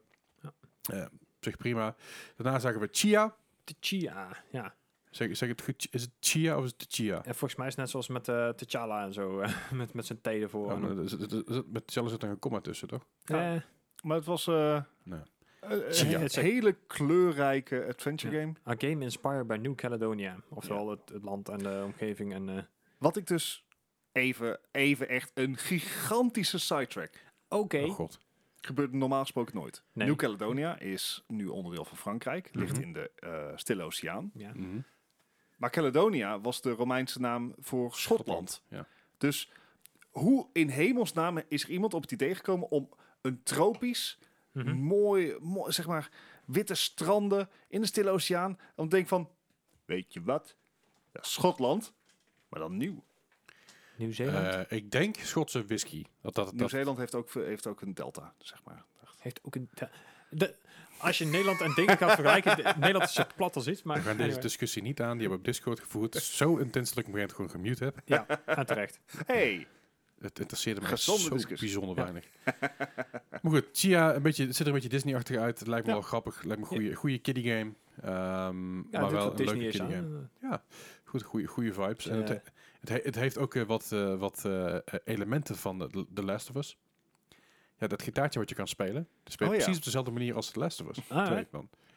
Eh, 0.83 1.03
op 1.03 1.11
zich 1.41 1.57
prima. 1.57 1.97
Daarna 2.37 2.59
zagen 2.59 2.81
we 2.81 2.89
Chia. 2.93 3.37
De 3.65 3.75
Chia, 3.81 4.37
ja. 4.51 4.75
Zeg, 5.11 5.37
zeg 5.37 5.49
het 5.49 5.63
goed? 5.63 5.89
Is 5.91 6.03
het 6.03 6.11
Chia 6.21 6.57
of 6.59 6.65
is 6.65 6.71
het 6.77 6.87
Chia? 6.89 7.17
En 7.25 7.35
volgens 7.35 7.55
mij 7.57 7.67
is 7.67 7.73
het 7.73 7.81
net 7.83 7.91
zoals 7.91 8.09
met 8.09 8.29
eh 8.29 8.49
T'Challa 8.49 9.05
en 9.05 9.13
zo. 9.13 9.41
eh, 9.41 9.55
met, 9.73 9.93
met 9.95 10.07
zijn 10.07 10.21
T 10.21 10.27
ervoor. 10.27 10.79
Maar 10.81 11.09
zit- 11.09 11.33
er 11.33 11.43
zit- 11.47 11.73
met 11.73 11.93
zelfs 11.93 12.11
zit 12.11 12.23
er 12.23 12.29
een 12.29 12.39
komma 12.39 12.61
tussen, 12.61 12.89
toch? 12.89 13.07
Ja. 13.25 13.55
Eh, 13.55 13.61
Maar 14.03 14.17
het 14.17 14.27
was 14.27 14.47
eh, 14.47 14.83
Nee. 15.03 15.21
een- 15.61 16.23
een 16.23 16.29
hele 16.43 16.77
kleurrijke 16.87 17.87
adventure 17.89 18.35
Ja. 18.37 18.41
game. 18.41 18.53
a 18.69 18.75
game 18.89 19.05
inspired 19.05 19.47
by 19.47 19.55
New 19.61 19.75
Caledonia. 19.75 20.37
Oftewel 20.49 20.91
het, 20.91 21.09
het 21.13 21.25
land 21.25 21.49
en 21.49 21.59
de 21.59 21.83
omgeving. 21.85 22.35
En, 22.35 22.49
eh, 22.57 22.63
Wat 22.99 23.17
ik 23.17 23.27
dus 23.27 23.65
even, 24.13 24.59
even 24.73 25.09
echt 25.09 25.31
een 25.35 25.57
gigantische 25.57 26.59
sidetrack. 26.59 27.13
Oké. 27.49 27.79
Oh 27.83 27.91
god. 27.95 28.19
Gebeurt 28.61 28.93
normaal 28.93 29.21
gesproken 29.21 29.55
nooit. 29.57 29.83
Nee. 29.93 30.07
Nieuw 30.07 30.17
Caledonia 30.17 30.79
is 30.79 31.25
nu 31.27 31.47
onderdeel 31.47 31.85
van 31.85 31.97
Frankrijk. 31.97 32.49
Ligt 32.53 32.73
Mhm. 32.73 32.83
in 32.83 32.93
de 32.93 33.11
eh, 33.15 33.57
Stille 33.57 33.83
Oceaan. 33.83 34.31
Ja. 34.35 34.51
Mhm. 34.55 34.81
Maar 35.57 35.71
Caledonia 35.71 36.41
was 36.41 36.61
de 36.63 36.71
Romeinse 36.71 37.21
naam 37.21 37.55
voor 37.59 37.95
Schotland. 37.95 38.63
Ja. 38.69 38.87
Dus 39.19 39.51
hoe 40.11 40.49
in 40.53 40.69
hemelsnaam 40.69 41.43
is 41.49 41.63
er 41.63 41.71
iemand 41.71 41.95
op 41.95 42.03
het 42.03 42.13
idee 42.13 42.35
gekomen 42.35 42.71
om 42.71 42.89
een 43.21 43.43
tropisch, 43.43 44.19
Mhm. 44.53 44.75
mooi, 44.75 45.37
mooi, 45.41 45.73
zeg 45.73 45.87
maar, 45.87 46.11
witte 46.45 46.75
stranden 46.75 47.49
in 47.69 47.81
de 47.81 47.87
Stille 47.87 48.11
Oceaan. 48.11 48.59
Om 48.77 48.85
te 48.89 48.91
denken 48.95 49.09
van, 49.09 49.31
weet 49.85 50.13
je 50.13 50.23
wat? 50.23 50.57
Ja, 51.13 51.21
Schotland, 51.23 51.93
maar 52.49 52.61
dan 52.61 52.77
nieuw. 52.77 53.05
Nieuw-Zeeland 54.01 54.47
Eh, 54.69 54.79
ik 54.79 54.91
denk 54.91 55.17
Schotse 55.17 55.65
whisky. 55.67 56.05
Dat, 56.23 56.35
dat, 56.35 56.45
dat, 56.45 56.55
Nieuw-Zeeland 56.55 56.99
heeft 56.99 57.15
ook, 57.15 57.33
heeft 57.35 57.67
ook 57.67 57.81
een 57.81 57.95
delta, 57.95 58.35
zeg 58.39 58.61
maar. 58.65 58.85
heeft 59.19 59.41
ook 59.43 59.55
een... 59.55 59.71
De, 60.31 60.55
als 60.99 61.19
je 61.19 61.25
Nederland 61.27 61.61
en 61.61 61.73
dingen 61.75 61.97
gaat 61.97 62.11
vergelijken, 62.15 62.57
de- 62.57 62.73
Nederland 62.79 63.05
is 63.05 63.15
zo 63.15 63.23
plat 63.37 63.57
als 63.57 63.67
iets, 63.69 63.83
maar... 63.83 63.97
we 63.97 64.03
gaan 64.03 64.17
deze 64.17 64.39
discussie 64.39 64.83
niet 64.83 65.01
aan. 65.01 65.11
Die 65.19 65.21
hebben 65.21 65.31
we 65.31 65.39
op 65.39 65.45
Discord 65.45 65.81
gevoerd. 65.81 66.15
Zo 66.15 66.57
intens 66.57 66.89
dat 66.95 66.99
ik 66.99 67.09
op 67.09 67.15
een 67.15 67.21
gegeven 67.21 67.43
moment 67.43 67.55
gewoon 67.63 67.77
gemute 67.79 67.85
heb. 67.85 68.01
Ja, 68.05 68.27
en 68.57 68.67
terecht. 68.67 68.99
Hey, 69.27 69.67
Het 70.21 70.39
interesseerde 70.39 70.81
me 70.81 70.87
Gezonde 70.87 71.23
zo 71.23 71.35
discussie. 71.35 71.69
bijzonder 71.69 71.97
Ja. 71.97 72.03
weinig. 72.13 72.25
maar 73.43 73.53
goed, 73.53 73.67
Chia, 73.73 74.15
een 74.15 74.23
beetje, 74.23 74.43
het 74.47 74.53
ziet 74.57 74.61
er 74.61 74.67
een 74.67 74.73
beetje 74.81 74.89
Disney-achtig 74.89 75.37
uit. 75.37 75.59
Het 75.59 75.69
lijkt 75.69 75.87
me 75.87 75.93
Ja. 75.93 75.99
wel 75.99 76.09
grappig. 76.09 76.35
Het 76.37 76.45
lijkt 76.45 76.61
me 76.63 76.69
een 76.69 76.75
goede, 76.77 76.95
goede 76.95 77.19
kiddie 77.19 77.45
game. 77.51 77.73
Ehm, 78.03 78.77
Ja, 78.77 79.01
maar 79.01 79.11
wel 79.11 79.31
een 79.31 79.37
Disney 79.37 79.57
leuke 79.59 79.79
kiddie 79.79 79.97
game. 79.97 80.29
Ja, 80.41 80.63
goed, 81.05 81.23
goede, 81.23 81.47
goede 81.47 81.73
vibes. 81.73 82.05
Dus, 82.05 82.13
en 82.13 82.19
het, 82.19 82.31
eh, 82.31 82.37
het, 82.81 82.89
he- 82.89 83.01
het 83.03 83.15
heeft 83.15 83.39
ook 83.39 83.55
eh, 83.55 83.63
wat, 83.63 83.93
eh, 83.93 84.15
wat 84.19 84.45
eh, 84.45 84.77
elementen 85.05 85.57
van 85.57 85.79
The, 85.91 86.07
The 86.15 86.23
Last 86.25 86.51
of 86.51 86.57
Us. 86.57 86.77
Ja, 87.79 87.87
dat 87.87 88.03
gitaartje 88.03 88.39
wat 88.39 88.49
je 88.49 88.55
kan 88.55 88.69
spelen. 88.69 89.09
Dat 89.23 89.33
speelt 89.33 89.51
Oh, 89.51 89.57
ja. 89.57 89.63
precies 89.63 89.79
op 89.79 89.85
dezelfde 89.85 90.11
manier 90.11 90.35
als 90.35 90.51
The 90.51 90.59
Last 90.59 90.81
of 90.81 90.89
Us. 90.89 90.99
Ah, 91.09 91.27
ja. 91.27 91.45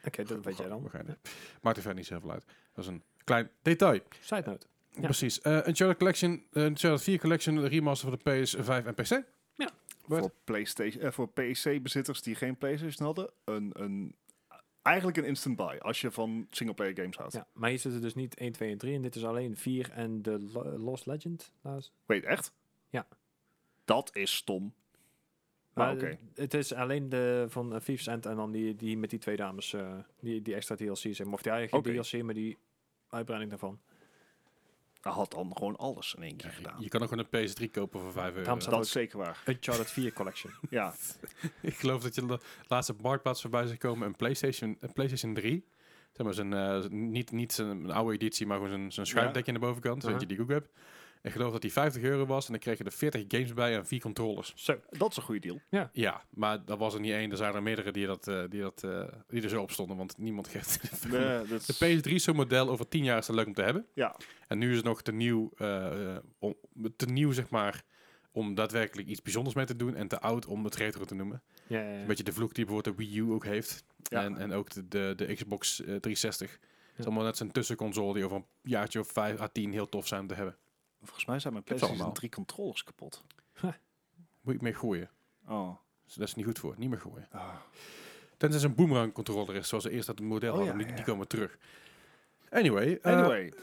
Oké, 0.06 0.24
dat 0.24 0.46
weet 0.46 0.58
jij 0.58 0.68
dan. 0.68 0.82
Waarschijnlijk. 0.82 1.20
Maakt 1.62 1.76
er 1.76 1.82
verder 1.82 2.00
niet 2.00 2.10
zoveel 2.10 2.32
uit. 2.32 2.46
Dat 2.74 2.84
is 2.86 2.90
een 2.92 3.04
klein 3.24 3.50
detail. 3.62 4.00
Side 4.20 4.44
note. 4.46 4.66
Ja. 4.92 5.02
Precies. 5.02 5.42
Eh 5.42 5.52
Uncharted 5.68 5.98
Collection, 5.98 6.44
uh, 6.52 6.64
Uncharted 6.64 7.02
4 7.04 7.20
Collection, 7.20 7.56
de 7.56 7.68
remaster 7.68 8.08
voor 8.10 8.18
de 8.24 8.46
PS5 8.48 8.86
en 8.86 8.94
PC. 8.94 9.24
Wat? 10.06 10.20
voor, 10.20 10.32
PlayStation, 10.44 11.04
eh, 11.04 11.12
voor 11.12 11.28
PC-bezitters 11.30 12.22
die 12.22 12.36
geen 12.36 12.58
PlayStation 12.58 13.06
hadden, 13.06 13.30
een, 13.44 13.72
een, 13.74 14.16
eigenlijk 14.84 15.18
een 15.18 15.26
instant 15.26 15.56
buy. 15.56 15.78
Als 15.78 16.02
je 16.02 16.12
van 16.12 16.48
singleplayer 16.50 16.96
games 16.96 17.18
houdt. 17.18 17.34
Ja, 17.34 17.48
maar 17.54 17.70
hier 17.70 17.80
zitten 17.80 18.02
dus 18.02 18.14
niet 18.16 18.36
1, 18.36 18.52
2 18.52 18.72
en 18.72 18.78
3 18.78 18.96
en 18.96 19.02
dit 19.02 19.16
is 19.16 19.26
alleen 19.26 19.58
4 19.58 19.92
en 19.92 20.22
de 20.22 20.50
Lo- 20.54 20.78
Lost 20.78 21.06
Legend. 21.06 21.52
Weet 22.06 22.24
echt? 22.24 22.54
Ja. 22.90 23.08
Dat 23.86 24.16
is 24.16 24.36
stom. 24.36 24.74
Maar 25.74 25.86
Maar 25.86 25.96
oké. 25.96 26.06
het- 26.06 26.20
het 26.38 26.54
is 26.54 26.74
alleen 26.74 27.10
de 27.10 27.46
van 27.50 27.74
uh, 27.74 27.80
Thieves 27.80 28.08
End 28.08 28.26
en 28.26 28.36
dan 28.36 28.52
die, 28.52 28.76
die 28.76 28.98
met 28.98 29.10
die 29.10 29.20
twee 29.20 29.36
dames, 29.36 29.74
eh, 29.74 29.94
die, 30.20 30.42
die 30.42 30.56
extra 30.56 30.76
DLC's. 30.76 31.20
Of 31.20 31.42
die 31.42 31.52
eigenlijk 31.52 31.74
Oké. 31.88 32.02
DLC, 32.10 32.24
maar 32.24 32.34
die 32.34 32.58
uitbreiding 33.10 33.52
daarvan. 33.52 33.80
Hij 35.04 35.12
had 35.12 35.32
dan 35.32 35.52
gewoon 35.58 35.76
alles 35.76 36.14
in 36.18 36.24
één 36.24 36.36
keer 36.36 36.50
Ja, 36.50 36.56
gedaan. 36.56 36.76
je 36.80 36.88
kan 36.90 37.02
ook 37.02 37.10
gewoon 37.10 37.26
een 37.32 37.48
PS3 37.50 37.72
kopen 37.72 38.00
voor 38.00 38.12
5 38.12 38.26
euro. 38.30 38.42
Daarom 38.42 38.60
staat 38.60 38.74
Dat 38.74 38.86
is 38.86 38.92
zeker 38.92 39.18
waar. 39.18 39.44
Uncharted 39.46 39.92
4 39.92 40.14
Collection. 40.14 40.52
Ja, 40.70 40.94
Ik 41.62 41.76
geloof 41.76 42.02
dat 42.04 42.16
je 42.16 42.26
de 42.26 42.40
laatste 42.68 42.96
marktplaats 43.02 43.42
voorbij 43.42 43.66
zag 43.68 43.78
komen 43.78 44.08
een 44.08 44.16
PlayStation, 44.16 44.78
een 44.80 44.94
PlayStation 44.94 45.34
3. 45.34 45.66
Zeg 46.12 46.26
maar 46.26 46.34
zijn, 46.36 46.54
eh, 46.54 46.84
niet, 46.90 47.32
niet 47.32 47.54
zijn 47.54 47.68
een 47.70 47.92
oude 47.92 48.14
editie, 48.14 48.46
maar 48.46 48.56
gewoon 48.58 48.72
zijn, 48.72 48.92
zijn 48.92 49.06
schrijfdekje 49.06 49.54
aan 49.54 49.60
de 49.60 49.66
bovenkant. 49.66 50.02
Zodat 50.04 50.20
je 50.22 50.26
Aha. 50.26 50.36
die 50.36 50.44
ook 50.44 50.50
hebt. 50.52 50.72
Ik 51.24 51.32
geloof 51.32 51.52
dat 51.52 51.62
die 51.62 51.72
50 51.72 52.02
euro 52.02 52.26
was 52.26 52.46
en 52.46 52.52
dan 52.52 52.60
kreeg 52.62 52.78
je 52.78 52.84
er 52.84 52.92
40 52.92 53.24
games 53.28 53.54
bij 53.54 53.76
en 53.76 53.86
4 53.88 54.00
controllers. 54.00 54.54
Zo. 54.56 54.80
dat 54.90 55.12
is 55.12 55.18
een 55.18 55.24
goede 55.24 55.40
deal. 55.70 55.90
Ja, 55.94 56.24
maar 56.30 56.66
dat 56.66 56.78
was 56.78 56.94
er 56.94 57.00
niet 57.00 57.12
één. 57.12 57.32
Er 57.32 57.38
zijn 57.38 57.56
er 57.56 57.64
meerdere 57.64 57.92
die, 57.92 58.06
dat, 58.06 58.28
eh, 58.28 58.44
die, 58.50 58.62
dat, 58.62 58.84
eh, 58.84 59.04
die 59.28 59.42
er 59.44 59.50
zo 59.50 59.62
op 59.62 59.72
stonden, 59.72 59.98
want 59.98 60.18
niemand 60.18 60.48
geeft. 60.48 60.80
Nee, 61.12 61.44
De 61.48 61.76
PS3 62.00 62.12
is 62.14 62.24
zo'n 62.24 62.36
model, 62.36 62.70
over 62.70 62.88
10 62.88 63.04
jaar 63.04 63.18
is 63.18 63.28
het 63.28 63.36
leuk 63.36 63.46
om 63.48 63.54
te 63.54 63.62
hebben. 63.62 63.86
Ja, 63.94 64.16
En 64.48 64.58
nu 64.58 64.70
is 64.70 64.76
het 64.76 64.86
nog 64.86 65.02
te 65.02 65.12
nieuw, 65.12 65.52
eh, 65.58 66.16
om, 66.40 66.56
te 66.96 67.06
nieuw 67.06 67.32
zeg 67.32 67.50
maar, 67.50 67.84
om 68.32 68.56
daadwerkelijk 68.56 69.08
iets 69.08 69.22
bijzonders 69.22 69.56
mee 69.56 69.66
te 69.66 69.76
doen. 69.76 69.96
En 69.96 70.08
te 70.08 70.20
oud 70.20 70.46
om 70.46 70.64
het 70.64 70.76
retro 70.76 71.04
te 71.06 71.16
noemen. 71.16 71.42
Ja, 71.68 71.80
ja, 71.82 71.90
ja. 71.90 72.00
Een 72.02 72.08
beetje 72.08 72.24
de 72.24 72.34
vloek 72.34 72.54
die 72.56 72.66
bijvoorbeeld 72.66 72.98
de 72.98 73.04
Wii 73.06 73.18
U 73.20 73.32
ook 73.32 73.46
heeft. 73.46 73.84
Ja. 74.04 74.24
En, 74.24 74.38
en 74.38 74.52
ook 74.52 74.74
de, 74.74 74.88
de, 74.88 75.14
de 75.16 75.34
Xbox 75.34 75.80
eh, 75.80 75.86
360. 75.86 76.52
Het 76.52 76.60
Ja. 76.62 77.00
is 77.00 77.06
allemaal 77.06 77.24
net 77.24 77.38
zo'n 77.38 77.52
tussenconsole 77.52 78.14
die 78.14 78.24
over 78.26 78.38
een 78.38 78.46
jaartje 78.62 79.00
of 79.00 79.08
5 79.08 79.40
à 79.42 79.48
10 79.48 79.72
heel 79.72 79.90
tof 79.90 80.08
zijn 80.08 80.22
om 80.22 80.28
te 80.28 80.34
hebben. 80.36 80.58
Volgens 81.04 81.26
mij 81.26 81.40
zijn 81.40 81.54
mijn 81.54 81.66
ze 81.66 81.74
PlayStation 81.74 81.98
allemaal. 82.00 82.14
3 82.16 82.30
controllers 82.30 82.84
kapot. 82.84 83.24
Moet 84.42 84.54
ik 84.56 84.62
mee 84.62 84.74
gooien. 84.74 85.10
Oh. 85.48 85.76
Dus 86.06 86.14
dat 86.14 86.28
is 86.28 86.36
niet 86.36 86.46
goed 86.46 86.60
voor. 86.60 86.76
Niet 86.78 86.90
meer 86.90 87.00
gooien. 87.00 87.28
Ah. 87.32 87.56
Tenzij 88.38 88.60
het 88.62 88.70
een 88.70 88.76
boomerang 88.76 89.14
controller 89.14 89.56
is, 89.56 89.68
zoals 89.68 89.84
we 89.84 89.90
eerst 89.90 90.08
dat 90.08 90.20
model 90.20 90.52
Oh, 90.52 90.58
hadden. 90.58 90.78
ja, 90.80 90.86
die, 90.86 90.96
die 90.96 91.06
komen 91.06 91.28
terug. 91.28 91.58
Anyway, 92.50 93.00
eh, 93.02 93.14
Anyway, 93.18 93.54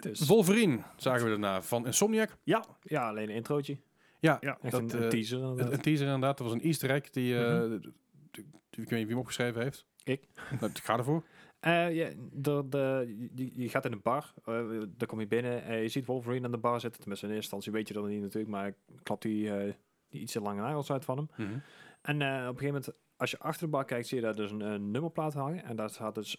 Dus, 0.00 0.26
Wolverine 0.26 0.82
zagen 0.96 1.24
we 1.24 1.30
daarna 1.30 1.62
van 1.62 1.86
Insomniac. 1.86 2.36
ja, 2.42 2.64
ja, 2.82 3.08
alleen 3.08 3.28
een 3.28 3.34
introotje. 3.34 3.78
Ja, 4.18 4.36
Ja, 4.40 4.58
dat, 4.62 4.72
een, 4.72 4.94
een 4.96 5.02
eh, 5.02 5.08
teaser. 5.08 5.38
een, 5.42 5.48
inderdaad. 5.48 5.72
een 5.72 5.80
teaser 5.80 6.04
inderdaad. 6.06 6.38
Dat 6.38 6.46
was 6.46 6.56
een 6.56 6.62
easter 6.62 6.90
egg 6.90 7.10
die... 7.10 7.44
eh, 7.44 7.60
Mhm. 7.64 7.78
d- 7.80 7.82
d- 8.30 8.38
ik 8.38 8.44
weet 8.70 8.90
niet 8.90 8.90
wie 8.90 9.06
hem 9.08 9.18
opgeschreven 9.18 9.62
heeft. 9.62 9.86
Ik. 10.04 10.26
Nou, 10.60 10.72
ik 10.72 10.78
ga 10.78 10.96
ervoor. 10.98 11.24
Eh, 11.60 11.94
ja, 11.94 12.08
de, 12.32 12.66
de, 12.68 13.14
je, 13.34 13.50
je 13.54 13.68
gaat 13.68 13.84
in 13.84 13.92
een 13.92 14.02
bar, 14.02 14.34
eh 14.44 14.80
daar 14.96 15.08
kom 15.08 15.20
je 15.20 15.26
binnen 15.26 15.62
en 15.62 15.76
je 15.76 15.88
ziet 15.88 16.06
Wolverine 16.06 16.44
aan 16.44 16.50
de 16.50 16.58
bar 16.58 16.80
zitten. 16.80 17.00
Tenminste, 17.00 17.26
in 17.26 17.32
eerste 17.32 17.54
instantie 17.54 17.72
weet 17.72 17.88
je 17.88 17.94
dat 17.94 18.06
niet 18.06 18.22
natuurlijk, 18.22 18.52
maar 18.52 18.74
klapt 19.02 19.22
die, 19.22 19.54
eh, 19.54 19.72
die 20.08 20.20
iets 20.20 20.32
te 20.32 20.40
lange 20.40 20.60
nagels 20.60 20.92
uit 20.92 21.04
van 21.04 21.16
hem. 21.16 21.46
Mhm. 21.46 21.58
En 22.02 22.22
eh, 22.22 22.28
op 22.28 22.38
een 22.38 22.58
gegeven 22.58 22.66
moment, 22.66 22.92
als 23.16 23.30
je 23.30 23.38
achter 23.38 23.64
de 23.64 23.72
bar 23.72 23.84
kijkt, 23.84 24.06
zie 24.06 24.16
je 24.16 24.22
daar 24.24 24.34
dus 24.34 24.50
een, 24.50 24.60
een 24.60 24.90
nummerplaat 24.90 25.34
hangen. 25.34 25.64
En 25.64 25.76
daar 25.76 25.90
staat 25.90 26.14
dus 26.14 26.38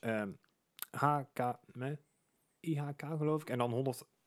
HK, 0.91 1.59
nee, 1.73 1.97
IHK 2.59 3.03
geloof 3.17 3.41
ik, 3.41 3.49
en 3.49 3.57
dan 3.57 3.73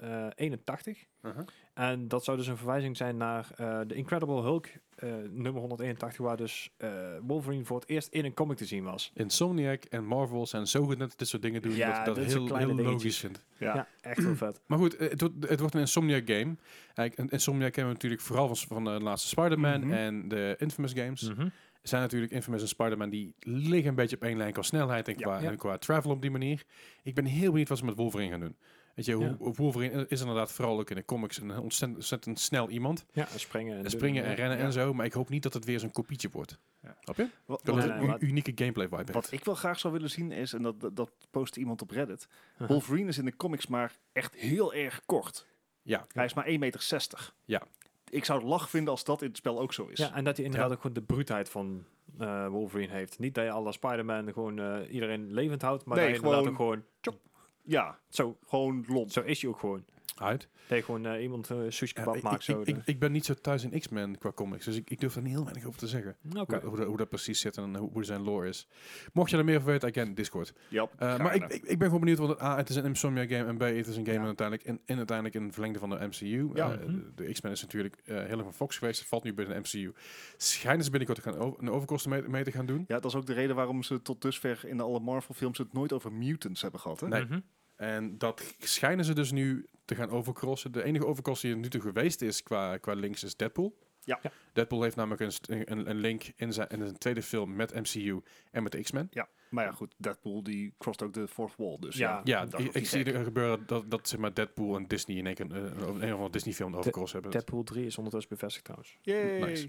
181. 0.09 1.05
Uh-huh. 1.23 1.47
En 1.75 2.09
dat 2.09 2.25
zou 2.25 2.37
dus 2.37 2.47
een 2.47 2.57
verwijzing 2.57 2.97
zijn 2.97 3.17
naar 3.17 3.49
eh 3.57 3.81
de 3.87 3.95
Incredible 3.95 4.41
Hulk, 4.43 4.67
eh, 4.95 5.09
nummer 5.31 5.61
181, 5.61 6.25
waar 6.27 6.37
dus 6.37 6.71
eh, 6.77 6.91
Wolverine 7.23 7.65
voor 7.65 7.81
het 7.81 7.89
eerst 7.89 8.09
in 8.09 8.25
een 8.25 8.35
comic 8.35 8.57
te 8.57 8.65
zien 8.67 8.85
was. 8.85 9.11
Insomniac 9.15 9.85
en 9.85 10.05
Marvel 10.05 10.47
zijn 10.47 10.67
zo 10.67 10.85
goed 10.85 10.99
dat 10.99 11.19
dit 11.19 11.29
soort 11.29 11.43
dingen 11.43 11.63
doen. 11.63 11.75
Ja, 11.75 12.05
dat 12.05 12.17
ik 12.17 12.23
dat 12.23 12.33
heel, 12.33 12.57
heel 12.57 12.75
logisch 12.75 13.19
vind. 13.19 13.45
ja. 13.59 13.75
Ja, 13.75 13.89
echt 14.01 14.19
heel 14.19 14.37
vet. 14.37 14.61
Maar 14.67 14.79
goed, 14.79 14.97
eh, 14.97 15.11
het 15.11 15.21
wordt, 15.21 15.49
het 15.49 15.61
wordt 15.61 15.75
een 15.75 15.81
Insomniac 15.81 16.23
game. 16.27 16.57
Eigenlijk, 16.95 17.19
een 17.19 17.29
Insomniac 17.29 17.73
kennen 17.73 17.93
we 17.93 17.99
natuurlijk 17.99 18.23
vooral 18.23 18.47
van, 18.55 18.57
van 18.57 18.85
de 18.85 18.91
laatste 19.05 19.29
Spider-Man 19.29 19.81
Mhm. 19.81 19.93
en 19.93 20.29
de 20.29 20.55
Infamous 20.59 20.93
games. 20.93 21.23
Mhm. 21.35 21.49
zijn 21.83 22.03
natuurlijk 22.03 22.33
Infamous 22.33 22.63
en 22.63 22.69
Spider-Man 22.69 23.11
die 23.11 23.35
liggen 23.41 23.89
een 23.89 23.95
beetje 23.95 24.17
op 24.17 24.23
één 24.23 24.37
lijn 24.37 24.53
qua 24.53 24.63
snelheid 24.63 25.09
en 25.09 25.15
Ja. 25.19 25.21
qua, 25.21 25.39
Ja. 25.41 25.51
en 25.51 25.57
qua 25.57 25.79
travel 25.79 26.11
op 26.11 26.23
die 26.23 26.31
manier. 26.31 26.63
Ik 27.03 27.15
ben 27.15 27.25
heel 27.25 27.49
benieuwd 27.51 27.69
wat 27.69 27.79
ze 27.79 27.85
met 27.85 27.95
Wolverine 27.97 28.31
gaan 28.31 28.41
doen. 28.41 28.57
Weet 28.95 29.05
je, 29.05 29.19
Ja. 29.19 29.37
Wolverine 29.39 30.07
is 30.09 30.21
inderdaad 30.21 30.53
vooral 30.53 30.79
ook 30.79 30.91
in 30.91 30.97
de 30.97 31.05
comics 31.05 31.39
een 31.41 31.59
ontzettend, 31.59 31.95
ontzettend 31.99 32.41
snel 32.41 32.71
iemand. 32.71 33.05
Ja, 33.13 33.29
en 33.33 33.41
springen. 33.41 33.79
En 33.79 33.85
En 33.85 33.91
springen 33.91 34.25
en 34.25 34.35
rennen 34.35 34.59
ja. 34.59 34.65
en 34.65 34.73
zo, 34.73 34.95
maar 34.95 35.07
ik 35.07 35.13
hoop 35.13 35.29
niet 35.29 35.43
dat 35.43 35.55
het 35.55 35.65
weer 35.65 35.81
zo'n 35.81 35.91
kopietje 35.91 36.29
wordt. 36.33 36.59
Ja. 36.83 36.97
Snap 37.01 37.17
je? 37.17 37.29
Wat, 37.45 37.61
Dat 37.65 37.75
nee, 37.77 37.89
een 37.89 38.17
unieke 38.25 38.53
gameplay 38.55 38.89
vibe 38.89 39.13
wat 39.13 39.15
heeft. 39.15 39.33
ik 39.33 39.45
wel 39.45 39.55
graag 39.55 39.79
zou 39.79 39.93
willen 39.93 40.11
zien 40.11 40.33
is, 40.33 40.53
en 40.53 40.63
dat, 40.63 40.81
dat, 40.81 40.97
dat 40.97 41.11
post 41.31 41.57
iemand 41.57 41.83
op 41.83 41.91
Reddit, 41.91 42.27
Uh-huh. 42.53 42.69
Wolverine 42.69 43.09
is 43.09 43.19
in 43.19 43.25
de 43.25 43.37
comics 43.37 43.67
maar 43.67 43.97
echt 44.13 44.35
heel 44.35 44.75
erg 44.75 45.03
kort. 45.07 45.47
Ja, 45.83 46.07
Hij 46.13 46.25
is 46.25 46.35
maar 46.35 46.47
1,60 46.47 46.59
meter. 46.59 47.33
Ja. 47.45 47.63
Ik 48.11 48.25
zou 48.25 48.39
het 48.39 48.49
lach 48.49 48.71
vinden 48.71 48.91
als 48.91 49.05
dat 49.05 49.23
in 49.23 49.29
het 49.29 49.37
spel 49.37 49.61
ook 49.61 49.73
zo 49.73 49.87
is. 49.87 49.99
Ja, 49.99 50.15
en 50.15 50.25
dat 50.25 50.37
hij 50.37 50.45
inderdaad 50.45 50.69
Ja. 50.69 50.75
ook 50.75 50.81
gewoon 50.81 50.97
de 50.97 51.03
bruutheid 51.03 51.49
van 51.49 51.85
eh, 52.19 52.47
Wolverine 52.49 52.93
heeft. 52.93 53.19
Niet 53.19 53.35
dat 53.35 53.45
je 53.45 53.51
alle 53.51 53.73
Spider-Man 53.73 54.33
gewoon 54.33 54.59
eh, 54.59 54.93
iedereen 54.95 55.33
levend 55.33 55.63
houdt, 55.63 55.85
maar 55.85 55.97
Nee, 55.97 56.07
dat 56.07 56.17
je 56.17 56.23
inderdaad 56.23 56.47
gewoon- 56.57 56.77
ook 56.79 56.85
gewoon... 57.03 57.25
Ja, 57.67 57.99
Zo, 58.09 58.37
gewoon 58.47 58.85
lomp. 58.89 59.11
zo 59.11 59.21
is 59.21 59.43
hij 59.43 59.51
ook 59.51 59.59
gewoon. 59.59 59.85
Uit. 60.17 60.49
Dat 60.69 60.85
gewoon 60.85 61.07
eh, 61.07 61.23
iemand 61.23 61.51
uh, 61.51 61.59
sushi 61.69 61.93
kebab 61.95 62.17
ik, 62.17 62.23
maakt 62.23 62.35
ik, 62.37 62.43
zo. 62.43 62.61
ik, 62.61 62.67
ik, 62.67 62.77
ik 62.85 62.99
ben 62.99 63.13
niet 63.13 63.25
zo 63.25 63.35
thuis 63.35 63.65
in 63.65 63.81
X-Men 63.81 64.19
qua 64.19 64.33
comics, 64.33 64.65
dus 64.65 64.77
ik, 64.77 64.91
ik 64.91 65.01
durf 65.01 65.17
er 65.17 65.23
niet 65.23 65.33
heel 65.33 65.43
weinig 65.45 65.65
over 65.65 65.79
te 65.79 65.87
zeggen. 65.89 66.17
Oké. 66.37 66.57
Hoe, 66.59 66.69
hoe, 66.69 66.77
dat- 66.79 66.87
hoe 66.87 66.97
dat 66.97 67.09
precies 67.09 67.41
zit 67.41 67.57
en 67.57 67.77
hoe, 67.77 67.91
hoe 67.93 68.05
zijn 68.05 68.23
lore 68.23 68.49
is. 68.49 68.69
Mocht 69.13 69.31
je 69.31 69.37
er 69.37 69.45
meer 69.45 69.57
over 69.57 69.69
weten, 69.71 69.89
again, 69.89 70.15
Discord. 70.15 70.53
Ja, 70.69 70.89
Eh, 70.99 71.19
maar 71.19 71.35
ik, 71.35 71.43
ik, 71.45 71.63
ik 71.63 71.79
ben 71.79 71.87
gewoon 71.87 72.01
benieuwd, 72.01 72.19
want 72.19 72.41
A, 72.43 72.57
het 72.57 72.69
is 72.69 72.77
een 72.77 72.85
Insomnia 72.85 73.27
game 73.27 73.45
en 73.45 73.57
B, 73.57 73.61
het 73.61 73.87
is 73.87 73.97
een 73.97 74.07
game 74.07 74.19
Ja. 74.19 74.25
uiteindelijk 74.25 74.69
in, 74.69 74.81
in 74.85 74.97
uiteindelijk 74.97 75.37
een 75.37 75.53
verlengde 75.53 75.79
van 75.79 75.91
de 75.91 75.97
MCU. 76.07 76.51
Ja. 76.55 76.73
Eh, 76.73 76.79
Mhm. 76.79 76.93
de, 77.15 77.25
de 77.25 77.33
X-Men 77.33 77.53
is 77.53 77.63
natuurlijk 77.63 77.97
eh, 78.05 78.15
heel 78.17 78.27
erg 78.29 78.43
van 78.43 78.55
Fox 78.55 78.79
geweest, 78.79 78.99
het 78.99 79.09
valt 79.09 79.25
nu 79.25 79.35
binnen 79.35 79.63
de 79.63 79.69
MCU. 79.79 79.93
Schijnen 80.37 80.85
ze 80.85 80.91
binnenkort 80.91 81.23
te 81.23 81.31
gaan 81.31 81.39
over, 81.41 81.63
een 81.63 81.71
overkosten 81.71 82.11
mee, 82.11 82.23
mee 82.23 82.45
te 82.45 82.53
gaan 82.53 82.67
doen. 82.67 82.85
Ja, 82.89 82.95
dat 83.01 83.05
is 83.11 83.15
ook 83.17 83.27
de 83.27 83.33
reden 83.33 83.57
waarom 83.57 83.83
ze 83.83 84.03
tot 84.03 84.23
dusver 84.23 84.65
in 84.67 84.81
alle 84.81 85.01
Marvel-films 85.01 85.59
het 85.59 85.73
nooit 85.73 85.93
over 85.93 86.13
mutants 86.13 86.63
hebben 86.63 86.81
gehad. 86.81 87.01
Hè? 87.01 87.09
Nee. 87.09 87.25
Mhm. 87.25 87.41
En 87.77 88.19
dat 88.19 88.55
schijnen 88.59 89.05
ze 89.05 89.15
dus 89.15 89.33
nu 89.33 89.67
te 89.85 89.95
gaan 89.95 90.11
overcrossen. 90.11 90.73
De 90.73 90.83
enige 90.83 91.07
overcross 91.07 91.41
die 91.41 91.51
er 91.51 91.57
nu 91.57 91.69
toe 91.69 91.81
geweest 91.81 92.23
is 92.23 92.43
qua, 92.43 92.77
qua 92.77 92.93
links 92.93 93.25
is 93.25 93.37
Deadpool. 93.37 93.79
Ja. 94.01 94.19
Ja. 94.23 94.31
Deadpool 94.53 94.83
heeft 94.83 94.97
namelijk 94.97 95.21
een, 95.21 95.73
een, 95.73 95.91
een 95.91 95.97
link 95.97 96.23
in 96.37 96.53
zijn, 96.53 96.69
in 96.69 96.79
zijn 96.79 96.99
tweede 96.99 97.23
film 97.23 97.57
met 97.57 97.75
MCU 97.75 98.21
en 98.51 98.63
met 98.63 98.73
de 98.73 98.83
X-Men. 98.83 99.09
Ja, 99.11 99.29
maar 99.51 99.65
ja, 99.65 99.73
goed, 99.73 99.95
Deadpool 99.97 100.43
die 100.43 100.75
crossed 100.79 101.07
ook 101.07 101.13
de 101.13 101.29
fourth 101.29 101.55
wall. 101.57 101.77
Dus 101.81 101.97
Ja. 101.97 102.21
ja, 102.25 102.47
ik, 102.73 102.87
zie 102.87 103.05
er 103.05 103.25
gebeuren 103.25 103.67
dat, 103.67 103.91
dat 103.91 104.09
zeg 104.09 104.21
maar 104.21 104.35
Deadpool 104.35 104.77
en 104.77 104.87
Disney 104.87 105.17
in 105.17 105.27
één 105.27 105.35
keer 105.35 105.45
een, 105.51 105.65
een, 105.65 105.89
een 105.89 106.09
of 106.09 106.11
andere 106.11 106.31
Disney 106.31 106.55
film 106.55 106.77
overcross 106.77 107.13
hebben. 107.13 107.31
Deadpool 107.31 107.63
3 107.63 107.87
is 107.87 107.97
ondertussen 107.97 108.31
bevestigd 108.33 108.65
trouwens. 108.65 108.99
Yay. 109.03 109.39
Nice. 109.39 109.69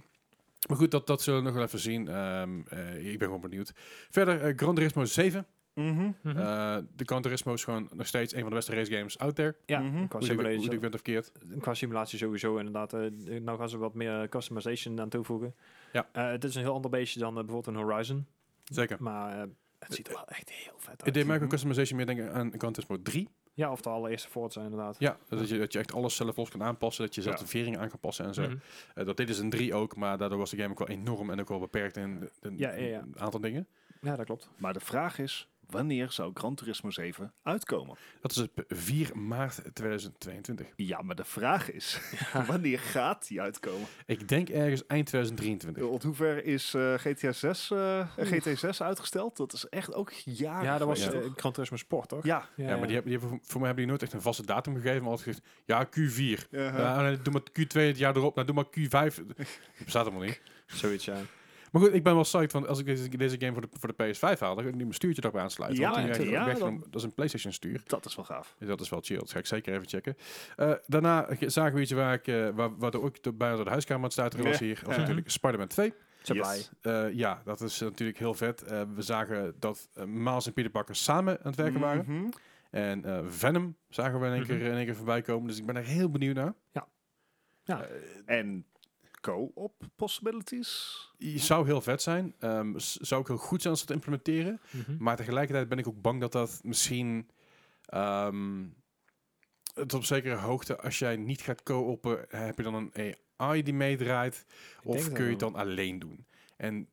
Maar 0.68 0.78
goed, 0.78 0.92
dat, 0.92 1.08
dat 1.08 1.22
zullen 1.22 1.40
we 1.40 1.46
nog 1.46 1.56
wel 1.56 1.64
even 1.64 1.80
zien. 1.80 2.08
Ehm, 2.08 2.60
eh, 2.68 3.12
ik 3.12 3.18
ben 3.18 3.28
gewoon 3.28 3.42
benieuwd. 3.42 3.72
Verder, 4.10 4.42
eh, 4.42 4.54
Gran 4.56 4.76
Turismo 4.76 5.06
7. 5.06 5.46
Mhm. 5.76 6.12
Mhm. 6.22 6.38
Eh, 6.38 6.78
de 6.96 7.04
Gran 7.06 7.22
Turismo 7.22 7.54
is 7.54 7.64
gewoon 7.64 7.90
nog 7.94 8.08
steeds 8.08 8.34
een 8.34 8.40
van 8.40 8.50
de 8.50 8.56
beste 8.56 8.76
race 8.76 8.92
games 8.96 9.18
out 9.18 9.36
there. 9.36 9.56
ja, 9.66 9.80
mhm. 9.80 9.90
qua, 9.90 9.98
Hoe 9.98 10.06
ik- 10.06 10.12
hoe 10.12 10.24
simulatie, 10.24 10.72
ik 10.72 10.80
ben 10.80 10.92
verkeerd. 10.92 11.32
qua 11.60 11.74
simulatie 11.74 12.18
sowieso 12.18 12.58
inderdaad. 12.58 12.94
eh, 12.94 13.00
nou 13.42 13.58
gaan 13.58 13.70
ze 13.70 13.78
wat 13.78 13.94
meer 13.94 14.30
customization 14.30 15.00
aan 15.00 15.10
toevoegen. 15.10 15.56
Ja. 15.92 16.08
Eh, 16.12 16.30
het 16.30 16.44
is 16.44 16.56
een 16.56 16.62
heel 16.62 16.74
ander 16.74 16.92
beestje 16.92 17.20
dan 17.20 17.34
bijvoorbeeld 17.34 17.68
een 17.68 17.84
Horizon. 17.84 18.26
Zeker. 18.64 18.98
Maar 19.00 19.42
eh, 19.42 19.48
het 19.80 19.94
ziet 19.94 20.08
er 20.08 20.14
wel 20.14 20.28
echt 20.28 20.50
heel 20.52 20.74
vet 20.78 21.04
uit. 21.04 21.14
deed 21.14 21.26
mij 21.26 21.36
ook 21.36 21.42
een 21.42 21.48
customization 21.50 21.98
meer 21.98 22.06
denken 22.06 22.34
aan 22.34 22.52
Gran 22.58 22.74
Turismo 22.74 23.02
3. 23.02 23.30
Ja, 23.54 23.72
of 23.72 23.82
de 23.82 23.90
allereerste 23.90 24.30
Forza 24.30 24.62
inderdaad. 24.64 24.96
Ja, 25.00 25.18
dat 25.30 25.50
je, 25.50 25.58
dat 25.58 25.74
je 25.74 25.80
echt 25.80 25.94
alles 25.94 26.16
zelf 26.16 26.36
los 26.38 26.50
kan 26.50 26.64
aanpassen. 26.64 27.06
Dat 27.06 27.16
je 27.16 27.22
zelf 27.22 27.36
Ja. 27.36 27.42
de 27.42 27.48
veringen 27.48 27.80
aan 27.80 27.90
kan 27.90 28.00
passen 28.00 28.26
en 28.26 28.34
zo. 28.34 28.42
Mhm. 28.42 28.56
Eh, 28.96 29.06
dat 29.06 29.18
deden 29.18 29.36
ze 29.36 29.42
in 29.44 29.50
3 29.50 29.74
ook, 29.74 29.96
maar 29.96 30.18
daardoor 30.18 30.38
was 30.38 30.50
de 30.50 30.58
game 30.58 30.70
ook 30.70 30.80
wel 30.80 30.88
enorm 30.88 31.30
en 31.30 31.40
ook 31.40 31.50
wel 31.50 31.60
beperkt 31.60 31.98
in 31.98 32.30
een 32.42 32.58
Ja, 32.58 32.72
ja, 32.74 32.86
ja. 32.88 33.04
aantal 33.18 33.40
dingen. 33.40 33.68
Ja, 34.02 34.16
dat 34.16 34.26
klopt. 34.26 34.50
Maar 34.58 34.74
de 34.74 34.80
vraag 34.80 35.20
is, 35.20 35.48
wanneer 35.70 36.12
zou 36.12 36.32
Gran 36.34 36.56
Turismo 36.56 36.90
7 36.90 37.34
uitkomen? 37.44 37.98
Dat 38.22 38.32
is 38.32 38.38
op 38.38 38.64
4 38.68 39.18
maart 39.18 39.62
2022. 39.74 40.68
Ja, 40.76 41.02
maar 41.02 41.16
de 41.16 41.24
vraag 41.24 41.72
is, 41.72 42.00
wanneer 42.48 42.80
gaat 42.80 43.28
die 43.28 43.42
uitkomen? 43.42 43.88
Ik 44.06 44.28
denk 44.28 44.50
ergens 44.50 44.86
eind 44.88 45.08
2023. 45.08 45.84
Tot 45.84 46.04
hoe 46.04 46.14
ver 46.14 46.46
is 46.46 46.74
eh, 46.74 46.94
GTA 46.94 47.32
6, 47.32 47.72
eh, 47.72 48.08
GT 48.18 48.60
6 48.60 48.82
uitgesteld? 48.82 49.38
Dat 49.38 49.54
is 49.54 49.70
echt 49.70 49.94
ook 49.94 50.12
jaren 50.12 50.64
ja, 50.64 50.78
dat 50.78 50.88
was? 50.88 51.08
Gran 51.36 51.52
Turismo 51.52 51.78
Sport, 51.78 52.10
toch? 52.10 52.24
Ja. 52.24 52.50
Ja, 52.56 52.78
maar 52.78 52.88
die 52.88 52.96
hebben, 52.96 53.12
die 53.12 53.20
hebben, 53.20 53.40
voor 53.44 53.60
mij 53.60 53.68
hebben 53.68 53.76
die 53.76 53.86
nooit 53.86 54.04
echt 54.04 54.14
een 54.14 54.22
vaste 54.22 54.46
datum 54.46 54.76
gegeven. 54.76 55.02
Maar 55.02 55.12
altijd 55.12 55.28
gezegd, 55.28 55.48
ja, 55.66 55.86
Q4. 55.86 56.50
Uh-huh. 56.50 56.78
Ja, 56.78 57.02
nee, 57.02 57.22
doe 57.22 57.34
maar 57.34 57.42
Q2 57.42 57.88
het 57.88 57.98
jaar 57.98 58.16
erop. 58.16 58.36
Nou, 58.36 58.48
doe 58.48 58.56
maar 58.56 58.66
Q5. 58.66 59.16
Dat 59.16 59.38
bestaat 59.84 60.06
helemaal 60.06 60.28
niet. 60.28 60.42
Zoiets, 60.66 61.06
ja. 61.06 61.18
Maar 61.76 61.84
goed, 61.84 61.94
ik 61.94 62.04
ben 62.04 62.14
wel 62.14 62.22
psyched, 62.24 62.52
want 62.52 62.68
als 62.68 62.80
ik 62.80 62.86
deze, 62.86 63.18
deze 63.18 63.36
game 63.40 63.52
voor 63.54 63.62
de, 63.62 63.68
voor 63.72 63.94
de 63.96 64.14
PS5 64.14 64.20
haal, 64.40 64.56
dan 64.56 64.64
kan 64.64 64.68
ik 64.68 64.74
nu 64.74 64.82
mijn 64.82 64.94
stuurtje 64.94 65.22
erop 65.24 65.38
aansluiten. 65.38 65.80
Ja, 65.82 65.92
want 65.92 66.14
die 66.16 66.30
ja, 66.30 66.48
ja, 66.48 66.54
dan- 66.54 66.80
dat 66.90 66.96
is 66.96 67.04
een 67.04 67.14
PlayStation 67.14 67.54
stuur. 67.54 67.82
Dat 67.86 68.06
is 68.06 68.16
wel 68.16 68.26
gaaf. 68.26 68.56
Dus 68.60 68.68
dat 68.68 68.82
is 68.82 68.90
wel 68.90 69.00
chill. 69.02 69.18
Dat 69.18 69.32
ga 69.32 69.40
ik 69.40 69.46
zeker 69.46 69.74
even 69.74 69.88
checken. 69.88 70.16
Eh, 70.56 70.72
daarna 70.86 71.28
ge- 71.30 71.50
zagen 71.50 71.74
we 71.76 71.82
iets 71.82 71.92
waar 71.92 72.14
ik, 72.14 72.28
eh, 72.28 72.50
waar, 72.50 72.78
waar 72.78 72.94
ook 73.02 73.24
de- 73.24 73.34
bijna 73.34 73.56
door 73.56 73.64
de 73.64 73.70
huiskamer 73.70 73.98
aan 73.98 74.04
het 74.10 74.14
stuiteren 74.14 74.46
was 74.46 74.60
Ja. 74.60 74.66
hier. 74.66 74.82
was 74.86 74.94
Ja. 74.96 75.00
natuurlijk 75.02 75.30
Spider-Man 75.30 75.68
2. 75.68 75.94
Supply. 76.22 76.42
Yes. 76.56 76.70
Eh, 76.82 77.06
ja, 77.14 77.42
dat 77.46 77.62
is 77.62 77.80
natuurlijk 77.80 78.18
heel 78.20 78.34
vet. 78.34 78.62
Eh, 78.62 78.82
we 78.96 79.02
zagen 79.02 79.56
dat 79.60 79.90
Miles 80.06 80.46
en 80.48 80.54
Peter 80.54 80.72
Parker 80.72 80.96
samen 80.96 81.38
aan 81.40 81.48
het 81.52 81.56
werken 81.56 81.80
waren. 81.80 82.04
Mhm. 82.08 82.30
En 82.72 83.06
eh, 83.06 83.20
Venom 83.28 83.76
zagen 83.90 84.20
we 84.20 84.26
in 84.26 84.32
één, 84.32 84.42
Mhm. 84.42 84.50
keer, 84.50 84.62
in 84.62 84.76
één 84.76 84.86
keer 84.86 84.96
voorbij 84.96 85.22
komen. 85.22 85.48
Dus 85.48 85.58
ik 85.58 85.66
ben 85.66 85.76
er 85.76 85.84
heel 85.84 86.10
benieuwd 86.10 86.36
naar. 86.36 86.54
Ja. 87.64 87.88
En 88.26 88.66
co-op 89.26 89.74
possibilities? 89.96 91.00
Zou 91.36 91.66
heel 91.66 91.82
vet 91.82 92.02
zijn. 92.02 92.36
Ehm, 92.40 92.74
zou 92.78 93.22
ook 93.22 93.28
heel 93.28 93.38
goed 93.38 93.62
zijn 93.62 93.74
als 93.74 93.82
ze 93.82 93.88
het 93.88 93.96
implementeren. 93.96 94.62
Mhm. 94.72 94.96
Maar 95.04 95.16
tegelijkertijd 95.16 95.70
ben 95.70 95.78
ik 95.78 95.88
ook 95.88 96.02
bang 96.02 96.22
dat 96.22 96.32
dat 96.32 96.60
misschien... 96.64 97.30
ehm, 97.86 98.64
tot 99.74 99.94
op 99.94 100.04
zekere 100.04 100.36
hoogte, 100.36 100.82
als 100.82 101.00
jij 101.00 101.16
niet 101.16 101.42
gaat 101.42 101.64
co-oppen, 101.64 102.26
heb 102.30 102.58
je 102.58 102.64
dan 102.64 102.92
een 102.94 103.16
AI 103.36 103.64
die 103.64 103.74
meedraait? 103.74 104.46
Of 104.84 105.12
kun 105.12 105.24
je 105.24 105.30
het 105.30 105.40
dan 105.40 105.56
alleen 105.56 106.00
doen? 106.00 106.26
En 106.58 106.88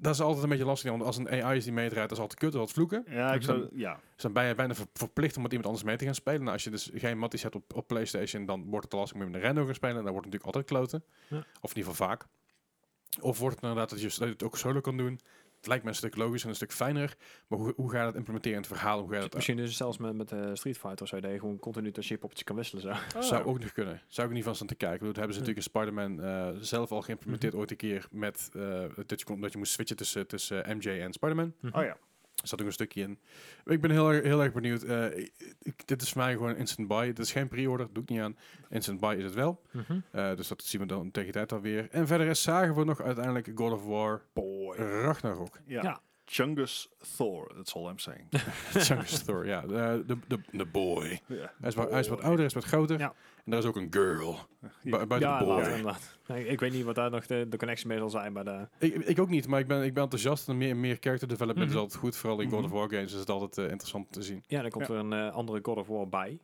dat 0.00 0.14
is 0.14 0.20
altijd 0.20 0.42
een 0.42 0.48
beetje 0.48 0.64
lastig, 0.64 0.90
want 0.90 1.02
als 1.02 1.16
een 1.16 1.28
AI 1.30 1.56
is 1.56 1.64
die 1.64 1.72
meedraait, 1.72 2.08
dat 2.08 2.18
is 2.18 2.22
altijd 2.22 2.40
kut, 2.40 2.52
dat 2.52 2.66
is 2.66 2.72
vloeken. 2.72 3.04
Ja, 3.08 3.28
ik 3.32 3.36
Dus 3.36 3.44
zou, 3.46 3.68
ja. 3.72 4.00
Dus 4.14 4.22
dan 4.22 4.32
ben 4.32 4.44
je 4.44 4.54
bijna 4.54 4.74
ver- 4.74 4.86
verplicht 4.92 5.36
om 5.36 5.42
met 5.42 5.50
iemand 5.50 5.68
anders 5.68 5.86
mee 5.86 5.96
te 5.96 6.04
gaan 6.04 6.14
spelen. 6.14 6.40
Nou, 6.40 6.52
als 6.52 6.64
je 6.64 6.70
dus 6.70 6.90
geen 6.94 7.18
matties 7.18 7.42
hebt 7.42 7.54
op, 7.54 7.74
op 7.74 7.86
PlayStation, 7.86 8.46
dan 8.46 8.64
wordt 8.64 8.84
het 8.84 8.92
lastig 8.94 9.20
om 9.20 9.24
met 9.30 9.34
een 9.34 9.46
random 9.46 9.64
gaan 9.66 9.74
spelen. 9.74 9.96
En 9.96 10.02
dan 10.04 10.12
wordt 10.12 10.26
het 10.26 10.34
natuurlijk 10.34 10.56
altijd 10.68 10.90
kloten. 10.90 11.04
Ja. 11.28 11.46
Of 11.60 11.70
in 11.70 11.76
ieder 11.76 11.90
geval 11.92 12.06
vaak. 12.08 12.26
Of 13.20 13.38
wordt 13.38 13.54
het 13.54 13.64
inderdaad 13.64 13.90
dat 13.90 14.00
je, 14.00 14.06
dat 14.08 14.16
je 14.18 14.24
het 14.24 14.42
ook 14.42 14.56
solo 14.56 14.80
kan 14.80 14.96
doen. 14.96 15.20
Het 15.58 15.66
lijkt 15.66 15.84
me 15.84 15.90
een 15.90 15.96
stuk 15.96 16.16
logischer 16.16 16.44
en 16.44 16.48
een 16.48 16.56
stuk 16.56 16.72
fijner. 16.72 17.16
Maar 17.46 17.58
hoe, 17.58 17.72
hoe 17.76 17.90
ga 17.90 17.98
je 17.98 18.04
dat 18.04 18.14
implementeren 18.14 18.56
in 18.56 18.64
het 18.64 18.72
verhaal? 18.72 19.00
Hoe 19.00 19.08
ga 19.08 19.14
je 19.14 19.20
dat 19.20 19.34
Misschien 19.34 19.56
dus 19.56 19.76
zelfs 19.76 19.98
met, 19.98 20.14
met 20.14 20.32
eh, 20.32 20.50
Street 20.52 20.78
Fighter 20.78 21.02
of 21.02 21.08
zo, 21.08 21.20
dat 21.20 21.30
je 21.30 21.38
gewoon 21.38 21.58
continu 21.58 21.92
tussen 21.92 22.18
je 22.20 22.44
kan 22.44 22.56
wisselen. 22.56 22.82
Zo. 22.82 23.20
Zou 23.20 23.44
ook 23.44 23.58
nog 23.58 23.72
kunnen. 23.72 24.02
Zou 24.06 24.28
ik 24.28 24.34
niet 24.34 24.44
van 24.44 24.54
staan 24.54 24.66
te 24.66 24.74
kijken. 24.74 25.06
Dat 25.06 25.16
hebben 25.16 25.34
ze 25.34 25.40
natuurlijk 25.40 25.66
in 25.66 25.80
Spider-Man 25.80 26.22
eh, 26.22 26.48
zelf 26.60 26.92
al 26.92 27.02
geïmplementeerd 27.02 27.54
ooit 27.54 27.70
een 27.70 27.76
keer. 27.76 28.06
Met 28.10 28.50
eh, 28.52 28.84
dat, 29.06 29.20
je 29.20 29.26
kon, 29.26 29.40
dat 29.40 29.52
je 29.52 29.58
moest 29.58 29.72
switchen 29.72 29.96
tussen, 29.96 30.26
tussen 30.26 30.64
eh, 30.64 30.74
MJ 30.74 30.88
en 30.88 31.12
Spider-Man. 31.12 31.54
Oh 31.72 31.82
ja. 31.82 31.96
Er 32.42 32.48
zat 32.48 32.60
ook 32.60 32.66
een 32.66 32.72
stukje 32.72 33.02
in. 33.02 33.18
Ik 33.64 33.80
ben 33.80 33.90
heel, 33.90 34.12
erg- 34.12 34.22
heel 34.24 34.42
erg 34.42 34.52
benieuwd. 34.52 34.82
Eh, 34.82 35.16
ik- 35.62 35.86
dit 35.86 36.02
is 36.02 36.12
voor 36.12 36.22
mij 36.22 36.32
gewoon 36.32 36.56
instant 36.56 36.88
buy. 36.88 37.06
Dit 37.06 37.18
is 37.18 37.32
geen 37.32 37.48
pre-order, 37.48 37.88
doe 37.92 38.02
ik 38.02 38.08
niet 38.08 38.20
aan. 38.20 38.36
Instant 38.70 39.00
buy 39.00 39.14
is 39.16 39.24
het 39.24 39.34
wel. 39.34 39.62
Mhm. 39.70 40.00
Eh, 40.10 40.34
dus 40.36 40.48
dat 40.48 40.62
zien 40.62 40.80
we 40.80 40.86
dan 40.86 41.10
tegen 41.10 41.32
tijd 41.32 41.52
alweer. 41.52 41.88
En 41.90 42.06
verder 42.06 42.26
is 42.26 42.42
zagen 42.42 42.74
we 42.74 42.84
nog 42.84 43.02
uiteindelijk 43.02 43.50
God 43.54 43.72
of 43.72 43.84
War 43.84 44.22
Boy. 44.32 44.76
Ragnarok. 44.76 45.58
Ja. 45.66 45.82
Ja. 45.82 46.00
Chungus 46.30 46.88
Thor, 47.16 47.52
that's 47.54 47.74
all 47.74 47.86
I'm 47.88 47.98
saying. 47.98 48.28
Chungus 48.72 49.22
Thor, 49.22 49.46
ja. 49.46 49.60
De, 49.60 50.04
de, 50.26 50.38
de, 50.50 50.66
boy. 50.66 51.20
ja. 51.26 51.52
Hij 51.60 51.68
is, 51.68 51.74
wat, 51.74 51.90
hij 51.90 52.00
is 52.00 52.08
wat 52.08 52.18
ouder, 52.20 52.36
hij 52.36 52.46
is 52.46 52.54
wat 52.54 52.64
groter. 52.64 52.98
Ja. 52.98 53.14
En 53.48 53.54
daar 53.54 53.62
is 53.62 53.68
ook 53.68 53.76
een 53.76 53.92
girl. 53.92 54.38
Bu- 54.82 54.90
buiten 54.90 55.18
Ja, 55.20 55.38
de 55.38 55.44
boy. 55.44 55.80
later 55.82 56.16
ik 56.50 56.60
weet 56.60 56.72
niet 56.72 56.84
wat 56.84 56.94
daar 56.94 57.10
nog 57.10 57.26
de, 57.26 57.46
de 57.48 57.56
connectie 57.56 57.86
mee 57.86 57.98
zal 57.98 58.10
zijn, 58.10 58.32
maar 58.32 58.44
de, 58.44 58.68
Ik, 58.78 58.94
ik 58.94 59.18
ook 59.18 59.28
niet, 59.28 59.46
maar 59.46 59.60
ik 59.60 59.66
ben, 59.66 59.82
ik 59.84 59.94
ben 59.94 60.02
enthousiast. 60.02 60.48
En 60.48 60.56
meer, 60.56 60.76
meer 60.76 60.96
character 61.00 61.28
development 61.28 61.66
Mhm. 61.68 61.76
is 61.76 61.82
altijd 61.82 62.00
goed. 62.00 62.16
Vooral 62.16 62.40
in 62.40 62.50
God 62.50 62.58
Mhm. 62.60 62.72
of 62.72 62.78
War 62.78 62.88
games 62.90 63.12
is 63.12 63.18
het 63.18 63.30
altijd 63.30 63.58
eh, 63.58 63.64
interessant 63.70 64.12
te 64.12 64.22
zien. 64.22 64.44
ja, 64.46 64.60
dan 64.62 64.70
komt 64.70 64.86
Ja. 64.86 64.94
er 64.94 65.00
een 65.00 65.12
eh, 65.12 65.32
andere 65.34 65.58
God 65.62 65.76
of 65.76 65.86
War 65.86 66.08
bij. 66.08 66.38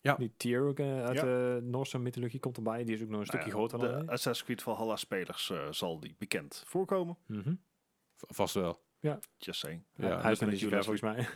Ja. 0.00 0.14
Die 0.14 0.32
Tyr 0.36 0.60
ook 0.68 0.78
eh, 0.78 1.04
uit 1.04 1.16
Ja. 1.16 1.22
de 1.24 1.60
Noorse 1.62 1.98
mythologie 1.98 2.40
komt 2.40 2.56
erbij. 2.56 2.84
Die 2.84 2.94
is 2.94 3.02
ook 3.02 3.08
nog 3.08 3.20
een 3.20 3.26
stukje 3.26 3.48
Nou 3.50 3.60
ja, 3.62 3.68
groter 3.68 3.88
dan 3.88 3.98
De 3.98 4.04
hij. 4.04 4.12
Assassin's 4.14 4.44
Creed 4.44 4.62
Valhalla 4.62 4.96
spelers 4.96 5.50
eh, 5.50 5.66
zal 5.70 6.00
die 6.00 6.14
bekend 6.18 6.62
voorkomen. 6.66 7.16
Mhm. 7.26 7.54
Vast 8.16 8.54
wel. 8.54 8.80
Just 9.36 9.60
saying. 9.60 9.82
Ja, 9.94 10.20
hij 10.20 10.32
is 10.32 10.38
ver 10.38 10.70
volgens 10.84 11.00
mij. 11.00 11.28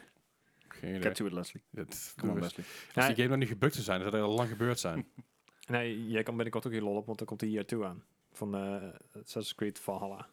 Geen 0.83 0.91
idee. 0.91 1.03
Catch 1.03 1.19
you 1.19 1.29
with 1.29 1.39
Leslie. 1.39 1.63
Het- 1.75 2.15
Come 2.17 2.33
on 2.33 2.43
als 2.43 2.47
Leslie. 2.57 2.67
Ja, 2.95 3.07
die 3.07 3.17
game 3.17 3.29
nog 3.29 3.39
niet 3.39 3.49
gebukt 3.49 3.73
zou 3.73 3.85
zijn, 3.85 4.01
dan 4.01 4.11
zou 4.11 4.23
dat 4.23 4.31
al 4.31 4.37
lang 4.37 4.49
gebeurd 4.49 4.79
zijn. 4.79 5.07
Nee, 5.67 6.07
jij 6.09 6.23
kan 6.23 6.35
binnenkort 6.35 6.67
ook 6.67 6.73
hier 6.73 6.83
lol 6.83 6.97
op, 6.97 7.07
want 7.07 7.19
dan 7.19 7.27
komt 7.27 7.41
hij 7.41 7.51
hier 7.51 7.67
toe 7.67 7.85
aan. 7.85 8.05
Van 8.33 8.55
eh 8.55 8.61
Assassin's 9.13 9.55
Creed 9.55 9.79
Valhalla. 9.79 10.27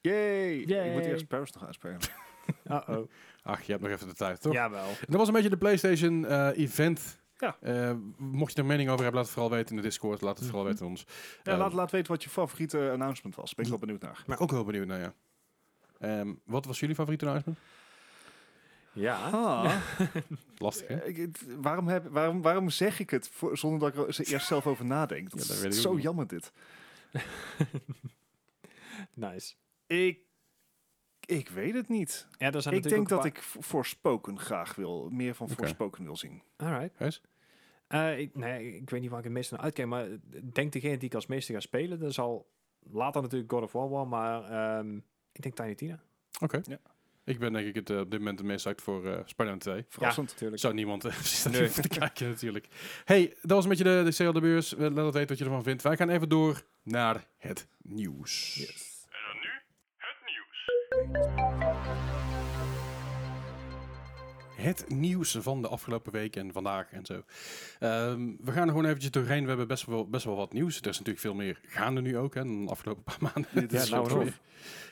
Yay! 0.00 0.58
Ik 0.58 0.68
Yay. 0.68 0.92
moet 0.92 1.04
eerst 1.04 1.26
Paris 1.28 1.52
nog 1.52 1.66
uitspelen. 1.66 1.98
Uh-oh. 2.70 3.08
Ach, 3.42 3.62
je 3.62 3.72
hebt 3.72 3.84
nog 3.84 3.92
even 3.92 4.08
de 4.08 4.14
tijd, 4.14 4.40
toch? 4.40 4.52
Jawel. 4.52 4.88
En 4.88 4.94
dat 5.06 5.16
was 5.16 5.26
een 5.28 5.34
beetje 5.34 5.48
de 5.50 5.56
PlayStation 5.56 6.26
eh, 6.26 6.48
event. 6.58 7.20
Ja. 7.38 7.56
Eh, 7.60 7.92
mocht 8.16 8.52
je 8.54 8.58
er 8.58 8.66
mening 8.66 8.88
over 8.88 9.02
hebben, 9.02 9.20
laat 9.20 9.30
het 9.30 9.38
vooral 9.40 9.56
weten 9.56 9.70
in 9.70 9.76
de 9.82 9.88
Discord. 9.88 10.20
Laat 10.20 10.36
het 10.38 10.44
vooral 10.46 10.62
Mhm. 10.64 10.72
weten 10.72 10.86
ons. 10.86 11.06
Ja, 11.42 11.56
laat, 11.56 11.72
laat 11.72 11.90
weten 11.90 12.12
wat 12.12 12.22
je 12.22 12.28
favoriete 12.30 12.90
announcement 12.92 13.34
was. 13.34 13.54
Ben 13.54 13.64
ik 13.64 13.70
wel 13.70 13.80
benieuwd 13.80 14.00
naar. 14.02 14.22
ben 14.26 14.34
ik 14.34 14.40
ook 14.42 14.50
heel 14.50 14.64
benieuwd 14.64 14.86
naar, 14.86 15.00
ja. 15.00 15.14
Ehm, 15.98 16.32
wat 16.44 16.64
was 16.66 16.80
jullie 16.80 16.94
favoriete 16.94 17.24
announcement? 17.26 17.58
Ja. 18.94 19.28
Ah, 19.30 19.76
Lastig, 20.58 20.88
hè? 20.88 20.98
waarom, 21.60 21.88
heb, 21.88 22.06
waarom, 22.08 22.42
waarom 22.42 22.70
zeg 22.70 22.98
ik 23.00 23.10
het 23.10 23.28
voor, 23.28 23.58
zonder 23.58 23.80
dat 23.92 24.08
ik 24.08 24.16
er 24.18 24.32
eerst 24.32 24.46
zelf 24.46 24.66
over 24.66 24.84
nadenk? 24.84 25.30
Dat 25.30 25.40
Ja, 25.42 25.46
dat 25.46 25.56
is 25.56 25.62
weet 25.62 25.72
ik 25.72 25.78
ook 25.78 25.82
zo 25.84 25.92
niet. 25.94 26.02
jammer 26.02 26.26
dit. 26.26 26.52
nice. 29.14 29.54
Ik, 29.86 30.18
ik 31.26 31.48
weet 31.48 31.74
het 31.74 31.88
niet. 31.88 32.26
Ja, 32.38 32.60
zijn 32.60 32.74
Ik 32.74 32.82
denk 32.82 33.08
dat 33.08 33.24
ik... 33.24 33.36
ik 33.36 33.42
v- 33.42 33.56
Forspoken 33.60 34.38
graag 34.38 34.74
wil, 34.74 35.08
meer 35.10 35.34
van 35.34 35.46
Oké. 35.46 35.56
Forspoken 35.56 36.04
wil 36.04 36.16
zien. 36.16 36.42
Alright. 36.56 36.96
Gijs? 36.96 37.22
Eh, 37.86 38.18
ik, 38.18 38.34
nee, 38.34 38.76
ik 38.76 38.90
weet 38.90 39.00
niet 39.00 39.10
waar 39.10 39.18
ik 39.18 39.24
het 39.24 39.34
meeste 39.34 39.54
naar 39.54 39.62
uitkijk, 39.62 39.88
maar 39.88 40.08
ik 40.08 40.54
denk 40.54 40.72
degene 40.72 40.96
die 40.96 41.08
ik 41.08 41.14
als 41.14 41.26
meeste 41.26 41.52
ga 41.52 41.60
spelen, 41.60 41.98
dat 41.98 42.14
zal 42.14 42.50
later 42.90 43.22
natuurlijk 43.22 43.52
God 43.52 43.62
of 43.62 43.72
War 43.72 44.08
maar 44.08 44.50
ehm, 44.50 44.96
ik 45.32 45.42
denk 45.42 45.54
Tiny 45.54 45.74
Tina. 45.74 46.02
Oké. 46.40 46.60
Ja. 46.62 46.78
Ik 47.24 47.38
ben 47.38 47.52
denk 47.52 47.66
ik 47.66 47.74
het, 47.74 47.90
eh, 47.90 47.98
op 47.98 48.10
dit 48.10 48.18
moment 48.18 48.38
het 48.38 48.48
meest 48.48 48.66
uit 48.66 48.82
voor 48.82 49.06
eh 49.06 49.18
Spider-Man 49.24 49.58
2. 49.58 49.84
Verrassend. 49.88 50.28
natuurlijk. 50.30 50.60
Zou 50.60 50.74
niemand 50.74 51.04
uh, 51.06 51.12
zitten 51.12 51.60
Nee. 51.60 51.70
te 51.70 51.88
kijken 51.88 52.28
natuurlijk. 52.28 52.66
Hey, 53.04 53.34
dat 53.42 53.50
was 53.50 53.62
een 53.64 53.68
beetje 53.68 53.84
de, 53.84 54.02
de 54.04 54.10
sale 54.12 54.32
de 54.32 54.40
beurs. 54.40 54.74
Eh, 54.74 54.80
Laat 54.80 55.04
het 55.04 55.14
weten 55.14 55.28
wat 55.28 55.38
je 55.38 55.44
ervan 55.44 55.62
vindt. 55.62 55.82
Wij 55.82 55.96
gaan 55.96 56.08
even 56.10 56.28
door 56.28 56.62
naar 56.82 57.24
het 57.38 57.66
nieuws. 57.82 58.54
Yes. 58.54 58.92
Het 59.96 60.16
nieuws 60.26 61.43
van 65.42 65.62
de 65.62 65.68
afgelopen 65.68 66.12
week 66.12 66.36
en 66.36 66.52
vandaag 66.52 66.92
en 66.92 67.06
zo. 67.06 67.22
Ehm, 67.78 68.30
we 68.40 68.52
gaan 68.52 68.62
er 68.62 68.68
gewoon 68.68 68.84
eventjes 68.84 69.10
doorheen. 69.10 69.42
We 69.42 69.48
hebben 69.48 69.66
best 69.68 69.86
wel, 69.86 70.08
best 70.08 70.24
wel 70.24 70.36
wat 70.36 70.52
nieuws. 70.52 70.80
Er 70.80 70.86
is 70.88 70.98
natuurlijk 70.98 71.18
veel 71.18 71.34
meer 71.34 71.60
gaande 71.66 72.00
nu 72.00 72.18
ook 72.18 72.34
hè, 72.34 72.44
dan 72.44 72.64
de 72.64 72.70
afgelopen 72.70 73.02
paar 73.02 73.18
maanden. 73.20 73.46
Dit 73.52 73.70
Ja, 73.72 73.80
is 73.80 73.90
nou 73.90 74.08
zo 74.08 74.20
en. 74.20 74.32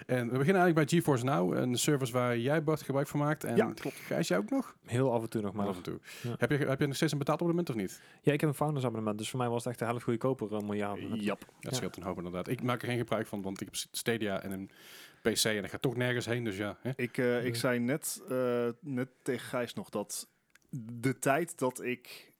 En 0.06 0.24
we 0.30 0.38
beginnen 0.38 0.62
eigenlijk 0.62 0.74
bij 0.74 0.98
GeForce 0.98 1.24
Now, 1.24 1.56
een 1.56 1.76
service 1.78 2.12
waar 2.12 2.38
jij 2.38 2.62
Bart 2.64 2.82
gebruik 2.82 3.08
van 3.08 3.20
maakt. 3.20 3.44
En 3.44 3.56
Ja, 3.56 3.72
klopt. 3.72 3.96
Gijs, 3.96 4.28
jij 4.28 4.38
ook 4.38 4.50
nog? 4.50 4.76
Heel 4.86 5.12
af 5.12 5.22
en 5.22 5.30
toe 5.30 5.42
nog 5.42 5.52
Maar 5.54 5.66
af 5.66 5.76
en 5.76 5.82
toe. 5.82 5.98
Ja. 6.22 6.34
Heb, 6.38 6.50
je, 6.50 6.56
heb 6.56 6.80
je 6.80 6.86
nog 6.86 6.96
steeds 6.96 7.12
een 7.12 7.18
betaald 7.18 7.38
abonnement 7.40 7.70
of 7.70 7.76
niet? 7.76 8.00
Ja, 8.22 8.32
ik 8.32 8.40
heb 8.40 8.48
een 8.50 8.56
founders 8.56 8.84
abonnement, 8.84 9.18
dus 9.18 9.30
voor 9.30 9.38
mij 9.38 9.48
was 9.48 9.58
het 9.64 9.66
echt 9.66 9.78
de 9.78 9.84
helft 9.84 10.02
goedkoper 10.04 10.52
een 10.52 10.66
miljard. 10.66 11.00
Jap. 11.12 11.38
Dat 11.60 11.70
Ja. 11.70 11.76
scheelt 11.76 11.96
een 11.96 12.02
hoop 12.02 12.16
inderdaad. 12.16 12.48
Ik 12.48 12.62
maak 12.62 12.82
er 12.82 12.88
geen 12.88 12.98
gebruik 12.98 13.26
van, 13.26 13.42
want 13.42 13.60
ik 13.60 13.66
heb 13.66 13.76
Stadia 13.90 14.42
en 14.42 14.50
een 14.52 14.70
PC 15.22 15.44
en 15.44 15.64
ik 15.64 15.70
ga 15.70 15.78
toch 15.78 15.96
nergens 15.96 16.26
heen. 16.26 16.44
Dus 16.44 16.56
ja, 16.56 16.78
hè? 16.80 16.90
Ik, 16.96 17.18
eh, 17.18 17.44
ik 17.44 17.56
zei 17.56 17.78
net, 17.78 18.22
eh, 18.28 18.68
net 18.80 19.08
tegen 19.22 19.48
Gijs 19.48 19.74
nog 19.74 19.88
dat 19.90 20.28
de 20.70 21.18
tijd 21.18 21.58
dat 21.58 21.82
ik 21.82 22.32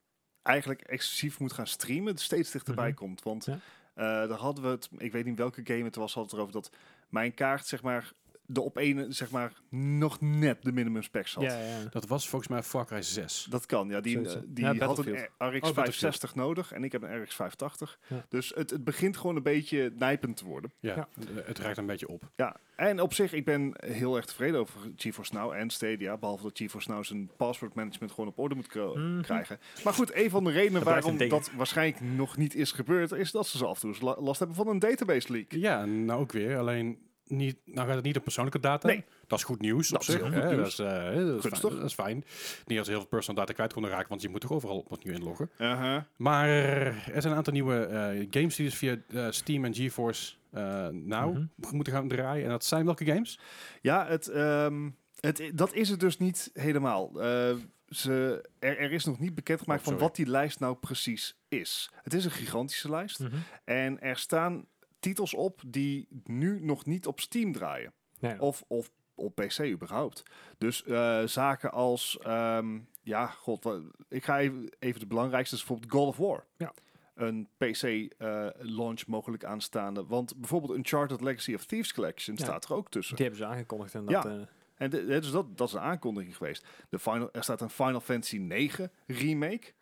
eigenlijk 0.42 0.80
exclusief 0.80 1.38
moet 1.40 1.52
gaan 1.52 1.66
streamen 1.66 2.16
steeds 2.18 2.50
dichterbij 2.50 2.88
Mhm. 2.88 2.96
komt. 2.96 3.22
Want 3.22 3.44
Ja. 3.44 3.52
eh, 3.94 4.28
daar 4.28 4.38
hadden 4.38 4.64
we 4.64 4.70
het, 4.70 4.88
ik 4.96 5.12
weet 5.12 5.24
niet 5.24 5.38
welke 5.38 5.60
game 5.64 5.84
het 5.84 5.94
was, 5.96 6.14
had 6.14 6.24
het 6.24 6.32
erover 6.32 6.52
dat 6.52 6.70
mijn 7.08 7.34
kaart 7.34 7.66
zeg 7.66 7.82
maar 7.82 8.12
de 8.52 8.60
op 8.60 8.76
ene 8.76 9.06
zeg 9.12 9.30
maar 9.30 9.52
nog 9.68 10.20
net 10.20 10.62
de 10.62 10.72
minimum 10.72 11.02
specs 11.02 11.34
had. 11.34 11.44
Ja, 11.44 11.58
ja. 11.58 11.78
Dat 11.90 12.06
was 12.06 12.28
volgens 12.28 12.50
mij 12.50 12.62
Far 12.62 12.86
Cry 12.86 13.02
6. 13.02 13.46
Dat 13.50 13.66
kan, 13.66 13.88
ja. 13.88 14.00
Die, 14.00 14.12
Zoiets, 14.12 14.36
die 14.46 14.64
Ja, 14.64 14.74
had 14.86 14.98
een. 14.98 15.04
RX 15.14 15.20
Oh, 15.22 15.38
Battlefield. 15.38 15.74
560 15.74 16.34
nodig 16.34 16.72
en 16.72 16.84
ik 16.84 16.92
heb 16.92 17.02
een 17.02 17.22
RX 17.22 17.34
580. 17.34 17.98
Ja. 18.08 18.26
Dus 18.28 18.52
het, 18.54 18.70
het 18.70 18.84
begint 18.84 19.16
gewoon 19.16 19.36
een 19.36 19.42
beetje 19.42 19.92
nijpend 19.96 20.36
te 20.36 20.44
worden. 20.44 20.72
Ja, 20.80 20.94
Ja. 20.94 21.08
het 21.44 21.58
rijdt 21.58 21.78
een 21.78 21.86
beetje 21.86 22.08
op. 22.08 22.30
Ja, 22.36 22.56
en 22.76 23.00
op 23.00 23.14
zich, 23.14 23.32
ik 23.32 23.44
ben 23.44 23.72
heel 23.86 24.16
erg 24.16 24.24
tevreden 24.24 24.60
over 24.60 24.80
GeForce 24.96 25.34
Now 25.34 25.52
en 25.52 25.70
Stadia. 25.70 26.16
Behalve 26.16 26.42
dat 26.42 26.58
GeForce 26.58 26.90
Now 26.90 27.04
zijn 27.04 27.30
password 27.36 27.74
management 27.74 28.12
gewoon 28.12 28.28
op 28.30 28.38
orde 28.38 28.54
moet 28.54 28.74
Mhm. 28.74 29.20
krijgen. 29.22 29.58
Maar 29.84 29.92
goed, 29.94 30.14
een 30.14 30.30
van 30.30 30.44
de 30.44 30.50
redenen 30.50 30.84
Dat 30.84 30.92
waarom 30.92 31.28
dat 31.28 31.50
waarschijnlijk 31.56 32.00
nog 32.00 32.36
niet 32.36 32.54
is 32.54 32.72
gebeurd, 32.72 33.12
is 33.12 33.30
dat 33.30 33.46
ze 33.46 33.58
zo 33.58 33.64
af 33.66 33.82
en 33.82 33.92
toe 33.92 34.16
last 34.20 34.38
hebben 34.38 34.56
van 34.56 34.68
een 34.68 34.78
database 34.78 35.32
leak. 35.32 35.52
Ja, 35.52 35.84
nou 35.84 36.20
ook 36.20 36.32
weer. 36.32 36.58
Alleen, 36.58 36.98
niet, 37.32 37.56
nou 37.64 37.86
gaat 37.86 37.96
het 37.96 38.04
niet 38.04 38.16
om 38.16 38.22
persoonlijke 38.22 38.60
data. 38.60 38.86
Nee. 38.88 39.04
Dat 39.26 39.38
is 39.38 39.44
goed 39.44 39.60
nieuws 39.60 39.88
Dat 39.88 39.98
op 40.00 40.04
zich. 40.04 40.20
goed 40.22 40.32
hè. 40.34 40.54
nieuws. 40.54 40.76
Dat, 40.76 40.86
is, 40.86 40.94
eh, 41.10 41.14
dat, 41.26 41.44
is 41.52 41.58
fijn, 41.58 41.74
dat 41.74 41.84
is 41.84 41.94
fijn. 41.94 42.24
Niet 42.66 42.78
als 42.78 42.88
heel 42.88 42.98
veel 42.98 43.06
personal 43.08 43.40
data 43.40 43.52
kwijt 43.52 43.72
konden 43.72 43.90
raken, 43.90 44.08
want 44.08 44.22
je 44.22 44.28
moet 44.28 44.40
toch 44.40 44.52
overal 44.52 44.84
opnieuw 44.88 45.14
inloggen. 45.14 45.50
Uh-huh. 45.58 46.02
Maar 46.16 46.48
er 46.48 47.02
zijn 47.04 47.26
een 47.26 47.34
aantal 47.34 47.52
nieuwe 47.52 47.84
eh, 47.84 48.26
games 48.30 48.56
die 48.56 48.66
dus 48.66 48.74
via 48.78 48.96
eh, 49.08 49.26
Steam 49.30 49.64
en 49.64 49.74
GeForce 49.74 50.34
eh 50.50 50.88
nou 50.88 51.32
Mhm. 51.32 51.76
moeten 51.76 51.92
gaan 51.92 52.08
draaien. 52.08 52.44
En 52.44 52.50
dat 52.50 52.64
zijn 52.64 52.84
welke 52.84 53.04
games? 53.04 53.38
Ja, 53.80 54.06
het, 54.06 54.28
ehm, 54.28 54.90
het, 55.20 55.50
dat 55.54 55.74
is 55.74 55.88
het 55.88 56.00
dus 56.00 56.18
niet 56.18 56.50
helemaal. 56.54 57.20
Eh, 57.22 57.54
ze, 57.88 58.44
er, 58.58 58.78
er 58.78 58.92
is 58.92 59.04
nog 59.04 59.18
niet 59.18 59.34
bekendgemaakt 59.34 59.80
Oh, 59.80 59.86
van 59.86 59.98
wat 59.98 60.16
die 60.16 60.26
lijst 60.26 60.60
nou 60.60 60.74
precies 60.76 61.36
is. 61.48 61.90
Het 62.02 62.14
is 62.14 62.24
een 62.24 62.30
gigantische 62.30 62.90
lijst. 62.90 63.18
Mhm. 63.20 63.36
En 63.64 64.00
er 64.00 64.16
staan 64.16 64.64
titels 65.02 65.34
op 65.34 65.60
die 65.66 66.08
nu 66.24 66.64
nog 66.64 66.84
niet 66.84 67.06
op 67.06 67.20
Steam 67.20 67.52
draaien. 67.52 67.92
Ja. 68.18 68.36
Of, 68.38 68.64
of 68.66 68.90
op 69.14 69.34
PC 69.34 69.60
überhaupt. 69.60 70.22
Dus 70.58 70.84
eh, 70.84 71.22
zaken 71.24 71.72
als, 71.72 72.18
ehm, 72.18 72.78
ja, 73.02 73.26
god, 73.26 73.68
ik 74.08 74.24
ga 74.24 74.38
even, 74.38 74.72
even 74.78 75.00
de 75.00 75.06
belangrijkste, 75.06 75.54
is 75.54 75.60
bijvoorbeeld 75.64 75.92
God 75.92 76.08
of 76.08 76.16
War. 76.16 76.46
Ja. 76.56 76.72
Een 77.14 77.48
PC-launch 77.56 79.06
mogelijk 79.06 79.44
aanstaande. 79.44 80.04
Want 80.06 80.36
bijvoorbeeld 80.36 80.76
Uncharted 80.76 81.20
Legacy 81.20 81.54
of 81.54 81.64
Thieves 81.64 81.92
Collection 81.94 82.36
Ja. 82.36 82.44
staat 82.44 82.64
er 82.64 82.74
ook 82.74 82.90
tussen. 82.90 83.16
Die 83.16 83.24
hebben 83.26 83.44
ze 83.46 83.50
aangekondigd. 83.52 83.94
En 83.94 84.04
Ja. 84.08 84.20
dat, 84.20 84.32
eh, 84.32 84.46
En 84.74 84.90
de- 84.90 85.04
dus 85.04 85.30
dat, 85.30 85.58
dat 85.58 85.68
is 85.68 85.74
een 85.74 85.80
aankondiging 85.80 86.36
geweest. 86.36 86.66
De 86.88 86.98
final, 86.98 87.28
er 87.32 87.42
staat 87.42 87.60
een 87.60 87.70
Final 87.70 88.00
Fantasy 88.00 88.36
9 88.38 88.92
remake. 89.06 89.72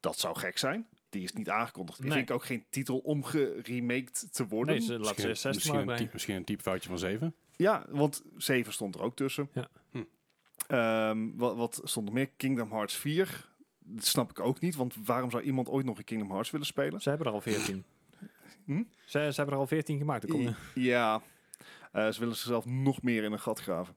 Dat 0.00 0.18
zou 0.18 0.38
gek 0.38 0.58
zijn. 0.58 0.86
Die 1.10 1.22
is 1.22 1.32
niet 1.32 1.48
aangekondigd. 1.48 2.00
Nee. 2.00 2.10
vind 2.10 2.28
ik 2.28 2.34
ook 2.34 2.44
geen 2.44 2.64
titel 2.70 2.98
om 2.98 3.24
geremaked 3.24 4.28
te 4.34 4.46
worden. 4.46 4.74
nee, 4.74 4.84
ze 4.84 4.98
laten 4.98 5.20
ze 5.22 5.28
Misschien, 5.28 5.36
60 5.36 5.54
misschien, 5.54 5.84
maar 5.84 5.94
een 5.94 6.00
type, 6.00 6.10
misschien 6.12 6.36
een 6.36 6.44
typefoutje 6.44 6.88
van 6.88 6.98
7. 6.98 7.34
Ja, 7.56 7.84
want 7.88 8.22
7 8.36 8.72
stond 8.72 8.94
er 8.94 9.00
ook 9.02 9.16
tussen. 9.16 9.48
Ja. 9.54 9.68
Hm. 9.90 10.02
Ehm, 10.66 11.28
wat, 11.36 11.56
wat 11.56 11.80
stond 11.84 12.08
er 12.08 12.14
meer? 12.14 12.28
Kingdom 12.36 12.70
Hearts 12.70 12.96
4. 12.96 13.48
Dat 13.78 14.04
snap 14.04 14.30
ik 14.30 14.40
ook 14.40 14.60
niet, 14.60 14.74
want 14.76 14.94
waarom 15.04 15.30
zou 15.30 15.42
iemand 15.42 15.68
ooit 15.68 15.84
nog 15.86 15.98
een 15.98 16.04
Kingdom 16.04 16.30
Hearts 16.30 16.50
willen 16.50 16.66
spelen? 16.66 17.00
Ze 17.00 17.08
hebben 17.08 17.26
er 17.26 17.32
al 17.32 17.40
14. 17.40 17.84
Hm? 18.64 18.82
Ze, 19.04 19.18
ze 19.18 19.34
hebben 19.36 19.54
er 19.54 19.60
al 19.60 19.66
14 19.66 19.98
gemaakt. 19.98 20.22
Dan 20.28 20.30
kom 20.30 20.40
je- 20.40 20.54
Ja, 20.82 21.22
Eh, 21.92 22.08
ze 22.10 22.18
willen 22.20 22.36
zichzelf 22.36 22.64
nog 22.66 23.02
meer 23.02 23.24
in 23.24 23.32
een 23.32 23.40
gat 23.40 23.60
graven. 23.60 23.96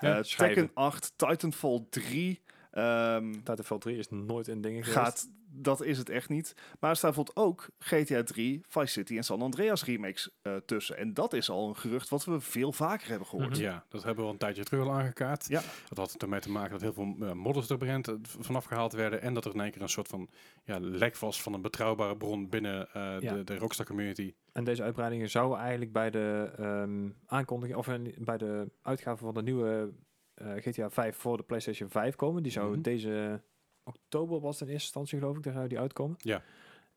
Ja, 0.00 0.22
schrijven. 0.22 0.56
Tekken 0.56 0.70
8, 0.82 1.12
Titanfall 1.16 1.86
3. 1.90 2.40
ehm, 2.70 3.32
Titanfall 3.32 3.78
3 3.78 3.96
is 3.98 4.08
nooit 4.10 4.48
een 4.48 4.60
ding 4.60 4.74
geweest. 4.74 4.92
gaat, 4.98 5.28
dat 5.52 5.82
is 5.84 5.98
het 5.98 6.08
echt 6.08 6.28
niet. 6.28 6.54
Maar 6.80 6.90
er 6.90 6.96
staat 6.96 7.14
bijvoorbeeld 7.14 7.46
ook 7.48 7.68
GTA 7.78 8.22
3, 8.22 8.60
Vice 8.68 8.86
City 8.86 9.16
en 9.16 9.22
San 9.24 9.42
Andreas 9.42 9.84
remakes 9.84 10.30
eh, 10.42 10.56
tussen. 10.56 10.96
En 10.96 11.14
dat 11.14 11.32
is 11.32 11.50
al 11.50 11.68
een 11.68 11.76
gerucht 11.76 12.08
wat 12.08 12.24
we 12.24 12.40
veel 12.40 12.72
vaker 12.72 13.08
hebben 13.08 13.26
gehoord. 13.26 13.50
Mhm. 13.50 13.60
Ja, 13.60 13.84
dat 13.88 14.02
hebben 14.02 14.20
we 14.20 14.26
al 14.26 14.32
een 14.32 14.38
tijdje 14.38 14.64
terug 14.64 14.84
al 14.86 14.92
aangekaart. 14.92 15.48
Ja. 15.48 15.62
Dat 15.88 15.98
had 15.98 16.22
ermee 16.22 16.40
te 16.40 16.50
maken 16.50 16.70
dat 16.70 16.80
heel 16.80 16.92
veel 16.92 17.16
eh, 17.20 17.32
modders 17.32 17.68
er 17.70 17.78
begint 17.78 18.08
eh, 18.08 18.14
vanaf 18.22 18.64
gehaald 18.64 18.92
werden. 18.92 19.22
En 19.22 19.34
dat 19.34 19.44
er 19.44 19.54
in 19.54 19.60
één 19.60 19.70
keer 19.70 19.82
een 19.82 19.88
soort 19.88 20.08
van 20.08 20.28
ja, 20.64 20.78
lek 20.80 21.16
was 21.16 21.42
van 21.42 21.52
een 21.54 21.62
betrouwbare 21.62 22.16
bron 22.16 22.48
binnen 22.48 22.88
eh, 22.92 23.16
Ja. 23.20 23.34
de, 23.34 23.44
de 23.44 23.58
Rockstar 23.58 23.86
community. 23.86 24.34
En 24.52 24.64
deze 24.64 24.82
uitbreidingen 24.82 25.30
zouden 25.30 25.58
eigenlijk 25.58 25.92
bij 25.92 26.10
de 26.10 26.50
ehm, 26.56 27.08
aankondiging 27.26 27.78
of 27.78 27.88
in- 27.88 28.14
bij 28.18 28.38
de 28.38 28.70
uitgave 28.82 29.24
van 29.24 29.34
de 29.34 29.42
nieuwe 29.42 29.92
eh, 30.34 30.52
GTA 30.56 30.90
5 30.90 31.16
voor 31.16 31.36
de 31.36 31.42
PlayStation 31.42 31.90
5 31.90 32.16
komen. 32.16 32.42
Die 32.42 32.52
zou 32.52 32.70
Mhm. 32.72 32.80
deze 32.82 33.42
oktober 33.84 34.40
was 34.40 34.58
het 34.60 34.68
in 34.68 34.74
eerste 34.74 34.86
instantie 34.86 35.18
geloof 35.18 35.36
ik, 35.36 35.42
daar 35.42 35.52
zou 35.52 35.68
die 35.68 35.78
uitkomen. 35.78 36.16
Ja. 36.18 36.42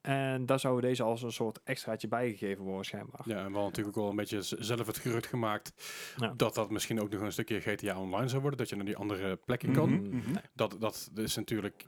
En 0.02 0.46
daar 0.46 0.60
zouden 0.60 0.90
deze 0.90 1.04
als 1.04 1.22
een 1.22 1.32
soort 1.32 1.60
extraatje 1.64 2.08
bijgegeven 2.08 2.64
worden 2.64 2.86
schijnbaar. 2.86 3.22
Ja, 3.26 3.32
en 3.38 3.38
we 3.38 3.42
hadden 3.44 3.64
natuurlijk 3.64 3.98
ook 3.98 4.04
al 4.04 4.10
een 4.10 4.16
beetje 4.16 4.42
zelf 4.42 4.88
het 4.88 4.98
gerucht 4.98 5.28
gemaakt 5.28 5.74
Ja. 6.18 6.34
dat 6.38 6.56
dat 6.56 6.70
misschien 6.72 7.02
ook 7.02 7.10
nog 7.12 7.22
een 7.22 7.32
stukje 7.32 7.60
GTA 7.62 8.00
Online 8.00 8.28
zou 8.28 8.42
worden. 8.42 8.60
Dat 8.60 8.70
je 8.70 8.76
naar 8.76 8.86
die 8.86 8.98
andere 8.98 9.36
plekken 9.36 9.74
kan. 9.74 9.90
Mhm, 9.90 10.16
mhm. 10.18 10.36
Dat, 10.54 10.76
dat 10.80 11.12
is 11.16 11.36
natuurlijk... 11.36 11.86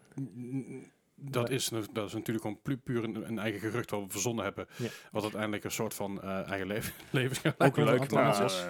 Dat 1.17 1.47
Nee. 1.47 1.55
is, 1.57 1.67
dat 1.93 2.07
is 2.07 2.13
natuurlijk 2.13 2.45
gewoon 2.45 2.61
pu- 2.61 2.77
puur 2.77 3.03
een, 3.03 3.27
een 3.27 3.39
eigen 3.39 3.59
gerucht 3.59 3.89
wat 3.91 4.01
we 4.03 4.09
verzonnen 4.09 4.43
hebben. 4.43 4.67
Ja. 4.77 4.87
Wat 5.11 5.21
uiteindelijk 5.23 5.63
een 5.63 5.71
soort 5.71 5.93
van 5.93 6.21
eh, 6.21 6.49
eigen 6.49 6.67
leven, 6.67 6.93
leven 7.11 7.35
gaat 7.35 7.59
Ook 7.59 7.75
leuk, 7.77 8.11
maar- 8.11 8.41
was. 8.41 8.65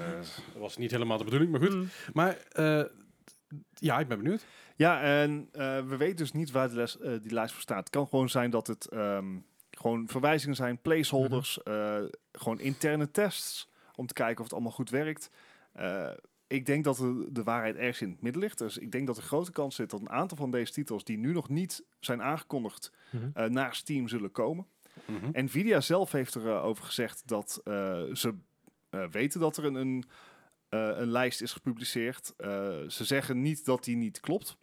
Dat 0.54 0.62
was 0.62 0.78
niet 0.78 0.92
helemaal 0.92 1.18
de 1.18 1.24
bedoeling, 1.24 1.52
maar 1.52 1.62
goed. 1.62 1.74
Mm. 1.76 1.88
Maar 2.14 2.38
eh, 2.52 2.84
ja, 3.74 4.00
ik 4.00 4.08
ben 4.08 4.18
benieuwd. 4.22 4.46
Ja, 4.76 5.02
en 5.02 5.50
eh, 5.52 5.82
we 5.88 5.98
weten 5.98 6.16
dus 6.16 6.32
niet 6.32 6.52
waar 6.52 6.70
de 6.70 6.76
les, 6.76 7.00
eh, 7.00 7.14
die 7.22 7.34
lijst 7.34 7.54
voor 7.54 7.62
staat. 7.62 7.80
Het 7.80 7.90
kan 7.90 8.08
gewoon 8.08 8.30
zijn 8.30 8.50
dat 8.50 8.68
het 8.68 8.88
ehm, 8.88 9.38
gewoon 9.72 10.08
verwijzingen 10.08 10.56
zijn, 10.56 10.82
placeholders, 10.82 11.64
eh, 11.64 12.02
gewoon 12.32 12.60
interne 12.60 13.12
tests 13.12 13.70
om 13.96 14.08
te 14.08 14.14
kijken 14.14 14.38
of 14.38 14.44
het 14.44 14.54
allemaal 14.54 14.72
goed 14.72 14.90
werkt. 14.90 15.30
Eh, 15.74 16.10
ik 16.48 16.66
denk 16.66 16.84
dat 16.84 16.98
de, 16.98 17.28
de 17.32 17.44
waarheid 17.44 17.76
ergens 17.76 18.02
in 18.02 18.10
het 18.10 18.22
midden 18.22 18.42
ligt. 18.42 18.58
Dus 18.58 18.78
ik 18.78 18.92
denk 18.92 19.08
dat 19.08 19.18
er 19.18 19.24
grote 19.24 19.52
kans 19.52 19.76
zit 19.76 19.90
dat 19.90 20.00
een 20.00 20.10
aantal 20.10 20.38
van 20.38 20.52
deze 20.52 20.72
titels 20.72 21.04
die 21.04 21.18
nu 21.18 21.32
nog 21.34 21.50
niet 21.50 21.84
zijn 22.00 22.22
aangekondigd 22.22 22.92
Mhm. 23.12 23.30
eh, 23.34 23.46
naar 23.46 23.76
Steam 23.76 24.08
zullen 24.08 24.32
komen. 24.32 24.66
Mhm. 25.06 25.44
Nvidia 25.46 25.82
zelf 25.82 26.12
heeft 26.12 26.36
erover 26.36 26.62
over 26.62 26.84
gezegd 26.84 27.22
dat 27.28 27.62
eh, 27.64 27.74
ze 28.14 28.34
eh, 28.90 29.08
weten 29.12 29.40
dat 29.40 29.58
er 29.58 29.66
een, 29.66 29.76
een, 29.76 30.04
eh, 30.70 30.80
een 30.96 31.12
lijst 31.12 31.42
is 31.42 31.54
gepubliceerd. 31.54 32.34
Eh, 32.38 32.48
ze 32.88 33.04
zeggen 33.06 33.42
niet 33.42 33.66
dat 33.66 33.84
die 33.84 33.96
niet 33.96 34.20
klopt. 34.20 34.58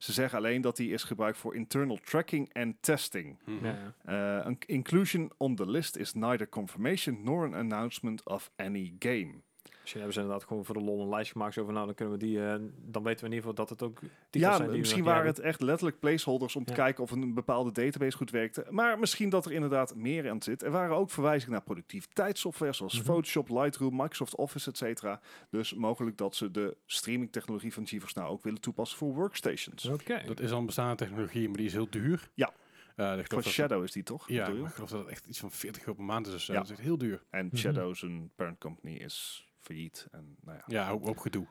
Ze 0.00 0.12
zeggen 0.12 0.38
alleen 0.38 0.60
dat 0.60 0.76
die 0.76 0.92
is 0.92 1.04
gebruikt 1.04 1.38
voor 1.38 1.54
internal 1.54 1.98
tracking 2.04 2.52
en 2.52 2.76
testing. 2.80 3.38
Mhm. 3.44 3.66
Eh, 4.04 4.40
an 4.40 4.58
inclusion 4.66 5.30
on 5.36 5.54
the 5.54 5.70
list 5.70 5.96
is 5.96 6.14
neither 6.14 6.48
confirmation 6.48 7.22
nor 7.22 7.44
an 7.44 7.54
announcement 7.54 8.24
of 8.24 8.50
any 8.56 8.94
game. 8.98 9.42
Misschien 9.80 10.00
hebben 10.00 10.12
ze 10.14 10.20
inderdaad 10.20 10.48
gewoon 10.48 10.64
voor 10.64 10.74
de 10.74 10.80
lol 10.84 11.02
een 11.02 11.08
lijst 11.08 11.32
gemaakt. 11.32 11.54
Zo 11.54 11.64
van, 11.64 11.74
nou, 11.74 11.86
dan 11.86 11.94
kunnen 11.94 12.18
we 12.18 12.24
die... 12.24 12.44
eh, 12.44 12.54
dan 12.76 13.02
weten 13.02 13.20
we 13.24 13.30
in 13.30 13.32
ieder 13.36 13.36
geval 13.38 13.54
dat 13.54 13.68
het 13.68 13.82
ook 13.82 13.98
Ja, 14.30 14.56
zijn 14.56 14.70
misschien 14.70 15.04
waren 15.04 15.24
hebben. 15.24 15.34
het 15.42 15.44
echt 15.44 15.60
letterlijk 15.60 15.98
placeholders 16.00 16.56
om 16.56 16.64
te 16.64 16.72
kijken 16.72 17.02
of 17.02 17.10
een 17.10 17.34
bepaalde 17.34 17.72
database 17.72 18.16
goed 18.16 18.30
werkte. 18.30 18.66
Maar 18.70 18.98
misschien 18.98 19.28
dat 19.28 19.44
er 19.46 19.52
inderdaad 19.52 19.94
meer 19.94 20.30
aan 20.30 20.42
zit. 20.42 20.62
Er 20.62 20.70
waren 20.70 20.96
ook 20.96 21.10
verwijzingen 21.10 21.52
naar 21.52 21.62
productiviteitssoftware 21.62 22.72
zoals 22.72 22.94
Mhm. 22.94 23.04
Photoshop, 23.04 23.48
Lightroom, 23.48 23.96
Microsoft 23.96 24.36
Office, 24.36 24.70
etc. 24.70 25.16
Dus 25.50 25.74
mogelijk 25.74 26.16
dat 26.16 26.34
ze 26.36 26.50
de 26.50 26.76
streamingtechnologie 26.86 27.72
van 27.72 27.86
GeForce 27.86 28.18
Now 28.18 28.30
ook 28.30 28.42
willen 28.42 28.60
toepassen 28.60 28.98
voor 28.98 29.14
workstations. 29.14 29.86
Oké. 29.86 30.22
Dat 30.26 30.40
is 30.40 30.50
al 30.52 30.58
een 30.58 30.66
bestaande 30.66 30.94
technologie, 30.96 31.48
maar 31.48 31.56
die 31.56 31.66
is 31.66 31.72
heel 31.72 31.90
duur. 31.90 32.28
Ja. 32.34 32.52
Eh, 32.96 33.18
ik 33.18 33.26
Van 33.26 33.42
dat- 33.42 33.52
Shadow 33.52 33.84
is 33.84 33.92
die 33.92 34.02
toch? 34.02 34.28
Ja, 34.28 34.46
ik 34.48 34.66
geloof 34.66 34.90
dat 34.90 35.00
het 35.00 35.08
echt 35.08 35.26
iets 35.26 35.38
van 35.38 35.50
40 35.50 35.80
euro 35.82 35.94
per 35.94 36.04
maand 36.04 36.26
is. 36.26 36.32
Dus 36.32 36.46
Ja. 36.46 36.54
dat 36.54 36.64
is 36.64 36.70
echt 36.70 36.80
heel 36.80 36.98
duur. 36.98 37.22
En 37.30 37.46
Mhm. 37.46 37.56
Shadow, 37.56 37.94
zijn 37.94 38.30
parent 38.36 38.58
company, 38.58 38.94
is 38.96 39.48
failliet. 39.60 40.06
En, 40.10 40.36
nou 40.44 40.56
ja. 40.56 40.64
Ja, 40.66 40.88
hoop 40.88 41.18
gedoe. 41.18 41.46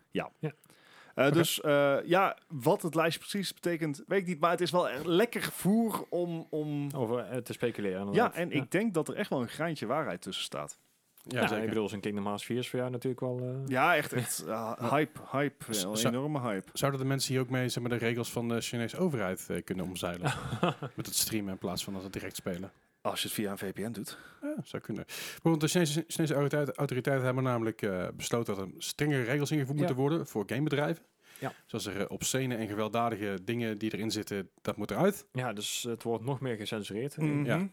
Eh, 1.16 1.32
Dus 1.32 1.62
eh, 1.62 1.98
ja, 2.06 2.38
wat 2.48 2.82
het 2.82 2.96
lijstje 2.96 3.20
precies 3.20 3.54
betekent, 3.54 4.04
weet 4.08 4.20
ik 4.22 4.28
niet. 4.28 4.40
Maar 4.40 4.52
het 4.52 4.62
is 4.62 4.72
wel 4.72 4.90
echt 4.90 5.06
lekker 5.06 5.42
voer 5.42 6.06
om... 6.10 6.48
om 6.50 6.90
Over 6.96 7.20
eh, 7.20 7.38
te 7.38 7.54
speculeren. 7.54 8.14
ja, 8.14 8.34
en 8.34 8.52
ik 8.52 8.72
denk 8.72 8.94
dat 8.94 9.08
er 9.08 9.16
echt 9.16 9.30
wel 9.30 9.42
een 9.42 9.48
graantje 9.48 9.86
waarheid 9.86 10.22
tussen 10.22 10.44
staat. 10.44 10.80
Ja, 11.24 11.42
Ja, 11.42 11.48
zeker. 11.48 11.64
ik 11.64 11.70
bedoel, 11.70 11.88
Kingdom 12.00 12.26
Hearts 12.26 12.46
4 12.46 12.58
is 12.58 12.70
voor 12.70 12.80
jou 12.80 12.92
natuurlijk 12.92 13.22
wel... 13.22 13.40
eh, 13.40 13.68
Ja, 13.68 13.96
echt, 13.96 14.14
echt 14.14 14.46
hype, 14.94 15.20
hype. 15.32 15.74
Z- 15.74 15.84
Een 15.84 16.06
enorme 16.08 16.42
hype. 16.42 16.70
Zouden 16.74 17.00
de 17.00 17.06
mensen 17.06 17.34
hier 17.34 17.42
ook 17.42 17.50
mee 17.50 17.70
zeg 17.70 17.84
maar, 17.84 17.92
de 18.00 18.06
regels 18.06 18.32
van 18.32 18.48
de 18.48 18.62
Chinese 18.62 18.98
overheid 18.98 19.50
eh, 19.50 19.64
kunnen 19.64 19.86
omzeilen? 19.86 20.34
Met 20.96 21.06
het 21.06 21.16
streamen 21.16 21.52
in 21.52 21.58
plaats 21.58 21.84
van 21.84 21.94
dat 21.94 22.04
het 22.04 22.14
direct 22.14 22.36
spelen. 22.36 22.72
Als 23.02 23.22
je 23.22 23.28
het 23.28 23.36
via 23.36 23.52
een 23.52 23.58
VPN 23.58 23.92
doet. 23.92 24.18
Ja, 24.42 24.56
zou 24.64 24.84
kunnen. 24.84 25.06
Bijvoorbeeld 25.06 25.62
de 25.62 25.68
Chinese, 25.68 26.04
Chinese 26.08 26.34
autoriteiten, 26.34 26.76
autoriteiten 26.76 27.26
hebben 27.26 27.44
namelijk 27.44 27.82
eh, 27.82 28.08
besloten 28.16 28.56
dat 28.56 28.66
er 28.66 28.72
strengere 28.78 29.24
regels 29.24 29.52
ingevoerd 29.52 29.78
Ja. 29.80 29.86
moeten 29.86 30.04
worden 30.04 30.28
voor 30.28 30.44
gamebedrijven. 30.46 31.04
Ja. 31.40 31.54
Zoals 31.66 31.86
er 31.86 31.98
eh, 32.00 32.06
obscene 32.08 32.56
en 32.56 32.68
gewelddadige 32.68 33.40
dingen 33.44 33.78
die 33.78 33.94
erin 33.94 34.12
zitten, 34.12 34.50
dat 34.62 34.78
moet 34.78 34.92
eruit. 34.92 35.26
ja, 35.32 35.54
dus 35.54 35.84
het 35.90 36.04
wordt 36.04 36.24
nog 36.26 36.40
meer 36.40 36.56
gecensureerd. 36.56 37.18
Mhm. 37.18 37.46
Ja. 37.46 37.70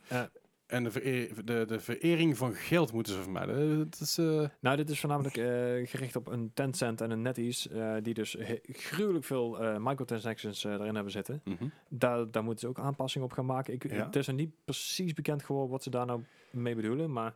En 0.67 0.85
de, 0.85 0.91
vereer- 0.91 1.45
de, 1.45 1.64
de 1.67 1.81
verering 1.81 2.37
van 2.37 2.55
geld 2.55 2.93
moeten 2.93 3.12
ze 3.12 3.23
vermijden. 3.23 3.71
Eh, 3.73 3.79
Dat 3.79 4.01
is, 4.01 4.19
eh, 4.19 4.49
nou, 4.61 4.77
dit 4.77 4.91
is 4.91 5.01
voornamelijk 5.01 5.37
eh, 5.37 5.45
gericht 5.91 6.17
op 6.17 6.27
een 6.27 6.51
Tencent 6.55 7.01
en 7.01 7.11
een 7.11 7.23
NetEase, 7.23 7.69
eh, 7.71 8.03
die 8.03 8.14
dus 8.14 8.37
gruwelijk 8.67 9.25
veel 9.25 9.79
microtransactions 9.81 10.64
erin 10.64 10.95
hebben 10.95 11.12
zitten. 11.12 11.41
mhm. 11.45 11.69
Daar, 11.89 12.31
daar 12.31 12.43
moeten 12.43 12.61
ze 12.61 12.69
ook 12.69 12.85
aanpassingen 12.85 13.27
op 13.27 13.33
gaan 13.33 13.47
maken. 13.47 13.75
Ik, 13.75 13.91
Ja. 13.91 14.05
Het 14.05 14.17
is 14.17 14.27
er 14.27 14.35
niet 14.35 14.55
precies 14.64 15.12
bekend 15.12 15.45
geworden 15.45 15.71
wat 15.71 15.83
ze 15.83 15.91
daar 15.91 16.07
nou 16.07 16.25
mee 16.51 16.75
bedoelen. 16.75 17.12
Maar 17.12 17.35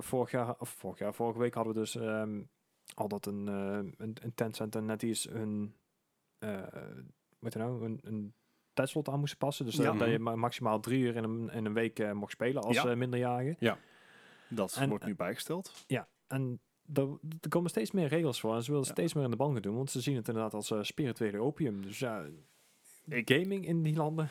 vorig 0.00 0.30
jaar, 0.30 0.54
of 0.58 0.68
vorig 0.68 0.98
jaar, 0.98 1.14
vorige 1.14 1.38
week 1.38 1.54
hadden 1.54 1.72
we 1.74 1.78
dus 1.78 1.96
ehm, 1.96 2.40
al 2.94 3.08
dat 3.08 3.26
een, 3.26 3.46
een, 3.46 3.94
een 3.98 4.34
Tencent 4.34 4.74
en 4.76 4.84
NetEase 4.84 5.30
hun, 5.30 5.74
wat 7.38 7.54
nou, 7.54 7.84
een, 7.84 8.00
een 8.02 8.34
tijdslot 8.74 9.08
aan 9.08 9.18
moesten 9.18 9.38
passen. 9.38 9.64
Dus 9.64 9.76
Ja. 9.76 9.82
dat, 9.84 9.98
dat 9.98 10.08
je 10.08 10.18
ma- 10.18 10.36
maximaal 10.36 10.80
drie 10.80 11.00
uur 11.02 11.16
in 11.16 11.24
een, 11.24 11.50
in 11.50 11.64
een 11.64 11.72
week 11.74 11.98
eh, 11.98 12.12
mocht 12.12 12.32
spelen 12.32 12.62
als 12.62 12.76
Ja. 12.76 12.88
eh, 12.90 12.96
minderjarige. 12.96 13.76
Dat 14.48 14.76
En- 14.76 14.88
wordt 14.88 15.04
nu 15.04 15.14
bijgesteld. 15.14 15.84
Ja, 15.86 16.08
en 16.26 16.60
er, 16.94 17.08
komen 17.48 17.70
steeds 17.70 17.90
meer 17.90 18.06
regels 18.08 18.40
voor. 18.40 18.54
En 18.54 18.62
ze 18.62 18.70
willen 18.70 18.86
Ja. 18.86 18.92
steeds 18.92 19.14
meer 19.14 19.24
in 19.24 19.30
de 19.30 19.36
band 19.36 19.52
gaan 19.52 19.62
doen. 19.62 19.74
Want 19.76 19.90
ze 19.90 20.00
zien 20.00 20.16
het 20.16 20.28
inderdaad 20.28 20.54
als 20.54 20.70
eh, 20.70 20.78
spirituele 20.82 21.38
opium. 21.38 21.82
Dus 21.82 21.98
ja, 21.98 22.24
Ik- 23.08 23.30
gaming 23.32 23.66
in 23.66 23.82
die 23.82 23.96
landen. 23.96 24.28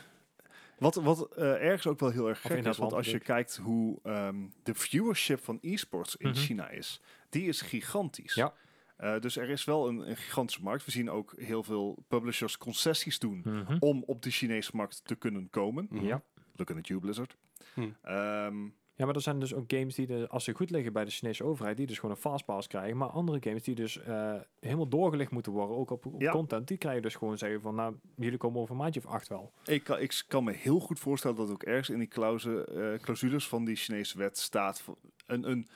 Wat, 0.79 0.95
wat 0.95 1.35
eh, 1.35 1.51
ergens 1.65 1.87
ook 1.87 1.99
wel 1.99 2.09
heel 2.09 2.27
erg 2.29 2.41
gek 2.41 2.63
dat 2.63 2.73
is, 2.73 2.79
want 2.79 2.93
als 2.93 3.11
je 3.11 3.19
kijkt 3.19 3.57
hoe 3.57 3.99
ehm, 4.03 4.35
de 4.63 4.73
viewership 4.75 5.39
van 5.43 5.57
e-sports 5.61 6.15
in 6.15 6.29
Mhm. 6.29 6.37
China 6.37 6.69
is, 6.69 7.01
die 7.29 7.47
is 7.47 7.61
gigantisch. 7.61 8.33
Ja. 8.33 8.53
Eh, 9.01 9.19
dus 9.19 9.37
er 9.37 9.49
is 9.49 9.63
wel 9.63 9.87
een, 9.87 10.09
een 10.09 10.17
gigantische 10.17 10.63
markt. 10.63 10.85
We 10.85 10.91
zien 10.91 11.09
ook 11.09 11.33
heel 11.37 11.63
veel 11.63 12.03
publishers 12.07 12.57
concessies 12.57 13.19
doen 13.19 13.41
Mhm. 13.43 13.75
om 13.79 14.03
op 14.05 14.21
de 14.21 14.31
Chinese 14.31 14.71
markt 14.73 15.01
te 15.05 15.15
kunnen 15.15 15.49
komen. 15.49 15.87
Mhm. 15.89 16.05
Ja. 16.05 16.21
Look 16.55 16.71
at 16.71 16.87
you, 16.87 16.99
Blizzard. 16.99 17.37
Hm. 17.73 17.89
Ehm, 18.01 18.63
Ja, 18.95 19.05
maar 19.07 19.15
er 19.15 19.21
zijn 19.21 19.39
dus 19.39 19.53
ook 19.53 19.63
games 19.73 19.95
die, 19.95 20.07
de, 20.07 20.27
als 20.29 20.43
ze 20.43 20.53
goed 20.53 20.69
liggen 20.69 20.93
bij 20.93 21.05
de 21.05 21.11
Chinese 21.11 21.43
overheid, 21.43 21.77
die 21.77 21.87
dus 21.87 21.99
gewoon 21.99 22.15
een 22.15 22.21
fastpass 22.21 22.67
krijgen. 22.67 22.97
Maar 22.97 23.09
andere 23.09 23.37
games 23.41 23.63
die 23.63 23.75
dus 23.75 23.97
eh, 23.99 24.33
helemaal 24.59 24.87
doorgelicht 24.87 25.31
moeten 25.31 25.51
worden, 25.51 25.77
ook 25.77 25.89
op, 25.91 26.05
op 26.05 26.21
Ja. 26.21 26.31
content, 26.31 26.67
die 26.67 26.77
krijgen 26.77 27.01
dus 27.01 27.15
gewoon 27.15 27.37
zeggen 27.37 27.61
van, 27.61 27.75
nou, 27.75 27.95
jullie 28.15 28.37
komen 28.37 28.59
over 28.61 28.75
een 28.75 28.81
maandje 28.81 28.99
of 28.99 29.05
acht 29.11 29.27
wel. 29.27 29.51
ik, 29.65 29.83
kan, 29.83 29.99
ik 29.99 30.23
kan 30.27 30.43
me 30.43 30.51
heel 30.51 30.79
goed 30.79 30.99
voorstellen 30.99 31.37
dat 31.37 31.49
ook 31.51 31.63
ergens 31.63 31.89
in 31.89 31.99
die 31.99 32.07
clause, 32.07 32.65
eh, 32.65 32.99
clausules 33.03 33.47
van 33.47 33.65
die 33.65 33.75
Chinese 33.75 34.17
wet 34.17 34.37
staat 34.37 34.81
van- 34.81 34.97
een, 35.25 35.49
een 35.51 35.67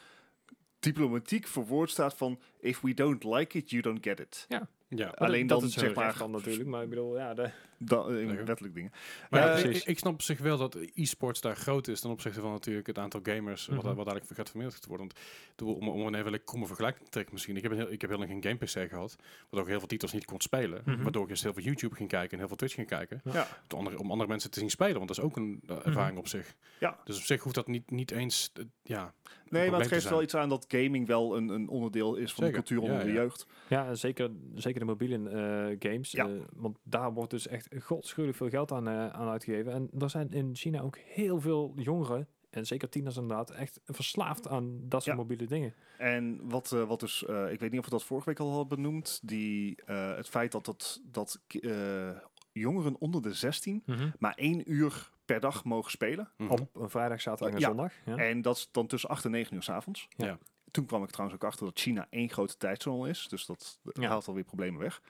diplomatiek 0.85 1.47
verwoord 1.47 1.89
staat 1.89 2.15
van 2.15 2.39
if 2.59 2.81
we 2.81 2.93
don't 2.93 3.23
like 3.23 3.57
it, 3.57 3.69
you 3.69 3.81
don't 3.81 4.03
get 4.03 4.19
it. 4.19 4.45
Ja. 4.49 4.67
Maar 5.03 5.13
Alleen 5.13 5.47
dat, 5.47 5.59
dan, 5.59 5.59
dat 5.59 5.77
is 5.77 5.83
zeg 5.83 5.95
maar, 5.95 6.17
dan 6.17 6.31
natuurlijk, 6.31 6.69
maar 6.69 6.83
ik 6.83 6.89
bedoel, 6.89 7.17
ja, 7.17 7.33
de, 7.33 7.49
Dan, 7.77 8.15
eh, 8.15 8.43
wettelijk 8.43 8.73
dingen. 8.73 8.91
Maar 9.29 9.41
ja, 9.41 9.53
Eh, 9.53 9.75
ik, 9.75 9.83
ik 9.83 9.99
snap 9.99 10.13
op 10.13 10.21
zich 10.21 10.39
wel 10.39 10.57
dat 10.57 10.77
e-sports 10.93 11.41
daar 11.41 11.55
groot 11.55 11.87
is 11.87 11.99
ten 11.99 12.09
opzichte 12.09 12.41
van 12.41 12.51
natuurlijk 12.51 12.87
het 12.87 12.97
aantal 12.97 13.19
gamers 13.23 13.67
wat, 13.67 13.75
Mhm. 13.83 13.95
wat 13.95 14.07
eigenlijk 14.07 14.35
gaat 14.39 14.49
verminderd 14.49 14.81
te 14.81 14.87
worden. 14.87 15.07
Want, 15.55 15.79
om, 15.79 15.89
om 15.89 16.07
een 16.07 16.15
even 16.15 16.43
kromme 16.43 16.65
vergelijking 16.67 17.03
te 17.05 17.11
trekken 17.11 17.33
misschien. 17.33 17.57
Ik 17.57 17.63
heb, 17.63 17.71
een 17.71 17.77
heel, 17.77 17.91
ik 17.91 18.01
heb 18.01 18.09
heel 18.09 18.19
lang 18.19 18.31
geen 18.31 18.43
game 18.43 18.55
PC 18.85 18.89
gehad, 18.89 19.15
wat 19.49 19.59
ook 19.59 19.67
heel 19.67 19.79
veel 19.79 19.87
titels 19.87 20.13
niet 20.13 20.25
kon 20.25 20.41
spelen. 20.41 20.81
Mhm. 20.85 21.01
Waardoor 21.03 21.23
ik 21.23 21.29
dus 21.29 21.43
heel 21.43 21.53
veel 21.53 21.63
YouTube 21.63 21.95
ging 21.95 22.09
kijken 22.09 22.31
en 22.31 22.37
heel 22.37 22.47
veel 22.47 22.57
Twitch 22.57 22.75
ging 22.75 22.87
kijken. 22.87 23.21
Ja. 23.23 23.47
Om 23.69 23.77
andere, 23.77 23.99
om 23.99 24.11
andere 24.11 24.29
mensen 24.29 24.51
te 24.51 24.59
zien 24.59 24.69
spelen, 24.69 24.95
want 24.95 25.07
dat 25.07 25.17
is 25.17 25.23
ook 25.23 25.35
een 25.35 25.61
eh, 25.67 25.85
ervaring 25.85 26.17
op 26.17 26.27
zich. 26.27 26.55
Ja. 26.79 26.99
Dus 27.03 27.17
op 27.17 27.23
zich 27.23 27.41
hoeft 27.43 27.55
dat 27.55 27.67
niet, 27.67 27.91
niet 27.91 28.11
eens, 28.11 28.51
eh, 28.53 28.63
ja... 28.83 29.13
Nee, 29.49 29.71
maar 29.71 29.79
het 29.79 29.89
geeft 29.89 30.09
wel 30.09 30.21
iets 30.21 30.35
aan 30.35 30.49
dat 30.49 30.65
gaming 30.67 31.07
wel 31.07 31.37
een, 31.37 31.49
een 31.49 31.67
onderdeel 31.67 32.15
is 32.15 32.33
van 32.33 32.43
Zeker, 32.43 32.61
de 32.61 32.65
cultuur 32.67 32.79
onder 32.81 32.97
ja, 32.97 33.03
de 33.03 33.11
ja. 33.13 33.21
jeugd. 33.21 33.45
ja, 33.69 33.95
zeker, 33.95 34.29
zeker 34.55 34.79
de 34.85 34.91
mobiele 34.91 35.29
eh, 35.29 35.91
games. 35.91 36.11
Ja. 36.11 36.25
eh, 36.27 36.31
want 36.53 36.77
daar 36.83 37.13
wordt 37.13 37.31
dus 37.31 37.47
echt 37.47 37.67
godschuwelijk 37.81 38.37
veel 38.37 38.49
geld 38.49 38.71
aan, 38.71 38.87
eh, 38.87 39.07
aan 39.09 39.27
uitgegeven. 39.27 39.71
En 39.73 39.89
er 39.99 40.09
zijn 40.09 40.31
in 40.31 40.55
China 40.55 40.81
ook 40.81 40.97
heel 40.97 41.39
veel 41.41 41.73
jongeren, 41.75 42.27
en 42.49 42.65
zeker 42.65 42.89
tieners 42.89 43.17
inderdaad, 43.17 43.49
echt 43.51 43.79
verslaafd 43.85 44.47
aan 44.47 44.79
dat 44.81 45.03
soort 45.03 45.15
Ja. 45.15 45.21
mobiele 45.21 45.45
dingen. 45.45 45.73
En 45.97 46.39
wat, 46.49 46.69
wat 46.69 46.99
dus, 46.99 47.25
eh, 47.25 47.51
ik 47.51 47.59
weet 47.59 47.71
niet 47.71 47.79
of 47.79 47.85
we 47.85 47.91
dat 47.91 48.03
vorige 48.03 48.29
week 48.29 48.39
al 48.39 48.49
hadden 48.49 48.67
benoemd, 48.67 49.19
die, 49.23 49.75
eh, 49.85 50.15
het 50.15 50.29
feit 50.29 50.51
dat, 50.51 50.65
dat, 50.65 51.01
dat 51.11 51.41
eh, 51.47 52.09
jongeren 52.51 52.95
onder 52.99 53.21
de 53.21 53.33
16 53.33 53.83
maar 54.19 54.33
één 54.35 54.71
uur 54.71 55.09
per 55.25 55.39
dag 55.39 55.63
mogen 55.63 55.91
spelen. 55.91 56.29
mhm. 56.37 56.51
Op 56.51 56.69
een 56.75 56.89
vrijdag, 56.89 57.21
zaterdag 57.21 57.53
en 57.55 57.59
Ja. 57.61 57.67
zondag. 57.67 57.93
Ja. 58.05 58.15
En 58.15 58.41
dat 58.41 58.55
is 58.55 58.69
dan 58.71 58.87
tussen 58.87 59.09
8 59.09 59.25
en 59.25 59.31
9 59.31 59.55
uur 59.55 59.63
s'avonds. 59.63 60.07
Ja. 60.17 60.37
Toen 60.75 60.85
kwam 60.85 61.03
ik 61.03 61.09
trouwens 61.09 61.41
ook 61.41 61.47
achter 61.49 61.65
dat 61.65 61.79
China 61.79 62.07
één 62.09 62.29
grote 62.29 62.57
tijdzone 62.57 63.09
is. 63.09 63.27
Dus 63.27 63.45
dat 63.45 63.79
Ja. 63.93 64.07
haalt 64.07 64.27
alweer 64.27 64.43
problemen 64.43 64.79
weg. 64.81 65.01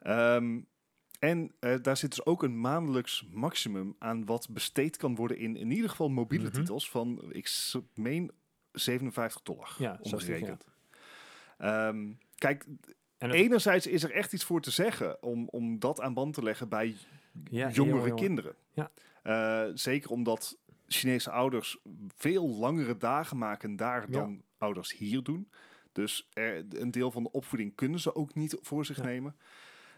Ehm, 0.00 0.60
en 1.18 1.52
eh, 1.58 1.74
daar 1.82 1.96
zit 1.96 2.10
dus 2.10 2.24
ook 2.26 2.42
een 2.42 2.60
maandelijks 2.60 3.26
maximum 3.30 3.96
aan 3.98 4.24
wat 4.26 4.48
besteed 4.50 4.96
kan 4.96 5.14
worden 5.14 5.36
in 5.38 5.56
in 5.56 5.70
ieder 5.70 5.90
geval 5.90 6.08
mobiele 6.08 6.48
Mhm. 6.48 6.54
titels 6.54 6.90
van, 6.90 7.22
ik 7.30 7.72
meen, 7.94 8.30
57 8.72 9.42
dollar 9.42 9.74
Ja, 9.78 9.92
60, 10.00 10.12
omgerekend. 10.12 10.64
Ehm, 11.58 12.12
kijk, 12.34 12.64
En 13.18 13.28
het- 13.28 13.38
enerzijds 13.38 13.86
is 13.86 14.02
er 14.02 14.10
echt 14.10 14.32
iets 14.32 14.44
voor 14.44 14.60
te 14.60 14.70
zeggen 14.70 15.22
om, 15.22 15.48
om 15.48 15.78
dat 15.78 16.00
aan 16.00 16.14
band 16.14 16.34
te 16.34 16.42
leggen 16.42 16.68
bij 16.68 16.86
ja, 16.86 16.96
jongere 17.50 17.72
jongen, 17.74 17.98
jongen. 18.00 18.16
kinderen. 18.16 18.54
Ja. 18.72 18.90
Eh, 19.22 19.70
zeker 19.74 20.10
omdat 20.10 20.58
Chinese 20.88 21.30
ouders 21.30 21.78
veel 22.16 22.48
langere 22.48 22.96
dagen 22.96 23.38
maken 23.38 23.76
daar 23.76 24.10
dan 24.10 24.42
ouders 24.62 24.96
hier 24.96 25.22
doen. 25.22 25.48
Dus 25.92 26.28
er, 26.32 26.64
een 26.68 26.90
deel 26.90 27.10
van 27.10 27.22
de 27.22 27.30
opvoeding 27.30 27.74
kunnen 27.74 28.00
ze 28.00 28.14
ook 28.14 28.34
niet 28.34 28.58
voor 28.60 28.84
zich 28.84 28.96
Ja. 28.96 29.02
nemen. 29.04 29.36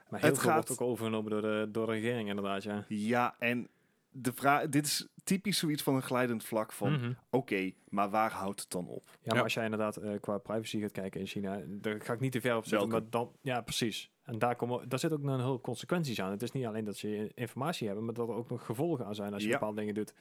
Maar 0.09 0.21
heel 0.21 0.29
Het 0.31 0.39
veel 0.39 0.51
gaat- 0.51 0.67
wordt 0.69 0.83
ook 0.83 0.89
overgenomen 0.89 1.31
door 1.31 1.43
de, 1.43 1.69
door 1.73 1.87
de 1.87 1.93
regering 1.93 2.29
inderdaad, 2.29 2.62
ja. 2.62 2.85
Ja, 2.89 3.37
en 3.39 3.69
de 4.11 4.33
vraag, 4.33 4.69
dit 4.69 4.87
is 4.87 5.07
typisch 5.25 5.59
zoiets 5.59 5.83
van 5.83 5.95
een 5.95 6.03
glijdend 6.03 6.45
vlak 6.45 6.73
van, 6.73 6.93
Mhm. 6.93 7.12
oké, 7.31 7.71
maar 7.89 8.11
waar 8.11 8.31
houdt 8.33 8.61
het 8.61 8.71
dan 8.71 8.89
op? 8.89 9.03
Ja, 9.11 9.19
maar 9.25 9.37
Ja. 9.37 9.43
als 9.43 9.55
jij 9.55 9.65
inderdaad 9.65 9.97
eh, 9.97 10.12
qua 10.21 10.39
privacy 10.39 10.81
gaat 10.81 10.93
kijken 10.93 11.21
in 11.21 11.27
China, 11.27 11.61
daar 11.67 12.01
ga 12.01 12.12
ik 12.12 12.21
niet 12.21 12.33
te 12.33 12.41
ver 12.41 12.57
op 12.57 12.67
zitten, 12.67 12.89
maar 12.89 13.11
dan, 13.11 13.33
ja, 13.41 13.61
precies. 13.61 14.11
En 14.23 14.39
daar, 14.39 14.57
komen, 14.57 14.89
daar 14.89 14.99
zit 14.99 15.12
ook 15.12 15.23
een 15.23 15.41
heel 15.41 15.61
consequenties 15.61 16.21
aan. 16.21 16.31
Het 16.31 16.43
is 16.43 16.53
niet 16.53 16.67
alleen 16.67 16.85
dat 16.85 16.97
ze 16.97 17.31
informatie 17.35 17.87
hebben, 17.87 18.05
maar 18.05 18.15
dat 18.15 18.29
er 18.29 18.35
ook 18.35 18.51
nog 18.51 18.65
gevolgen 18.67 19.07
aan 19.07 19.15
zijn 19.15 19.33
als 19.33 19.43
je 19.43 19.49
Ja. 19.49 19.55
bepaalde 19.55 19.81
dingen 19.81 19.95
doet. 19.95 20.15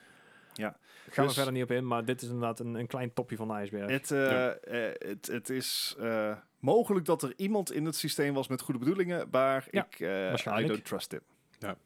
Ja. 0.54 0.76
Gaan 1.10 1.24
Dus- 1.24 1.34
we 1.34 1.40
verder 1.42 1.52
niet 1.52 1.62
op 1.62 1.70
in, 1.70 1.86
maar 1.86 2.04
dit 2.04 2.22
is 2.22 2.28
inderdaad 2.28 2.60
een, 2.60 2.74
een 2.74 2.86
klein 2.86 3.12
topje 3.12 3.36
van 3.36 3.48
de 3.48 3.54
ijsberg. 3.54 3.90
Het, 3.90 4.10
eh, 4.10 4.46
eh, 4.46 4.94
het, 4.98 5.26
het 5.26 5.50
is 5.50 5.94
eh, 5.98 6.36
mogelijk 6.58 7.06
dat 7.06 7.22
er 7.22 7.32
iemand 7.36 7.72
in 7.72 7.84
het 7.84 7.96
systeem 7.96 8.34
was 8.34 8.48
met 8.48 8.60
goede 8.60 8.80
bedoelingen, 8.80 9.28
maar 9.30 9.66
Ja, 9.70 9.86
ik, 9.90 10.00
eh, 10.00 10.58
I 10.62 10.66
don't 10.66 10.84
trust 10.84 11.10
him. 11.10 11.20
Ja. 11.58 11.76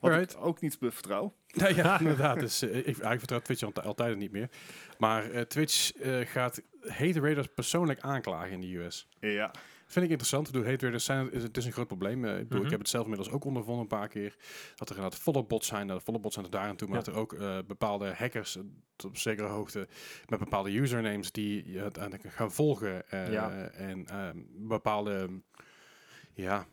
Wat 0.00 0.10
Alright. 0.10 0.32
ik 0.34 0.44
ook 0.44 0.60
niet 0.60 0.76
vertrouw. 0.80 1.34
Nee, 1.56 1.74
ja, 1.74 1.98
inderdaad. 2.00 2.40
Dus, 2.40 2.62
ik, 2.62 2.86
ik 2.86 2.96
vertrouw 3.18 3.40
Twitch 3.40 3.62
al- 3.62 3.72
altijd 3.82 4.16
niet 4.16 4.32
meer. 4.32 4.48
Maar 4.98 5.30
eh, 5.30 5.40
Twitch 5.42 5.92
eh, 5.92 6.26
gaat 6.26 6.62
hate 6.80 7.20
raiders 7.20 7.46
persoonlijk 7.54 8.00
aanklagen 8.00 8.50
in 8.50 8.60
de 8.60 8.76
US. 8.76 9.08
Ja. 9.20 9.50
Vind 9.86 10.04
ik 10.04 10.10
interessant. 10.10 10.46
Ik 10.46 10.52
bedoel, 10.52 10.68
hate 10.68 10.80
raiders 10.80 11.04
zijn, 11.04 11.28
het 11.32 11.56
is 11.56 11.64
een 11.64 11.72
groot 11.72 11.86
probleem. 11.86 12.24
Eh, 12.24 12.30
ik, 12.32 12.38
bedoel, 12.38 12.56
Mhm. 12.56 12.64
ik 12.64 12.70
heb 12.70 12.80
het 12.80 12.88
zelf 12.88 13.02
inmiddels 13.04 13.30
ook 13.34 13.44
ondervonden 13.44 13.82
een 13.82 13.88
paar 13.98 14.08
keer. 14.08 14.36
Dat 14.74 14.88
er 14.90 14.96
inderdaad 14.96 15.20
volle 15.20 15.44
bots 15.44 15.66
zijn. 15.66 15.86
Nou, 15.86 16.00
volle 16.04 16.18
bots 16.18 16.34
zijn 16.34 16.46
er 16.46 16.52
daar 16.52 16.68
en 16.68 16.76
toe. 16.76 16.88
Maar 16.88 16.98
Ja. 16.98 17.02
dat 17.04 17.14
er 17.14 17.20
ook 17.20 17.32
eh, 17.32 17.58
bepaalde 17.66 18.12
hackers 18.14 18.56
eh, 18.56 18.62
tot 18.96 19.10
op 19.10 19.16
zekere 19.16 19.48
hoogte 19.48 19.88
met 20.28 20.38
bepaalde 20.38 20.72
usernames 20.72 21.32
die 21.32 21.70
je 21.70 21.82
uiteindelijk 21.82 22.32
gaan 22.34 22.52
volgen. 22.52 23.10
eh, 23.10 23.32
Ja. 23.32 23.50
En 23.68 24.06
ehm, 24.06 24.38
bepaalde 24.68 25.28
ja, 26.34 26.66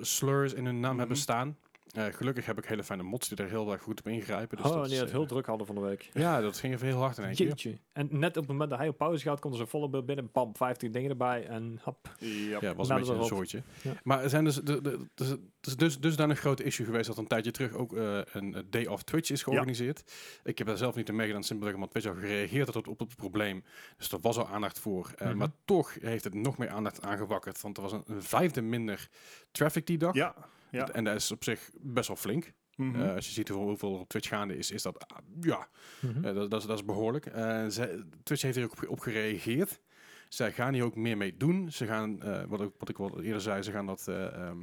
slurs 0.00 0.52
in 0.52 0.64
hun 0.64 0.80
naam 0.80 0.90
Mhm. 0.90 0.98
hebben 0.98 1.16
staan. 1.16 1.56
Eh, 1.96 2.04
gelukkig 2.04 2.46
heb 2.46 2.58
ik 2.58 2.64
hele 2.64 2.84
fijne 2.84 3.02
mods 3.02 3.28
die 3.28 3.38
er 3.38 3.48
heel 3.48 3.72
erg 3.72 3.82
goed 3.82 3.98
op 3.98 4.06
ingrijpen. 4.08 4.56
Dus 4.56 4.66
oh, 4.66 4.72
dat 4.72 4.84
die 4.84 4.94
is, 4.94 5.00
het 5.00 5.10
heel 5.10 5.22
eh, 5.22 5.28
druk 5.28 5.46
hadden 5.46 5.66
van 5.66 5.74
de 5.74 5.80
week. 5.80 6.10
Ja, 6.12 6.40
dat 6.40 6.58
ging 6.58 6.74
even 6.74 6.86
heel 6.86 6.98
hard 6.98 7.18
in 7.18 7.24
één 7.24 7.34
keer. 7.34 7.46
Jeetje. 7.46 7.78
En 7.92 8.08
net 8.10 8.30
op 8.30 8.42
het 8.42 8.46
moment 8.48 8.70
dat 8.70 8.78
hij 8.78 8.88
op 8.88 8.96
pauze 8.96 9.22
gaat, 9.22 9.40
komt 9.40 9.52
er 9.52 9.58
zo'n 9.58 9.68
volle 9.68 9.88
beeld 9.88 10.06
binnen. 10.06 10.28
Bam, 10.32 10.56
15 10.56 10.92
dingen 10.92 11.10
erbij. 11.10 11.46
En 11.46 11.78
hap. 11.82 12.14
Ja. 12.18 12.58
Ja, 12.60 12.74
was 12.74 12.88
een 12.88 12.96
beetje 12.96 13.14
een 13.14 13.24
soortje. 13.24 13.62
Ja. 13.82 13.92
Maar 14.02 14.22
er 14.22 14.30
zijn 14.30 14.44
dus, 14.44 14.54
de, 14.54 14.80
de, 14.80 15.06
dus, 15.14 15.34
dus, 15.60 15.76
dus, 15.76 16.00
dus 16.00 16.16
daar 16.16 16.30
een 16.30 16.36
groot 16.36 16.60
issue 16.60 16.86
geweest 16.86 17.06
dat 17.06 17.18
een 17.18 17.26
tijdje 17.26 17.50
terug 17.50 17.72
ook 17.72 17.96
eh, 17.96 18.18
een 18.32 18.66
Day 18.70 18.86
of 18.86 19.02
Twitch 19.02 19.30
is 19.30 19.42
georganiseerd. 19.42 20.12
Ik 20.44 20.58
heb 20.58 20.66
daar 20.66 20.76
zelf 20.76 20.94
niet 20.94 21.08
in 21.08 21.16
meegedaan, 21.16 21.42
simpelweg 21.44 21.74
omdat 21.74 21.90
Twitch 21.90 22.06
al 22.08 22.14
gereageerd 22.14 22.66
had 22.66 22.76
op, 22.76 22.88
op 22.88 22.98
het 22.98 23.16
probleem. 23.16 23.64
Dus 23.96 24.12
er 24.12 24.20
was 24.20 24.36
al 24.36 24.48
aandacht 24.48 24.78
voor. 24.78 25.12
Eh, 25.16 25.28
Mhm. 25.28 25.36
Maar 25.36 25.48
toch 25.64 25.94
heeft 26.00 26.24
het 26.24 26.34
nog 26.34 26.58
meer 26.58 26.68
aandacht 26.68 27.02
aangewakkerd, 27.02 27.60
want 27.60 27.76
er 27.76 27.82
was 27.82 27.92
een, 27.92 28.02
een 28.06 28.22
vijfde 28.22 28.62
minder 28.62 29.08
traffic 29.50 29.86
die 29.86 29.98
dag. 29.98 30.14
Ja. 30.14 30.34
Ja. 30.76 30.88
En 30.88 31.04
dat 31.04 31.14
is 31.14 31.30
op 31.32 31.44
zich 31.44 31.70
best 31.80 32.08
wel 32.08 32.16
flink. 32.16 32.52
Mhm. 32.76 33.02
Eh, 33.02 33.14
als 33.14 33.26
je 33.26 33.32
ziet 33.32 33.48
hoeveel, 33.48 33.94
er 33.94 34.00
op 34.00 34.08
Twitch 34.08 34.28
gaande 34.28 34.56
is, 34.56 34.70
is 34.70 34.82
dat, 34.82 35.08
ah, 35.08 35.18
ja, 35.40 35.68
Mhm. 36.00 36.24
eh, 36.24 36.34
dat, 36.34 36.50
dat, 36.50 36.60
is, 36.60 36.66
dat 36.66 36.78
is 36.78 36.84
behoorlijk. 36.84 37.26
Eh, 37.26 37.64
zij- 37.68 38.02
Twitch 38.22 38.42
heeft 38.42 38.56
hier 38.56 38.64
ook 38.64 38.72
op, 38.82 38.88
op 38.88 39.00
gereageerd. 39.00 39.80
Zij 40.28 40.52
gaan 40.52 40.74
hier 40.74 40.84
ook 40.84 40.96
meer 40.96 41.16
mee 41.16 41.36
doen. 41.36 41.70
Ze 41.72 41.86
gaan, 41.86 42.22
eh, 42.22 42.42
wat, 42.48 42.60
ik, 42.60 42.70
wat 42.78 42.88
ik 42.88 42.98
al 42.98 43.22
eerder 43.22 43.40
zei, 43.40 43.62
ze 43.62 43.70
gaan 43.70 43.86
dat 43.86 44.08
eh, 44.08 44.34
ehm, 44.34 44.58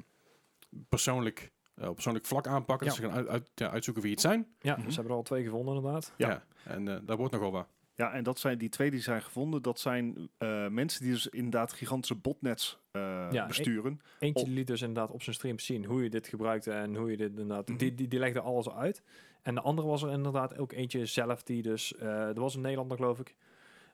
persoonlijk, 0.90 1.52
eh, 1.76 1.88
op 1.88 1.94
persoonlijk 1.94 2.26
vlak 2.26 2.48
aanpakken. 2.48 2.88
Ja. 2.88 2.94
Dus 2.94 3.02
ze 3.02 3.07
gaan 3.10 3.18
uit, 3.18 3.27
uit- 3.27 3.49
ja, 3.56 3.69
uitzoeken 3.69 4.03
wie 4.03 4.11
het 4.11 4.22
zijn. 4.22 4.48
Ja, 4.60 4.76
Mhm. 4.77 4.88
ze 4.90 4.94
hebben 4.94 5.11
er 5.11 5.18
al 5.18 5.23
twee 5.23 5.44
gevonden 5.44 5.76
inderdaad. 5.76 6.14
Ja. 6.18 6.45
En 6.64 6.88
eh, 6.88 6.98
daar 7.06 7.18
wordt 7.18 7.34
nogal 7.34 7.52
wat. 7.52 7.68
Ja, 7.95 8.13
en 8.13 8.23
dat 8.23 8.39
zijn 8.39 8.57
die 8.57 8.69
twee 8.69 8.91
die 8.91 8.99
zijn 9.01 9.21
gevonden. 9.21 9.61
Dat 9.61 9.79
zijn 9.79 10.29
eh, 10.37 10.67
mensen 10.67 11.01
die 11.03 11.11
dus 11.11 11.27
inderdaad 11.27 11.73
gigantische 11.73 12.15
botnets 12.15 12.79
eh, 12.91 13.27
Ja, 13.31 13.45
besturen. 13.47 14.01
Eentje 14.19 14.43
Op- 14.45 14.49
liet 14.51 14.67
dus 14.67 14.81
inderdaad 14.81 15.11
op 15.11 15.21
zijn 15.23 15.35
stream 15.35 15.59
zien 15.59 15.85
hoe 15.85 16.03
je 16.03 16.09
dit 16.09 16.27
gebruikte 16.27 16.71
en 16.71 16.95
hoe 16.95 17.11
je 17.11 17.17
dit 17.17 17.29
inderdaad... 17.29 17.67
Mhm. 17.67 17.77
Die, 17.77 17.95
die, 17.95 18.07
die 18.07 18.19
legde 18.19 18.39
alles 18.41 18.69
uit. 18.69 19.01
En 19.41 19.55
de 19.55 19.61
andere 19.61 19.87
was 19.87 20.03
er 20.03 20.11
inderdaad 20.11 20.57
ook 20.57 20.71
eentje 20.71 21.05
zelf 21.05 21.43
die 21.43 21.61
dus... 21.61 21.95
eh 21.95 22.07
er 22.27 22.39
was 22.39 22.55
een 22.55 22.61
Nederlander 22.61 22.97
geloof 22.97 23.19
ik. 23.19 23.35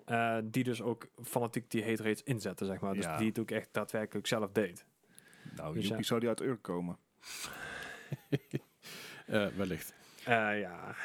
eh, 0.06 0.38
die 0.44 0.64
dus 0.64 0.82
ook 0.82 1.08
fanatiek 1.24 1.72
die 1.72 1.84
hate 1.86 2.04
rates 2.04 2.24
inzette, 2.24 2.66
zeg 2.66 2.80
maar. 2.80 2.94
Dus 2.94 3.04
Ja. 3.06 3.18
die 3.18 3.28
het 3.28 3.40
ook 3.40 3.52
echt 3.52 3.70
daadwerkelijk 3.72 4.28
zelf 4.28 4.52
deed. 4.52 4.86
Nou, 5.56 5.74
Dus 5.74 5.88
ja. 5.88 6.02
Zou 6.02 6.20
die 6.20 6.30
uit 6.30 6.42
Urk 6.42 6.62
komen. 6.62 6.98
Eh, 9.26 9.48
wellicht. 9.48 9.94
Eh, 10.26 10.60
ja, 10.60 10.96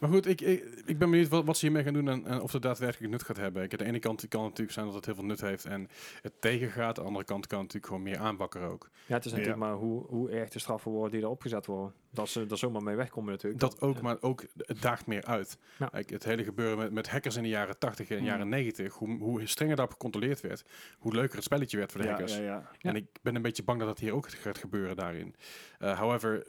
Maar 0.00 0.10
goed, 0.10 0.26
ik, 0.26 0.40
ik, 0.40 0.64
ik 0.84 0.98
ben 0.98 1.10
benieuwd 1.10 1.28
wat, 1.28 1.44
wat 1.44 1.56
ze 1.56 1.64
hiermee 1.64 1.82
gaan 1.84 1.92
doen 1.92 2.08
en, 2.08 2.26
en 2.26 2.40
of 2.40 2.52
het 2.52 2.62
daadwerkelijk 2.62 3.12
nut 3.12 3.22
gaat 3.22 3.36
hebben. 3.36 3.62
Ik, 3.62 3.72
aan 3.72 3.78
de 3.78 3.84
ene 3.84 3.98
kant 3.98 4.28
kan 4.28 4.40
het 4.40 4.48
natuurlijk 4.48 4.72
zijn 4.72 4.86
dat 4.86 4.94
het 4.94 5.04
heel 5.06 5.14
veel 5.14 5.24
nut 5.24 5.40
heeft 5.40 5.64
en 5.64 5.88
het 6.22 6.40
tegengaat. 6.40 6.88
Aan 6.98 7.02
de 7.04 7.08
andere 7.08 7.24
kant 7.24 7.46
kan 7.46 7.58
het 7.58 7.66
natuurlijk 7.66 7.86
gewoon 7.92 8.02
meer 8.02 8.18
aanbakkeren 8.28 8.68
ook. 8.68 8.88
ja 9.06 9.14
het 9.14 9.24
is 9.24 9.30
Ja. 9.30 9.36
natuurlijk 9.36 9.64
maar 9.64 9.74
hoe, 9.74 10.06
hoe 10.06 10.30
erg 10.30 10.48
de 10.50 10.58
straffen 10.58 10.90
worden 10.90 11.10
die 11.10 11.20
erop 11.22 11.42
gezet 11.42 11.66
worden. 11.66 11.94
Dat 12.10 12.28
ze 12.28 12.46
er 12.50 12.58
zomaar 12.58 12.82
mee 12.82 12.96
wegkomen 12.96 13.30
natuurlijk. 13.32 13.60
Dat 13.60 13.80
ook, 13.80 13.96
ja. 13.96 14.02
maar 14.02 14.16
ook 14.20 14.44
het 14.56 14.82
daagt 14.82 15.06
meer 15.06 15.24
uit. 15.24 15.58
Ja. 15.78 15.86
Kijk, 15.86 16.10
het 16.10 16.24
hele 16.24 16.44
gebeuren 16.44 16.78
met, 16.78 16.92
met 16.92 17.08
hackers 17.08 17.36
in 17.36 17.42
de 17.42 17.48
jaren 17.48 17.78
80 17.78 18.10
en 18.10 18.24
jaren 18.24 18.48
90, 18.48 18.94
hoe, 18.94 19.18
hoe 19.18 19.46
strenger 19.46 19.76
daarop 19.76 19.94
gecontroleerd 19.94 20.40
werd, 20.40 20.64
hoe 20.98 21.14
leuker 21.14 21.34
het 21.34 21.44
spelletje 21.44 21.76
werd 21.76 21.92
voor 21.92 22.00
de 22.00 22.06
Ja, 22.06 22.12
hackers. 22.12 22.36
ja, 22.36 22.42
ja. 22.42 22.70
Ja. 22.78 22.90
En 22.90 22.96
ik 22.96 23.06
ben 23.22 23.34
een 23.34 23.42
beetje 23.42 23.62
bang 23.62 23.78
dat 23.78 23.88
dat 23.88 23.98
hier 23.98 24.14
ook 24.14 24.28
gaat 24.30 24.58
gebeuren 24.58 24.96
daarin. 24.96 25.34
Eh, 25.78 25.98
however, 25.98 26.46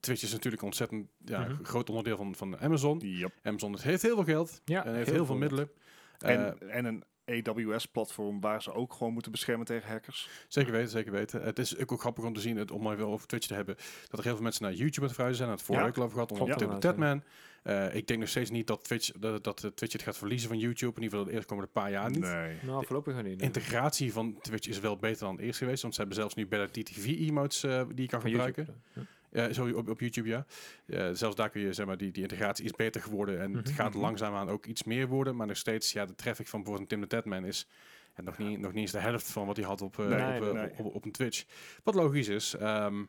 Twitch 0.00 0.22
is 0.22 0.32
natuurlijk 0.32 0.62
een 0.62 0.68
ontzettend 0.68 1.08
ja, 1.24 1.40
Mhm. 1.40 1.64
groot 1.64 1.88
onderdeel 1.88 2.16
van, 2.16 2.34
van 2.34 2.58
Amazon. 2.58 2.98
Yep. 2.98 3.32
Amazon 3.42 3.78
heeft 3.80 4.02
heel 4.02 4.14
veel 4.14 4.24
geld 4.24 4.60
Ja, 4.64 4.84
en 4.84 4.94
heeft 4.94 5.10
heel, 5.10 5.26
veel 5.26 5.36
middelen. 5.36 5.70
Eh, 6.18 6.30
En, 6.34 6.70
en 6.70 6.84
een 6.84 7.04
AWS-platform 7.26 8.40
waar 8.40 8.62
ze 8.62 8.72
ook 8.72 8.92
gewoon 8.92 9.12
moeten 9.12 9.32
beschermen 9.32 9.66
tegen 9.66 9.88
hackers. 9.88 10.28
Zeker 10.48 10.72
weten, 10.72 10.90
zeker 10.90 11.12
weten. 11.12 11.42
Het 11.42 11.58
is 11.58 11.78
ook 11.78 11.88
wel 11.88 11.98
grappig 11.98 12.24
om 12.24 12.32
te 12.34 12.40
zien, 12.40 12.56
het, 12.56 12.70
om 12.70 12.82
maar 12.82 12.96
weer 12.96 13.06
over 13.06 13.26
Twitch 13.26 13.46
te 13.46 13.54
hebben, 13.54 13.76
dat 14.08 14.18
er 14.18 14.24
heel 14.24 14.34
veel 14.34 14.42
mensen 14.42 14.62
naar 14.62 14.72
YouTube 14.72 15.00
aan 15.00 15.04
het 15.06 15.14
verhuizen 15.14 15.44
zijn. 15.44 15.56
Het 15.56 15.66
vorige 15.66 15.84
Ja. 15.84 15.90
week 15.90 15.98
al 15.98 16.04
over 16.04 16.14
gehad, 16.14 16.32
onder 16.32 16.48
inderdaad, 16.50 16.80
Tatman. 16.80 17.22
Eh, 17.62 17.94
ik 17.94 18.06
denk 18.06 18.20
nog 18.20 18.28
steeds 18.28 18.50
niet 18.50 18.66
dat 18.66 18.84
Twitch, 18.84 19.10
dat, 19.18 19.44
dat 19.44 19.56
Twitch 19.74 19.92
het 19.92 20.02
gaat 20.02 20.18
verliezen 20.18 20.48
van 20.48 20.58
YouTube. 20.58 20.96
In 20.96 21.02
ieder 21.02 21.10
geval 21.10 21.24
de 21.24 21.32
eerste 21.32 21.46
komende 21.48 21.70
paar 21.72 21.90
jaar 21.90 22.10
niet. 22.10 22.20
Nee. 22.20 22.56
Nou, 22.62 22.84
voorlopig 22.86 23.14
nog 23.14 23.22
niet. 23.22 23.36
nee. 23.36 23.46
Integratie 23.46 24.12
van 24.12 24.38
Twitch 24.40 24.68
is 24.68 24.80
wel 24.80 24.96
beter 24.96 25.26
dan 25.26 25.38
eerst 25.38 25.58
geweest, 25.58 25.82
want 25.82 25.94
ze 25.94 26.00
hebben 26.00 26.18
zelfs 26.18 26.34
nu 26.34 26.46
better 26.46 26.70
TTV-emotes 26.82 27.62
eh, 27.64 27.82
die 27.88 28.02
je 28.02 28.08
kan 28.08 28.20
Van 28.20 28.30
gebruiken. 28.30 28.64
YouTube. 28.64 28.78
Ja. 28.92 29.02
Ja, 29.34 29.52
sorry, 29.52 29.72
op, 29.72 29.88
op 29.88 30.00
YouTube, 30.00 30.28
ja. 30.28 31.14
Zelfs 31.14 31.36
daar 31.36 31.50
kun 31.50 31.60
je, 31.60 31.72
zeg 31.72 31.86
maar, 31.86 31.96
die, 31.96 32.10
die 32.12 32.22
integratie 32.22 32.64
is 32.64 32.70
beter 32.70 33.00
geworden. 33.00 33.40
En 33.40 33.52
het 33.54 33.66
Mhm. 33.66 33.74
gaat 33.74 33.92
Mhm. 33.92 34.00
langzaamaan 34.02 34.48
ook 34.48 34.66
iets 34.66 34.84
meer 34.84 35.08
worden. 35.08 35.36
Maar 35.36 35.46
nog 35.46 35.56
steeds, 35.56 35.92
ja, 35.92 36.04
de 36.06 36.14
traffic 36.14 36.46
van 36.48 36.58
bijvoorbeeld 36.60 36.88
Tim 36.90 37.00
de 37.00 37.06
Tatman 37.06 37.44
is 37.44 37.68
en 38.14 38.24
nog, 38.24 38.38
niet, 38.38 38.58
nog 38.58 38.72
niet 38.72 38.80
eens 38.80 38.92
de 38.92 38.98
helft 38.98 39.30
van 39.30 39.46
wat 39.46 39.56
hij 39.56 39.64
had 39.66 39.82
op, 39.82 39.98
eh, 39.98 40.06
Nee, 40.06 40.34
op, 40.34 40.40
nee, 40.40 40.48
eh, 40.48 40.54
nee. 40.54 40.70
op, 40.78 40.94
op 40.94 41.04
een 41.04 41.12
Twitch. 41.12 41.44
Wat 41.82 41.94
logisch 41.94 42.28
is. 42.28 42.54
Ehm, 42.54 43.04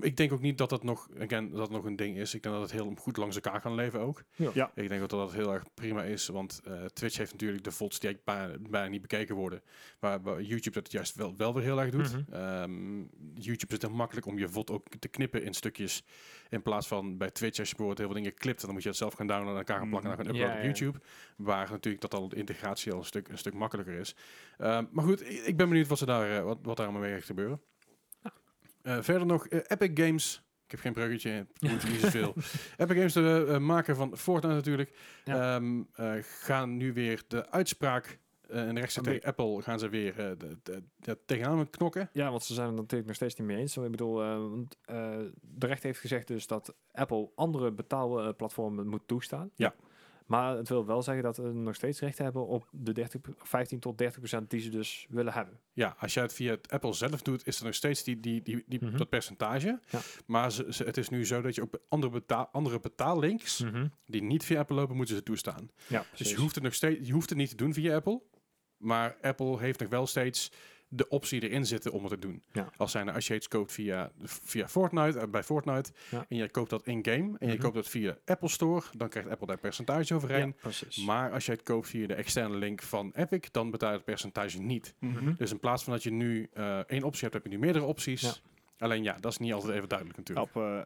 ik 0.00 0.16
denk 0.16 0.32
ook 0.32 0.40
niet 0.40 0.58
dat 0.58 0.68
dat 0.70 0.82
nog, 0.82 1.08
again, 1.20 1.50
dat 1.50 1.70
nog 1.70 1.84
een 1.84 1.96
ding 1.96 2.16
is. 2.16 2.34
Ik 2.34 2.42
denk 2.42 2.54
dat 2.54 2.62
het 2.64 2.72
heel 2.72 2.94
goed 2.98 3.16
langs 3.16 3.34
elkaar 3.34 3.60
kan 3.60 3.74
leven 3.74 4.00
ook. 4.00 4.22
Ja. 4.36 4.50
Ja. 4.54 4.70
Ik 4.74 4.88
denk 4.88 5.00
dat 5.00 5.10
dat 5.10 5.32
heel 5.32 5.52
erg 5.52 5.64
prima 5.74 6.02
is, 6.02 6.26
want 6.28 6.60
eh, 6.64 6.84
Twitch 6.84 7.16
heeft 7.16 7.32
natuurlijk 7.32 7.64
de 7.64 7.70
VODs 7.70 7.98
die 8.00 8.08
eigenlijk 8.08 8.48
bijna, 8.48 8.68
bijna 8.70 8.88
niet 8.88 9.00
bekeken 9.00 9.34
worden. 9.34 9.62
Waar, 9.98 10.22
waar 10.22 10.42
YouTube 10.42 10.82
dat 10.82 10.92
juist 10.92 11.14
wel, 11.14 11.36
wel 11.36 11.54
weer 11.54 11.62
heel 11.62 11.80
erg 11.80 11.90
doet. 11.90 12.12
Mhm. 12.12 12.34
Ehm, 12.34 12.98
YouTube 13.34 13.66
is 13.66 13.72
het 13.72 13.82
heel 13.82 13.90
makkelijk 13.96 14.26
om 14.26 14.38
je 14.38 14.48
VOD 14.48 14.70
ook 14.70 14.86
te 14.98 15.08
knippen 15.08 15.42
in 15.42 15.54
stukjes. 15.54 16.04
In 16.48 16.62
plaats 16.62 16.86
van 16.88 17.16
bij 17.18 17.30
Twitch, 17.30 17.58
als 17.58 17.68
je 17.68 17.74
bijvoorbeeld 17.76 17.98
heel 17.98 18.06
veel 18.14 18.22
dingen 18.22 18.38
klipt, 18.38 18.60
dan 18.60 18.72
moet 18.72 18.82
je 18.82 18.88
het 18.88 18.98
zelf 18.98 19.14
gaan 19.14 19.26
downloaden, 19.26 19.52
aan 19.52 19.58
elkaar 19.58 19.78
gaan 19.78 19.88
plakken 19.88 20.10
en 20.10 20.16
dan 20.16 20.26
gaan 20.26 20.34
Mhm. 20.34 20.42
uploaden 20.44 20.64
Ja, 20.64 20.70
op. 20.70 20.76
YouTube. 20.76 21.00
Waar 21.36 21.70
natuurlijk 21.70 22.02
dat 22.02 22.14
al 22.14 22.28
de 22.28 22.36
integratie 22.36 22.92
al 22.92 22.98
een 22.98 23.04
stuk, 23.04 23.28
een 23.28 23.38
stuk 23.38 23.54
makkelijker 23.54 23.94
is. 23.94 24.14
Ehm, 24.58 24.84
maar 24.90 25.04
goed, 25.04 25.46
ik, 25.46 25.56
ben 25.56 25.68
benieuwd 25.68 25.86
wat, 25.86 25.98
ze 25.98 26.06
daar, 26.06 26.36
eh, 26.36 26.42
wat, 26.44 26.58
wat 26.62 26.76
daar 26.76 26.86
allemaal 26.86 27.04
mee 27.04 27.14
gaat 27.14 27.24
gebeuren. 27.24 27.60
Eh, 28.96 29.02
verder 29.02 29.26
nog 29.26 29.46
eh, 29.46 29.58
Epic 29.66 29.90
Games. 30.06 30.42
Ik 30.64 30.70
heb 30.70 30.80
geen 30.80 30.92
bruggetje, 30.92 31.30
het 31.30 31.62
moet 31.70 31.88
niet 31.88 32.00
zoveel. 32.00 32.34
Epic 32.76 32.96
Games, 32.96 33.12
de 33.12 33.46
eh, 33.48 33.58
maker 33.58 33.94
van 33.96 34.16
Fortnite 34.16 34.54
natuurlijk, 34.54 34.92
Ja. 35.24 35.54
ehm, 35.56 35.82
eh, 35.94 36.12
gaan 36.22 36.76
nu 36.76 36.92
weer 36.92 37.22
de 37.28 37.50
uitspraak 37.50 38.18
en 38.48 38.78
Oké. 38.78 39.00
tegen 39.02 39.22
Apple 39.22 39.62
gaan 39.62 39.78
ze 39.78 39.88
weer 39.88 40.18
eh, 40.18 40.30
de, 40.38 40.58
de, 40.62 40.82
de, 40.96 41.18
tegenaan 41.26 41.70
knokken. 41.70 42.10
Ja, 42.12 42.30
want 42.30 42.42
ze 42.44 42.54
zijn 42.54 42.66
het 42.66 42.76
natuurlijk 42.76 43.06
nog 43.06 43.16
steeds 43.16 43.34
niet 43.34 43.46
mee 43.46 43.56
eens. 43.56 43.76
Ik 43.76 43.90
bedoel, 43.90 44.22
eh, 44.22 44.38
de 45.40 45.66
rechter 45.66 45.86
heeft 45.86 46.00
gezegd 46.00 46.26
dus 46.26 46.46
dat 46.46 46.74
Apple 46.92 47.30
andere 47.34 47.72
betaalplatformen 47.72 48.86
moet 48.86 49.02
toestaan. 49.06 49.50
Ja. 49.54 49.74
Maar 50.30 50.56
het 50.56 50.68
wil 50.68 50.86
wel 50.86 51.02
zeggen 51.02 51.22
dat 51.24 51.36
we 51.36 51.52
nog 51.52 51.74
steeds 51.74 52.00
recht 52.00 52.18
hebben 52.18 52.46
op 52.46 52.68
de 52.72 52.92
30, 52.92 53.20
15 53.38 53.80
tot 53.80 53.98
30 53.98 54.18
procent 54.18 54.50
die 54.50 54.60
ze 54.60 54.68
dus 54.70 55.06
willen 55.08 55.32
hebben. 55.32 55.60
Ja, 55.72 55.96
als 55.98 56.14
jij 56.14 56.22
het 56.22 56.32
via 56.32 56.50
het 56.50 56.70
Apple 56.70 56.92
zelf 56.92 57.22
doet, 57.22 57.46
is 57.46 57.58
er 57.58 57.64
nog 57.64 57.74
steeds 57.74 58.02
die, 58.04 58.20
die, 58.20 58.42
die, 58.42 58.64
die, 58.66 58.84
Mhm. 58.84 58.96
dat 58.96 59.08
percentage. 59.08 59.80
Ja. 59.90 60.00
Maar 60.26 60.52
ze, 60.52 60.66
ze- 60.68 60.84
het 60.84 60.96
is 60.96 61.08
nu 61.08 61.26
zo 61.26 61.40
dat 61.42 61.54
je 61.54 61.62
ook 61.62 61.78
andere, 61.88 62.12
betaal, 62.12 62.48
andere 62.52 62.80
betaallinks, 62.80 63.64
die 64.06 64.22
niet 64.22 64.44
via 64.44 64.58
Apple 64.58 64.76
lopen, 64.76 64.96
moeten 64.96 65.14
ze 65.14 65.22
toestaan. 65.22 65.70
Ja, 65.86 66.04
Dus 66.16 66.30
je 66.30 66.36
hoeft 66.36 66.54
het 66.54 66.64
nog 66.64 66.74
steeds, 66.74 67.06
je 67.06 67.12
hoeft 67.12 67.28
het 67.28 67.38
niet 67.38 67.48
te 67.50 67.56
doen 67.56 67.72
via 67.74 67.94
Apple. 67.94 68.22
Maar 68.76 69.16
Apple 69.22 69.58
heeft 69.58 69.80
nog 69.80 69.88
wel 69.88 70.06
steeds 70.06 70.52
de 70.92 71.08
optie 71.08 71.42
erin 71.48 71.66
zitten 71.66 71.92
om 71.92 72.02
het 72.02 72.12
te 72.12 72.18
doen. 72.18 72.42
Ja. 72.52 72.70
Als, 72.76 72.90
zijn, 72.90 73.08
als 73.08 73.26
je 73.26 73.34
iets 73.34 73.48
koopt 73.48 73.72
via, 73.72 74.10
via 74.22 74.68
Fortnite, 74.68 75.18
eh, 75.18 75.28
bij 75.28 75.42
Fortnite, 75.42 75.92
Ja. 76.10 76.26
en 76.28 76.36
je 76.36 76.48
koopt 76.50 76.70
dat 76.70 76.86
in-game, 76.86 77.36
en 77.38 77.46
je 77.46 77.52
Mhm. 77.52 77.62
koopt 77.62 77.74
dat 77.74 77.88
via 77.88 78.16
Apple 78.24 78.48
Store, 78.48 78.82
dan 78.96 79.08
krijgt 79.08 79.28
Apple 79.28 79.46
daar 79.46 79.58
percentage 79.58 80.14
overheen. 80.14 80.56
Ja. 80.62 81.04
Maar 81.04 81.32
als 81.32 81.46
je 81.46 81.52
het 81.52 81.62
koopt 81.62 81.88
via 81.88 82.06
de 82.06 82.14
externe 82.14 82.56
link 82.56 82.82
van 82.82 83.12
Epic, 83.14 83.48
dan 83.50 83.70
betaal 83.70 83.90
je 83.90 83.96
het 83.96 84.04
percentage 84.04 84.60
niet. 84.60 84.94
Mhm. 84.98 85.34
Dus 85.36 85.50
in 85.50 85.60
plaats 85.60 85.84
van 85.84 85.92
dat 85.92 86.02
je 86.02 86.10
nu 86.10 86.48
eh, 86.52 86.78
één 86.78 87.02
optie 87.02 87.22
hebt, 87.22 87.34
heb 87.34 87.42
je 87.42 87.48
nu 87.50 87.58
meerdere 87.58 87.84
opties. 87.84 88.20
Ja. 88.20 88.32
Alleen 88.78 89.02
ja, 89.02 89.16
dat 89.20 89.32
is 89.32 89.38
niet 89.38 89.52
altijd 89.52 89.72
even 89.74 89.88
duidelijk 89.88 90.18
natuurlijk. 90.18 90.56
Op, 90.56 90.62
eh, 90.62 90.80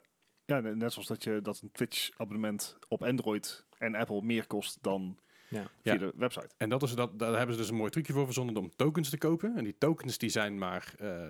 ja, 0.45 0.61
ne- 0.61 0.75
net 0.77 0.93
zoals 0.93 1.09
dat, 1.09 1.25
je, 1.25 1.41
dat 1.43 1.61
een 1.63 1.71
Twitch-abonnement 1.73 2.79
op 2.89 3.03
Android 3.05 3.65
en 3.79 3.95
Apple 3.95 4.23
meer 4.23 4.47
kost 4.47 4.79
dan 4.81 5.19
Ja. 5.55 5.71
via 5.83 5.93
Ja. 5.93 5.99
de 5.99 6.13
website. 6.17 6.49
En 6.57 6.69
dat 6.69 6.83
is, 6.83 6.95
dat, 6.95 7.19
daar 7.19 7.37
hebben 7.37 7.55
ze 7.55 7.61
dus 7.61 7.71
een 7.71 7.77
mooi 7.77 7.91
trucje 7.91 8.13
voor 8.13 8.25
verzonnen 8.25 8.57
om 8.57 8.71
tokens 8.77 9.09
te 9.11 9.19
kopen. 9.19 9.57
En 9.57 9.65
die 9.65 9.75
tokens 9.79 10.19
die 10.19 10.29
zijn 10.31 10.59
maar 10.59 10.95
eh 10.99 11.29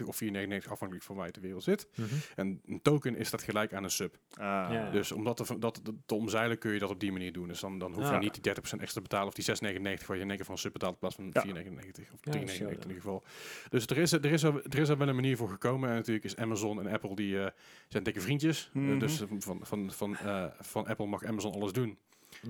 3,99 0.00 0.04
of 0.06 0.20
4,99 0.24 0.68
afhankelijk 0.68 1.02
van 1.02 1.16
waar 1.16 1.26
je 1.26 1.32
ter 1.32 1.42
wereld 1.42 1.62
zit. 1.62 1.88
Mhm. 1.94 2.08
En 2.36 2.60
een 2.66 2.82
token 2.82 3.16
is 3.16 3.30
dat 3.30 3.42
gelijk 3.42 3.74
aan 3.74 3.84
een 3.84 3.90
sub. 3.90 4.16
Ah, 4.30 4.68
Ja. 4.72 4.90
Dus 4.90 5.12
om 5.12 5.24
dat 5.24 5.36
te, 5.36 5.58
dat 5.58 5.84
te- 5.84 5.94
te 6.06 6.14
omzeilen 6.14 6.58
kun 6.58 6.72
je 6.72 6.78
dat 6.78 6.90
op 6.90 7.00
die 7.00 7.12
manier 7.12 7.32
doen. 7.32 7.48
Dus 7.48 7.60
dan, 7.60 7.78
dan 7.78 7.92
hoef 7.94 8.10
je 8.10 8.16
niet 8.18 8.42
die 8.42 8.54
30% 8.54 8.60
extra 8.60 8.86
te 8.86 9.00
betalen 9.00 9.26
of 9.26 9.34
die 9.34 9.44
6,99 9.44 10.06
waar 10.06 10.16
je 10.16 10.22
in 10.22 10.28
één 10.28 10.36
keer 10.36 10.44
van 10.44 10.54
een 10.54 10.60
sub 10.60 10.72
betaalt 10.72 10.92
in 10.92 10.98
plaats 10.98 11.14
van 11.14 11.30
Ja. 11.32 11.42
4,99 11.42 12.12
of 12.12 12.18
Ja, 12.22 12.32
3,99 12.32 12.58
dat 12.58 12.84
in 12.84 12.88
ieder 12.88 12.92
geval. 13.02 13.22
Dus 13.70 13.86
er 13.86 13.98
is, 13.98 14.12
er, 14.12 14.24
is 14.24 14.42
er, 14.42 14.62
er 14.70 14.78
is 14.78 14.88
er 14.88 14.98
wel 14.98 15.08
een 15.08 15.14
manier 15.14 15.36
voor 15.36 15.48
gekomen. 15.48 15.88
En 15.88 15.94
natuurlijk 15.94 16.24
is 16.24 16.36
Amazon 16.36 16.80
en 16.80 16.92
Apple 16.92 17.14
die 17.14 17.40
eh, 17.44 17.50
zijn 17.88 18.02
dikke 18.02 18.20
vriendjes. 18.20 18.70
Eh, 18.74 18.80
Mhm. 18.82 18.98
dus 18.98 19.22
van, 19.38 19.60
van, 19.64 19.90
van, 19.92 20.16
eh, 20.16 20.44
van 20.60 20.86
Apple 20.86 21.06
mag 21.06 21.24
Amazon 21.24 21.52
alles 21.52 21.72
doen. 21.72 21.98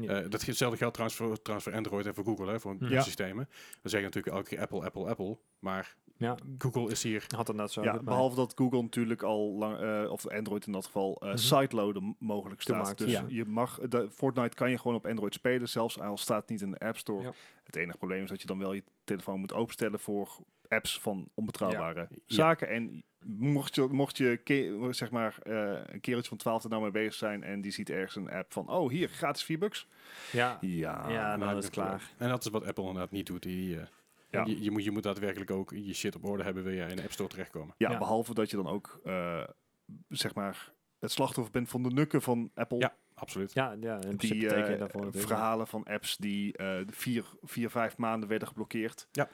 Ja. 0.01 0.09
Eh, 0.21 0.31
dat 0.31 0.45
hetzelfde 0.47 0.77
geldt 0.79 0.95
trouwens 0.95 1.21
voor, 1.21 1.43
trouwens 1.43 1.69
voor 1.69 1.77
Android 1.77 2.07
en 2.07 2.15
voor 2.15 2.25
Google, 2.25 2.51
hè, 2.51 2.61
voor 2.61 2.77
Ja. 2.79 3.01
systemen. 3.03 3.49
We 3.83 3.89
zeggen 3.89 4.03
natuurlijk 4.11 4.37
elke 4.37 4.49
keer 4.49 4.61
Apple, 4.61 4.81
Apple, 4.85 5.07
Apple. 5.09 5.39
Maar 5.59 5.97
ja, 6.17 6.37
Google 6.59 6.91
is 6.91 7.03
hier... 7.03 7.25
had 7.37 7.47
het 7.47 7.57
net 7.57 7.71
zo. 7.71 7.83
ja, 7.83 8.03
behalve 8.03 8.37
dat 8.37 8.53
Google 8.57 8.83
natuurlijk 8.83 9.23
al 9.23 9.53
lang, 9.53 9.79
eh, 9.81 10.11
of 10.11 10.29
Android 10.29 10.67
in 10.67 10.73
dat 10.73 10.85
geval, 10.87 11.17
eh 11.21 11.29
Mhm. 11.29 11.37
sideloaden 11.37 12.17
mogelijk 12.19 12.61
staat. 12.61 12.77
Toemaakt, 12.77 12.99
Dus 12.99 13.11
ja. 13.13 13.25
je 13.29 13.45
mag, 13.45 13.79
de, 13.89 14.11
Fortnite 14.11 14.57
kan 14.57 14.71
je 14.71 14.79
gewoon 14.79 14.97
op 14.97 15.07
Android 15.07 15.35
spelen, 15.35 15.69
zelfs 15.69 16.01
al 16.01 16.17
staat 16.17 16.41
het 16.41 16.51
niet 16.51 16.61
in 16.61 16.71
de 16.71 16.79
App 16.79 16.97
Store. 16.99 17.23
Ja. 17.23 17.33
Het 17.65 17.77
enige 17.77 17.99
probleem 17.99 18.23
is 18.23 18.29
dat 18.29 18.41
je 18.41 18.47
dan 18.47 18.59
wel 18.59 18.73
je 18.73 18.83
telefoon 19.05 19.41
moet 19.41 19.53
openstellen 19.55 20.01
voor 20.01 20.39
apps 20.73 21.01
van 21.01 21.29
onbetrouwbare 21.35 22.07
Ja. 22.11 22.17
zaken. 22.27 22.69
En 22.69 23.05
mocht 23.25 23.75
je, 23.75 23.83
mocht 23.91 24.17
je 24.17 24.37
ke- 24.37 24.89
zeg 24.91 25.11
maar, 25.11 25.39
eh, 25.43 25.81
een 25.87 26.01
kereltje 26.01 26.29
van 26.29 26.39
12 26.39 26.65
er 26.65 26.71
nou 26.71 26.83
mee 26.83 26.91
bezig 26.91 27.15
zijn 27.15 27.43
en 27.43 27.61
die 27.61 27.71
ziet 27.73 27.91
ergens 27.91 28.17
een 28.17 28.31
app 28.31 28.53
van, 28.53 28.69
oh 28.71 28.91
hier, 28.91 29.09
gratis 29.09 29.45
4 29.45 29.59
bucks. 29.59 29.87
Ja, 30.33 30.59
Ja, 30.61 31.09
Ja, 31.11 31.37
Nou, 31.37 31.39
dan 31.49 31.57
is 31.59 31.65
het 31.65 31.73
klaar. 31.73 32.11
En 32.19 32.29
dat 32.29 32.45
is 32.45 32.51
wat 32.51 32.67
Apple 32.67 32.85
inderdaad 32.87 33.11
niet 33.11 33.27
doet. 33.27 33.43
Die, 33.43 33.77
eh, 33.79 33.87
Ja. 34.31 34.45
je, 34.45 34.63
je, 34.63 34.71
moet, 34.71 34.85
je 34.85 34.91
moet 34.91 35.03
daadwerkelijk 35.03 35.51
ook 35.51 35.71
je 35.71 35.95
shit 35.95 36.15
op 36.17 36.25
orde 36.25 36.43
hebben, 36.43 36.63
wil 36.63 36.73
je 36.73 36.83
in 36.83 36.97
de 36.97 37.03
App 37.03 37.13
Store 37.13 37.29
terechtkomen. 37.29 37.75
ja, 37.79 37.91
Ja. 37.91 37.99
behalve 37.99 38.35
dat 38.35 38.51
je 38.51 38.57
dan 38.57 38.67
ook, 38.67 39.01
eh, 39.05 39.43
zeg 40.09 40.35
maar, 40.35 40.73
het 41.01 41.11
slachtoffer 41.11 41.53
bent 41.53 41.69
van 41.69 41.83
de 41.83 41.91
nukken 41.91 42.23
van 42.23 42.51
Apple. 42.55 42.79
Ja, 42.79 42.95
absoluut. 43.15 43.53
ja, 43.53 43.77
ja 43.81 43.97
principe 43.99 44.35
die 44.65 44.77
daarvoor 44.77 45.13
verhalen 45.13 45.67
van 45.67 45.85
apps 45.85 46.17
die 46.17 46.57
eh, 46.57 46.81
vier, 46.91 47.25
vier, 47.43 47.71
vijf 47.71 47.97
maanden 47.97 48.29
werden 48.29 48.49
geblokkeerd. 48.49 49.09
Ja. 49.13 49.29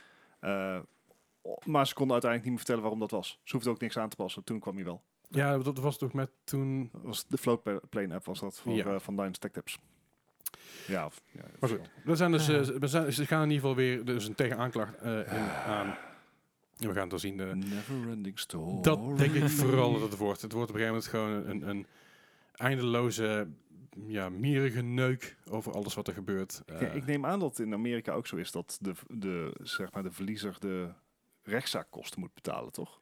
Maar 1.65 1.87
ze 1.87 1.95
konden 1.95 2.13
uiteindelijk 2.13 2.35
niet 2.43 2.45
meer 2.45 2.57
vertellen 2.57 2.81
waarom 2.83 2.99
dat 3.01 3.11
was. 3.11 3.41
Ze 3.45 3.53
hoefden 3.55 3.73
ook 3.73 3.81
niks 3.81 3.99
aan 3.99 4.09
te 4.09 4.17
passen. 4.17 4.45
Toen 4.45 4.61
kwam 4.61 4.75
hij 4.75 4.85
wel. 4.85 5.03
Ja, 5.31 5.59
dat 5.59 5.79
was 5.79 5.99
toch 5.99 6.13
met 6.13 6.31
toen... 6.45 6.89
Dat 6.93 7.03
was 7.03 7.27
de 7.27 7.39
Floatplane 7.39 8.15
app 8.15 8.25
was 8.25 8.41
dat 8.41 8.59
voor, 8.61 8.73
Ja. 8.73 8.85
eh, 8.85 8.99
van 9.01 9.17
Dyna's 9.17 9.39
Tech 9.39 9.51
Tips. 9.51 9.79
Ja, 10.87 11.07
of, 11.07 11.21
ja 11.33 11.41
Maar 11.61 11.71
goed, 11.71 11.91
we 12.05 12.17
zijn 12.17 12.33
dus, 12.33 12.49
eh, 12.49 12.61
we, 12.61 12.87
zijn, 12.87 13.13
ze 13.13 13.27
gaan 13.27 13.43
in 13.43 13.51
ieder 13.51 13.61
geval 13.61 13.77
weer 13.77 14.05
dus 14.05 14.29
een 14.29 14.35
tegenaanklacht 14.35 14.95
eh 14.97 15.19
in, 15.33 15.49
aan. 15.67 15.87
En 16.79 16.87
we 16.89 16.93
gaan 16.93 17.03
het 17.03 17.11
wel 17.11 17.19
zien. 17.19 17.41
eh, 17.41 17.53
Never 17.53 18.09
ending 18.11 18.39
story. 18.39 18.83
dat 18.83 19.19
denk 19.19 19.33
ik 19.35 19.49
vooral 19.49 19.93
dat 19.93 20.03
het 20.11 20.17
wordt. 20.19 20.43
Het 20.43 20.53
wordt 20.53 20.71
op 20.71 20.77
een 20.77 20.81
gegeven 20.83 21.11
moment 21.21 21.45
gewoon 21.47 21.63
een, 21.63 21.69
een 21.77 21.87
eindeloze, 22.55 23.49
ja, 24.07 24.29
mierige 24.29 24.83
neuk 24.83 25.37
over 25.51 25.73
alles 25.73 25.95
wat 25.95 26.09
er 26.09 26.15
gebeurt. 26.15 26.63
Ja, 26.67 26.79
ik 26.79 27.07
neem 27.07 27.27
aan 27.27 27.39
dat 27.41 27.57
het 27.57 27.67
in 27.67 27.73
Amerika 27.73 28.13
ook 28.13 28.27
zo 28.27 28.37
is 28.37 28.51
dat 28.53 28.79
de, 28.81 28.93
de, 29.09 29.53
zeg 29.63 29.93
maar 29.93 30.03
de 30.03 30.11
verliezer 30.13 30.57
de 30.59 30.89
rechtszaakkosten 31.49 32.21
moet 32.21 32.35
betalen, 32.35 32.73
toch? 32.73 33.01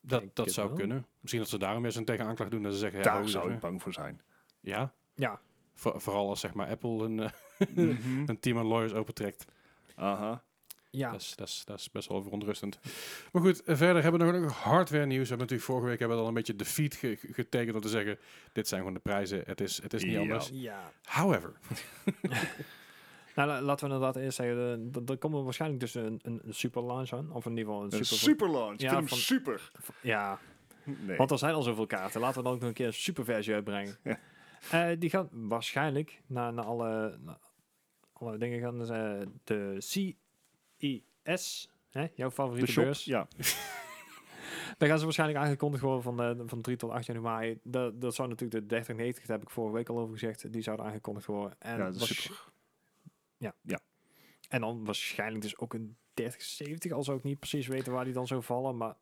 dat 0.00 0.20
denk 0.20 0.34
dat 0.34 0.52
zou 0.52 0.68
wel. 0.68 0.76
kunnen. 0.76 1.06
Misschien 1.20 1.40
dat 1.42 1.50
ze 1.50 1.58
daarom 1.58 1.84
eens 1.84 1.96
een 1.96 2.04
tegenaanklacht 2.04 2.50
doen. 2.50 2.62
Dat 2.62 2.72
ze 2.72 2.78
zeggen, 2.78 2.98
ja, 2.98 3.04
Daar 3.04 3.20
ho, 3.20 3.26
zou 3.26 3.52
ik 3.52 3.60
bang 3.60 3.82
voor 3.82 3.92
zijn. 3.92 4.20
Ja, 4.60 4.92
Ja, 5.14 5.40
voor- 5.74 6.00
vooral 6.00 6.28
als 6.28 6.40
zeg 6.40 6.54
maar 6.54 6.68
Apple 6.68 7.04
een, 7.04 7.20
eh, 7.20 7.30
Mhm. 7.74 8.22
een 8.30 8.40
team 8.40 8.58
aan 8.58 8.66
lawyers 8.66 8.92
opentrekt. 8.92 9.44
Aha. 9.94 10.42
ja. 10.90 11.10
Dat, 11.10 11.20
is, 11.20 11.36
dat, 11.36 11.48
is, 11.48 11.62
dat 11.64 11.78
is 11.78 11.90
best 11.90 12.08
wel 12.08 12.22
verontrustend. 12.22 12.78
Maar 13.32 13.42
goed, 13.42 13.62
eh, 13.62 13.76
verder 13.76 14.02
hebben 14.02 14.32
we 14.32 14.38
nog 14.38 14.52
hardware 14.62 15.06
nieuws. 15.06 15.22
We 15.22 15.28
hebben 15.28 15.38
natuurlijk 15.38 15.70
vorige 15.70 15.86
week 15.86 15.98
hebben 15.98 16.16
we 16.16 16.22
al 16.22 16.28
een 16.28 16.34
beetje 16.34 16.56
de 16.56 16.64
feed 16.64 16.94
ge- 16.94 17.16
ge- 17.16 17.32
getekend 17.32 17.74
om 17.74 17.80
te 17.80 17.88
zeggen, 17.88 18.18
dit 18.52 18.68
zijn 18.68 18.80
gewoon 18.80 18.94
de 18.94 19.00
prijzen. 19.02 19.42
Het 19.46 19.60
is, 19.60 19.82
het 19.82 19.94
is 19.94 20.02
niet 20.02 20.12
Ja. 20.12 20.20
anders. 20.20 20.50
ja. 20.52 20.92
However, 21.04 21.52
Nou, 23.36 23.48
la- 23.48 23.60
laten 23.62 23.88
we 23.88 23.94
inderdaad 23.94 24.16
eerst 24.22 24.36
zeggen, 24.36 24.72
eh, 24.72 24.78
dat 24.92 25.10
er 25.10 25.18
komt 25.18 25.44
waarschijnlijk 25.44 25.80
dus 25.80 25.94
een, 25.94 26.18
een, 26.22 26.40
super 26.48 26.84
launch 26.86 27.12
aan. 27.12 27.32
Of 27.32 27.44
in 27.44 27.50
ieder 27.50 27.64
geval 27.64 27.80
een 27.84 27.92
Een 27.98 28.04
super... 28.04 28.16
super 28.30 28.50
launch. 28.50 28.80
Ja, 28.80 29.02
van- 29.02 29.18
super. 29.18 29.70
Ja, 30.02 30.38
Nee. 31.06 31.16
want 31.16 31.30
er 31.30 31.38
zijn 31.38 31.54
al 31.54 31.62
zoveel 31.62 31.86
kaarten. 31.86 32.20
Laten 32.20 32.36
we 32.38 32.42
dan 32.44 32.52
ook 32.52 32.58
nog 32.60 32.68
een 32.68 32.74
keer 32.74 32.86
een 32.86 32.92
super 32.92 33.24
versie 33.24 33.54
uitbrengen. 33.54 33.96
Ja. 34.02 34.18
Eh, 34.70 34.96
die 34.98 35.10
gaan 35.10 35.28
waarschijnlijk 35.32 36.22
naar, 36.26 36.52
naar 36.52 36.64
alle, 36.64 37.16
naar 37.20 37.38
alle 38.12 38.38
dingen 38.38 38.60
gaan. 38.60 38.78
Dus, 38.78 38.88
eh, 38.88 39.20
de 39.44 39.74
CES, 39.78 41.68
hè, 41.90 42.06
jouw 42.14 42.28
de 42.28 42.34
favoriete 42.34 42.72
shop. 42.72 42.84
beurs. 42.84 43.04
Ja. 43.04 43.28
Daar 44.78 44.88
gaan 44.88 44.98
ze 44.98 45.04
waarschijnlijk 45.04 45.38
aangekondigd 45.44 45.82
worden 45.82 46.02
van, 46.02 46.22
eh, 46.22 46.30
van 46.46 46.60
3 46.60 46.76
tot 46.76 46.90
8 46.90 47.06
januari. 47.06 47.58
Dat, 47.62 48.00
dat 48.00 48.14
zou 48.14 48.28
natuurlijk 48.28 48.60
de 48.60 48.66
3090, 48.66 49.26
daar 49.26 49.36
heb 49.38 49.46
ik 49.46 49.52
vorige 49.52 49.74
week 49.74 49.88
al 49.88 49.98
over 49.98 50.12
gezegd, 50.18 50.52
die 50.52 50.62
zouden 50.62 50.86
aangekondigd 50.86 51.26
worden. 51.26 51.56
En, 51.58 51.76
ja, 51.78 51.84
dat 51.90 51.94
is 51.94 52.30
waarsch- 53.38 53.54
super. 53.64 53.80
en 54.48 54.60
dan 54.60 54.84
waarschijnlijk 54.84 55.42
dus 55.42 55.58
ook 55.58 55.74
een 55.74 55.96
3070, 56.14 56.92
al 56.92 57.02
zou 57.02 57.18
ik 57.18 57.24
niet 57.24 57.38
precies 57.38 57.66
weten 57.66 57.92
waar 57.92 58.04
die 58.04 58.12
dan 58.12 58.26
zou 58.26 58.42
vallen. 58.42 58.76
Maar 58.76 58.94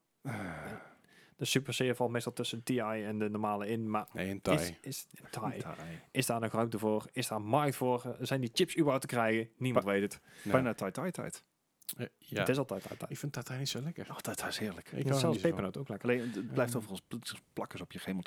de 1.36 1.44
Super 1.44 1.74
C 1.92 1.96
valt 1.96 2.10
meestal 2.10 2.32
tussen 2.32 2.62
TI 2.62 2.78
en 2.78 3.18
de 3.18 3.28
normale 3.28 3.66
in. 3.66 3.90
Maar 3.90 4.08
nee, 4.12 4.28
een 4.30 4.36
is, 4.36 4.42
taai. 4.42 4.78
is, 4.80 5.06
TI, 5.30 5.62
is 6.10 6.26
daar 6.26 6.40
nog 6.40 6.52
ruimte 6.52 6.78
voor? 6.78 7.06
Is 7.12 7.28
daar 7.28 7.38
een 7.38 7.44
markt 7.44 7.76
voor? 7.76 8.02
Eh, 8.04 8.10
Zijn 8.20 8.40
die 8.40 8.50
chips 8.52 8.74
überhaupt 8.76 9.00
te 9.08 9.14
krijgen? 9.14 9.50
Niemand 9.56 9.84
weet 9.84 10.02
het. 10.02 10.20
Nee. 10.42 10.52
Bijna 10.52 10.74
tijd, 10.74 10.94
tijd, 10.94 11.14
tijd. 11.14 11.34
Eh, 11.34 11.53
ja. 12.18 12.40
Het 12.40 12.48
is 12.48 12.58
altijd 12.58 12.88
uit. 12.90 13.04
Ik 13.10 13.18
vind 13.18 13.32
taai 13.32 13.58
niet 13.58 13.68
zo 13.68 13.80
lekker. 13.80 14.06
Oh, 14.10 14.16
dat 14.20 14.46
is 14.48 14.58
heerlijk. 14.58 14.92
Ik 14.92 15.08
er 15.08 15.14
Zelfs 15.14 15.38
pepernoot 15.38 15.76
ook 15.76 15.88
lekker. 15.88 16.08
Alleen, 16.08 16.30
het 16.34 16.52
blijft 16.52 16.74
overigens 16.76 17.00
pl- 17.08 17.36
plakkers 17.52 17.80
op 17.80 17.92
je 17.92 17.98
gemel. 17.98 18.22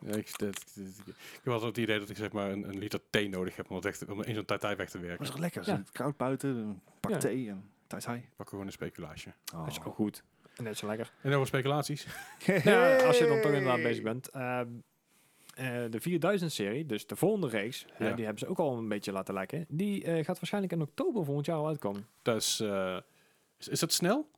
Ja, 0.00 0.14
ik, 0.14 0.38
dit- 0.38 0.76
ik 0.76 1.40
heb 1.42 1.52
altijd 1.52 1.76
het 1.76 1.84
idee 1.84 1.98
dat 1.98 2.10
ik 2.10 2.16
zeg 2.16 2.32
maar 2.32 2.50
een, 2.50 2.68
een 2.68 2.78
liter 2.78 3.00
thee 3.10 3.28
nodig 3.28 3.56
heb 3.56 3.68
om, 3.70 3.74
dat 3.74 3.84
weg 3.84 3.96
te, 3.96 4.12
om 4.12 4.22
in 4.22 4.34
zo'n 4.34 4.44
taai 4.44 4.76
weg 4.76 4.90
te 4.90 4.98
werken. 4.98 5.10
het 5.18 5.20
is 5.26 5.30
toch 5.30 5.38
lekker? 5.38 5.66
Ja. 5.66 5.76
Het 5.76 5.90
koud 5.92 6.16
buiten, 6.16 6.56
een 6.56 6.80
pak 7.00 7.10
Ja. 7.10 7.16
thee 7.18 7.48
en 7.48 7.70
tijd. 7.86 8.04
Pak 8.36 8.48
gewoon 8.48 8.66
een 8.66 8.72
speculaasje. 8.72 9.32
Oh. 9.54 9.58
Dat 9.64 9.70
is 9.70 9.80
ook 9.84 9.94
goed. 9.94 10.22
En 10.56 10.64
net 10.64 10.78
zo 10.78 10.86
lekker. 10.86 11.12
En 11.22 11.32
over 11.32 11.46
speculaties. 11.46 12.06
Ja, 12.46 12.96
als 13.06 13.18
je 13.18 13.26
dan 13.26 13.40
toch 13.40 13.52
inderdaad 13.52 13.82
bezig 13.82 14.02
bent. 14.02 14.28
ehm, 14.28 14.42
eh, 14.60 14.66
de 15.90 16.00
4000-serie, 16.00 16.86
dus 16.86 17.06
de 17.06 17.16
volgende 17.16 17.48
reeks, 17.48 17.84
eh, 17.98 18.08
Ja. 18.08 18.14
die 18.14 18.24
hebben 18.24 18.42
ze 18.42 18.46
ook 18.48 18.58
al 18.58 18.76
een 18.78 18.88
beetje 18.88 19.12
laten 19.12 19.34
lekken. 19.34 19.64
Die 19.68 20.04
eh, 20.04 20.24
gaat 20.24 20.36
waarschijnlijk 20.38 20.72
in 20.72 20.80
oktober 20.82 21.24
volgend 21.24 21.46
jaar 21.46 21.56
al 21.56 21.66
uitkomen. 21.66 22.06
Dat 22.22 22.36
is, 22.36 22.60
eh, 22.60 22.96
is, 23.58 23.68
is 23.68 23.80
dat 23.80 23.92
snel? 23.92 24.30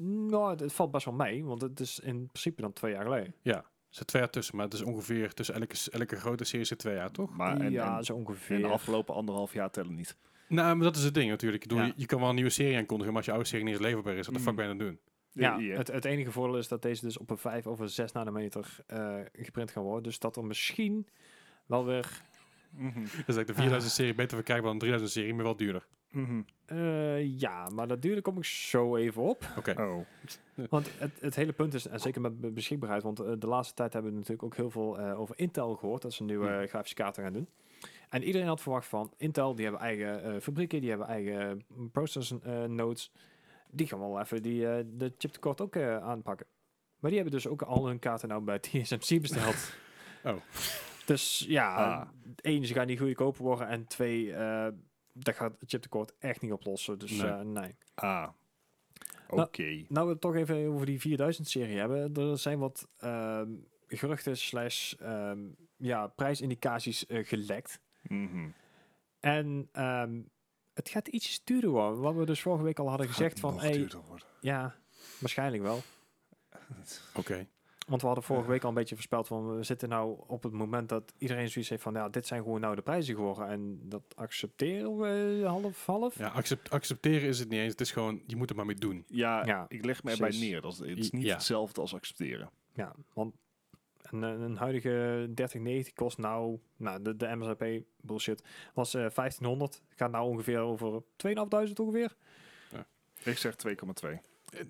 Nou, 0.00 0.50
het, 0.50 0.60
het 0.60 0.72
valt 0.72 0.90
best 0.90 1.04
wel 1.04 1.14
mee, 1.14 1.44
want 1.44 1.62
het 1.62 1.80
is 1.80 1.98
in 2.00 2.26
principe 2.26 2.60
dan 2.62 2.72
twee 2.72 2.92
jaar 2.92 3.02
geleden. 3.02 3.34
Ja. 3.42 3.56
Er 3.56 3.64
zit 3.94 4.06
twee 4.06 4.22
jaar 4.22 4.30
tussen, 4.30 4.56
maar 4.56 4.64
het 4.64 4.74
is 4.74 4.82
ongeveer 4.82 5.34
tussen 5.34 5.54
elke, 5.54 5.76
elke 5.90 6.16
grote 6.16 6.44
serie 6.44 6.64
zit 6.64 6.78
twee 6.78 6.94
jaar, 6.94 7.10
toch? 7.10 7.36
Maar 7.36 7.60
en, 7.60 7.72
ja, 7.72 7.96
en, 7.98 8.04
zo 8.04 8.12
en 8.14 8.18
ongeveer. 8.18 8.58
de 8.60 8.66
afgelopen 8.66 9.14
anderhalf 9.14 9.52
jaar 9.52 9.70
tellen 9.70 9.94
niet. 9.94 10.16
Nou, 10.48 10.74
maar 10.76 10.84
dat 10.84 10.96
is 10.96 11.02
het 11.04 11.14
ding 11.14 11.30
natuurlijk. 11.30 11.62
Ik 11.62 11.68
bedoel, 11.68 11.84
Ja. 11.84 11.90
je, 11.90 12.00
je 12.00 12.06
kan 12.06 12.20
wel 12.20 12.28
een 12.28 12.34
nieuwe 12.34 12.50
serie 12.50 12.76
aankondigen, 12.76 13.06
maar 13.12 13.16
als 13.16 13.26
je 13.26 13.32
oude 13.32 13.46
serie 13.48 13.64
niet 13.64 13.74
eens 13.74 13.82
leverbaar 13.82 14.14
is, 14.16 14.26
wat 14.26 14.34
de 14.34 14.40
fuck 14.40 14.50
Mm. 14.50 14.56
ben 14.56 14.64
je 14.64 14.70
aan 14.72 14.78
het 14.78 14.98
Ja. 15.40 15.60
Het, 15.60 15.88
het 15.88 16.04
enige 16.04 16.30
voordeel 16.32 16.58
is 16.58 16.68
dat 16.68 16.82
deze 16.82 17.04
dus 17.04 17.18
op 17.18 17.30
een 17.30 17.38
5 17.38 17.66
of 17.66 17.78
een 17.78 17.88
6 17.88 18.12
nanometer 18.12 18.76
eh 18.86 19.14
geprint 19.32 19.70
gaan 19.70 19.82
worden. 19.82 20.02
Dus 20.02 20.18
dat 20.18 20.36
er 20.36 20.44
misschien 20.44 21.06
wel 21.66 21.84
weer... 21.84 22.22
Mhm. 22.70 23.00
Dus 23.02 23.24
dat 23.26 23.36
ik 23.38 23.46
de 23.46 23.54
4000 23.54 23.92
serie 23.92 24.14
beter 24.14 24.36
verkrijgbaar 24.36 24.68
dan 24.70 24.78
de 24.78 24.84
3000 24.84 25.18
serie, 25.18 25.34
maar 25.34 25.44
wel 25.44 25.56
duurder. 25.56 25.86
Mhm. 26.10 26.40
eh, 26.66 27.38
ja, 27.40 27.68
maar 27.68 27.86
dat 27.88 28.02
duurde 28.02 28.20
kom 28.22 28.36
ik 28.36 28.44
zo 28.44 28.96
even 28.96 29.22
op. 29.22 29.44
Oké. 29.56 29.74
Oh. 29.82 30.06
Want 30.70 30.90
het, 30.98 31.20
het 31.20 31.34
hele 31.34 31.52
punt 31.52 31.74
is, 31.74 31.86
en 31.86 32.00
zeker 32.00 32.20
met 32.20 32.40
be- 32.40 32.50
beschikbaarheid, 32.50 33.02
want 33.02 33.20
eh, 33.20 33.32
de 33.38 33.46
laatste 33.46 33.74
tijd 33.74 33.92
hebben 33.92 34.10
we 34.10 34.16
natuurlijk 34.16 34.44
ook 34.44 34.56
heel 34.56 34.70
veel 34.70 34.98
eh, 34.98 35.20
over 35.20 35.38
Intel 35.38 35.74
gehoord, 35.74 36.02
dat 36.02 36.12
ze 36.12 36.22
nieuwe 36.24 36.48
Hmm. 36.48 36.66
grafische 36.66 36.94
kaarten 36.94 37.22
gaan 37.22 37.32
doen. 37.32 37.48
En 38.08 38.22
iedereen 38.22 38.46
had 38.46 38.60
verwacht 38.60 38.86
van 38.86 39.12
Intel, 39.16 39.54
die 39.54 39.64
hebben 39.64 39.82
eigen 39.82 40.22
eh, 40.22 40.40
fabrieken, 40.40 40.80
die 40.80 40.88
hebben 40.90 41.08
eigen 41.08 41.62
uh, 41.78 41.84
processor 41.92 42.40
eh, 42.42 42.64
nodes. 42.64 43.12
Die 43.70 43.86
gaan 43.86 43.98
wel 43.98 44.20
even 44.20 44.42
die, 44.42 44.68
eh, 44.68 44.84
de 44.86 45.12
chiptekort 45.18 45.60
ook 45.60 45.76
eh, 45.76 45.96
aanpakken. 45.96 46.46
Maar 46.98 47.10
die 47.10 47.20
hebben 47.20 47.40
dus 47.40 47.46
ook 47.48 47.62
al 47.62 47.86
hun 47.86 47.98
kaarten 47.98 48.28
nou 48.28 48.42
bij 48.42 48.58
TSMC 48.58 49.20
besteld. 49.20 49.56
Oh. 50.24 50.36
Dus 51.06 51.44
ja, 51.48 51.74
Ah. 51.74 52.08
één, 52.40 52.66
ze 52.66 52.74
gaan 52.74 52.86
niet 52.86 52.98
goedkoper 52.98 53.42
worden. 53.42 53.68
En 53.68 53.86
twee, 53.86 54.32
eh, 54.32 54.68
dat 55.12 55.34
gaat 55.36 55.60
het 55.60 55.70
chiptekort 55.70 56.12
echt 56.18 56.40
niet 56.40 56.52
oplossen. 56.52 56.98
Dus 56.98 57.10
Nee. 57.10 57.44
nee. 57.44 57.74
Ah. 57.94 58.28
Oké. 59.28 59.84
Nou, 59.88 60.06
we 60.06 60.12
het 60.12 60.20
toch 60.20 60.34
even 60.34 60.66
over 60.66 60.86
die 60.86 61.00
4000-serie 61.00 61.76
hebben. 61.78 62.14
Er 62.14 62.38
zijn 62.38 62.58
wat 62.58 62.88
ehm, 62.98 63.50
geruchten 63.86 64.36
slash 64.36 64.92
ehm, 64.92 65.38
ja, 65.76 66.06
prijsindicaties 66.06 67.04
gelekt. 67.08 67.80
Mhm. 68.02 68.48
En 69.20 69.68
ehm, 69.72 70.20
het 70.78 70.88
gaat 70.88 71.08
ietsje 71.08 71.40
duurder 71.44 71.70
worden. 71.70 72.00
Wat 72.00 72.14
we 72.14 72.26
dus 72.26 72.40
vorige 72.42 72.64
week 72.64 72.78
al 72.78 72.88
hadden 72.88 73.06
gezegd 73.08 73.30
Gaat 73.32 73.40
van... 73.40 73.52
nog 73.52 73.62
Hey, 73.62 73.72
duurder 73.72 74.00
worden. 74.08 74.26
ja, 74.40 74.74
waarschijnlijk 75.18 75.62
wel. 75.62 75.80
Oké. 77.14 77.46
Want 77.86 78.00
we 78.00 78.06
hadden 78.06 78.24
vorige 78.24 78.48
week 78.48 78.62
al 78.62 78.68
een 78.68 78.74
beetje 78.74 78.94
voorspeld 78.94 79.26
van... 79.26 79.56
We 79.56 79.62
zitten 79.62 79.88
nou 79.88 80.18
op 80.26 80.42
het 80.42 80.52
moment 80.52 80.88
dat 80.88 81.12
iedereen 81.18 81.48
zoiets 81.48 81.70
heeft 81.70 81.82
van... 81.82 81.92
Ja, 81.94 82.08
dit 82.08 82.26
zijn 82.26 82.42
gewoon 82.42 82.60
nou 82.60 82.74
de 82.74 82.82
prijzen 82.82 83.14
geworden. 83.14 83.48
En 83.48 83.78
dat 83.82 84.02
accepteren 84.14 84.98
we 84.98 85.42
half-half. 85.46 86.18
Ja, 86.18 86.28
accept- 86.28 86.70
accepteren 86.70 87.28
is 87.28 87.38
het 87.38 87.48
niet 87.48 87.60
eens. 87.60 87.70
Het 87.72 87.80
is 87.80 87.90
gewoon, 87.92 88.22
je 88.26 88.36
moet 88.36 88.50
er 88.50 88.56
maar 88.56 88.66
mee 88.66 88.74
doen. 88.74 89.04
Ja, 89.08 89.44
Ja, 89.46 89.64
ik 89.68 89.84
leg 89.84 90.02
me 90.02 90.10
erbij 90.10 90.28
precies. 90.28 90.48
neer. 90.48 90.60
Dat 90.60 90.72
is, 90.72 90.78
het 90.78 90.98
is 90.98 91.10
niet 91.10 91.22
Ja. 91.24 91.34
hetzelfde 91.34 91.80
als 91.80 91.94
accepteren. 91.94 92.50
Ja, 92.74 92.94
want 93.12 93.34
een, 94.12 94.24
eh, 94.24 94.30
een 94.30 94.56
huidige 94.56 94.88
3090 95.34 95.92
kost 95.92 96.18
nou, 96.18 96.58
nou 96.76 97.02
de, 97.02 97.16
de 97.16 97.36
MSRP 97.36 97.84
bullshit, 98.00 98.42
was 98.74 98.94
eh 98.94 99.00
1500. 99.00 99.82
Gaat 99.88 100.10
nou 100.10 100.28
ongeveer 100.28 100.58
over 100.58 101.02
2500 101.16 101.80
ongeveer. 101.80 102.16
Ik 103.24 103.38
zeg 103.38 103.54
2,2. 103.56 104.08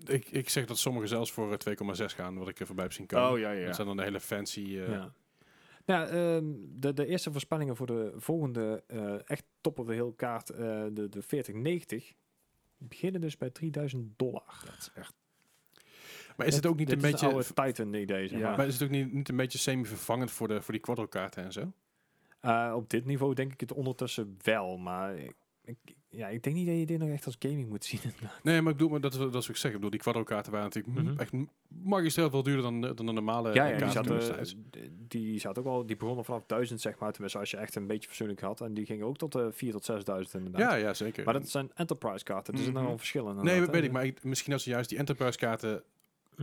Ik, 0.07 0.29
ik 0.31 0.49
zeg 0.49 0.67
dat 0.67 0.79
sommigen 0.79 1.09
zelfs 1.09 1.33
voor 1.33 1.53
eh, 1.53 1.75
2,6 1.99 2.05
gaan, 2.05 2.39
wat 2.39 2.49
ik 2.49 2.61
er 2.61 2.67
voorbij 2.67 2.85
heb 2.85 2.93
zien 2.93 3.07
komen. 3.07 3.31
Oh 3.31 3.39
ja, 3.39 3.51
ja. 3.51 3.59
Dat 3.59 3.67
ja. 3.67 3.73
zijn 3.73 3.87
dan 3.87 3.97
de 3.97 4.03
hele 4.03 4.21
fancy... 4.21 4.61
eh, 4.61 4.89
Ja. 4.89 5.13
Ja, 5.85 6.07
ehm, 6.07 6.45
de, 6.59 6.95
de 6.95 7.07
eerste 7.07 7.33
voorspellingen 7.33 7.77
voor 7.77 7.87
de 7.87 8.13
volgende 8.17 8.85
eh, 8.87 9.31
echt 9.31 9.45
top 9.61 9.79
of 9.79 9.87
the 9.87 9.93
hill 9.93 10.13
kaart, 10.17 10.51
eh, 10.51 10.59
de, 10.93 11.09
de 11.09 11.23
4090, 11.23 12.13
beginnen 12.77 13.21
dus 13.21 13.37
bij 13.37 13.51
3000 13.51 14.19
dollar. 14.19 14.63
Dat 14.65 14.77
is 14.79 14.91
echt. 14.95 15.15
Maar 16.39 16.47
is 16.47 16.57
het 16.57 16.67
ook 16.67 16.77
niet 16.77 16.93
een 16.93 17.01
beetje... 17.01 17.27
oude 17.27 17.45
Titan 17.55 17.95
idee, 17.95 18.29
zeg 18.29 18.39
Ja. 18.39 18.49
maar. 18.49 18.57
Maar 18.57 18.67
is 18.67 18.73
het 18.75 18.83
ook 18.83 18.91
niet, 18.91 19.13
niet 19.13 19.29
een 19.29 19.37
beetje 19.37 19.59
semi-vervangend 19.59 20.31
voor, 20.31 20.49
de, 20.49 20.63
voor 20.63 20.73
die 20.73 20.83
quadro-kaarten 20.83 21.45
en 21.45 21.53
zo? 21.53 21.73
Eh, 22.41 22.73
op 22.77 22.91
dit 22.91 23.05
niveau 23.05 23.35
denk 23.35 23.53
ik 23.53 23.61
het 23.61 23.73
ondertussen 23.73 24.37
wel, 24.43 24.77
maar 24.77 25.17
ik, 25.17 25.35
ik, 25.65 25.77
ja, 26.09 26.29
ik 26.29 26.43
denk 26.43 26.57
niet 26.57 26.67
dat 26.67 26.77
je 26.79 26.87
dit 26.87 26.99
nog 26.99 27.09
echt 27.09 27.27
als 27.27 27.37
gaming 27.39 27.69
moet 27.69 27.85
zien. 27.85 28.01
Nee, 28.43 28.61
maar 28.63 28.71
ik 28.73 28.77
bedoel, 28.79 28.89
maar 28.91 29.01
dat, 29.01 29.13
is- 29.13 29.19
dat 29.19 29.29
is 29.29 29.33
wat 29.35 29.49
ik 29.49 29.57
zeg. 29.57 29.71
Ik 29.71 29.77
bedoel, 29.77 29.91
die 29.91 30.01
quadro-kaarten 30.01 30.53
waren 30.53 30.71
natuurlijk 30.75 31.05
Mhm. 31.09 31.19
echt 31.21 31.33
magistraal 31.69 32.31
veel 32.31 32.43
duurder 32.43 32.63
dan, 32.63 32.81
de- 32.81 32.95
dan 32.95 33.07
de 33.07 33.13
normale 33.13 33.55
ja, 33.55 33.65
ja, 33.67 33.77
die, 33.77 33.93
kaarten 33.93 34.45
d- 34.71 34.79
die 35.09 35.39
zaten 35.39 35.63
ook 35.63 35.69
al, 35.69 35.87
die 35.87 35.97
begonnen 35.97 36.25
vanaf 36.25 36.43
1000 36.47 36.81
zeg 36.81 36.99
maar, 36.99 37.13
tenminste 37.13 37.39
als 37.39 37.51
je 37.51 37.57
echt 37.57 37.75
een 37.75 37.87
beetje 37.87 38.09
fatsoenlijk 38.09 38.41
had. 38.41 38.61
En 38.61 38.75
die 38.75 38.87
gingen 38.87 39.07
ook 39.07 39.17
tot 39.17 39.35
eh 39.35 39.47
4 39.51 39.73
tot 39.73 39.85
6000 39.85 40.35
inderdaad. 40.35 40.71
Ja, 40.71 40.77
ja, 40.77 40.95
zeker. 40.95 41.25
Maar 41.25 41.35
dat 41.35 41.49
zijn 41.49 41.71
enterprise 41.75 42.25
kaarten, 42.25 42.55
dus 42.55 42.67
er 42.67 42.73
zijn 42.73 42.85
al 42.87 42.99
verschillen. 42.99 43.45
nee, 43.45 43.61
weet 43.61 43.71
hè. 43.75 43.81
ik. 43.83 43.93
Maar 43.93 44.05
ik- 44.05 44.25
misschien 44.25 44.53
als 44.53 44.63
ze 44.63 44.71
juist 44.71 44.89
die 44.89 44.99
enterprise-kaarten 44.99 45.71
Mhm. 45.71 45.81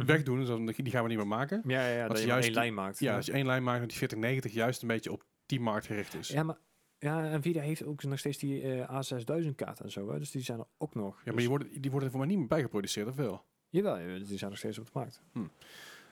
Wegdoen, 0.06 0.40
dus 0.40 0.48
dan, 0.48 0.66
die 0.66 0.92
gaan 0.92 1.02
we 1.04 1.10
niet 1.10 1.18
meer 1.18 1.28
maken. 1.28 1.62
Ja, 1.68 1.88
ja, 1.88 1.96
ja 1.96 2.02
Als 2.04 2.12
dat 2.14 2.22
je 2.22 2.28
juist 2.28 2.46
één 2.48 2.54
lijn 2.56 2.74
maakt. 2.74 3.00
Ja, 3.00 3.16
als 3.16 3.26
je 3.26 3.32
één 3.32 3.46
lijn 3.46 3.64
maakt, 3.64 3.80
dat 3.80 3.90
die 3.90 3.98
4090 3.98 4.54
juist 4.54 4.82
een 4.82 4.88
beetje 4.88 5.12
op 5.12 5.24
die 5.46 5.60
markt 5.60 5.86
gericht 5.86 6.14
is. 6.14 6.28
Ja, 6.28 6.44
maar 6.44 6.58
ja, 7.00 7.38
Nvidia 7.38 7.62
heeft 7.62 7.84
ook 7.86 8.04
nog 8.04 8.20
steeds 8.20 8.38
die 8.38 8.62
eh, 8.62 9.02
A6000 9.04 9.56
kaarten 9.56 9.86
en 9.86 9.92
zo, 9.92 10.12
hè, 10.12 10.20
dus 10.20 10.32
die 10.32 10.42
zijn 10.42 10.60
er 10.60 10.66
ook 10.78 10.96
nog. 10.96 11.16
Ja, 11.16 11.22
maar 11.24 11.34
Dus- 11.34 11.36
die 11.42 11.50
worden, 11.50 11.68
die 11.82 11.92
worden 11.92 12.04
er 12.04 12.10
voor 12.10 12.20
mij 12.20 12.30
niet 12.30 12.38
meer 12.40 12.48
bijgeproduceerd, 12.48 13.08
of 13.08 13.16
wel? 13.16 13.44
Jawel, 13.70 13.98
ja, 13.98 14.18
die 14.20 14.38
zijn 14.38 14.50
nog 14.50 14.60
steeds 14.60 14.78
op 14.80 14.86
de 14.86 14.92
markt. 14.94 15.22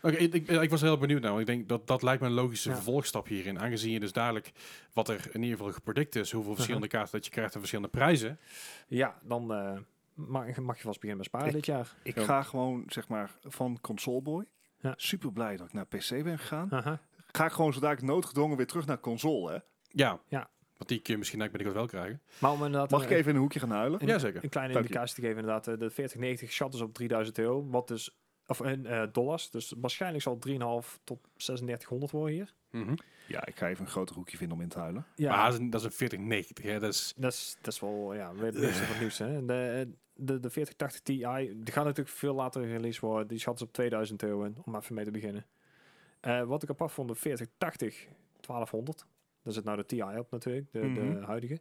Oké, 0.01 0.15
ik, 0.15 0.33
ik, 0.33 0.47
ik 0.49 0.69
was 0.69 0.81
heel 0.81 0.97
benieuwd 0.97 1.21
naar, 1.21 1.29
want 1.29 1.41
ik 1.41 1.47
denk 1.55 1.69
dat 1.69 1.87
dat 1.87 2.01
lijkt 2.01 2.21
me 2.21 2.27
een 2.27 2.33
logische 2.33 2.69
Ja. 2.69 2.75
vervolgstap 2.75 3.27
hierin. 3.27 3.59
Aangezien 3.59 3.91
je 3.91 3.99
dus 3.99 4.11
dadelijk, 4.11 4.51
wat 4.93 5.09
er 5.09 5.29
in 5.31 5.41
ieder 5.43 5.57
geval 5.57 5.71
gepredict 5.73 6.15
is, 6.15 6.31
hoeveel 6.31 6.53
verschillende 6.55 6.85
Uh-huh. 6.85 6.99
kaarten 7.01 7.19
dat 7.19 7.25
je 7.27 7.31
krijgt 7.31 7.53
en 7.53 7.59
verschillende 7.59 7.91
prijzen. 7.91 8.39
Ja, 8.87 9.17
dan 9.23 9.53
eh, 9.53 9.77
mag, 10.13 10.57
mag 10.57 10.77
je 10.77 10.83
vast 10.83 10.99
beginnen 10.99 11.17
met 11.17 11.25
sparen 11.25 11.47
Ik- 11.47 11.53
dit 11.53 11.65
jaar. 11.65 11.95
Ik 12.03 12.15
Ja. 12.15 12.23
ga 12.23 12.41
gewoon, 12.43 12.83
zeg 12.87 13.07
maar, 13.07 13.31
van 13.41 13.77
Console 13.81 14.21
Boy. 14.21 14.45
Ja. 14.79 14.93
Super 14.97 15.31
blij 15.31 15.57
dat 15.57 15.67
ik 15.67 15.73
naar 15.73 15.85
PC 15.85 16.09
ben 16.23 16.39
gegaan. 16.39 16.67
Haha. 16.69 16.99
Ga 17.31 17.45
ik 17.45 17.51
gewoon 17.51 17.73
zodra 17.73 17.91
ik 17.91 18.01
noodgedwongen 18.01 18.57
weer 18.57 18.67
terug 18.67 18.85
naar 18.85 18.99
console, 18.99 19.51
hè? 19.51 19.57
Ja. 19.87 20.19
Ja. 20.27 20.49
Want 20.77 20.89
die 20.89 20.99
kun 20.99 21.13
je 21.13 21.19
misschien 21.19 21.39
eigenlijk 21.41 21.73
wel 21.73 21.85
krijgen. 21.87 22.21
Maar 22.39 22.51
om 22.51 22.63
inderdaad 22.65 22.89
Mag 22.89 22.99
een- 23.01 23.05
ik 23.09 23.13
even 23.13 23.29
in 23.29 23.35
een 23.35 23.41
hoekje 23.41 23.59
gaan 23.59 23.71
huilen? 23.71 24.01
een, 24.01 24.07
Jazeker. 24.07 24.43
een 24.43 24.49
kleine 24.49 24.73
Dank 24.73 24.85
je. 24.85 24.91
indicatie 24.91 25.15
te 25.15 25.21
geven, 25.27 25.39
inderdaad, 25.39 25.67
eh, 25.67 25.77
de 25.77 25.89
4090 25.89 26.51
schat 26.51 26.73
is 26.73 26.81
op 26.81 26.93
3000 26.93 27.37
euro, 27.37 27.67
wat 27.69 27.87
dus, 27.87 28.17
of 28.47 28.61
in 28.61 28.85
eh, 28.85 29.03
dollars, 29.11 29.49
dus 29.49 29.73
waarschijnlijk 29.77 30.23
zal 30.23 30.33
het 30.33 30.45
3,5 30.85 30.99
tot 31.03 31.19
3600 31.35 32.11
worden 32.11 32.33
hier. 32.35 32.53
Mhm. 32.69 32.95
Ja, 33.27 33.45
ik 33.45 33.55
ga 33.55 33.69
even 33.69 33.85
een 33.85 33.91
groter 33.91 34.15
hoekje 34.15 34.37
vinden 34.37 34.57
om 34.57 34.63
in 34.63 34.69
te 34.69 34.79
huilen. 34.79 35.05
Ja, 35.15 35.35
Maar 35.35 35.43
dat 35.45 35.53
is 35.53 35.59
een, 35.59 35.69
dat 35.69 35.79
is 35.79 35.85
een 35.85 35.91
4090. 35.93 36.65
Hè? 36.65 36.79
Dat 36.79 36.93
is, 36.93 37.13
dat 37.15 37.31
is, 37.33 37.57
dat 37.61 37.73
is 37.73 37.79
wel, 37.79 38.13
ja, 38.13 38.33
weer 38.33 38.51
weer 38.53 38.87
wat 38.87 38.99
nieuws. 38.99 39.17
Hè. 39.17 39.45
De, 39.45 39.89
de, 40.13 40.39
de 40.39 40.49
4080 40.49 41.01
Ti, 41.01 41.17
die 41.63 41.73
gaat 41.73 41.83
natuurlijk 41.85 42.15
veel 42.15 42.33
later 42.33 42.65
release 42.67 43.01
worden. 43.05 43.27
Die 43.27 43.39
schat 43.39 43.55
is 43.55 43.61
op 43.61 43.73
2000 43.73 44.23
euro 44.23 44.43
in, 44.43 44.57
om 44.65 44.75
even 44.75 44.95
mee 44.95 45.05
te 45.05 45.11
beginnen. 45.11 45.45
Eh, 46.19 46.41
wat 46.43 46.63
ik 46.63 46.69
apart 46.69 46.91
vond, 46.91 47.07
de 47.07 47.15
4080 47.15 48.07
1200. 48.39 49.05
Daar 49.43 49.53
zit 49.53 49.63
nou 49.63 49.77
de 49.77 49.85
Ti 49.85 50.01
op 50.03 50.31
natuurlijk, 50.31 50.71
de, 50.71 50.79
Mhm. 50.79 50.93
de 51.19 51.25
huidige. 51.25 51.59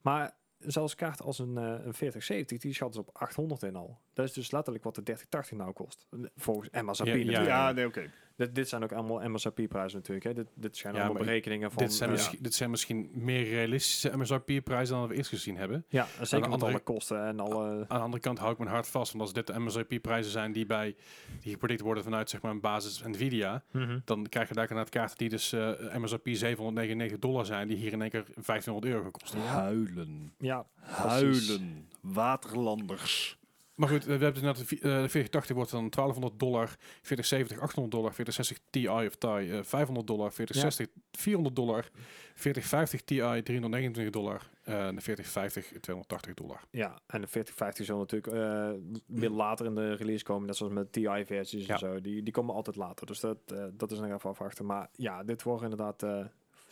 Maar 0.00 0.34
zelfs 0.58 0.94
kaart 0.94 1.22
als 1.22 1.38
een, 1.38 1.58
eh, 1.58 1.64
een 1.84 1.94
4070, 1.94 2.58
die 2.58 2.74
schat 2.74 2.90
is 2.90 2.96
op 2.98 3.10
800 3.12 3.62
in 3.62 3.76
al. 3.76 3.98
Dat 4.12 4.24
is 4.26 4.32
dus 4.32 4.50
letterlijk 4.50 4.84
wat 4.84 4.94
de 4.94 5.02
3080 5.02 5.58
nou 5.58 5.72
kost. 5.72 6.06
Volgens 6.36 6.68
MSRP 6.70 7.06
Ja, 7.06 7.14
natuurlijk. 7.14 7.46
Ja, 7.46 7.72
nee, 7.72 7.86
oké. 7.86 8.10
Dit, 8.36 8.54
dit 8.54 8.68
zijn 8.68 8.82
ook 8.82 8.92
allemaal 8.92 9.28
MSRP-prijzen 9.30 9.98
natuurlijk. 9.98 10.26
Hè. 10.26 10.34
Dit, 10.34 10.46
dit 10.54 10.76
zijn 10.76 10.94
Ja, 10.94 11.04
allemaal 11.04 11.22
berekeningen 11.22 11.70
van... 11.72 11.82
dit, 11.82 11.92
zijn 11.94 12.08
eh, 12.10 12.14
misschien, 12.16 12.38
dit 12.42 12.54
zijn 12.54 12.70
misschien 12.70 13.10
meer 13.14 13.44
realistische 13.48 14.16
MSRP-prijzen 14.16 14.96
dan 14.96 15.08
we 15.08 15.14
eerst 15.14 15.28
gezien 15.28 15.56
hebben. 15.56 15.84
ja, 15.88 16.06
zeker 16.20 16.40
met 16.40 16.48
andere- 16.48 16.70
alle 16.70 16.80
kosten 16.80 17.26
en 17.26 17.40
alle... 17.40 17.64
Aan 17.88 17.98
de 17.98 18.04
andere 18.04 18.22
kant 18.22 18.38
hou 18.38 18.52
ik 18.52 18.58
mijn 18.58 18.70
hart 18.70 18.88
vast. 18.88 19.12
Want 19.12 19.22
als 19.24 19.32
dit 19.32 19.46
de 19.46 19.58
MSRP-prijzen 19.60 20.32
zijn 20.32 20.52
die, 20.52 20.66
bij, 20.66 20.96
die 21.40 21.52
gepredict 21.52 21.80
worden 21.80 22.04
vanuit 22.04 22.30
zeg 22.30 22.42
maar, 22.42 22.50
een 22.50 22.60
basis 22.60 23.02
Nvidia... 23.02 23.62
Mhm. 23.70 23.98
dan 24.04 24.26
krijg 24.28 24.48
je 24.48 24.54
daar 24.54 24.68
inderdaad 24.68 24.92
kaarten 24.94 25.18
die 25.18 25.28
dus 25.28 25.52
eh, 25.52 25.70
MSRP 25.96 26.28
799 26.28 27.18
dollar 27.18 27.44
zijn... 27.46 27.68
die 27.68 27.76
hier 27.76 27.92
in 27.92 28.00
één 28.02 28.10
keer 28.10 28.24
1500 28.24 28.92
euro 28.92 29.02
gaan 29.02 29.10
kosten. 29.10 29.40
Huilen. 29.40 30.32
Ja, 30.38 30.66
Huilen. 30.80 31.88
Waterlanders. 32.00 33.40
Maar 33.74 33.88
goed, 33.88 34.00
eh, 34.00 34.06
we 34.06 34.12
hebben 34.24 34.32
dus 34.32 34.42
net 34.42 34.56
de 34.56 34.64
vi- 34.64 34.76
eh, 34.76 34.82
de 34.82 35.08
4080 35.08 35.56
wordt 35.56 35.70
dan 35.70 35.88
1200 35.90 36.38
dollar, 36.38 36.76
4070 37.02 37.58
800 37.58 37.94
dollar, 37.94 38.14
4060 38.14 38.58
Ti 38.70 38.88
of 38.88 39.14
Ti 39.16 39.28
eh, 39.28 39.62
500 39.62 40.06
dollar, 40.06 40.32
4060 40.32 40.86
400 41.12 41.56
dollar, 41.56 41.90
4050 42.34 43.02
Ti 43.04 43.16
329 43.42 44.10
dollar 44.10 44.50
eh, 44.62 44.86
en 44.86 44.94
de 44.94 45.00
4050 45.00 45.80
280 45.80 46.34
dollar. 46.34 46.60
Ja, 46.70 47.00
en 47.06 47.20
de 47.20 47.26
4050 47.26 47.86
zal 47.86 47.98
natuurlijk 47.98 48.32
eh, 48.34 48.70
weer 49.06 49.30
later 49.30 49.66
in 49.66 49.74
de 49.74 49.94
release 49.94 50.24
komen, 50.24 50.46
net 50.46 50.56
zoals 50.56 50.72
met 50.72 50.92
TI-versies 50.92 51.66
Ja. 51.66 51.72
en 51.72 51.78
zo. 51.78 52.00
Die, 52.00 52.22
die 52.22 52.32
komen 52.32 52.54
altijd 52.54 52.76
later, 52.76 53.06
dus 53.06 53.20
dat, 53.20 53.38
eh, 53.46 53.64
dat 53.72 53.90
is 53.92 53.98
nog 53.98 54.10
even 54.12 54.30
afwachten. 54.30 54.66
Maar 54.66 54.88
ja, 54.92 55.22
dit 55.24 55.42
worden 55.42 55.70
inderdaad 55.70 56.02
eh, 56.02 56.24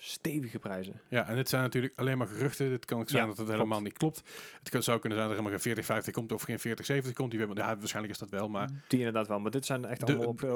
stevige 0.02 0.58
prijzen. 0.58 1.00
Ja, 1.08 1.28
en 1.28 1.34
dit 1.36 1.48
zijn 1.48 1.62
natuurlijk 1.62 1.92
alleen 1.98 2.18
maar 2.18 2.26
geruchten. 2.26 2.68
Dit 2.68 2.84
kan 2.84 3.00
ook 3.00 3.08
zijn 3.08 3.22
Ja, 3.22 3.28
dat 3.28 3.36
het 3.36 3.46
klopt. 3.46 3.60
helemaal 3.62 3.82
niet 3.84 3.98
klopt. 3.98 4.22
Het 4.58 4.68
kan, 4.68 4.82
zou 4.82 4.98
kunnen 5.00 5.18
zijn 5.18 5.30
dat 5.30 5.38
er 5.38 5.42
helemaal 5.42 5.50
geen 5.50 5.60
4050 5.60 6.14
komt 6.14 6.32
of 6.32 6.42
geen 6.42 6.58
4070 6.58 7.12
komt. 7.16 7.30
Die, 7.30 7.38
hebben- 7.40 7.56
ja, 7.56 7.76
waarschijnlijk 7.78 8.14
is 8.14 8.20
dat 8.20 8.30
wel, 8.30 8.48
maar 8.48 8.68
Die 8.88 8.98
inderdaad 8.98 9.26
wel, 9.28 9.40
maar 9.40 9.50
dit 9.50 9.66
zijn 9.66 9.84
echt 9.84 10.02
allemaal 10.04 10.26
op, 10.26 10.42
eh, 10.42 10.54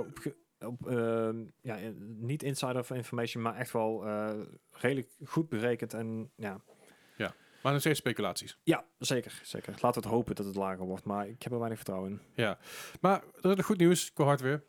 op, 0.69 0.87
ehm, 0.89 1.45
ja, 1.61 1.79
niet 2.19 2.43
insider 2.43 2.95
information, 2.97 3.43
maar 3.43 3.57
echt 3.57 3.73
wel 3.73 4.07
eh, 4.07 4.31
redelijk 4.71 5.09
goed 5.25 5.49
berekend. 5.49 5.95
En 5.95 6.31
ja, 6.37 6.61
maar 7.63 7.73
nog 7.73 7.81
steeds 7.83 7.99
speculaties. 7.99 8.59
ja, 8.63 8.85
zeker, 8.99 9.41
zeker. 9.43 9.73
Laten 9.73 10.03
we 10.03 10.09
het 10.09 10.17
hopen 10.17 10.35
dat 10.35 10.47
het 10.47 10.55
lager 10.55 10.85
wordt, 10.85 11.05
maar 11.05 11.29
ik 11.29 11.43
heb 11.43 11.53
er 11.53 11.59
weinig 11.59 11.79
vertrouwen 11.79 12.11
in. 12.11 12.21
Ja, 12.35 12.59
maar 13.01 13.23
er 13.43 13.59
is 13.59 13.65
goed 13.65 13.79
nieuws 13.79 14.13
qua 14.13 14.25
hardware. 14.25 14.63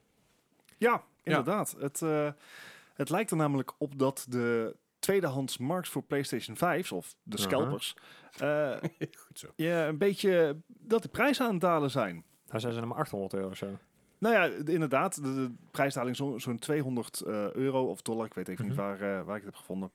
Ja, 0.78 1.04
inderdaad. 1.24 1.76
Het, 1.80 2.02
eh, 2.02 2.32
het 2.96 3.10
lijkt 3.10 3.32
er 3.32 3.38
namelijk 3.38 3.74
op 3.78 4.00
dat 4.00 4.26
de 4.30 4.76
tweedehands 5.00 5.58
markt 5.58 5.90
voor 5.90 6.04
PlayStation 6.04 6.56
5's, 6.58 6.92
of 6.92 7.16
de 7.24 7.40
scalpers, 7.40 7.96
eh, 8.40 8.72
Goed 9.00 9.40
zo. 9.40 9.48
ja, 9.56 9.88
een 9.88 9.98
beetje 9.98 10.58
dat 10.68 11.02
de 11.02 11.10
prijzen 11.10 11.46
aan 11.46 11.52
het 11.52 11.62
dalen 11.62 11.92
zijn. 11.92 12.24
Nou 12.48 12.60
zijn 12.60 12.74
ze 12.74 12.86
maar 12.86 12.98
800 12.98 13.34
euro 13.34 13.50
of 13.50 13.58
zo. 13.58 13.78
Nou 14.18 14.36
ja, 14.36 14.64
de- 14.64 14.74
inderdaad, 14.74 15.16
de, 15.24 15.34
de 15.34 15.52
prijsdaling 15.72 16.16
zo- 16.16 16.38
zo'n 16.38 16.60
200 16.60 17.22
eh, 17.22 17.52
euro 17.52 17.86
of 17.90 18.02
dollar, 18.02 18.26
ik 18.26 18.34
weet 18.34 18.48
even 18.48 18.66
Mhm. 18.66 18.74
niet 18.74 18.82
waar, 18.84 19.02
eh, 19.02 19.26
waar 19.26 19.36
ik 19.38 19.44
het 19.44 19.52
heb 19.52 19.56
gevonden. 19.56 19.92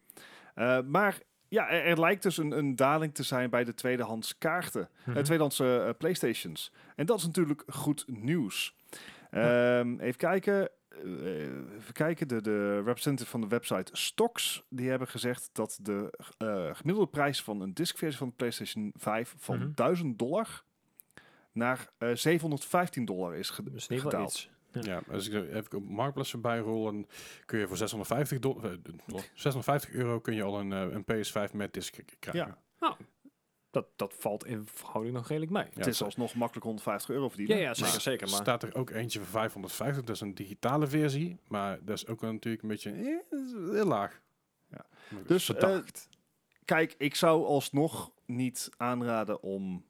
Eh, 0.54 0.78
maar 0.80 1.18
ja, 1.48 1.68
er, 1.70 1.84
er 1.84 2.00
lijkt 2.00 2.22
dus 2.22 2.36
een, 2.36 2.50
een 2.58 2.76
daling 2.76 3.14
te 3.14 3.22
zijn 3.22 3.50
bij 3.50 3.64
de 3.64 3.74
tweedehands 3.74 4.38
kaarten, 4.38 4.88
Mhm. 5.04 5.16
eh, 5.16 5.22
tweedehands 5.22 5.60
eh, 5.60 5.88
eh, 5.88 5.94
Playstations. 5.98 6.72
En 6.96 7.06
dat 7.06 7.18
is 7.18 7.26
natuurlijk 7.26 7.62
goed 7.66 8.04
nieuws. 8.06 8.76
Ehm, 9.30 9.98
even 9.98 10.16
kijken. 10.18 10.68
Eh, 10.90 11.74
even 11.76 11.92
kijken, 11.92 12.28
de, 12.28 12.40
de 12.42 12.76
representative 12.82 13.30
van 13.30 13.40
de 13.40 13.46
website 13.48 13.90
Stocks, 13.96 14.64
die 14.68 14.88
hebben 14.88 15.08
gezegd 15.08 15.50
dat 15.52 15.78
de 15.82 16.12
eh, 16.38 16.74
gemiddelde 16.74 17.10
prijs 17.10 17.42
van 17.42 17.60
een 17.60 17.74
diskversie 17.74 18.18
van 18.18 18.28
de 18.28 18.34
PlayStation 18.34 18.92
5 18.96 19.34
van 19.38 19.58
Mhm. 19.58 19.70
1000 19.74 20.18
dollar 20.18 20.62
naar 21.52 21.90
eh 21.98 22.14
715 22.14 23.04
dollar 23.04 23.34
is 23.36 23.50
ge- 23.50 23.70
Dus 23.70 23.86
gedaald. 23.86 24.48
Ja, 24.72 25.02
als 25.10 25.28
ik 25.28 25.34
even 25.50 25.76
op 25.76 25.88
Marktplaats 25.88 26.30
dan 26.84 27.06
kun 27.44 27.58
je 27.58 27.66
voor 27.68 27.76
650, 27.76 28.38
dol- 28.38 28.62
eh, 28.62 28.70
dollar- 29.06 29.24
650 29.34 29.90
euro 29.90 30.20
kun 30.20 30.34
je 30.34 30.42
al 30.42 30.60
een, 30.60 30.70
een 30.70 31.04
PS5 31.04 31.52
met 31.52 31.72
disc 31.72 31.96
k- 31.96 32.16
krijgen. 32.18 32.46
Ja. 32.46 32.58
Nou, 32.80 32.94
dat, 33.70 33.86
dat 33.96 34.14
valt 34.18 34.46
in 34.46 34.66
verhouding 34.66 35.14
nog 35.16 35.28
redelijk 35.28 35.52
mee. 35.52 35.66
Het 35.74 35.86
is 35.86 36.02
alsnog 36.02 36.34
makkelijk 36.34 36.64
150 36.66 37.10
euro 37.10 37.22
Ja, 37.24 37.28
verdienen. 37.30 37.56
ja 37.58 37.74
zeker, 37.74 37.92
Maar 37.92 38.00
zeker. 38.00 38.28
Maar 38.30 38.40
staat 38.40 38.62
er 38.62 38.74
ook 38.74 38.90
eentje 38.90 39.18
voor 39.18 39.28
550, 39.28 40.04
dat 40.04 40.14
is 40.14 40.20
een 40.22 40.34
digitale 40.34 40.86
versie, 40.86 41.36
maar 41.48 41.84
dat 41.84 41.96
is 41.96 42.06
ook 42.06 42.20
wel 42.20 42.32
natuurlijk 42.32 42.62
een 42.62 42.68
beetje 42.68 42.90
eh, 43.30 43.72
heel 43.72 43.86
laag. 43.86 44.20
Ja. 44.70 44.86
Dus, 45.26 45.44
verdacht. 45.44 46.08
Kijk, 46.64 46.94
ik 46.98 47.14
zou 47.14 47.44
alsnog 47.44 48.12
niet 48.26 48.70
aanraden 48.76 49.42
om 49.42 49.84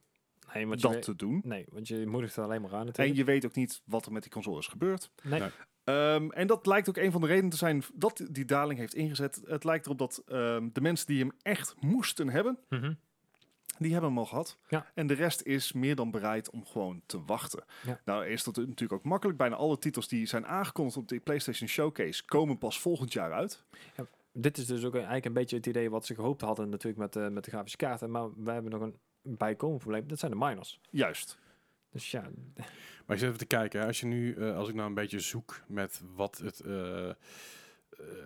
nee, 0.54 0.66
want 0.66 0.80
dat 0.80 0.92
weet- 0.92 1.02
te 1.02 1.16
doen. 1.16 1.40
nee, 1.44 1.66
want 1.70 1.88
je 1.88 2.06
moedigt 2.06 2.36
er 2.36 2.42
alleen 2.44 2.60
maar 2.62 2.72
aan 2.74 2.80
En 2.80 2.86
natuurlijk. 2.86 3.16
je 3.16 3.24
weet 3.24 3.44
ook 3.46 3.54
niet 3.54 3.82
wat 3.84 4.06
er 4.06 4.12
met 4.12 4.22
die 4.22 4.32
console 4.32 4.58
is 4.58 4.66
gebeurd. 4.66 5.10
nee. 5.22 5.40
Nee. 5.40 5.50
Ehm, 5.84 6.30
en 6.30 6.46
dat 6.46 6.66
lijkt 6.66 6.88
ook 6.88 6.96
een 6.96 7.12
van 7.12 7.20
de 7.20 7.26
redenen 7.26 7.50
te 7.50 7.56
zijn 7.56 7.82
dat 7.94 8.26
die 8.30 8.44
daling 8.44 8.78
heeft 8.78 8.94
ingezet. 8.94 9.40
Het 9.44 9.64
lijkt 9.64 9.84
erop 9.86 9.98
dat 9.98 10.22
ehm, 10.26 10.68
de 10.72 10.80
mensen 10.80 11.06
die 11.06 11.18
hem 11.18 11.32
echt 11.42 11.74
moesten 11.80 12.28
hebben, 12.28 12.58
Mhm. 12.68 12.92
Die 13.80 13.92
hebben 13.92 14.10
hem 14.10 14.18
al 14.18 14.26
gehad. 14.26 14.58
Ja. 14.68 14.86
En 14.94 15.06
de 15.06 15.14
rest 15.14 15.42
is 15.42 15.72
meer 15.72 15.94
dan 15.94 16.10
bereid 16.10 16.50
om 16.50 16.66
gewoon 16.66 17.02
te 17.06 17.24
wachten. 17.24 17.64
Ja. 17.86 18.00
Nou 18.04 18.26
is 18.26 18.44
dat 18.44 18.56
natuurlijk 18.56 18.92
ook 18.92 19.04
makkelijk. 19.04 19.38
Bijna 19.38 19.56
alle 19.56 19.78
titels 19.78 20.08
die 20.08 20.26
zijn 20.26 20.46
aangekondigd 20.46 20.96
op 20.96 21.08
de 21.08 21.20
PlayStation 21.20 21.68
Showcase 21.68 22.24
komen 22.24 22.58
pas 22.58 22.80
volgend 22.80 23.12
jaar 23.12 23.32
uit. 23.32 23.64
Dit 24.32 24.58
is 24.58 24.66
dus 24.66 24.84
ook 24.84 24.94
eigenlijk 24.94 25.24
een 25.24 25.32
beetje 25.32 25.56
het 25.56 25.66
idee 25.66 25.90
wat 25.90 26.06
ze 26.06 26.14
gehoopt 26.14 26.40
hadden 26.40 26.68
natuurlijk 26.68 27.02
met, 27.02 27.12
de 27.12 27.30
met 27.30 27.44
de 27.44 27.50
grafische 27.50 27.76
kaarten. 27.76 28.10
Maar 28.10 28.28
we 28.36 28.50
hebben 28.50 28.70
nog 28.70 28.80
een 28.80 28.96
bijkomend 29.22 29.80
probleem. 29.80 30.08
Dat 30.08 30.18
zijn 30.18 30.30
de 30.30 30.36
miners. 30.36 30.80
Juist. 30.90 31.38
Dus 31.92 32.10
ja, 32.10 32.22
Maar 33.06 33.16
ik 33.16 33.18
zit 33.18 33.22
even 33.22 33.38
te 33.38 33.46
kijken, 33.46 33.80
hè, 33.80 33.86
als 33.86 34.00
je 34.00 34.06
nu, 34.06 34.34
eh, 34.34 34.56
als 34.56 34.68
ik 34.68 34.74
nou 34.74 34.88
een 34.88 34.94
beetje 34.94 35.20
zoek 35.20 35.60
met 35.66 36.02
wat 36.14 36.38
het, 36.38 36.60
eh, 36.60 37.08
eh, 37.08 37.14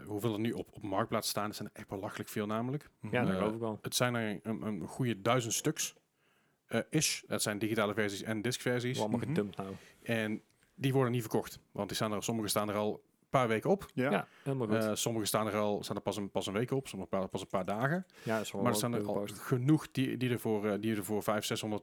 hoeveel 0.07 0.33
er 0.33 0.41
nu 0.41 0.53
op, 0.53 0.69
op 0.73 0.83
marktplaats 0.83 1.29
staan, 1.29 1.47
dat 1.47 1.57
zijn 1.57 1.69
er 1.73 1.79
echt 1.81 1.89
belachelijk 1.89 2.29
veel 2.29 2.47
namelijk. 2.47 2.91
ja 3.11 3.21
dat 3.23 3.31
Eh, 3.31 3.37
geloof 3.37 3.53
ik 3.55 3.59
wel. 3.61 3.79
Het 3.83 3.95
zijn 3.95 4.15
er 4.15 4.39
een, 4.43 4.63
een 4.63 4.87
goede 4.87 5.21
duizend 5.23 5.55
stuks. 5.55 5.95
eh 6.67 6.81
is. 6.91 7.25
Dat 7.27 7.43
zijn 7.43 7.59
digitale 7.59 7.95
versies 7.95 8.23
en 8.23 8.43
diskversies. 8.43 8.99
Allemaal 9.01 9.19
mhm. 9.19 9.29
gedumpt 9.29 9.57
nou. 9.57 9.75
En 10.03 10.43
die 10.75 10.93
worden 10.93 11.13
niet 11.13 11.21
verkocht. 11.21 11.59
Want 11.73 11.89
die 11.89 11.97
staan 11.97 12.13
er, 12.13 12.23
sommige 12.23 12.49
staan 12.49 12.69
er 12.69 12.75
al 12.75 13.03
paar 13.31 13.49
weken 13.49 13.71
op. 13.71 13.87
Ja. 13.95 14.11
Ja, 14.11 14.29
helemaal 14.43 14.67
goed. 14.67 14.77
Eh, 14.77 14.95
sommige 14.95 15.27
staan 15.27 15.47
er 15.47 15.57
al 15.57 15.83
staan 15.83 15.97
er 15.97 16.03
pas 16.03 16.17
een, 16.17 16.31
pas 16.31 16.47
een 16.47 16.53
week 16.53 16.71
op, 16.71 16.89
sommige 16.89 17.11
pa- 17.11 17.27
pas 17.27 17.41
een 17.41 17.47
paar 17.47 17.65
dagen. 17.65 18.07
ja, 18.23 18.37
dat 18.37 18.45
is 18.45 18.53
wel 18.53 18.63
maar 18.63 18.71
er 18.71 18.77
staan 18.77 18.95
er 18.95 19.07
al 19.07 19.27
genoeg 19.27 19.91
die, 19.91 20.17
die, 20.17 20.31
er 20.31 20.39
voor, 20.41 20.67
eh, 20.67 20.81
die 20.81 20.97
er 20.97 21.05
voor 21.05 21.23
500, 21.23 21.47
600 21.47 21.83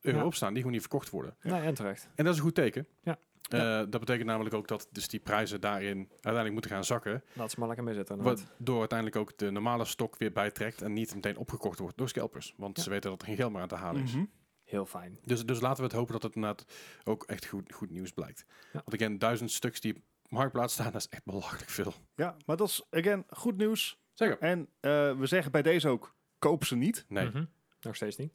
euro 0.00 0.18
Ja. 0.18 0.24
op 0.24 0.34
staan, 0.34 0.48
die 0.48 0.56
gewoon 0.56 0.72
niet 0.72 0.80
verkocht 0.80 1.10
worden. 1.10 1.36
Nee, 1.42 1.60
en 1.60 1.74
terecht. 1.74 2.08
En 2.14 2.24
dat 2.24 2.32
is 2.32 2.38
een 2.38 2.44
goed 2.46 2.54
teken. 2.54 2.86
Ja. 3.02 3.18
Eh, 3.48 3.58
dat 3.78 3.90
betekent 4.00 4.26
namelijk 4.26 4.54
ook 4.54 4.68
dat 4.68 4.88
dus 4.90 5.08
die 5.08 5.20
prijzen 5.20 5.60
daarin 5.60 5.96
uiteindelijk 6.10 6.52
moeten 6.52 6.70
gaan 6.70 6.84
zakken. 6.84 7.22
Laat 7.32 7.50
ze 7.50 7.56
maar 7.58 7.68
lekker 7.68 7.86
mee 7.86 7.94
zitten. 7.94 8.22
Waardoor 8.22 8.78
uiteindelijk 8.78 9.18
ook 9.18 9.38
de 9.38 9.50
normale 9.50 9.84
stok 9.84 10.16
weer 10.18 10.32
bijtrekt 10.32 10.82
en 10.82 10.92
niet 10.92 11.14
meteen 11.14 11.36
opgekocht 11.36 11.78
wordt 11.78 11.96
door 11.96 12.08
scalpers. 12.08 12.54
Want 12.56 12.76
Ja. 12.76 12.82
ze 12.82 12.90
weten 12.90 13.10
dat 13.10 13.20
er 13.20 13.26
geen 13.26 13.36
geld 13.36 13.52
meer 13.52 13.60
aan 13.60 13.68
te 13.68 13.74
halen 13.74 14.02
is. 14.02 14.12
Mhm. 14.14 14.24
Heel 14.64 14.86
fijn. 14.86 15.18
Dus, 15.24 15.46
dus 15.46 15.60
laten 15.60 15.76
we 15.78 15.82
het 15.88 15.92
hopen 15.92 16.12
dat 16.12 16.22
het 16.22 16.34
inderdaad 16.34 16.64
ook 17.04 17.24
echt 17.24 17.46
goed, 17.46 17.72
goed 17.72 17.90
nieuws 17.90 18.10
blijkt. 18.12 18.44
Ja. 18.72 18.82
Want 18.84 18.94
again, 18.94 19.18
duizend 19.18 19.50
stuks 19.50 19.80
die 19.80 19.94
op 19.94 20.02
marktplaats 20.28 20.72
staan, 20.74 20.92
dat 20.92 21.00
is 21.00 21.08
echt 21.08 21.24
belachelijk 21.24 21.70
veel. 21.70 21.92
ja, 22.14 22.36
maar 22.46 22.56
dat 22.56 22.68
is, 22.68 22.86
again, 22.90 23.24
goed 23.28 23.56
nieuws. 23.56 24.00
Zeker. 24.14 24.38
En 24.38 24.68
eh, 24.80 24.90
we 25.18 25.26
zeggen 25.26 25.52
bij 25.52 25.62
deze 25.62 25.88
ook, 25.88 26.14
koop 26.38 26.64
ze 26.64 26.76
niet. 26.76 27.04
Nee. 27.08 27.26
Mhm. 27.28 27.44
Nog 27.80 27.96
steeds 27.96 28.16
niet. 28.16 28.32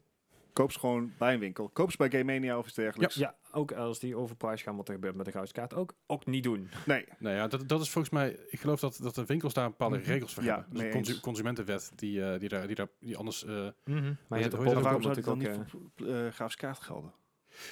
Koop 0.58 0.72
ze 0.72 0.78
gewoon 0.78 1.12
bij 1.18 1.34
een 1.34 1.40
winkel. 1.40 1.68
Koop 1.68 1.90
ze 1.90 1.96
bij 1.96 2.10
Game 2.10 2.24
Mania 2.24 2.58
of 2.58 2.66
iets 2.66 2.74
dergelijks. 2.74 3.14
Ja, 3.14 3.34
ook 3.52 3.72
als 3.72 3.98
die 3.98 4.16
overprijs 4.16 4.62
gaan, 4.62 4.76
wat 4.76 4.88
er 4.88 4.94
gebeurt 4.94 5.14
met 5.14 5.26
de 5.26 5.32
goudskaart, 5.32 5.74
ook, 5.74 5.94
ook 6.06 6.26
niet 6.26 6.42
doen. 6.42 6.70
Nee, 6.86 7.04
Nou 7.18 7.34
ja, 7.36 7.46
dat, 7.48 7.68
dat 7.68 7.80
is 7.80 7.90
volgens 7.90 8.14
mij, 8.14 8.36
ik 8.48 8.60
geloof 8.60 8.80
dat, 8.80 8.98
dat 9.02 9.14
de 9.14 9.24
winkels 9.24 9.54
daar 9.54 9.68
bepaalde 9.68 9.98
Mhm. 9.98 10.06
regels 10.06 10.34
voor 10.34 10.42
Ja, 10.42 10.54
hebben. 10.54 10.70
Dus 10.72 10.78
mee 10.78 10.88
een 10.90 10.94
consu- 10.96 11.12
eens. 11.12 11.20
consumentenwet 11.20 11.92
die, 11.94 12.24
eh, 12.24 12.38
die, 12.40 12.48
daar, 12.48 12.66
die, 12.66 12.76
daar, 12.76 12.88
die 13.00 13.16
anders... 13.16 13.44
eh, 13.44 13.50
Maar 13.54 13.64
je 13.84 13.94
hebt 13.94 14.16
de 14.28 14.50
dat? 14.50 14.50
maar 14.50 14.64
bol 14.74 14.82
waarom 14.82 15.02
zou 15.02 15.14
het 15.14 15.24
dan 15.24 15.34
ook... 15.34 15.40
niet 15.40 15.70
voor 15.96 16.06
uh, 16.08 16.28
grafische 16.28 16.58
kaart 16.58 16.78
gelden? 16.80 17.12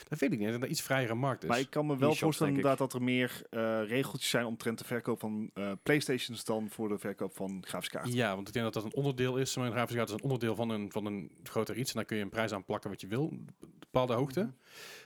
Dat 0.09 0.19
weet 0.19 0.33
ik 0.33 0.39
niet, 0.39 0.51
dat 0.53 0.63
een 0.63 0.71
iets 0.71 0.83
vrijere 0.83 1.15
markt 1.15 1.43
is. 1.43 1.49
Maar 1.49 1.59
ik 1.59 1.71
kan 1.71 1.87
me 1.87 1.97
wel 1.97 2.15
voorstellen 2.15 2.53
inderdaad 2.55 2.79
dat 2.79 2.93
er 2.93 3.03
meer 3.03 3.43
eh, 3.51 3.61
regeltjes 3.87 4.31
zijn 4.31 4.47
omtrent 4.47 4.79
de 4.79 4.85
verkoop 4.85 5.21
van 5.21 5.51
eh, 5.55 5.73
Playstations 5.83 6.45
dan 6.45 6.71
voor 6.71 6.89
de 6.89 6.99
verkoop 6.99 7.37
van 7.37 7.65
grafische 7.67 7.97
kaarten. 7.97 8.15
Ja, 8.15 8.35
want 8.35 8.47
ik 8.49 8.53
denk 8.55 8.65
dat 8.65 8.75
dat 8.75 8.85
een 8.85 8.95
onderdeel 8.95 9.37
is. 9.37 9.57
Maar 9.57 9.67
een 9.67 9.73
grafische 9.73 9.97
kaart 9.97 10.09
is 10.09 10.15
een 10.15 10.23
onderdeel 10.23 10.55
van 10.55 10.71
een, 10.71 10.93
van 10.93 11.07
een 11.07 11.31
groter 11.43 11.77
iets. 11.77 11.91
En 11.91 11.97
daar 11.97 12.05
kun 12.05 12.17
je 12.17 12.23
een 12.23 12.29
prijs 12.29 12.53
aan 12.53 12.65
plakken 12.65 12.91
wat 12.91 13.01
je 13.01 13.07
wil. 13.07 13.29
Een 13.31 13.49
bepaalde 13.79 14.13
hoogte. 14.13 14.41
Mhm. 14.41 14.51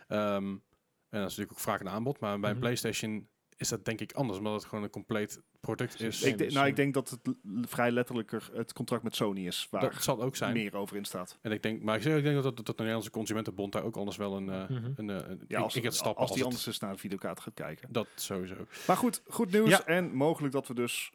Ehm, 0.08 0.44
en 0.44 1.20
dat 1.20 1.30
is 1.30 1.36
natuurlijk 1.36 1.52
ook 1.52 1.58
vaak 1.58 1.80
een 1.80 1.88
aanbod. 1.88 2.20
Maar 2.20 2.40
bij 2.40 2.50
een 2.50 2.56
Mhm. 2.56 2.64
PlayStation 2.64 3.28
is 3.60 3.68
dat 3.68 3.84
denk 3.84 4.00
ik 4.00 4.12
anders. 4.12 4.38
Omdat 4.38 4.52
het 4.52 4.64
gewoon 4.64 4.84
een 4.84 4.90
compleet 4.90 5.40
product 5.60 6.00
is. 6.00 6.22
Ik, 6.22 6.38
de- 6.38 6.46
nou, 6.46 6.66
ik 6.66 6.76
denk 6.76 6.94
dat 6.94 7.10
het 7.10 7.26
l- 7.26 7.30
vrij 7.62 7.90
letterlijker 7.90 8.50
het 8.52 8.72
contract 8.72 9.02
met 9.02 9.14
Sony 9.16 9.46
is, 9.46 9.66
waar 9.70 9.80
dat 9.80 10.02
zal 10.02 10.22
ook 10.22 10.36
zijn. 10.36 10.52
meer 10.52 10.76
over 10.76 10.96
in 10.96 11.04
staat. 11.04 11.38
En 11.40 11.52
ik 11.52 11.62
denk, 11.62 11.82
maar 11.82 11.96
ik, 11.96 12.02
zeg, 12.02 12.16
ik 12.16 12.22
denk 12.22 12.34
dat, 12.34 12.44
dat, 12.44 12.56
dat 12.56 12.66
de 12.66 12.72
Nederlandse 12.72 13.10
Consumentenbond 13.10 13.72
daar 13.72 13.82
ook 13.84 13.96
anders 13.96 14.16
wel 14.16 14.36
een, 14.36 14.48
eh 14.48 14.68
Mhm. 14.68 14.92
een, 14.96 15.10
eh, 15.10 15.28
een 15.28 15.44
Ja, 15.48 15.60
als, 15.60 15.76
ik 15.76 15.82
gaat 15.84 15.94
stappen. 15.94 16.20
als 16.20 16.28
die 16.30 16.38
het- 16.38 16.46
anders 16.46 16.66
eens 16.66 16.78
naar 16.78 16.92
de 16.92 16.98
videokaart 16.98 17.40
gaat 17.40 17.54
kijken. 17.54 17.88
Dat 17.92 18.06
sowieso. 18.14 18.54
Maar 18.86 18.96
goed, 18.96 19.22
goed 19.26 19.52
nieuws. 19.52 19.68
Ja. 19.68 19.84
En 19.86 20.14
mogelijk 20.14 20.52
dat 20.52 20.66
we 20.68 20.74
dus 20.74 21.12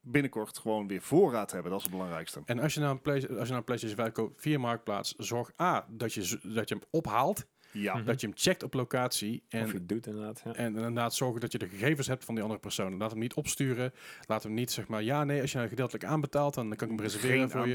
binnenkort 0.00 0.58
gewoon 0.58 0.86
weer 0.88 1.02
voorraad 1.02 1.50
hebben. 1.52 1.70
Dat 1.70 1.78
is 1.80 1.86
het 1.86 1.94
belangrijkste. 1.94 2.42
En 2.44 2.58
als 2.58 2.74
je 2.74 2.80
naar 2.80 2.90
een, 2.90 3.00
Play, 3.02 3.14
als 3.16 3.26
je 3.28 3.34
naar 3.48 3.56
een 3.58 3.64
PlayStation 3.64 3.98
5 4.00 4.12
koopt 4.12 4.40
via 4.40 4.58
Marktplaats, 4.58 5.14
zorg 5.16 5.50
A, 5.60 5.86
dat 5.90 6.12
je, 6.14 6.38
dat 6.42 6.68
je 6.68 6.74
hem 6.74 6.84
ophaalt. 6.90 7.46
Ja. 7.76 7.94
Mhm. 7.94 8.04
Dat 8.04 8.20
je 8.20 8.26
hem 8.26 8.36
checkt 8.38 8.62
op 8.62 8.74
locatie. 8.74 9.42
En 9.48 9.62
Of 9.62 9.68
je 9.72 9.74
het 9.78 9.88
doet 9.88 10.06
inderdaad. 10.06 10.42
Ja. 10.44 10.52
En 10.54 10.66
inderdaad 10.76 11.14
zorgen 11.14 11.40
dat 11.40 11.52
je 11.52 11.58
de 11.58 11.68
gegevens 11.68 12.06
hebt 12.06 12.24
van 12.24 12.34
die 12.34 12.42
andere 12.42 12.60
persoon. 12.60 12.96
Laat 12.96 13.10
hem 13.10 13.18
niet 13.20 13.34
opsturen. 13.34 13.92
Laat 14.26 14.42
hem 14.42 14.54
niet 14.54 14.70
zeg 14.70 14.88
maar, 14.88 15.02
ja 15.02 15.24
nee, 15.24 15.40
als 15.40 15.50
je 15.52 15.56
nou 15.56 15.68
gedeeltelijk 15.68 16.04
aanbetaalt, 16.04 16.54
dan 16.54 16.64
kan 16.76 16.88
ik 16.90 16.94
hem 16.96 17.00
reserveren 17.04 17.38
Geen 17.38 17.50
voor 17.50 17.68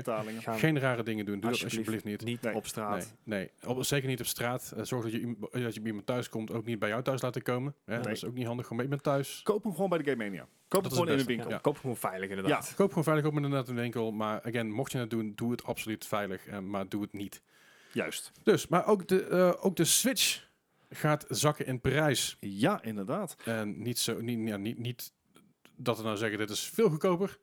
je. 0.53 0.57
Geen 0.59 0.79
rare 0.79 1.03
dingen 1.03 1.25
doen. 1.25 1.39
Doe 1.39 1.51
dat 1.51 1.63
alsjeblieft 1.63 1.87
alsjeblieft 1.89 2.23
niet. 2.25 2.29
niet 2.31 2.41
Nee. 2.41 2.53
op 2.55 2.65
straat. 2.67 3.15
Nee, 3.23 3.39
nee. 3.63 3.71
Op, 3.75 3.83
zeker 3.83 4.07
niet 4.07 4.19
op 4.19 4.25
straat. 4.25 4.73
Eh, 4.77 4.83
zorg 4.83 5.03
dat 5.03 5.11
je, 5.11 5.19
iem- 5.19 5.37
dat 5.51 5.73
je 5.73 5.79
bij 5.79 5.87
iemand 5.87 6.05
thuis 6.05 6.29
komt, 6.29 6.51
ook 6.51 6.65
niet 6.65 6.79
bij 6.79 6.89
jou 6.89 7.03
thuis 7.03 7.21
laten 7.21 7.41
komen. 7.41 7.75
Hè? 7.85 7.97
Dat 8.01 8.07
is 8.11 8.25
ook 8.25 8.33
niet 8.33 8.45
handig, 8.45 8.63
gewoon 8.67 8.77
bij 8.77 8.85
iemand 8.85 9.03
thuis. 9.03 9.41
Koop 9.43 9.63
hem 9.63 9.73
gewoon 9.73 9.89
bij 9.89 9.97
de 9.97 10.03
Game 10.11 10.23
Mania. 10.23 10.39
Dat 10.39 10.49
Koop 10.67 10.81
hem 10.83 10.91
gewoon 10.91 11.07
in 11.07 11.13
beste. 11.15 11.27
winkel. 11.31 11.49
Ja, 11.49 11.57
Koop 11.57 11.77
gewoon 11.77 11.97
veilig 11.97 12.29
inderdaad. 12.29 12.73
Koop 12.75 12.89
gewoon 12.89 13.03
veilig 13.03 13.25
op 13.25 13.35
inderdaad 13.35 13.67
een 13.67 13.75
winkel. 13.75 14.11
Maar 14.11 14.41
again, 14.43 14.71
mocht 14.71 14.91
je 14.91 14.97
het 14.97 15.09
doen, 15.09 15.31
doe 15.35 15.51
het 15.51 15.63
absoluut 15.63 16.05
veilig. 16.05 16.45
eh, 16.47 16.59
maar 16.59 16.89
doe 16.89 17.01
het 17.01 17.13
niet. 17.13 17.41
Juist. 17.91 18.31
Dus, 18.43 18.67
maar 18.67 18.87
ook 18.87 19.07
de, 19.07 19.23
eh, 19.23 19.65
ook 19.65 19.75
de 19.75 19.85
Switch 19.85 20.47
gaat 20.89 21.25
zakken 21.29 21.65
in 21.65 21.81
prijs. 21.81 22.37
Ja, 22.39 22.81
inderdaad. 22.83 23.35
En 23.45 23.81
niet 23.81 23.99
zo, 23.99 24.21
niet, 24.21 24.47
ja, 24.47 24.57
niet, 24.57 24.77
niet 24.77 25.13
dat 25.75 25.97
we 25.97 26.03
nou 26.03 26.17
zeggen, 26.17 26.37
dit 26.37 26.49
is 26.49 26.69
veel 26.73 26.89
goedkoper. 26.89 27.39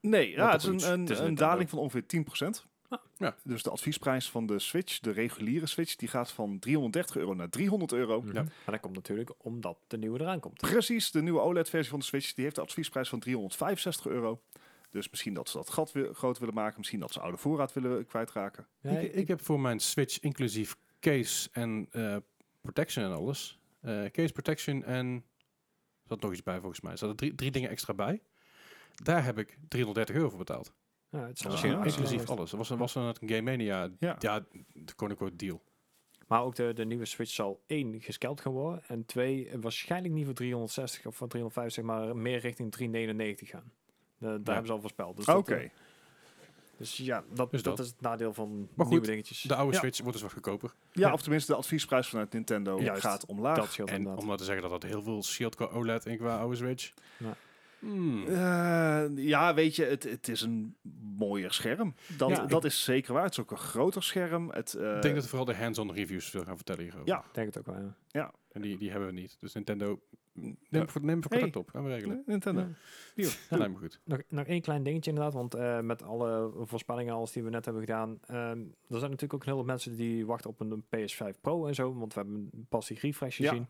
Nee, 0.00 0.30
ja, 0.30 0.50
het 0.52 0.62
is 0.62 0.66
een, 0.66 0.92
een, 0.92 1.00
het 1.00 1.10
is 1.10 1.18
een 1.18 1.24
Nintendo. 1.24 1.34
daling 1.34 1.70
van 1.70 1.78
ongeveer 1.78 2.02
10%. 2.02 2.68
Ah. 2.88 2.98
Ja. 3.16 3.36
Dus 3.44 3.62
de 3.62 3.70
adviesprijs 3.70 4.30
van 4.30 4.46
de 4.46 4.58
Switch, 4.58 4.98
de 4.98 5.10
reguliere 5.10 5.66
Switch, 5.66 5.96
die 5.96 6.08
gaat 6.08 6.30
van 6.30 6.58
330 6.58 7.16
euro 7.16 7.34
naar 7.34 7.48
300 7.48 7.92
euro. 7.92 8.20
Mhm. 8.20 8.34
Ja. 8.34 8.42
Maar 8.42 8.52
dat 8.64 8.80
komt 8.80 8.94
natuurlijk 8.94 9.32
omdat 9.38 9.78
de 9.86 9.98
nieuwe 9.98 10.20
eraan 10.20 10.40
komt. 10.40 10.60
Precies, 10.60 11.10
de 11.10 11.22
nieuwe 11.22 11.40
OLED-versie 11.40 11.90
van 11.90 11.98
de 11.98 12.04
Switch, 12.04 12.34
die 12.34 12.44
heeft 12.44 12.56
de 12.56 12.62
adviesprijs 12.62 13.08
van 13.08 13.20
365 13.20 14.06
euro. 14.06 14.42
Dus 14.90 15.10
misschien 15.10 15.34
dat 15.34 15.48
ze 15.48 15.56
dat 15.56 15.70
gat 15.70 15.92
wi- 15.92 16.12
groot 16.12 16.38
willen 16.38 16.54
maken, 16.54 16.78
misschien 16.78 17.00
dat 17.00 17.12
ze 17.12 17.20
oude 17.20 17.36
voorraad 17.36 17.72
willen 17.72 18.06
kwijtraken. 18.06 18.66
Ja, 18.80 18.90
ik, 18.90 19.12
ik 19.14 19.28
heb 19.28 19.40
voor 19.44 19.60
mijn 19.60 19.80
Switch 19.80 20.20
inclusief 20.20 20.76
case 21.00 21.48
en 21.52 21.86
eh, 21.90 22.16
protection 22.60 23.04
en 23.04 23.12
alles. 23.12 23.60
eh, 23.80 24.04
case 24.04 24.32
protection 24.32 24.84
en 24.84 25.06
er 26.02 26.08
zat 26.08 26.20
nog 26.20 26.32
iets 26.32 26.42
bij 26.42 26.58
volgens 26.60 26.80
mij. 26.80 26.92
Er 26.92 26.98
zaten 26.98 27.16
drie, 27.16 27.34
drie 27.34 27.50
dingen 27.50 27.70
extra 27.70 27.94
bij. 27.94 28.22
Daar 28.94 29.24
heb 29.24 29.38
ik 29.38 29.58
330 29.68 30.14
euro 30.14 30.28
voor 30.28 30.38
betaald. 30.38 30.72
ja, 31.08 31.26
het 31.26 31.38
is 31.38 31.46
Ah, 31.46 31.60
ja. 31.62 31.84
inclusief 31.84 32.28
alles. 32.28 32.50
Dat 32.50 32.68
was, 32.68 32.68
was 32.68 32.94
een 32.94 33.14
Game 33.20 33.42
Mania. 33.42 33.90
Ja. 33.98 34.16
Ja, 34.18 34.44
de 34.72 34.94
quote 34.94 35.36
deal. 35.36 35.62
Maar 36.26 36.42
ook 36.42 36.54
de, 36.54 36.72
de 36.74 36.84
nieuwe 36.84 37.04
Switch 37.04 37.30
zal 37.32 37.62
één 37.66 38.00
gescald 38.00 38.40
gaan 38.40 38.52
worden. 38.52 38.82
En 38.86 39.04
twee, 39.06 39.50
waarschijnlijk 39.60 40.14
niet 40.14 40.24
voor 40.24 40.34
360 40.34 41.06
of 41.06 41.16
voor 41.16 41.28
350, 41.28 41.84
maar 41.84 42.16
meer 42.16 42.38
richting 42.38 42.70
399 42.72 43.48
gaan. 43.48 43.72
De, 44.20 44.26
daar 44.26 44.54
hebben 44.54 44.66
ze 44.66 44.72
al 44.72 44.80
voorspeld. 44.80 45.16
Dus, 45.16 45.26
Oké, 45.26 45.54
eh, 45.54 45.68
dus 46.76 46.96
ja, 46.96 47.24
dat, 47.34 47.50
Dus 47.50 47.62
dat, 47.62 47.76
dat. 47.76 47.86
is 47.86 47.92
het 47.92 48.00
nadeel 48.00 48.34
van 48.34 48.68
Maar 48.74 48.86
nieuwe 48.86 49.06
dingetjes. 49.06 49.42
De 49.42 49.54
oude 49.54 49.72
Ja. 49.72 49.78
Switch 49.78 49.98
wordt 49.98 50.12
dus 50.12 50.22
wat 50.22 50.32
goedkoper. 50.32 50.72
ja, 50.92 51.06
Ja. 51.06 51.12
of 51.12 51.22
tenminste 51.22 51.52
de 51.52 51.58
adviesprijs 51.58 52.08
vanuit 52.08 52.32
Nintendo 52.32 52.80
Juist. 52.80 53.02
gaat 53.02 53.26
omlaag. 53.26 53.56
dat 53.56 53.72
scheelt 53.72 53.88
En 53.88 53.94
inderdaad. 53.96 54.20
om 54.20 54.26
nou 54.26 54.38
te 54.38 54.44
zeggen 54.44 54.62
dat 54.62 54.80
dat 54.80 54.90
heel 54.90 55.02
veel 55.02 55.22
scheelt 55.22 55.54
qua 55.54 55.64
OLED 55.66 56.06
en 56.06 56.16
qua 56.16 56.38
oude 56.38 56.56
Switch. 56.56 56.92
Ja. 57.18 57.36
Hmm. 57.78 58.26
Eh, 58.28 59.04
ja, 59.16 59.54
weet 59.54 59.76
je, 59.76 59.84
het, 59.84 60.02
het 60.02 60.28
is 60.28 60.40
een 60.40 60.76
mooier 61.16 61.52
scherm. 61.52 61.94
Dat, 62.16 62.28
Ja, 62.28 62.46
dat 62.46 62.64
is 62.64 62.84
zeker 62.84 63.12
waar. 63.12 63.22
Het 63.22 63.32
is 63.32 63.40
ook 63.40 63.50
een 63.50 63.56
groter 63.56 64.02
scherm. 64.02 64.50
Het, 64.50 64.74
eh, 64.74 64.96
ik 64.96 65.02
denk 65.02 65.14
dat 65.14 65.26
vooral 65.26 65.44
de 65.46 65.54
hands-on 65.54 65.92
reviews 65.92 66.30
veel 66.30 66.44
gaan 66.44 66.56
vertellen 66.56 66.82
hierover. 66.82 67.06
Ja. 67.08 67.18
Ik 67.18 67.24
denk 67.34 67.54
het 67.54 67.58
ook 67.58 67.74
wel, 67.76 67.92
ja. 68.08 68.32
En 68.52 68.60
die, 68.60 68.76
die 68.78 68.90
hebben 68.90 69.08
we 69.08 69.14
niet. 69.14 69.36
Dus 69.40 69.52
Nintendo, 69.52 70.00
neem, 70.32 70.56
Ja. 70.70 70.86
voor, 70.86 71.04
neem 71.04 71.22
voor 71.22 71.30
Hey. 71.30 71.40
contact 71.40 71.66
op. 71.66 71.70
Gaan 71.74 71.84
we 71.84 71.90
regelen. 71.90 72.22
Nintendo. 72.26 72.66
Ja. 73.14 73.28
Dat 73.48 73.58
lijkt 73.58 73.72
me 73.74 73.78
goed. 73.80 74.00
Nog, 74.04 74.20
nog 74.28 74.46
één 74.46 74.60
klein 74.60 74.82
dingetje 74.82 75.10
inderdaad, 75.10 75.34
want 75.34 75.54
eh, 75.54 75.80
met 75.80 76.02
alle 76.02 76.52
voorspellingen 76.64 77.14
als 77.14 77.32
die 77.32 77.42
we 77.42 77.50
net 77.50 77.64
hebben 77.64 77.82
gedaan, 77.82 78.18
ehm, 78.26 78.58
er 78.88 78.98
zijn 78.98 79.10
natuurlijk 79.10 79.34
ook 79.34 79.40
een 79.40 79.46
heleboel 79.50 79.64
mensen 79.72 79.96
die 79.96 80.26
wachten 80.26 80.50
op 80.50 80.60
een 80.60 80.84
PS5 80.88 81.40
Pro 81.40 81.66
en 81.66 81.74
zo, 81.74 81.94
want 81.94 82.14
we 82.14 82.20
hebben 82.20 82.50
pas 82.68 82.86
die 82.88 82.98
refresh 83.00 83.38
Ja. 83.38 83.48
gezien, 83.48 83.68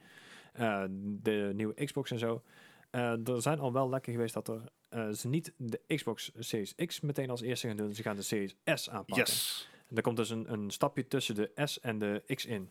Eh, 0.52 0.84
de 1.22 1.50
nieuwe 1.54 1.84
Xbox 1.84 2.10
en 2.10 2.18
zo. 2.18 2.42
Eh, 2.90 3.28
er 3.28 3.42
zijn 3.42 3.58
al 3.58 3.72
wel 3.72 3.88
lekker 3.88 4.12
geweest 4.12 4.34
dat 4.34 4.48
er 4.48 4.60
eh, 4.88 5.08
ze 5.10 5.28
niet 5.28 5.52
de 5.56 5.80
Xbox 5.86 6.32
Series 6.38 6.74
X 6.86 7.00
meteen 7.00 7.30
als 7.30 7.40
eerste 7.40 7.66
gaan 7.66 7.76
doen, 7.76 7.94
ze 7.94 8.02
gaan 8.02 8.16
de 8.16 8.22
Series 8.22 8.56
S 8.64 8.88
aanpakken. 8.90 9.16
Yes. 9.16 9.68
En 9.88 9.96
er 9.96 10.02
komt 10.02 10.16
dus 10.16 10.30
een, 10.30 10.52
een 10.52 10.70
stapje 10.70 11.06
tussen 11.08 11.34
de 11.34 11.50
S 11.64 11.80
en 11.80 11.98
de 11.98 12.22
X 12.34 12.46
in. 12.46 12.70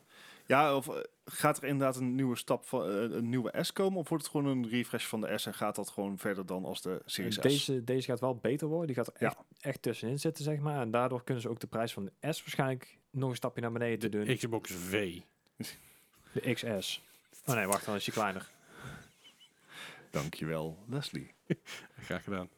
Ja, 0.49 0.75
of 0.75 0.87
eh, 0.87 0.95
gaat 1.25 1.57
er 1.57 1.63
inderdaad 1.63 1.95
een 1.95 2.15
nieuwe 2.15 2.35
stap 2.35 2.65
van 2.65 2.81
eh, 2.89 3.01
een 3.17 3.29
nieuwe 3.29 3.53
S 3.61 3.73
komen? 3.73 3.99
Of 3.99 4.09
wordt 4.09 4.23
het 4.23 4.31
gewoon 4.33 4.47
een 4.57 4.69
refresh 4.69 5.05
van 5.05 5.21
de 5.21 5.37
S 5.37 5.45
en 5.45 5.53
gaat 5.53 5.75
dat 5.75 5.89
gewoon 5.89 6.17
verder 6.17 6.45
dan 6.45 6.65
als 6.65 6.81
de 6.81 7.01
Series 7.05 7.35
S? 7.35 7.39
Deze, 7.41 7.83
deze 7.83 8.05
gaat 8.07 8.19
wel 8.19 8.35
beter 8.35 8.67
worden, 8.67 8.87
die 8.87 8.95
gaat 8.95 9.07
er 9.07 9.13
Ja. 9.19 9.27
echt, 9.27 9.37
echt 9.59 9.81
tussenin 9.81 10.19
zitten, 10.19 10.43
zeg 10.43 10.59
maar. 10.59 10.81
En 10.81 10.91
daardoor 10.91 11.23
kunnen 11.23 11.43
ze 11.43 11.49
ook 11.49 11.59
de 11.59 11.67
prijs 11.67 11.93
van 11.93 12.05
de 12.05 12.31
S 12.31 12.39
waarschijnlijk 12.41 12.97
nog 13.11 13.29
een 13.29 13.35
stapje 13.35 13.61
naar 13.61 13.71
beneden 13.71 14.11
doen. 14.11 14.35
Xbox 14.35 14.71
V. 14.71 15.19
De 16.33 16.53
XS. 16.53 17.01
Oh 17.45 17.55
nee, 17.55 17.65
wacht, 17.65 17.85
dan 17.85 17.95
is 17.95 18.03
die 18.03 18.13
kleiner. 18.13 18.49
Dankjewel, 20.11 20.77
Leslie. 20.87 21.31
Graag 22.05 22.23
gedaan. 22.23 22.49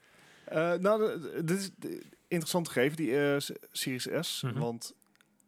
Eh, 0.46 0.74
nou, 0.74 1.00
de- 1.00 1.20
de- 1.30 1.44
dit 1.44 1.58
is 1.60 1.70
de- 1.78 2.04
interessant 2.28 2.68
gegeven, 2.68 2.98
die 2.98 3.18
eh, 3.20 3.40
S- 3.40 3.52
Series 3.72 4.08
S. 4.20 4.42
Mhm. 4.42 4.60
Want 4.60 4.96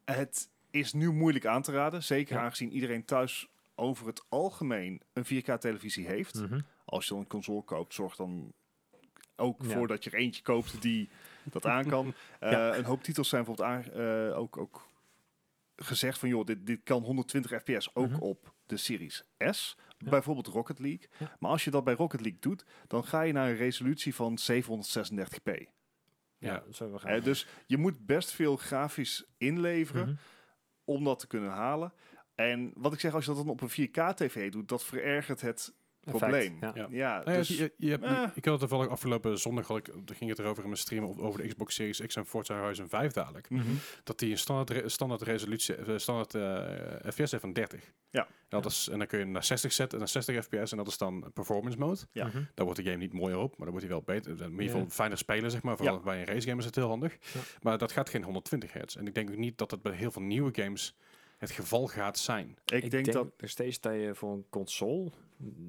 het 0.06 0.50
is 0.74 0.94
nu 0.94 1.12
moeilijk 1.12 1.46
aan 1.46 1.62
te 1.62 1.72
raden. 1.72 2.04
Zeker 2.04 2.36
Ja. 2.36 2.42
aangezien 2.42 2.72
iedereen 2.72 3.06
thuis 3.06 3.48
over 3.76 4.08
het 4.08 4.26
algemeen 4.30 5.02
een 5.14 5.26
4K-televisie 5.26 6.06
heeft. 6.08 6.42
Mhm. 6.42 6.60
Als 6.86 7.04
je 7.06 7.10
dan 7.12 7.20
een 7.20 7.28
console 7.28 7.64
koopt, 7.64 7.94
zorg 7.94 8.16
dan 8.16 8.54
ook 9.36 9.64
Ja. 9.64 9.70
voor 9.70 9.88
dat 9.88 10.04
je 10.04 10.10
er 10.10 10.18
eentje 10.18 10.42
koopt 10.42 10.82
die 10.82 11.10
dat 11.44 11.66
aan 11.66 11.86
kan. 11.86 12.14
Eh. 12.40 12.70
Een 12.78 12.84
hoop 12.86 13.04
titels 13.04 13.30
zijn 13.30 13.44
bijvoorbeeld 13.44 13.88
aan, 13.96 14.02
eh, 14.32 14.38
ook, 14.38 14.58
ook 14.58 14.88
gezegd 15.76 16.20
van... 16.20 16.30
joh, 16.30 16.46
dit, 16.46 16.66
dit 16.66 16.80
kan 16.84 17.02
120 17.04 17.62
fps 17.62 17.96
ook 17.96 18.10
Mhm. 18.10 18.20
op 18.20 18.54
de 18.66 18.78
Series 18.78 19.24
S. 19.38 19.78
Bijvoorbeeld 19.98 20.48
Rocket 20.48 20.80
League. 20.80 21.08
Maar 21.40 21.52
als 21.52 21.64
je 21.64 21.72
dat 21.72 21.84
bij 21.84 21.94
Rocket 21.94 22.22
League 22.22 22.40
doet... 22.40 22.66
dan 22.88 23.04
ga 23.06 23.22
je 23.22 23.34
naar 23.34 23.50
een 23.50 23.56
resolutie 23.56 24.16
van 24.16 24.38
736p. 24.38 25.52
Ja, 26.38 26.64
zo 26.72 26.92
we 26.92 27.00
gaan. 27.00 27.12
Eh, 27.12 27.24
dus 27.24 27.48
je 27.66 27.78
moet 27.78 28.06
best 28.06 28.32
veel 28.32 28.56
grafisch 28.58 29.24
inleveren 29.38 30.06
Mhm. 30.08 30.16
Om 30.86 31.04
dat 31.04 31.20
te 31.20 31.28
kunnen 31.28 31.52
halen. 31.52 31.94
En 32.36 32.72
wat 32.76 32.94
ik 32.94 33.00
zeg, 33.00 33.14
als 33.14 33.26
je 33.26 33.34
dat 33.34 33.46
dan 33.46 33.50
op 33.50 33.62
een 33.62 33.90
4K-tv 33.90 34.52
doet, 34.52 34.70
dat 34.70 34.86
verergert 34.86 35.42
het 35.42 35.74
probleem. 36.04 36.58
ja. 36.62 36.72
Ja. 36.76 36.88
Ja, 36.90 37.18
Nou 37.18 37.32
ja, 37.32 37.38
dus, 37.38 37.48
je, 37.48 37.74
je 37.78 37.90
hebt, 37.90 38.04
eh. 38.04 38.24
ik 38.34 38.46
had 38.46 38.60
het 38.60 38.70
toevallig 38.70 38.88
afgelopen 38.92 39.40
zondag, 39.40 39.68
had 39.68 39.78
ik, 39.78 39.86
daar 40.06 40.16
ging 40.16 40.30
het 40.30 40.40
erover 40.40 40.62
in 40.64 40.70
mijn 40.70 40.82
stream 40.82 41.06
over 41.20 41.42
de 41.42 41.48
Xbox 41.48 41.76
Series 41.76 42.02
X 42.06 42.16
en 42.16 42.26
Forza 42.26 42.60
Horizon 42.60 42.90
5 42.90 43.12
dadelijk. 43.12 43.50
mhm. 43.50 43.62
Dat 44.04 44.20
die 44.20 44.32
een 44.32 44.38
standaard, 44.38 44.70
re- 44.70 44.90
standaard 44.90 45.22
resolutie, 45.22 45.76
eh, 45.76 45.98
standaard 45.98 46.36
eh, 46.36 47.12
FPS 47.12 47.32
heeft 47.32 47.40
van 47.44 47.54
30. 47.54 47.92
Ja. 48.10 48.22
En, 48.22 48.62
dat 48.62 48.66
is, 48.72 48.88
en 48.92 48.98
dan 48.98 49.08
kun 49.08 49.18
je 49.18 49.24
hem 49.24 49.34
naar 49.34 49.44
60 49.44 49.74
zetten, 49.74 50.00
naar 50.00 50.08
60 50.08 50.44
FPS 50.44 50.72
en 50.72 50.78
dat 50.78 50.88
is 50.88 50.98
dan 50.98 51.32
performance 51.34 51.78
mode. 51.78 52.00
Ja. 52.12 52.26
Mhm. 52.28 52.44
Daar 52.54 52.66
wordt 52.66 52.80
de 52.84 52.86
game 52.86 52.98
niet 52.98 53.14
mooier 53.14 53.38
op, 53.38 53.50
maar 53.50 53.68
dan 53.68 53.70
wordt 53.70 53.86
hij 53.86 53.90
wel 53.90 54.02
beter. 54.02 54.42
In 54.42 54.52
ieder 54.52 54.66
geval 54.66 54.90
fijner 54.90 55.18
spelen, 55.18 55.52
zeg 55.52 55.62
maar. 55.64 55.78
Vooral 55.78 56.00
bij 56.00 56.20
een 56.20 56.26
race 56.26 56.48
game 56.48 56.60
is 56.60 56.66
het 56.66 56.76
heel 56.76 56.88
handig. 56.88 57.18
Ja. 57.34 57.40
Maar 57.62 57.78
dat 57.78 57.92
gaat 57.92 58.10
geen 58.10 58.24
120 58.24 58.74
hertz. 58.74 58.96
En 58.96 59.08
ik 59.08 59.14
denk 59.16 59.30
ook 59.30 59.38
niet 59.38 59.58
dat 59.58 59.70
dat 59.70 59.82
bij 59.82 59.94
heel 59.94 60.12
veel 60.12 60.22
nieuwe 60.22 60.50
games 60.62 60.96
het 61.38 61.52
geval 61.52 61.88
gaat 61.88 62.18
zijn. 62.18 62.58
ik, 62.66 62.92
denk 62.92 63.12
dat, 63.12 63.28
nog 63.38 63.50
steeds 63.50 63.80
dat 63.80 63.94
je 63.94 64.16
voor 64.16 64.34
een 64.34 64.46
console 64.50 65.12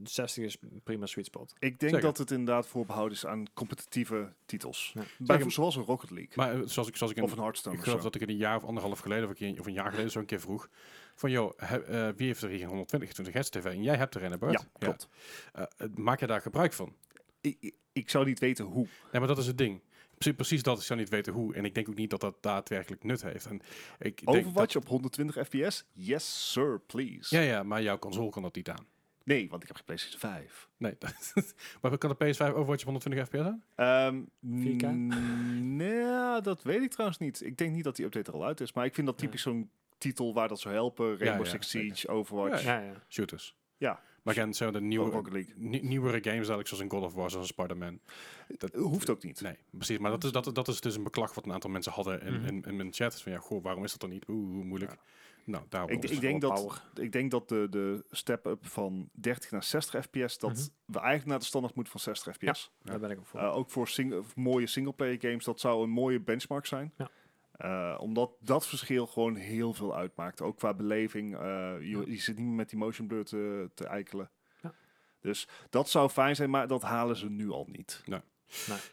60 0.02 0.44
is 0.44 0.56
prima 0.84 1.06
sweet 1.06 1.26
spot. 1.26 1.54
ik 1.58 1.78
denk 1.78 1.92
Zeker. 1.92 2.00
dat 2.00 2.18
het 2.18 2.30
inderdaad 2.30 2.66
voorbehouden 2.66 3.16
is 3.16 3.26
aan 3.26 3.44
competitieve 3.54 4.32
titels. 4.46 4.90
Ja. 4.94 5.02
Bij, 5.18 5.36
Zeker. 5.36 5.52
zoals 5.52 5.76
een 5.76 5.82
Rocket 5.82 6.10
League. 6.10 6.32
Maar 6.34 6.54
eh, 6.54 6.60
zoals 6.64 6.88
ik, 6.88 6.96
zoals 6.96 7.12
ik, 7.12 7.22
of 7.22 7.30
in, 7.30 7.36
een 7.36 7.42
Hearthstone. 7.42 7.74
ik 7.74 7.80
of 7.80 7.88
geloof 7.88 8.02
dat 8.02 8.14
ik 8.14 8.20
in 8.20 8.28
een 8.28 8.36
jaar 8.36 8.56
of 8.56 8.64
anderhalf 8.64 8.98
geleden 8.98 9.24
of 9.24 9.30
een, 9.30 9.36
keer, 9.36 9.60
of 9.60 9.66
een 9.66 9.72
jaar 9.72 9.90
geleden 9.90 10.10
zo 10.10 10.18
een 10.18 10.26
keer 10.26 10.40
vroeg. 10.40 10.68
Van 11.14 11.30
joh, 11.30 11.52
he- 11.56 11.82
eh, 11.82 12.14
wie 12.16 12.26
heeft 12.26 12.42
er 12.42 12.48
hier 12.48 12.62
een 12.62 12.68
120 12.68 13.12
20 13.12 13.34
hertz 13.34 13.48
tv? 13.50 13.64
En 13.64 13.82
jij 13.82 13.96
hebt 13.96 14.14
er 14.14 14.22
een, 14.22 14.38
Bart? 14.38 14.52
Ja, 14.52 14.68
klopt. 14.78 15.08
Eh, 15.52 15.64
maak 15.94 16.20
je 16.20 16.26
daar 16.26 16.40
gebruik 16.40 16.72
van? 16.72 16.94
Ik, 17.40 17.74
ik, 17.92 18.10
zou 18.10 18.24
niet 18.24 18.38
weten 18.38 18.64
hoe. 18.64 18.84
Nee, 18.84 19.20
maar 19.20 19.26
dat 19.26 19.38
is 19.38 19.46
het 19.46 19.58
ding. 19.58 19.80
Precies, 20.18 20.34
precies 20.34 20.62
dat. 20.62 20.78
Ik 20.78 20.84
zou 20.84 20.98
niet 20.98 21.08
weten 21.08 21.32
hoe. 21.32 21.54
En 21.54 21.64
ik 21.64 21.74
denk 21.74 21.88
ook 21.88 21.94
niet 21.94 22.10
dat 22.10 22.20
dat 22.20 22.36
daadwerkelijk 22.40 23.04
nut 23.04 23.22
heeft. 23.22 23.46
En 23.46 23.60
ik 23.98 24.26
denk 24.26 24.38
Overwatch 24.38 24.76
op 24.76 24.88
120 24.88 25.46
fps? 25.46 25.84
Yes, 25.92 26.52
sir, 26.52 26.80
please. 26.86 27.18
Dat, 27.18 27.30
ja, 27.30 27.40
ja, 27.40 27.62
maar 27.62 27.82
jouw 27.82 27.98
console 27.98 28.30
kan 28.30 28.42
dat 28.42 28.54
niet 28.54 28.70
aan. 28.70 28.86
Nee, 29.24 29.48
want 29.50 29.62
ik 29.62 29.68
heb 29.68 29.76
geen 29.76 29.84
PlayStation 29.84 30.20
5. 30.20 30.68
Nee. 30.76 30.96
maar 31.80 31.98
kan 31.98 32.16
de 32.18 32.24
PS5 32.34 32.38
Overwatch 32.54 32.84
op 32.86 33.02
120 33.02 33.26
fps 33.26 33.38
aan? 33.38 33.62
Ehm 33.74 34.22
4K? 34.46 34.82
mm, 34.90 35.76
nee, 35.76 36.40
dat 36.40 36.62
weet 36.62 36.82
ik 36.82 36.90
trouwens 36.90 37.18
niet. 37.18 37.42
Ik 37.44 37.56
denk 37.56 37.72
niet 37.74 37.84
dat 37.84 37.96
die 37.96 38.04
update 38.04 38.30
er 38.30 38.36
al 38.36 38.44
uit 38.44 38.60
is. 38.60 38.72
Maar 38.72 38.84
ik 38.84 38.94
vind 38.94 39.06
dat 39.06 39.18
typisch 39.18 39.42
zo'n 39.42 39.70
titel 39.98 40.34
waar 40.34 40.48
dat 40.48 40.60
zou 40.60 40.74
helpen. 40.74 41.18
Rainbow 41.18 41.44
ja, 41.46 41.50
Six. 41.52 41.68
Siege, 41.70 42.08
Overwatch. 42.08 42.62
Ja, 42.62 42.78
Ja, 42.80 42.86
ja. 42.86 43.02
Shooters. 43.08 43.56
Ja. 43.76 44.00
Maar 44.22 44.34
again, 44.34 44.54
zo 44.54 44.70
de 44.70 44.80
nieuwe, 44.80 45.10
Rocket 45.10 45.32
League. 45.32 45.52
nie- 45.56 45.82
nieuwere 45.84 46.16
games 46.18 46.34
eigenlijk 46.36 46.68
zoals 46.68 46.82
een 46.82 46.90
God 46.90 47.02
of 47.02 47.14
War, 47.14 47.30
zoals 47.30 47.48
een 47.48 47.54
Spider-Man. 47.54 48.00
Dat 48.48 48.74
Hoeft 48.74 49.10
ook 49.10 49.22
niet. 49.22 49.40
Nee, 49.40 49.56
precies. 49.70 49.98
Maar 49.98 50.10
dat 50.10 50.24
is, 50.24 50.32
dat, 50.32 50.54
dat 50.54 50.68
is 50.68 50.80
dus 50.80 50.96
een 50.96 51.02
beklag 51.02 51.34
wat 51.34 51.44
een 51.46 51.52
aantal 51.52 51.70
mensen 51.70 51.92
hadden 51.92 52.20
in, 52.22 52.32
Mhm. 52.34 52.46
in, 52.46 52.62
in 52.62 52.76
mijn 52.76 52.92
chat. 52.92 53.22
Van 53.22 53.32
ja, 53.32 53.38
goh, 53.38 53.62
waarom 53.62 53.84
is 53.84 53.90
dat 53.90 54.00
dan 54.00 54.10
niet? 54.10 54.28
Oeh, 54.28 54.50
hoe 54.54 54.64
moeilijk. 54.64 54.96
Nou, 55.44 55.64
daarom. 55.68 55.90
Ik, 55.90 56.04
ik, 56.04 56.20
denk 56.20 56.40
dat, 56.40 56.54
power. 56.54 56.82
ik 56.94 57.12
denk 57.12 57.30
dat 57.30 57.48
de, 57.48 57.66
de 57.70 58.04
step-up 58.10 58.66
van 58.66 59.08
30 59.12 59.50
naar 59.50 59.62
60 59.62 60.04
fps, 60.04 60.38
dat 60.38 60.50
Mhm. 60.52 60.60
we 60.86 60.98
eigenlijk 60.98 61.26
naar 61.26 61.38
de 61.38 61.44
standaard 61.44 61.74
moeten 61.74 61.92
van 61.92 62.00
60 62.14 62.34
fps. 62.34 62.72
Daar 62.82 62.98
ben 63.00 63.10
ik 63.10 63.18
ook 63.18 63.26
voor. 63.26 63.40
Eh, 63.40 63.56
ook 63.56 63.70
voor 63.70 63.88
sing 63.88 64.24
mooie 64.34 64.66
singleplayer 64.66 65.18
games, 65.20 65.44
dat 65.44 65.60
zou 65.60 65.82
een 65.82 65.90
mooie 65.90 66.20
benchmark 66.20 66.66
zijn. 66.66 66.92
Ja. 66.96 67.10
Eh, 67.54 68.00
omdat 68.00 68.30
dat 68.40 68.66
verschil 68.66 69.06
gewoon 69.06 69.34
heel 69.36 69.74
veel 69.74 69.96
uitmaakt. 69.96 70.40
Ook 70.42 70.56
qua 70.56 70.74
beleving. 70.74 71.34
eh, 71.36 71.40
je, 71.80 72.02
je 72.06 72.20
zit 72.20 72.36
niet 72.36 72.46
meer 72.46 72.54
met 72.54 72.68
die 72.70 72.78
motion 72.78 73.06
blur 73.06 73.24
te, 73.24 73.70
te 73.74 73.86
eikelen. 73.86 74.30
Ja. 74.62 74.74
Dus 75.20 75.48
dat 75.70 75.88
zou 75.88 76.08
fijn 76.08 76.36
zijn, 76.36 76.50
maar 76.50 76.66
dat 76.66 76.82
halen 76.82 77.16
ze 77.16 77.30
nu 77.30 77.50
al 77.50 77.66
niet. 77.70 78.02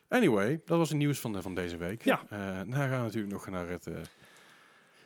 Anyway, 0.08 0.62
dat 0.66 0.78
was 0.78 0.90
het 0.90 0.98
nieuws 0.98 1.20
van, 1.20 1.34
de, 1.34 1.42
van 1.42 1.56
deze 1.56 1.78
week. 1.78 2.04
Ja. 2.04 2.22
Eh, 2.30 2.40
dan 2.58 2.74
gaan 2.74 2.90
we 2.90 2.96
natuurlijk 2.98 3.34
nog 3.34 3.48
naar 3.50 3.68
het... 3.70 3.88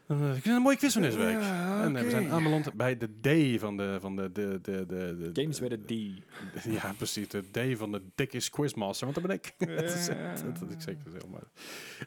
eh 0.07 0.29
eh, 0.31 0.45
een 0.45 0.61
mooie 0.61 0.77
quiz 0.77 0.93
van 0.93 1.01
deze 1.01 1.17
week. 1.17 1.39
Ja, 1.41 1.83
En 1.83 1.95
eh, 1.95 2.03
we 2.03 2.09
zijn 2.09 2.29
aanbeland 2.31 2.73
bij 2.73 2.97
de 2.97 3.07
D 3.55 3.59
van 3.59 3.77
de... 3.77 3.97
Van 4.01 4.15
de, 4.15 4.31
de, 4.31 4.59
de, 4.61 4.85
de, 4.85 5.31
de 5.31 5.41
Games 5.41 5.59
met 5.59 5.71
een 5.71 5.85
D. 5.85 6.63
Ja, 6.65 6.93
precies. 6.97 7.27
De 7.27 7.43
D 7.51 7.77
van 7.77 7.91
de 7.91 8.01
Dickies 8.15 8.49
Quizmaster. 8.49 9.07
Want 9.07 9.17
dat 9.17 9.27
ben 9.27 9.35
ik. 9.35 9.53
dat, 9.81 9.93
is, 9.95 10.05
Ja. 10.07 10.33
dat, 10.45 10.59
dat 10.59 10.71
ik 10.71 10.81
zeker 10.81 11.03
maar. 11.31 11.43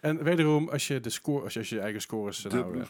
En 0.00 0.22
wederom, 0.22 0.68
als 0.68 0.86
je 0.88 1.00
de 1.00 1.10
score, 1.10 1.44
als 1.44 1.52
je, 1.52 1.58
als 1.58 1.68
je 1.68 1.80
eigen 1.80 2.00
scores 2.00 2.44
eh, 2.44 2.50
De 2.50 2.56
nou, 2.56 2.84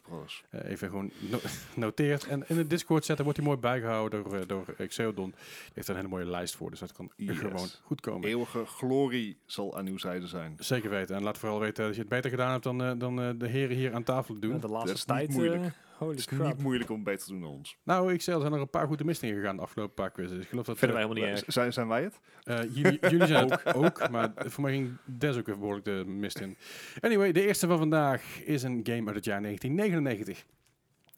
even 0.65 0.89
gewoon 0.89 1.11
no- 1.31 1.41
noteert 1.85 2.27
en 2.27 2.45
in 2.49 2.57
de 2.57 2.67
Discord 2.67 3.05
zet, 3.05 3.17
dan 3.17 3.25
wordt 3.25 3.39
hij 3.41 3.49
mooi 3.49 3.61
bijgehouden 3.61 4.23
door, 4.25 4.47
door 4.47 4.87
Xeodon. 4.87 5.31
Die 5.31 5.35
heeft 5.75 5.89
er 5.89 5.95
een 5.95 6.01
hele 6.01 6.13
mooie 6.15 6.31
lijst 6.31 6.57
voor, 6.57 6.71
dus 6.71 6.79
dat 6.81 6.93
kan 6.93 7.11
Yes. 7.17 7.39
gewoon 7.39 7.69
goed 7.83 8.01
komen. 8.01 8.29
Eeuwige 8.29 8.65
glorie 8.67 9.37
zal 9.47 9.77
aan 9.77 9.87
uw 9.87 9.99
zijde 9.99 10.27
zijn. 10.27 10.55
Zeker 10.59 10.91
weten. 10.91 11.17
En 11.17 11.23
laat 11.23 11.39
vooral 11.39 11.61
weten 11.61 11.85
dat 11.85 11.95
je 11.95 12.01
het 12.01 12.09
beter 12.09 12.31
gedaan 12.31 12.51
hebt 12.51 12.63
dan, 12.65 12.83
eh, 12.83 12.93
dan 12.99 13.21
eh, 13.23 13.29
de 13.39 13.47
heren 13.49 13.77
hier 13.77 13.95
aan 13.95 14.03
tafel 14.03 14.39
doen. 14.39 14.53
Ja, 14.53 14.59
de 14.59 14.69
laatste 14.69 14.98
is 14.99 15.05
niet 15.07 15.17
tijd. 15.17 15.31
moeilijk. 15.31 15.63
eh, 15.65 15.71
holy 15.99 16.11
Het 16.11 16.19
is 16.19 16.27
crap. 16.27 16.47
niet 16.55 16.63
moeilijk 16.63 16.91
om 16.91 17.05
beter 17.05 17.27
te 17.27 17.33
doen 17.33 17.41
dan 17.41 17.51
ons. 17.51 17.77
Nou, 17.83 18.13
ik 18.13 18.23
zei, 18.23 18.37
er 18.37 18.43
zijn 18.43 18.55
er 18.55 18.61
een 18.61 18.71
paar 18.71 18.87
goede 18.87 19.05
mistingen 19.05 19.37
gegaan 19.37 19.57
de 19.57 19.63
afgelopen 19.63 19.95
paar 19.95 20.11
quizzes. 20.11 20.43
Ik 20.43 20.49
geloof 20.49 20.67
dat 20.67 20.79
Vinden 20.79 20.97
wij 20.97 21.07
eh, 21.07 21.11
helemaal 21.13 21.33
niet 21.35 21.45
erg. 21.45 21.53
Zijn, 21.53 21.73
zijn 21.73 21.89
wij 21.89 22.03
het? 22.03 22.21
eh, 22.45 22.75
jullie, 22.75 22.99
jullie 23.09 23.27
zijn 23.27 23.51
het 23.51 23.75
ook, 23.85 24.11
maar 24.11 24.33
voor 24.37 24.63
mij 24.63 24.73
ging 24.73 24.97
Des 25.05 25.37
ook 25.37 25.49
even 25.49 25.59
behoorlijk 25.61 25.85
de 25.85 26.05
mist 26.07 26.39
in. 26.41 26.57
Anyway, 27.01 27.33
de 27.33 27.47
eerste 27.47 27.67
van 27.67 27.79
vandaag 27.79 28.41
is 28.43 28.63
een 28.63 28.81
game 28.83 29.07
uit 29.07 29.15
het 29.17 29.25
jaar 29.25 29.43
1999. 29.43 30.45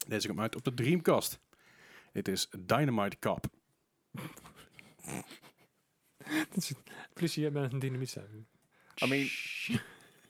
Deze 0.07 0.27
komt 0.27 0.39
uit 0.39 0.55
op 0.55 0.63
de 0.63 0.73
Dreamcast. 0.73 1.39
Dit 2.11 2.27
is 2.27 2.49
Dynamite 2.59 3.19
Cop. 3.19 3.45
Plezier 7.13 7.51
met 7.51 7.73
een 7.73 7.79
dynamiet 7.79 8.09
zijn. 8.09 8.47
I 9.03 9.07
mean, 9.07 9.27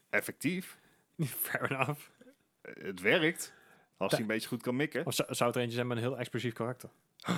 effectief. 0.10 0.78
Fair 1.26 1.72
enough. 1.72 2.00
Het 2.62 3.00
werkt. 3.02 3.54
Als 3.98 4.12
hij 4.12 4.22
een 4.22 4.28
beetje 4.28 4.48
goed 4.48 4.62
kan 4.62 4.76
mikken. 4.76 5.06
Of 5.06 5.14
zou, 5.14 5.28
het 5.30 5.40
er 5.56 5.62
eentje 5.62 5.76
zijn 5.76 5.88
met 5.88 5.98
een 5.98 6.04
heel 6.04 6.18
explosief 6.18 6.54
karakter? 6.54 6.90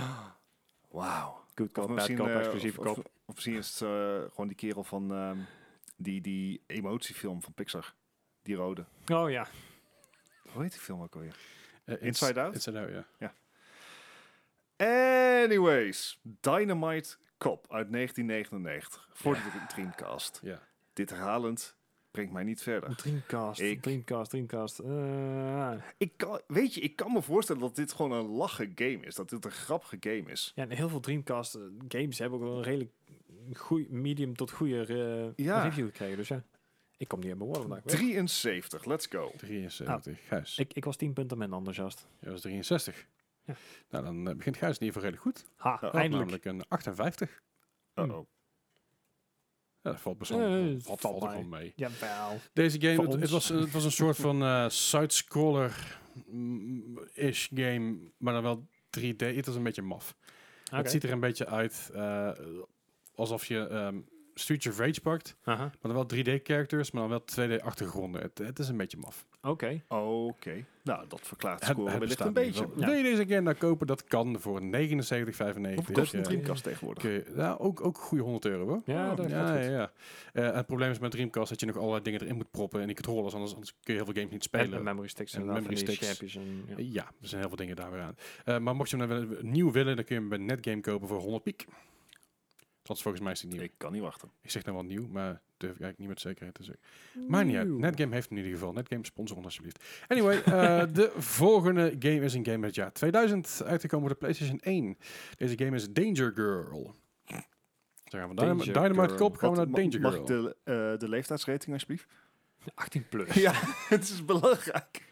Wauw. 0.90 1.42
Good 1.56 1.68
Of 1.68 1.74
cop, 1.74 1.86
bad 1.88 1.90
misschien, 1.96 2.18
cop, 2.18 2.28
eh, 2.28 2.36
explosieve 2.40 2.80
of, 2.80 2.88
of, 2.88 2.96
kop. 2.96 3.06
of 3.26 3.34
misschien 3.36 3.56
is 3.56 3.80
het 3.80 3.82
eh, 3.82 4.30
gewoon 4.30 4.48
die 4.48 4.56
kerel 4.56 4.84
van 4.84 5.12
ehm, 5.12 5.38
die, 5.96 6.22
die 6.22 6.64
emotiefilm 6.68 7.42
van 7.42 7.54
Pixar. 7.54 7.94
Die 8.42 8.56
rode. 8.56 8.86
Oh 9.08 9.30
ja. 9.30 9.48
Hoe 10.52 10.62
heet 10.62 10.72
die 10.72 10.82
film 10.82 11.02
ook 11.02 11.14
alweer? 11.16 11.36
Eh, 11.86 11.94
Ins- 11.96 12.22
Inside 12.22 12.42
Out? 12.42 12.54
Inside 12.54 12.80
Out, 12.80 13.06
ja. 13.18 13.34
Anyways. 15.44 16.20
Dynamite 16.22 17.16
Cop 17.38 17.66
uit 17.72 17.92
1999. 17.92 19.10
Voor 19.14 19.34
de 19.34 19.66
Dreamcast. 19.68 20.40
ja. 20.44 20.62
Dit 20.94 21.10
herhalend 21.10 21.76
brengt 22.14 22.32
mij 22.34 22.44
niet 22.44 22.62
verder. 22.62 22.96
Dreamcast, 22.96 23.60
Ik- 23.62 23.82
Dreamcast, 23.82 24.30
Dreamcast. 24.30 24.80
eh, 24.80 25.74
Ik 25.98 26.12
kan, 26.18 26.42
weet 26.48 26.74
je, 26.74 26.82
ik 26.82 26.96
kan 26.96 27.12
me 27.14 27.22
voorstellen 27.22 27.62
dat 27.62 27.76
dit 27.76 27.94
gewoon 27.94 28.12
een 28.12 28.26
lachen 28.26 28.72
game 28.76 29.00
is. 29.00 29.16
Dat 29.16 29.30
dit 29.30 29.46
een 29.46 29.52
grappige 29.52 29.98
game 30.00 30.32
is. 30.32 30.52
ja, 30.56 30.64
en 30.64 30.70
heel 30.78 30.90
veel 30.90 31.00
Dreamcast 31.00 31.56
eh, 31.56 31.62
games 31.88 32.20
hebben 32.20 32.40
ook 32.40 32.46
wel 32.46 32.58
een 32.58 32.64
redelijk 32.64 32.92
goeie, 33.54 33.90
medium 33.90 34.36
tot 34.36 34.52
goede 34.52 34.86
eh, 35.38 35.46
Ja. 35.46 35.64
review 35.64 35.86
gekregen. 35.86 36.18
Dus 36.18 36.28
ja, 36.28 36.44
ik 36.98 37.08
kom 37.08 37.20
niet 37.20 37.32
aan 37.32 37.38
mijn 37.38 37.50
woorden 37.50 37.68
vandaag. 37.70 37.92
73, 37.98 38.86
let's 38.86 39.06
go. 39.06 39.32
73. 39.38 40.20
Gijs. 40.28 40.58
Ik, 40.58 40.74
ik 40.74 40.86
was 40.86 40.96
10 40.98 41.14
punten 41.14 41.38
minder 41.38 41.58
enthousiast. 41.58 42.08
Jij 42.20 42.32
was 42.32 42.42
63. 42.42 43.08
Ja. 43.46 43.56
Nou, 43.90 44.04
dan 44.04 44.24
begint 44.38 44.58
Gijs 44.58 44.78
in 44.78 44.86
ieder 44.86 45.02
geval 45.02 45.02
redelijk 45.02 45.22
goed. 45.38 45.46
Ha, 45.56 45.70
had 45.80 45.82
eindelijk. 45.94 46.12
namelijk 46.42 46.46
een 46.46 46.64
58. 46.68 47.42
Uh-oh. 47.96 48.28
Ja, 49.84 49.92
dat 49.92 50.02
valt 50.02 50.18
best 50.18 50.32
wel, 50.32 50.80
valt, 50.80 51.04
er 51.04 51.10
gewoon 51.30 51.50
mee. 51.50 51.74
Jawel. 51.76 52.40
Deze 52.54 52.82
game, 52.82 53.20
het, 53.20 53.30
was, 53.30 53.50
het 53.50 53.72
was 53.72 53.84
een 53.84 53.92
soort 53.92 54.18
van 54.18 54.44
eh 54.48 54.70
side-scroller-ish 54.70 57.48
game, 57.54 57.98
maar 58.18 58.34
dan 58.34 58.44
wel 58.44 58.68
3D. 59.00 59.16
Het 59.18 59.46
was 59.46 59.56
een 59.56 59.64
beetje 59.64 59.82
maf. 59.82 60.16
Het 60.72 60.92
ziet 60.92 61.04
er 61.04 61.12
een 61.12 61.20
beetje 61.20 61.48
uit 61.48 61.90
eh, 61.94 62.32
alsof 63.16 63.46
je 63.46 63.68
ehm 63.68 64.00
Streets 64.36 64.68
of 64.68 64.78
Rage 64.80 65.02
pakt, 65.02 65.36
Aha. 65.44 65.64
maar 65.64 65.94
dan 65.94 65.94
wel 65.94 66.06
3D-characters, 66.16 66.92
maar 66.92 67.02
dan 67.02 67.10
wel 67.10 67.24
2D-achtergronden. 67.60 68.22
Het, 68.22 68.38
het 68.38 68.60
is 68.60 68.68
een 68.68 68.78
beetje 68.78 68.98
maf. 68.98 69.26
Oké. 69.42 69.82
Oké. 69.88 70.66
Nou, 70.84 71.06
dat 71.08 71.20
verklaart 71.24 71.60
de 71.60 71.66
Het- 71.66 71.76
score 71.78 72.00
wellicht 72.00 72.20
een 72.20 72.34
beetje. 72.34 72.68
Wil- 72.76 72.86
Wil 72.86 72.94
je 72.96 73.04
deze 73.04 73.26
game 73.28 73.42
nou 73.42 73.56
kopen? 73.56 73.88
Dat 73.88 74.04
kan 74.04 74.40
voor 74.40 74.62
79,95. 74.62 75.76
Hoeveel 75.76 75.94
kost 75.96 76.14
een 76.14 76.20
Ja. 76.20 76.26
Dreamcast 76.26 76.64
tegenwoordig? 76.64 77.04
Kun 77.04 77.12
je, 77.12 77.24
nou, 77.36 77.60
ook, 77.60 77.86
ook 77.86 77.98
goede 77.98 78.24
100 78.24 78.46
euro 78.46 78.66
hoor. 78.68 78.82
Ja, 78.86 79.12
Oh, 79.12 79.18
dat 79.18 79.30
ja, 79.30 79.46
gaat 79.46 79.56
ja, 79.58 79.62
goed. 79.64 79.72
ja. 79.72 79.92
Eh, 80.50 80.56
het 80.56 80.66
probleem 80.66 80.92
is 80.92 81.00
met 81.00 81.12
Dreamcast 81.12 81.50
dat 81.50 81.60
je 81.60 81.66
nog 81.66 81.78
allerlei 81.78 82.02
dingen 82.04 82.22
erin 82.22 82.36
moet 82.36 82.52
proppen 82.52 82.80
en 82.82 82.86
die 82.88 82.96
controllers, 82.96 83.34
anders, 83.34 83.54
anders 83.54 83.72
kun 83.84 83.94
je 83.94 84.04
heel 84.04 84.06
veel 84.06 84.14
games 84.14 84.32
niet 84.32 84.50
En, 84.52 84.60
spelen. 84.60 84.78
en 84.78 84.84
memory 84.84 85.08
sticks 85.08 85.34
En 85.34 85.42
en 85.42 85.48
memory 85.54 85.76
sticks. 85.76 86.36
En, 86.36 86.64
ja. 86.68 86.76
Ja, 86.78 87.06
er 87.22 87.28
zijn 87.28 87.40
heel 87.40 87.50
veel 87.50 87.58
dingen 87.58 87.76
daar 87.76 87.92
weer 87.92 88.02
aan. 88.02 88.16
Eh, 88.46 88.58
maar 88.58 88.76
mocht 88.76 88.90
je 88.90 88.98
hem 88.98 89.08
nou 89.08 89.38
nieuw 89.42 89.72
willen, 89.72 89.96
dan 89.96 90.06
kun 90.06 90.16
je 90.16 90.22
hem 90.22 90.30
bij 90.30 90.38
Netgame 90.40 90.82
kopen 90.82 91.08
voor 91.08 91.20
100 91.20 91.44
piek. 91.44 91.66
Dat 92.84 92.96
is 92.96 93.02
volgens 93.02 93.24
mij 93.24 93.32
is 93.32 93.40
die 93.40 93.50
nieuw. 93.50 93.62
Ik 93.62 93.74
kan 93.78 93.92
niet 93.92 94.02
wachten. 94.02 94.32
Ik 94.42 94.52
zeg 94.52 94.64
nou 94.64 94.76
wel 94.76 94.86
nieuw, 94.86 95.08
maar 95.08 95.42
durf 95.58 95.76
ik 95.76 95.82
eigenlijk 95.82 95.98
niet 95.98 96.08
met 96.08 96.20
zekerheid 96.20 96.56
te 96.56 96.64
zeggen. 96.64 96.84
Maar 97.28 97.46
niet 97.46 97.56
uit. 97.56 97.68
Netgame 97.68 98.14
heeft 98.14 98.30
in 98.30 98.38
ieder 98.38 98.52
geval. 98.52 98.74
Netgame 98.74 99.06
sponsor 99.06 99.36
ons 99.38 99.46
alsjeblieft. 99.46 99.84
Anyway, 100.08 100.42
eh, 100.42 100.84
de 101.00 101.12
volgende 101.16 101.96
game 102.00 102.20
is 102.20 102.34
een 102.34 102.46
game 102.46 102.58
uit 102.58 102.66
het 102.66 102.76
jaar 102.76 102.92
2000. 102.92 103.62
Uitgekomen 103.66 104.08
voor 104.08 104.16
de 104.16 104.26
PlayStation 104.26 104.60
1. 104.60 104.98
Deze 105.38 105.58
game 105.58 105.76
is 105.76 105.90
Danger 105.92 106.32
Girl. 106.36 106.96
Zo 108.14 108.20
gaan 108.20 108.30
we 108.30 108.36
Dynamite. 108.72 109.16
Cop 109.16 109.38
gaan 109.38 109.50
we 109.52 109.56
naar 109.56 109.70
Danger 109.70 110.02
mag 110.02 110.14
Girl. 110.14 110.22
ik 110.22 110.28
de, 110.28 110.56
eh, 110.64 111.00
de 111.00 111.10
leeftijdsrating 111.10 111.74
alsjeblieft? 111.74 112.06
18 112.76 113.08
plus. 113.10 113.34
Ja, 113.34 113.52
het 113.96 114.04
is 114.04 114.26
belangrijk. 114.26 115.02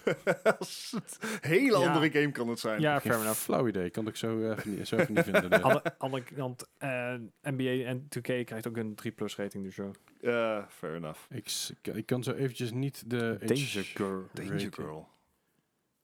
Een 0.00 1.02
hele 1.40 1.78
Ja. 1.78 1.86
andere 1.86 2.10
game 2.10 2.30
kan 2.32 2.48
het 2.48 2.58
zijn. 2.58 2.80
Ja, 2.80 2.98
geen 2.98 3.10
fair 3.12 3.22
enough. 3.22 3.40
flauw 3.40 3.68
idee. 3.68 3.90
Kan 3.90 4.06
ik 4.06 4.16
zo 4.16 4.50
even 4.52 4.74
niet, 4.76 4.88
zo 4.88 4.96
even 4.96 5.14
niet 5.14 5.24
vinden. 5.24 5.50
nee. 5.50 5.58
Andere, 5.60 5.98
andere 5.98 6.22
kant, 6.34 6.66
eh, 6.78 7.14
NBA 7.42 7.84
en 7.84 8.08
2K 8.08 8.44
krijgt 8.44 8.66
ook 8.66 8.76
een 8.76 8.94
3 8.94 9.12
plus 9.12 9.36
rating, 9.36 9.64
dus 9.64 9.74
zo. 9.74 9.90
Eh, 10.20 10.64
fair 10.68 10.94
enough. 10.94 11.20
Ik, 11.30 11.52
ik, 11.82 11.94
ik 11.94 12.06
kan 12.06 12.22
zo 12.22 12.32
eventjes 12.32 12.70
niet 12.72 13.10
de 13.10 13.36
Danger 13.40 13.84
Girl. 13.84 14.26
Danger. 14.32 14.70
Dat 14.70 15.06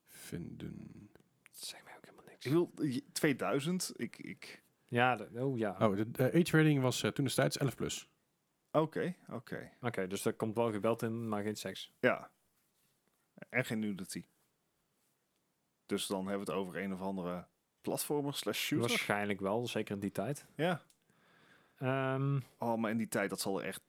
vinden. 0.06 1.08
zegt 1.50 1.84
mij 1.84 1.92
ook 1.96 2.04
helemaal 2.04 2.24
niks. 2.28 2.46
Ik 2.46 2.52
wil 2.52 2.72
je- 2.76 3.04
2000. 3.12 3.92
Ik, 3.96 4.18
ik. 4.18 4.62
Ja, 4.88 5.16
de- 5.16 5.28
oh 5.44 5.58
ja. 5.58 5.76
Oh, 5.80 5.96
de, 5.96 6.10
de 6.10 6.24
age 6.32 6.56
rating 6.56 6.80
was 6.80 7.02
eh, 7.02 7.10
toen 7.10 7.24
destijds 7.24 7.56
11 7.58 7.74
plus. 7.74 8.08
Oké, 8.80 9.14
oké. 9.30 9.70
Oké, 9.80 10.06
dus 10.06 10.24
er 10.24 10.32
komt 10.34 10.54
wel 10.54 10.70
geweld 10.72 11.02
in, 11.02 11.28
maar 11.28 11.42
geen 11.42 11.56
seks. 11.56 11.92
Ja. 12.00 12.30
En 13.48 13.64
geen 13.64 13.78
nudity. 13.78 14.24
Dus 15.86 16.06
dan 16.06 16.26
hebben 16.26 16.46
we 16.46 16.52
het 16.52 16.60
over 16.60 16.76
een 16.82 16.92
of 16.92 17.00
andere 17.00 17.46
platformer 17.80 18.34
slash 18.34 18.58
shooter. 18.58 18.88
Waarschijnlijk 18.88 19.40
wel, 19.40 19.66
zeker 19.66 19.94
in 19.94 20.00
die 20.00 20.10
tijd. 20.12 20.46
Ja. 20.56 20.82
Ehm, 21.78 22.40
Oh, 22.58 22.76
maar 22.78 22.90
in 22.90 22.96
die 22.96 23.08
tijd 23.08 23.30
dat 23.30 23.40
zal 23.40 23.60
er 23.60 23.66
echt 23.66 23.80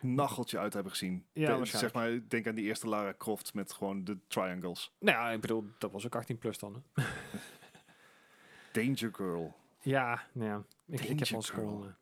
nacheltje 0.00 0.58
uit 0.58 0.72
hebben 0.74 0.92
gezien. 0.92 1.26
Ja, 1.32 1.56
De- 1.58 1.64
zeg 1.64 1.92
maar, 1.92 2.28
denk 2.28 2.46
aan 2.46 2.54
die 2.54 2.64
eerste 2.64 2.88
Lara 2.88 3.14
Croft 3.18 3.54
met 3.54 3.72
gewoon 3.72 4.04
de 4.04 4.18
triangles. 4.26 4.92
nou 4.98 5.18
ja, 5.18 5.30
ik 5.30 5.40
bedoel, 5.40 5.64
dat 5.78 5.92
was 5.92 6.06
ook 6.06 6.14
18 6.14 6.38
plus 6.38 6.58
dan. 6.58 6.84
Hè? 6.94 7.02
Danger 8.82 9.14
Girl. 9.14 9.56
Ja, 9.80 10.22
nou 10.32 10.48
ja. 10.48 10.62
Ik, 10.86 11.00
ik 11.00 11.18
heb 11.18 11.28
Danger 11.28 11.34
al 11.34 11.42
Girl. 11.80 11.92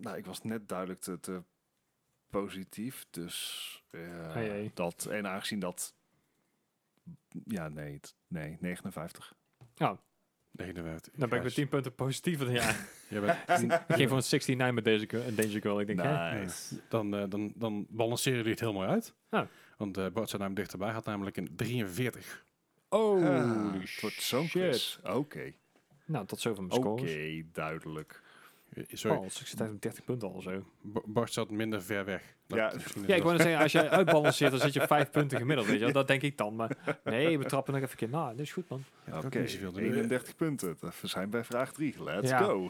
Nou, 0.00 0.16
ik 0.16 0.26
was 0.26 0.42
net 0.42 0.68
duidelijk 0.68 1.00
te, 1.00 1.20
te 1.20 1.42
positief, 2.30 3.06
dus 3.10 3.68
Hey, 3.90 4.46
hey. 4.48 4.70
dat 4.74 5.04
en 5.04 5.26
aangezien 5.26 5.58
dat, 5.58 5.94
ja, 7.44 7.68
nee, 7.68 8.00
nee, 8.28 8.56
59. 8.60 9.34
59. 10.50 11.12
Dan 11.14 11.28
ben 11.28 11.38
ik 11.38 11.44
met 11.44 11.52
Gijs. 11.52 11.54
10 11.54 11.68
punten 11.68 11.94
positiever 11.94 12.46
dan 12.46 12.54
ja. 12.54 12.76
Jij 13.08 13.20
bent- 13.20 13.38
ik 13.88 13.94
ging 13.94 14.08
voor 14.08 14.16
een 14.18 14.24
69 14.30 14.72
met 14.74 14.84
deze 14.84 15.06
Danger 15.34 15.60
Girl. 15.60 15.80
Ik 15.80 15.86
denk, 15.86 16.02
hè? 16.02 16.38
Nice. 16.40 16.80
dan, 16.88 17.14
eh, 17.14 17.24
dan, 17.28 17.52
dan 17.56 17.86
balanceren 17.88 18.36
jullie 18.38 18.52
het 18.52 18.60
heel 18.60 18.72
mooi 18.72 18.88
uit. 18.88 19.14
Ja. 19.30 19.48
Want 19.76 19.96
eh 19.96 20.06
Bart 20.12 20.54
dichterbij. 20.56 20.90
Had 20.90 21.04
namelijk 21.04 21.36
een 21.36 21.56
43. 21.56 22.44
Oh, 22.88 23.24
Ah, 23.26 23.72
wordt 24.00 24.22
zo'n. 24.22 24.48
Oké, 25.02 25.52
Nou, 26.06 26.26
tot 26.26 26.40
zover 26.40 26.62
mijn 26.64 26.80
oké, 26.84 26.98
scores. 27.08 27.42
duidelijk. 27.52 28.22
Eh, 28.74 28.82
Sorry, 28.88 29.16
Oh, 29.18 29.24
ik 29.24 29.32
zit 29.32 29.60
op 29.60 29.80
30 29.82 30.04
punten 30.04 30.32
al 30.32 30.40
zo. 30.40 30.64
B- 30.92 31.02
Bart 31.06 31.32
zat 31.32 31.50
minder 31.50 31.82
ver 31.82 32.04
weg. 32.04 32.22
Dat 32.46 32.58
Ja. 32.58 32.72
Ja, 33.06 33.14
ik 33.14 33.22
wou 33.22 33.36
zeggen, 33.36 33.58
als 33.62 33.72
jij 33.72 33.88
uitbalanceert, 33.98 34.50
dan 34.50 34.60
zit 34.60 34.72
je 34.72 34.86
5 34.86 35.10
punten 35.10 35.38
gemiddeld, 35.38 35.66
weet 35.68 35.78
je 35.78 35.84
wel. 35.84 35.92
Dat 35.92 36.08
denk 36.08 36.22
ik 36.22 36.36
dan. 36.36 36.56
Maar 36.56 36.98
nee, 37.04 37.38
we 37.38 37.44
trappen 37.44 37.72
nog 37.74 37.82
even 37.82 37.92
een 37.92 37.98
keer 38.10 38.18
na. 38.18 38.30
Dat 38.30 38.38
is 38.40 38.52
goed, 38.52 38.68
man. 38.68 38.84
Ja, 39.06 39.18
Oké, 39.18 39.44
doen. 39.60 39.78
31 39.78 40.36
punten. 40.36 40.76
We 40.80 40.90
zijn 41.08 41.30
bij 41.30 41.44
vraag 41.44 41.72
3. 41.72 42.02
Let's 42.02 42.30
Ja. 42.30 42.38
go. 42.38 42.68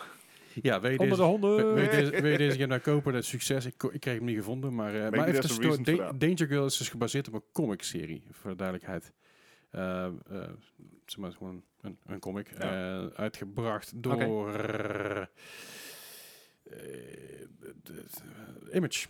Ja, 0.62 0.80
weet 0.80 0.92
je 0.92 0.98
Onder 0.98 1.16
deze, 1.18 1.38
de 1.40 1.46
wil 1.74 1.82
je 1.82 1.88
deze, 1.90 2.10
wil 2.22 2.30
je 2.30 2.38
deze 2.38 2.54
game 2.54 2.66
nou 2.66 2.80
kopen? 2.80 3.12
Dat 3.12 3.22
is 3.22 3.28
succes. 3.28 3.64
Ik, 3.66 3.82
ik 3.82 4.00
kreeg 4.00 4.14
hem 4.16 4.24
niet 4.24 4.36
gevonden. 4.36 4.74
Maar, 4.74 4.94
eh, 5.04 5.10
maar 5.10 5.28
even 5.28 5.40
tussendoor. 5.40 5.82
Da-. 5.82 6.12
Danger 6.12 6.46
Girl 6.46 6.64
is 6.66 6.76
dus 6.76 6.88
gebaseerd 6.88 7.28
op 7.28 7.34
een 7.34 7.42
comic-serie. 7.52 8.22
Voor 8.30 8.50
de 8.50 8.56
duidelijkheid. 8.56 9.12
Eh, 9.70 10.04
eh, 10.06 10.12
zeg 11.06 11.18
maar, 11.18 11.32
gewoon 11.32 11.62
een, 11.80 11.98
een 12.06 12.18
comic. 12.18 12.50
Ja. 12.58 13.00
eh, 13.02 13.06
uitgebracht 13.14 14.02
door... 14.02 14.52
Image. 18.72 19.06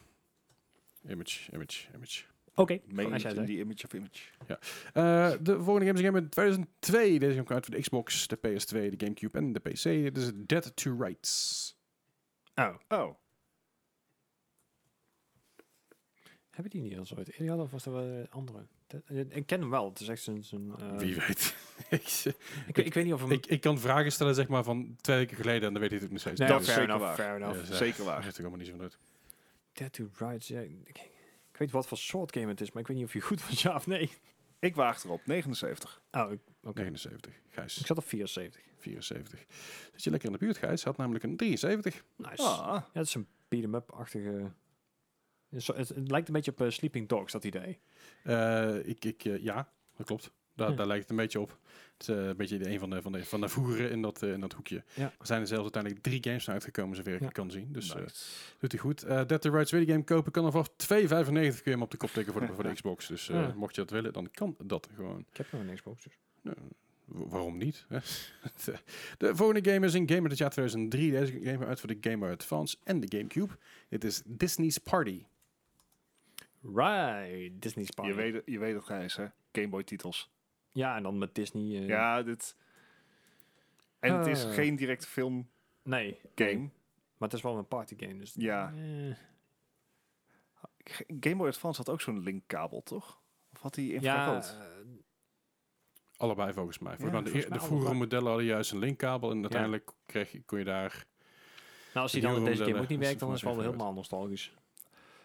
Image, 1.08 1.52
Image, 1.52 1.88
Image. 1.94 2.24
Oké, 2.56 2.80
zegt. 3.18 3.34
the 3.46 3.58
image 3.58 3.84
of 3.84 3.92
image. 3.92 4.20
Eh, 4.92 5.32
de 5.40 5.62
volgende 5.62 5.86
game 5.86 5.92
is 5.92 6.00
een 6.00 6.04
game 6.04 6.18
in 6.18 6.28
2002. 6.28 7.18
Deze 7.18 7.32
game 7.32 7.44
kwam 7.44 7.56
uit 7.56 7.66
voor 7.66 7.74
de 7.74 7.80
Xbox, 7.80 8.26
de 8.26 8.36
PS2, 8.36 8.70
de 8.70 8.94
Gamecube 8.96 9.38
en 9.38 9.52
de 9.52 9.60
PC. 9.60 9.82
Dit 9.82 10.16
is 10.16 10.30
Dead 10.34 10.76
to 10.76 10.96
Rights. 10.98 11.76
Oh, 12.54 12.74
Oh, 12.88 13.14
hebben 16.54 16.70
die 16.72 16.82
niet 16.82 16.98
al 16.98 17.06
zo 17.06 17.14
ooit 17.14 17.38
eerder 17.38 17.58
of 17.58 17.70
was 17.70 17.84
dat 17.84 17.94
wel 17.94 18.02
een 18.02 18.30
andere? 18.30 18.66
Dat- 18.86 19.02
eh, 19.06 19.18
ik 19.28 19.46
ken 19.46 19.60
hem 19.60 19.70
wel. 19.70 19.88
Het 19.88 20.00
is 20.00 20.08
echt 20.08 20.22
zo'n... 20.22 20.42
zo'n, 20.42 20.74
eh, 20.78 20.96
Wie 20.98 21.14
weet. 21.14 21.56
ik, 21.88 22.00
ik, 22.66 22.76
weet- 22.76 22.86
ik 22.86 22.94
weet 22.94 23.04
niet 23.04 23.12
of 23.12 23.20
hem... 23.20 23.30
ik, 23.30 23.46
ik 23.46 23.60
kan 23.60 23.78
vragen 23.78 24.12
stellen 24.12 24.34
zeg 24.34 24.48
maar 24.48 24.64
van 24.64 24.96
twee 25.00 25.16
weken 25.16 25.36
geleden 25.36 25.66
en 25.66 25.72
dan 25.72 25.82
weet 25.82 25.92
ik 25.92 26.00
het 26.00 26.10
nog 26.10 26.20
steeds. 26.20 26.38
nee, 26.40 26.48
dat 26.48 26.58
dat 26.58 26.68
is 26.68 26.74
fair 26.74 26.86
zeker 26.86 26.94
enough, 27.00 27.16
waar. 27.16 27.26
fair 27.26 27.36
enough. 27.42 27.68
Ja, 27.68 27.76
zeker 27.76 28.04
waar. 28.04 28.22
heeft 28.22 28.36
er 28.36 28.40
allemaal 28.42 28.58
niet 28.60 28.68
zo 28.68 28.80
uit. 28.80 28.98
Dead 29.72 29.92
to 29.92 30.08
Rights, 30.18 30.48
ja, 30.48 30.60
ik, 30.60 30.70
ik 31.52 31.56
weet 31.58 31.70
wat 31.70 31.86
voor 31.86 31.98
soort 31.98 32.32
game 32.36 32.48
het 32.48 32.60
is, 32.60 32.72
maar 32.72 32.82
ik 32.82 32.88
weet 32.88 32.96
niet 32.96 33.06
of 33.06 33.12
je 33.12 33.20
goed 33.20 33.46
was, 33.48 33.62
ja 33.62 33.74
of 33.74 33.86
nee. 33.86 34.10
ik 34.58 34.74
waag 34.74 35.04
erop. 35.04 35.26
79. 35.26 36.02
Oh, 36.10 36.32
ik- 36.32 36.40
oké. 36.62 36.78
79. 36.80 37.32
Gijs, 37.50 37.78
Ik 37.78 37.86
zat 37.86 37.96
op 37.98 38.06
74. 38.08 38.62
74. 38.78 39.44
Zit 39.92 40.02
je 40.04 40.10
lekker 40.10 40.28
in 40.28 40.34
de 40.38 40.44
buurt, 40.44 40.58
Gijs? 40.58 40.84
Had 40.84 40.96
namelijk 40.96 41.24
een 41.24 41.36
73. 41.36 42.04
Nice. 42.16 42.42
Ah, 42.42 42.66
Ja, 42.66 42.86
het 42.92 43.06
is 43.06 43.14
een 43.14 43.26
beat-em-up-achtige... 43.48 44.52
Het, 45.54 45.62
is 45.62 45.64
zo- 45.64 45.74
het, 45.74 45.88
het 45.88 46.10
lijkt 46.10 46.28
een 46.28 46.34
beetje 46.34 46.50
op 46.50 46.60
eh, 46.60 46.70
Sleeping 46.70 47.08
Dogs, 47.08 47.32
dat 47.32 47.44
idee. 47.44 47.78
Eh, 48.22 48.76
ik, 48.88 49.04
ik, 49.04 49.24
eh, 49.24 49.42
ja, 49.42 49.68
dat 49.96 50.06
klopt. 50.06 50.30
Daar, 50.56 50.68
Hm. 50.70 50.76
daar 50.76 50.86
lijkt 50.86 51.02
het 51.02 51.10
een 51.10 51.16
beetje 51.16 51.40
op. 51.40 51.58
Het 51.98 52.08
is 52.08 52.14
een 52.14 52.36
beetje 52.36 52.70
een 52.70 52.78
van 52.78 52.90
de, 52.90 53.02
van 53.02 53.12
de, 53.12 53.24
van 53.24 53.40
de 53.40 53.48
voeren 53.48 53.90
in 53.90 54.02
dat, 54.02 54.22
in 54.22 54.40
dat 54.40 54.52
hoekje. 54.52 54.82
Ja. 54.94 55.12
Er 55.18 55.26
zijn 55.26 55.40
er 55.40 55.46
zelfs 55.46 55.62
uiteindelijk 55.62 56.02
drie 56.02 56.22
games 56.22 56.50
uitgekomen, 56.50 56.96
zover 56.96 57.14
ik 57.14 57.20
Ja. 57.20 57.28
kan 57.28 57.50
zien. 57.50 57.72
Dus 57.72 57.94
nice. 57.94 58.24
doet 58.58 58.72
hij 58.72 58.80
goed. 58.80 59.02
Eh 59.02 59.26
Dead 59.26 59.40
to 59.40 59.50
Rights 59.50 59.70
Video 59.70 59.92
Game 59.92 60.04
kopen 60.04 60.32
kan 60.32 60.50
vanaf 60.52 60.68
2,95 60.76 61.62
kun 61.62 61.62
je 61.64 61.70
hem 61.70 61.82
op 61.82 61.90
de 61.90 61.96
kop 61.96 62.10
tikken 62.10 62.32
voor 62.32 62.46
de, 62.46 62.52
voor 62.54 62.62
de 62.64 62.72
Xbox. 62.80 63.06
Dus 63.06 63.26
Ja. 63.26 63.52
mocht 63.56 63.74
je 63.74 63.80
dat 63.80 63.90
willen, 63.90 64.12
dan 64.12 64.30
kan 64.30 64.56
dat 64.64 64.88
gewoon. 64.94 65.24
Ik 65.30 65.36
heb 65.36 65.46
nog 65.52 65.60
een 65.60 65.74
Xbox, 65.74 66.02
dus. 66.04 66.12
Nou, 66.42 66.56
waarom 67.04 67.56
niet? 67.58 67.86
de 69.18 69.36
volgende 69.36 69.70
game 69.72 69.86
is 69.86 69.94
een 69.94 70.08
game 70.08 70.20
uit 70.20 70.30
het 70.30 70.38
jaar 70.38 70.50
2003. 70.50 71.10
Deze 71.10 71.40
game 71.42 71.66
uit 71.66 71.80
voor 71.80 71.88
de 71.88 71.96
Game 72.00 72.16
Boy 72.18 72.30
Advance 72.30 72.76
en 72.84 73.00
de 73.00 73.16
Gamecube. 73.16 73.52
Dit 73.88 74.04
is 74.04 74.22
Disney's 74.24 74.78
Party. 74.78 75.24
Right, 76.74 77.62
Disney's 77.62 77.90
Party. 77.90 78.10
Je 78.10 78.16
weet, 78.16 78.34
het- 78.34 78.42
je 78.46 78.58
weet 78.58 78.74
het, 78.74 78.84
Gijs, 78.84 79.16
hè? 79.16 79.26
Gameboy 79.52 79.82
titels. 79.84 80.30
Ja, 80.72 80.96
en 80.96 81.02
dan 81.02 81.18
met 81.18 81.34
Disney... 81.34 81.80
eh, 81.82 81.86
Ja, 81.88 82.22
dit... 82.22 82.56
En 83.98 84.14
het 84.18 84.26
is 84.26 84.44
Ah. 84.44 84.52
geen 84.52 84.76
directe 84.76 85.06
film 85.06 85.48
Nee, 85.82 86.20
game. 86.34 86.58
maar 87.16 87.28
het 87.28 87.32
is 87.32 87.42
wel 87.42 87.56
een 87.58 87.68
partygame, 87.68 88.16
dus... 88.18 88.34
Ja. 88.36 88.72
eh, 88.76 89.14
G- 90.90 91.02
Game 91.20 91.36
Boy 91.36 91.48
Advance 91.48 91.78
had 91.78 91.88
ook 91.90 92.00
zo'n 92.00 92.20
linkkabel, 92.22 92.82
toch? 92.82 93.20
Of 93.52 93.60
had 93.60 93.74
hij 93.76 93.84
ja, 93.84 93.92
infrarood? 93.94 94.56
eh, 94.60 94.66
Allebei 96.16 96.52
volgens 96.52 96.78
mij. 96.78 96.96
Volgens 96.96 97.12
mij 97.12 97.22
de, 97.22 97.30
volgens 97.30 97.52
de 97.60 97.66
vroegere 97.66 97.94
modellen 97.94 98.26
hadden 98.26 98.44
juist 98.46 98.72
een 98.72 98.78
linkkabel. 98.78 99.30
En 99.30 99.40
uiteindelijk 99.40 99.90
kreeg 100.06 100.32
je, 100.32 100.42
kon 100.42 100.58
je 100.58 100.64
daar... 100.64 101.06
nou, 101.92 101.98
als 102.02 102.12
die 102.12 102.22
dan 102.22 102.36
in 102.36 102.44
deze 102.44 102.64
game 102.64 102.80
ook 102.80 102.88
niet 102.88 102.98
werkt, 102.98 103.20
dan 103.20 103.32
is 103.32 103.40
het 103.40 103.50
wel 103.54 103.60
helemaal 103.66 103.92
nostalgisch. 103.92 104.54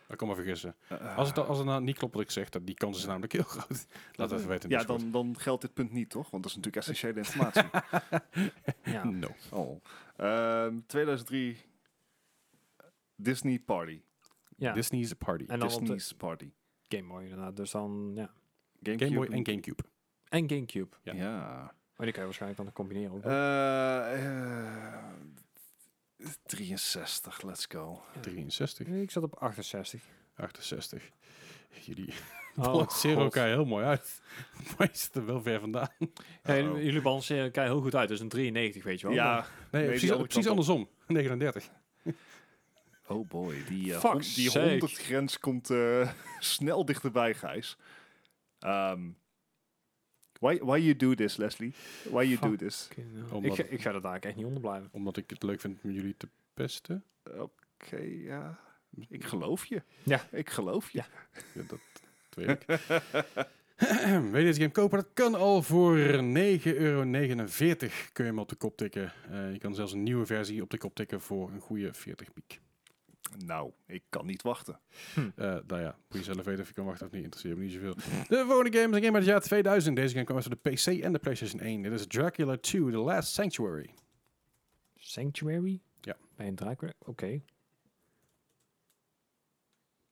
Ik 0.09 0.17
kan 0.17 0.27
maar 0.27 0.35
vergissen. 0.35 0.75
Eh, 0.87 1.17
Als 1.17 1.27
het, 1.27 1.37
als 1.37 1.57
het 1.57 1.67
nou 1.67 1.81
niet 1.81 1.97
klopt 1.97 2.13
wat 2.13 2.23
ik 2.23 2.31
zeg, 2.31 2.49
dat 2.49 2.65
die 2.65 2.75
kans 2.75 2.97
is 2.97 3.05
namelijk 3.05 3.31
heel 3.31 3.43
groot. 3.43 3.87
Laat 4.15 4.31
even 4.31 4.47
weten 4.47 4.69
in 4.69 4.77
ja, 4.77 4.83
dan, 4.83 5.11
dan 5.11 5.35
geldt 5.39 5.61
dit 5.61 5.73
punt 5.73 5.91
niet, 5.91 6.09
toch? 6.09 6.29
Want 6.29 6.43
dat 6.43 6.51
is 6.51 6.57
natuurlijk 6.57 6.85
essentiële 6.87 7.17
informatie. 7.17 7.63
Ja. 8.93 9.03
No. 9.23 9.27
oh. 9.51 9.81
Ehm, 10.17 10.79
2003 10.85 11.57
Disney 13.15 13.59
Party. 13.59 14.01
ja. 14.57 14.73
Disney's 14.73 15.13
Party. 15.13 15.43
En 15.47 15.59
dan 15.59 15.67
Disney's 15.69 16.13
Party. 16.13 16.51
Game 16.87 17.07
Boy 17.07 17.23
inderdaad. 17.23 17.55
Dus 17.55 17.71
dan, 17.71 18.11
ja. 18.15 18.31
Gamecube 18.83 19.05
Game 19.13 19.25
Boy 19.27 19.35
en 19.37 19.45
Gamecube. 19.45 19.83
En 20.29 20.49
Gamecube. 20.49 20.95
Ja. 21.03 21.13
Ja. 21.13 21.37
Maar 21.95 22.05
die 22.07 22.11
kan 22.11 22.19
je 22.19 22.23
waarschijnlijk 22.23 22.61
dan 22.63 22.71
combineren 22.73 23.11
ook. 23.15 23.23
Eh, 23.23 24.25
eh, 24.25 25.03
63, 26.45 27.41
let's 27.43 27.65
go. 27.69 28.01
63, 28.21 28.87
ik 28.87 29.11
zat 29.11 29.23
op 29.23 29.35
68. 29.35 30.01
68. 30.35 31.09
Jullie 31.81 32.13
Oh, 32.55 32.63
balanceren 32.65 33.15
God. 33.15 33.23
elkaar 33.35 33.47
heel 33.47 33.65
mooi 33.65 33.85
uit. 33.85 34.21
Maar 34.77 34.89
je 34.91 34.97
zit 34.97 35.15
er 35.15 35.25
wel 35.25 35.41
ver 35.41 35.59
vandaan. 35.59 35.89
Ja, 36.43 36.55
jullie- 36.55 37.01
balanceren 37.01 37.43
elkaar 37.43 37.65
heel 37.65 37.81
goed 37.81 37.95
uit. 37.95 38.09
Dus 38.09 38.19
een 38.19 38.29
93, 38.29 38.83
weet 38.83 38.99
je 38.99 39.05
wel. 39.07 39.15
Ja, 39.15 39.45
Nee, 39.71 39.85
precies, 39.85 40.47
andersom. 40.47 40.89
39. 41.07 41.69
oh 43.07 43.27
boy, 43.27 43.63
die, 43.67 43.93
eh, 43.95 44.11
die 44.13 44.49
sake. 44.49 44.69
100 44.69 44.91
grens 44.97 45.39
komt 45.39 45.69
eh, 45.69 46.11
snel 46.39 46.85
dichterbij, 46.85 47.33
Gijs. 47.33 47.77
Ehm, 48.59 49.09
why, 50.39 50.59
why 50.63 50.77
you 50.77 50.95
do 50.95 51.15
this, 51.15 51.37
Leslie? 51.37 51.73
Why 52.03 52.23
you 52.23 52.39
do 52.39 52.55
this? 52.55 52.89
Omdat- 53.31 53.57
ik, 53.59 53.65
ga, 53.65 53.71
ik 53.71 53.81
ga 53.81 53.93
er 53.93 54.01
daar 54.01 54.19
echt 54.19 54.35
niet 54.35 54.45
onder 54.45 54.61
blijven. 54.61 54.89
Omdat 54.91 55.17
ik 55.17 55.29
het 55.29 55.43
leuk 55.43 55.59
vind 55.61 55.77
om 55.83 55.91
jullie 55.91 56.17
te 56.17 56.27
pesten. 56.53 57.03
Oké, 57.37 58.01
ja. 58.01 58.59
Ik 59.09 59.23
geloof 59.23 59.65
je. 59.65 59.81
Ja. 60.03 60.27
Ik 60.31 60.49
geloof 60.49 60.89
je. 60.89 60.97
Ja. 60.97 61.05
Ja, 61.53 61.61
dat 61.67 61.79
weet 62.29 62.49
ik. 62.49 62.65
Wil 64.31 64.37
je 64.39 64.45
deze 64.45 64.59
game 64.59 64.71
kopen? 64.71 64.97
Dat 64.97 65.09
kan 65.13 65.35
al 65.35 65.61
voor 65.61 65.97
9,49 65.97 66.63
euro. 66.63 67.03
Kun 68.13 68.25
je 68.25 68.31
hem 68.31 68.39
op 68.39 68.49
de 68.49 68.55
kop 68.55 68.77
tikken. 68.77 69.13
Eh, 69.29 69.51
je 69.51 69.57
kan 69.59 69.75
zelfs 69.75 69.93
een 69.93 70.03
nieuwe 70.03 70.25
versie 70.25 70.61
op 70.61 70.69
de 70.69 70.77
kop 70.77 70.95
tikken 70.95 71.21
voor 71.21 71.51
een 71.51 71.59
goede 71.59 71.93
40 71.93 72.33
piek. 72.33 72.59
Nou, 73.37 73.71
ik 73.85 74.03
kan 74.09 74.25
niet 74.25 74.41
wachten. 74.41 74.79
Eh, 75.15 75.57
nou 75.67 75.81
ja, 75.81 75.97
moet 76.09 76.17
je 76.17 76.23
zelf 76.33 76.45
weten 76.45 76.61
of 76.61 76.67
je 76.67 76.73
kan 76.73 76.85
wachten 76.85 77.05
of 77.07 77.11
niet. 77.11 77.23
Interesseert 77.23 77.57
me 77.57 77.63
niet 77.63 77.73
zoveel. 77.73 77.93
De 78.27 78.43
volgende 78.47 78.77
game 78.77 78.89
is 78.89 78.95
een 78.95 79.03
game 79.03 79.05
uit 79.05 79.15
het 79.15 79.25
jaar 79.25 79.41
2000. 79.41 79.95
Deze 79.95 80.13
game 80.13 80.23
kwam 80.25 80.37
uit 80.37 80.45
voor 80.45 80.57
de 80.61 80.69
PC 80.69 81.03
en 81.03 81.13
de 81.13 81.19
PlayStation 81.19 81.61
1. 81.61 81.81
Dit 81.81 81.91
is 81.91 82.07
Dracula 82.07 82.57
2, 82.57 82.81
The 82.91 82.97
Last 82.97 83.33
Sanctuary. 83.33 83.89
Sanctuary? 84.95 85.81
Ja. 86.01 86.17
Bij 86.35 86.47
een 86.47 86.55
Dracula? 86.55 86.93
Oké. 87.05 87.41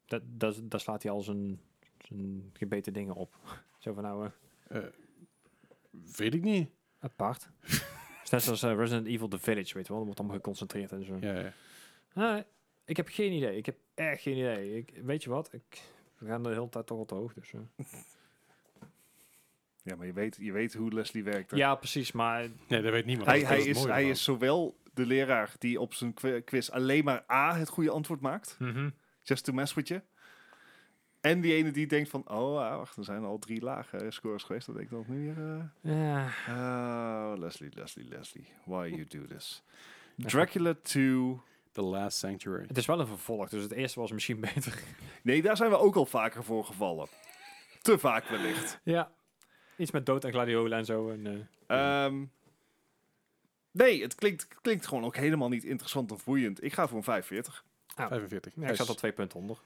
Dat, 0.05 0.21
dat, 0.25 0.59
daar 0.63 0.79
slaat 0.79 1.03
hij 1.03 1.11
al 1.11 1.21
zijn, 1.21 1.59
zijn 1.97 2.49
gebeten 2.53 2.93
dingen 2.93 3.15
op. 3.15 3.35
Zo 3.79 3.93
van 3.93 4.03
nou, 4.03 4.29
eh, 4.67 4.77
Eh, 4.77 4.83
weet 6.17 6.33
ik 6.33 6.41
niet. 6.43 6.69
apart. 6.99 7.49
Net 8.31 8.43
zoals 8.43 8.61
Resident 8.63 9.07
Evil 9.07 9.27
The 9.27 9.39
Village, 9.39 9.73
weet 9.73 9.87
je 9.87 9.93
wel. 9.93 9.97
Dat 9.97 10.05
wordt 10.05 10.19
allemaal 10.19 10.37
geconcentreerd 10.37 10.91
en 10.91 11.05
zo. 11.05 11.17
Ja, 11.21 11.51
ja. 12.15 12.45
Ik 12.87 12.97
heb 12.97 13.07
geen 13.07 13.31
idee. 13.31 13.57
Ik 13.57 13.65
heb 13.65 13.75
echt 13.93 14.21
geen 14.21 14.37
idee. 14.37 14.77
Ik, 14.77 14.93
weet 15.03 15.23
je 15.23 15.29
wat? 15.29 15.53
Ik, 15.53 15.81
we 16.17 16.27
gaan 16.27 16.43
de 16.43 16.49
hele 16.49 16.69
tijd 16.69 16.85
toch 16.87 16.97
al 16.97 17.05
te 17.05 17.15
hoog. 17.15 17.33
Dus, 17.33 17.53
eh. 17.53 17.59
Ja, 19.83 19.95
maar 19.95 20.05
je 20.05 20.13
weet, 20.13 20.37
je 20.39 20.51
weet 20.51 20.73
hoe 20.73 20.93
Leslie 20.93 21.23
werkt. 21.23 21.51
hè? 21.51 21.57
Ja, 21.57 21.75
precies. 21.75 22.11
Maar 22.11 22.47
Nee, 22.67 22.81
dat 22.81 22.91
weet 22.91 23.05
niemand. 23.05 23.27
Hij, 23.29 23.39
Dat 23.39 23.47
hij, 23.49 23.61
is, 23.63 23.83
hij 23.83 24.09
is 24.09 24.23
zowel 24.23 24.77
de 24.93 25.05
leraar 25.05 25.53
die 25.59 25.79
op 25.79 25.93
zijn 25.93 26.13
qui- 26.13 26.41
quiz 26.41 26.69
alleen 26.69 27.03
maar 27.03 27.23
A 27.31 27.55
het 27.57 27.69
goede 27.69 27.89
antwoord 27.89 28.21
maakt. 28.21 28.55
Mhm. 28.59 28.89
Just 29.21 29.43
to 29.45 29.53
mess 29.53 29.73
with 29.73 29.87
you. 29.87 30.01
En 31.21 31.41
die 31.41 31.53
ene 31.53 31.71
die 31.71 31.87
denkt 31.87 32.09
van, 32.09 32.21
oh, 32.29 32.59
ah, 32.59 32.77
wacht, 32.77 32.97
er 32.97 33.03
zijn 33.03 33.23
al 33.23 33.39
drie 33.39 33.61
lage 33.61 34.05
scores 34.09 34.43
geweest. 34.43 34.65
Dat 34.65 34.75
denk 34.75 34.87
ik 34.87 34.93
dan 34.93 35.05
nu 35.07 35.33
weer. 35.33 35.59
eh, 35.81 35.93
Ja. 35.93 36.25
Oh, 36.49 37.37
Leslie, 37.39 37.69
Leslie, 37.73 38.07
Leslie. 38.07 38.47
Why 38.65 38.87
you 38.95 39.05
do 39.07 39.25
this? 39.35 39.63
Dracula 40.15 40.73
2. 40.81 41.37
The 41.77 41.83
Last 41.83 42.17
Sanctuary. 42.17 42.65
Het 42.67 42.77
is 42.77 42.85
wel 42.85 42.99
een 42.99 43.07
vervolg, 43.07 43.49
dus 43.49 43.63
het 43.63 43.71
eerste 43.71 43.99
was 43.99 44.11
misschien 44.11 44.39
beter. 44.53 44.79
Nee, 45.21 45.41
daar 45.41 45.57
zijn 45.57 45.69
we 45.69 45.77
ook 45.77 45.95
al 45.95 46.05
vaker 46.05 46.43
voor 46.43 46.65
gevallen. 46.65 47.07
Te 47.81 47.97
vaak 47.97 48.27
wellicht. 48.27 48.79
ja. 48.83 49.11
Iets 49.77 49.91
met 49.91 50.05
dood 50.05 50.23
en 50.23 50.31
gladiolen 50.31 50.77
en 50.77 50.85
zo. 50.85 51.09
En, 51.09 51.47
eh, 51.67 52.03
Ehm, 52.05 52.23
nee, 53.71 54.01
het 54.01 54.15
klinkt, 54.15 54.47
klinkt 54.61 54.87
gewoon 54.87 55.03
ook 55.05 55.15
helemaal 55.15 55.49
niet 55.49 55.63
interessant 55.63 56.11
of 56.11 56.23
boeiend. 56.23 56.63
Ik 56.63 56.73
ga 56.73 56.87
voor 56.87 56.97
een 56.97 57.03
45. 57.03 57.65
45. 58.05 58.53
ja, 58.55 58.67
ik 58.67 58.75
zat 58.75 58.87
al 58.87 58.95
twee 58.95 59.11
punten 59.11 59.39
onder. 59.39 59.57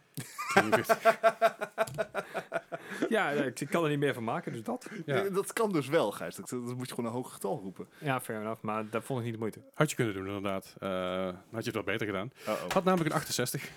43. 0.54 1.20
ja, 3.10 3.30
ik, 3.30 3.68
kan 3.70 3.84
er 3.84 3.90
niet 3.90 4.00
meer 4.00 4.14
van 4.14 4.24
maken, 4.24 4.52
dus 4.52 4.64
dat. 4.64 4.90
Ja. 5.06 5.30
Dat 5.30 5.54
kan 5.54 5.72
dus 5.72 5.88
wel, 5.88 6.12
Gijs. 6.12 6.36
Dat, 6.36 6.50
dat 6.50 6.76
moet 6.76 6.88
je 6.88 6.96
gewoon 6.96 7.10
een 7.10 7.16
hoog 7.16 7.34
getal 7.34 7.60
roepen. 7.60 7.88
Ja, 7.98 8.22
fair 8.22 8.42
enough. 8.42 8.62
Maar 8.62 8.90
dat 8.90 9.04
vond 9.04 9.20
ik 9.20 9.26
niet 9.26 9.34
de 9.34 9.40
moeite. 9.40 9.62
Had 9.74 9.90
je 9.90 9.96
kunnen 9.96 10.14
doen, 10.14 10.28
inderdaad. 10.28 10.76
Eh, 10.80 10.90
dan 10.90 11.36
had 11.52 11.64
je 11.66 11.72
het 11.72 11.74
wel 11.74 11.84
beter 11.84 12.08
gedaan. 12.08 12.32
Had 12.68 12.84
namelijk 12.84 13.10
een 13.10 13.16
68. 13.16 13.70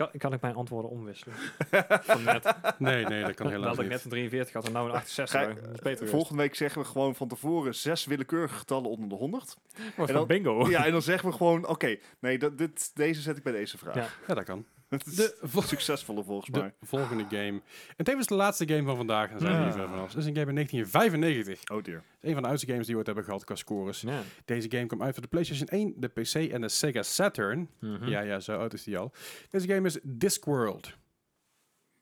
Kan, 0.00 0.08
kan 0.18 0.32
ik 0.32 0.40
mijn 0.40 0.54
antwoorden 0.54 0.90
omwisselen? 0.90 1.34
van 2.02 2.22
net. 2.24 2.54
Nee, 2.78 3.04
nee, 3.04 3.22
dat 3.24 3.34
kan 3.34 3.46
Dat 3.46 3.54
helaas 3.54 3.68
had 3.68 3.74
ik 3.74 3.80
niet. 3.80 3.90
net 3.90 4.04
een 4.04 4.10
43 4.10 4.52
had 4.54 4.66
en 4.66 4.72
nou 4.72 4.88
een 4.88 4.94
68. 4.94 5.40
Ga- 5.40 5.60
dat 5.66 5.74
is 5.74 5.80
beter. 5.80 6.08
Volgende 6.08 6.42
week 6.42 6.54
zeggen 6.54 6.82
we 6.82 6.88
gewoon 6.88 7.14
van 7.14 7.28
tevoren 7.28 7.74
zes 7.74 8.04
willekeurige 8.04 8.54
getallen 8.54 8.90
onder 8.90 9.08
de 9.08 9.14
100. 9.14 9.44
Was 9.46 9.54
en 9.86 9.94
van 9.96 10.14
dan- 10.14 10.26
bingo. 10.26 10.68
Ja, 10.68 10.84
en 10.84 10.92
dan 10.92 11.02
zeggen 11.02 11.28
we 11.28 11.36
gewoon, 11.36 11.66
oké, 11.66 11.96
nee, 12.18 12.38
dat, 12.38 12.58
dit, 12.58 12.90
deze 12.96 13.20
zet 13.20 13.36
ik 13.36 13.42
bij 13.42 13.52
deze 13.52 13.78
vraag. 13.78 13.94
Ja. 13.94 14.06
Ja, 14.26 14.34
dat 14.34 14.44
kan. 14.44 14.64
Het 14.98 15.06
is 15.06 15.14
De, 15.14 15.38
vol- 15.42 15.62
succesvolle 15.62 16.24
volgens 16.24 16.50
de 16.50 16.58
mij. 16.60 16.74
volgende 16.80 17.24
game. 17.28 17.62
En 17.96 18.04
tevens 18.04 18.26
de 18.26 18.34
laatste 18.34 18.68
game 18.68 18.82
van 18.82 18.96
vandaag. 18.96 19.30
Dan 19.30 19.38
zijn 19.40 19.52
we 19.52 19.58
Ah. 19.58 19.64
hier 19.64 19.72
ver 19.72 19.88
vanaf. 19.88 20.08
Het 20.08 20.16
is 20.16 20.24
een 20.26 20.34
game 20.36 20.48
in 20.48 20.54
1995. 20.54 21.76
Oh 21.76 21.82
dear. 21.84 21.96
Het 21.96 22.06
is 22.20 22.28
een 22.28 22.32
van 22.34 22.42
de 22.42 22.48
oudste 22.48 22.66
games 22.66 22.82
die 22.82 22.90
we 22.92 22.96
ooit 22.98 23.06
hebben 23.06 23.24
gehad 23.24 23.44
qua 23.44 23.54
scores. 23.54 24.00
Ja. 24.00 24.22
Deze 24.44 24.70
game 24.70 24.86
kwam 24.86 25.02
uit 25.02 25.12
voor 25.12 25.22
de 25.22 25.28
PlayStation 25.28 25.68
1, 25.68 25.94
de 25.96 26.08
PC 26.08 26.34
en 26.34 26.60
de 26.60 26.68
Sega 26.68 27.02
Saturn. 27.02 27.70
Mhm. 27.80 28.08
Ja, 28.08 28.20
ja, 28.20 28.40
zo 28.40 28.58
oud 28.58 28.72
is 28.72 28.84
die 28.84 28.98
al. 28.98 29.12
Deze 29.50 29.68
game 29.68 29.86
is 29.86 29.98
Discworld. 30.02 30.96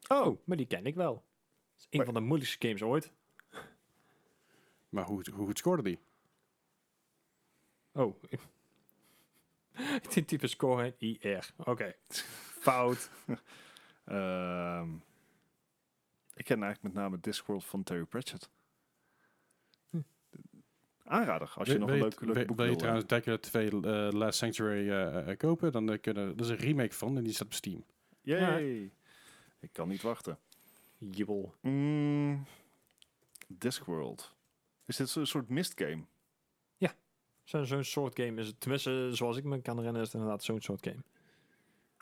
Oh, 0.09 0.39
maar 0.45 0.57
die 0.57 0.67
ken 0.67 0.87
ik 0.87 0.95
wel. 0.95 1.15
Het 1.15 1.23
is 1.79 1.87
een 1.91 1.97
Maar- 1.97 2.05
van 2.05 2.15
de 2.15 2.21
moeilijkste 2.21 2.67
games 2.67 2.83
ooit. 2.83 3.13
Maar 4.89 5.05
hoe, 5.05 5.25
hoe 5.35 5.47
goed 5.47 5.59
scoorde 5.59 5.83
die? 5.83 5.99
Oh. 7.93 8.23
die 10.15 10.25
type 10.25 10.47
score 10.47 10.95
IR. 10.99 11.51
Oké. 11.57 11.95
Fout. 12.61 13.11
Ehm, 14.05 14.89
ik 16.35 16.45
ken 16.45 16.63
eigenlijk 16.63 16.83
met 16.83 16.93
name 16.93 17.19
Discworld 17.21 17.65
van 17.65 17.83
Terry 17.83 18.05
Pratchett. 18.05 18.49
Hm. 19.91 19.99
Aanrader, 21.05 21.53
als 21.55 21.69
je 21.69 21.79
nog 21.79 21.89
een 21.89 21.97
je- 21.97 22.03
leuk, 22.03 22.21
leuk 22.21 22.35
wil- 22.35 22.45
boek 22.47 22.57
Wil 22.57 22.65
je 22.65 22.71
wil. 22.71 22.81
trouwens 22.81 23.07
Dracula 23.07 23.39
2 23.39 23.71
eh, 23.71 24.09
Last 24.13 24.39
Sanctuary 24.39 24.91
eh, 24.91 25.31
eh, 25.31 25.39
kopen? 25.39 25.73
Dan 25.73 25.93
uh, 25.93 25.99
kunnen... 26.01 26.29
Er 26.35 26.41
is 26.41 26.49
een 26.49 26.57
remake 26.57 26.95
van 26.95 27.17
en 27.17 27.25
die 27.25 27.33
staat 27.33 27.47
op 27.47 27.53
Steam. 27.53 27.85
Yay. 28.21 28.93
Ik 29.61 29.73
kan 29.73 29.89
niet 29.89 30.03
wachten. 30.03 30.39
Jibbel. 30.99 31.55
Mm, 31.61 32.45
Discworld. 33.47 34.35
Is 34.85 34.97
dit 34.97 35.09
zo'n 35.09 35.27
soort 35.27 35.49
mistgame? 35.49 36.05
Zo'n 37.45 37.67
zo'n 37.67 37.85
soort 37.85 38.21
game 38.21 38.41
is 38.41 38.47
het. 38.47 38.61
Tenminste, 38.61 39.09
zoals 39.13 39.37
ik 39.37 39.45
me 39.45 39.61
kan 39.61 39.77
herinneren, 39.77 40.07
is 40.07 40.13
het 40.13 40.21
inderdaad 40.21 40.45
zo'n 40.45 40.61
soort 40.61 40.87
game. 40.87 41.03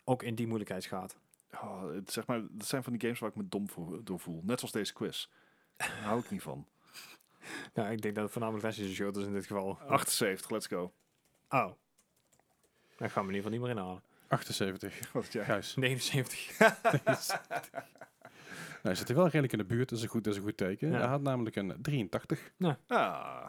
Ook 0.09 0.23
in 0.23 0.35
die 0.35 0.47
moeilijkheidsgraad. 0.47 1.17
Oh, 1.53 1.93
het, 1.93 2.11
zeg 2.11 2.25
maar, 2.25 2.41
dat 2.49 2.67
zijn 2.67 2.83
van 2.83 2.93
die 2.93 3.01
games 3.01 3.19
waar 3.19 3.29
ik 3.29 3.35
me 3.35 3.47
dom 3.47 3.69
voor, 3.69 4.03
door 4.03 4.19
voel. 4.19 4.41
Net 4.43 4.59
zoals 4.59 4.73
deze 4.73 4.93
quiz. 4.93 5.27
Daar 5.77 6.01
hou 6.01 6.19
ik 6.19 6.29
niet 6.29 6.41
van. 6.41 6.65
Ja, 7.73 7.87
ik 7.87 8.01
denk 8.01 8.15
dat 8.15 8.23
het 8.23 8.33
voornamelijk 8.33 8.73
schuld 8.73 9.17
is 9.17 9.25
in 9.25 9.33
dit 9.33 9.45
geval. 9.45 9.79
78, 9.87 10.49
let's 10.49 10.67
go. 10.67 10.93
Oh. 11.49 11.71
Daar 12.97 13.09
gaan 13.09 13.25
we 13.25 13.29
in 13.29 13.35
ieder 13.35 13.51
geval 13.51 13.51
niet 13.51 13.61
meer 13.61 13.69
inhalen. 13.69 14.01
78. 14.27 15.11
Wat 15.11 15.33
jij? 15.33 15.43
Gijs. 15.43 15.75
79. 15.75 16.57
Nou, 18.87 18.99
hij 18.99 19.07
zit 19.07 19.09
er 19.09 19.15
wel 19.15 19.25
redelijk 19.25 19.51
in 19.53 19.59
de 19.59 19.75
buurt. 19.75 19.89
Dat 19.89 19.97
is 19.97 20.03
een 20.03 20.09
goed, 20.09 20.23
dat 20.23 20.33
is 20.33 20.39
een 20.39 20.45
goed 20.45 20.57
teken. 20.57 20.89
Ja. 20.91 20.97
Hij 20.97 21.07
had 21.07 21.21
namelijk 21.21 21.55
een 21.55 21.73
83. 21.81 22.51
Ah. 22.87 23.45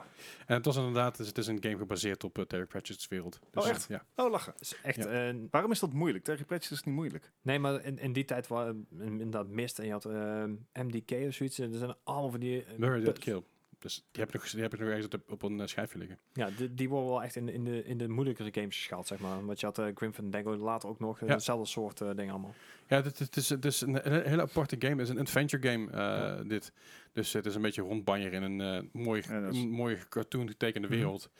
En 0.46 0.54
het 0.54 0.64
was 0.64 0.76
inderdaad... 0.76 1.16
dus 1.16 1.26
Het 1.26 1.38
is 1.38 1.46
een 1.46 1.62
game 1.62 1.76
gebaseerd 1.76 2.24
op 2.24 2.38
eh, 2.38 2.44
Terry 2.44 2.66
Pratchett's 2.66 3.08
wereld. 3.08 3.40
Dus, 3.50 3.62
Oh, 3.64 3.68
echt? 3.70 3.86
Ja. 3.88 4.04
Oh, 4.16 4.30
lachen. 4.30 4.52
Dat 4.52 4.60
is 4.60 4.76
echt 4.82 4.96
Ja. 5.04 5.28
een... 5.28 5.48
Waarom 5.50 5.70
is 5.70 5.78
dat 5.78 5.92
moeilijk? 5.92 6.24
Terry 6.24 6.44
Pratchett 6.44 6.72
is 6.78 6.82
niet 6.82 6.94
moeilijk. 6.94 7.32
Nee, 7.42 7.58
maar 7.58 7.84
in, 7.84 7.98
in 7.98 8.12
die 8.12 8.24
tijd 8.24 8.46
was 8.46 8.72
inderdaad 9.00 9.48
mist 9.48 9.78
en 9.78 9.86
je 9.86 9.92
had 9.92 10.04
ehm, 10.04 10.54
MDK 10.72 11.10
of 11.26 11.34
zoiets. 11.34 11.58
En 11.58 11.72
er 11.72 11.78
zijn 11.78 11.94
allemaal 12.04 12.30
van 12.30 12.40
die... 12.40 12.64
eh, 12.64 12.76
Murray 12.78 13.00
Dead 13.00 13.14
puzz- 13.14 13.24
Kill. 13.24 13.42
Dus 13.78 13.94
die 14.10 14.22
heb 14.24 14.34
ik 14.34 14.40
nog, 14.40 14.50
die 14.50 14.60
heb 14.62 14.72
ik 14.74 14.80
nog 14.80 14.88
ergens 14.88 15.14
op, 15.14 15.30
op 15.30 15.42
een 15.42 15.60
eh, 15.60 15.66
schijfje 15.66 15.98
liggen. 15.98 16.18
Ja, 16.32 16.50
die, 16.56 16.74
die 16.74 16.88
worden 16.88 17.08
wel 17.10 17.22
echt 17.22 17.36
in, 17.36 17.48
in, 17.48 17.64
de, 17.64 17.84
in 17.84 17.98
de 17.98 18.08
moeilijkere 18.08 18.48
games 18.52 18.76
geschaald, 18.76 19.06
zeg 19.06 19.18
maar. 19.18 19.44
Want 19.46 19.60
je 19.60 19.66
had 19.66 19.78
uh, 19.78 19.86
Grim 19.94 20.12
Fandango 20.12 20.56
later 20.56 20.88
ook 20.88 20.98
nog 20.98 21.20
Ja. 21.20 21.26
hetzelfde 21.26 21.66
soort 21.66 22.00
eh 22.00 22.10
dingen 22.14 22.32
allemaal. 22.32 22.54
Ja, 22.86 23.00
dit, 23.00 23.18
dit 23.18 23.36
is, 23.36 23.48
het 23.48 23.64
is 23.64 23.80
een, 23.80 24.12
een 24.14 24.22
hele 24.28 24.42
aparte 24.42 24.76
game. 24.78 24.92
Het 24.94 25.02
is 25.02 25.08
een 25.08 25.18
adventure 25.20 25.68
game, 25.70 25.90
eh, 25.90 26.48
dit. 26.48 26.72
Dus 27.12 27.32
het 27.32 27.46
is 27.46 27.54
een 27.54 27.62
beetje 27.62 27.82
rondbanjer 27.82 28.32
in 28.32 28.42
een 28.42 28.60
eh, 28.60 29.02
mooi, 29.02 29.22
Ja, 29.28 29.48
is- 29.90 30.08
cartoon 30.08 30.48
getekende 30.48 30.88
Mhm. 30.88 30.96
wereld. 30.96 31.30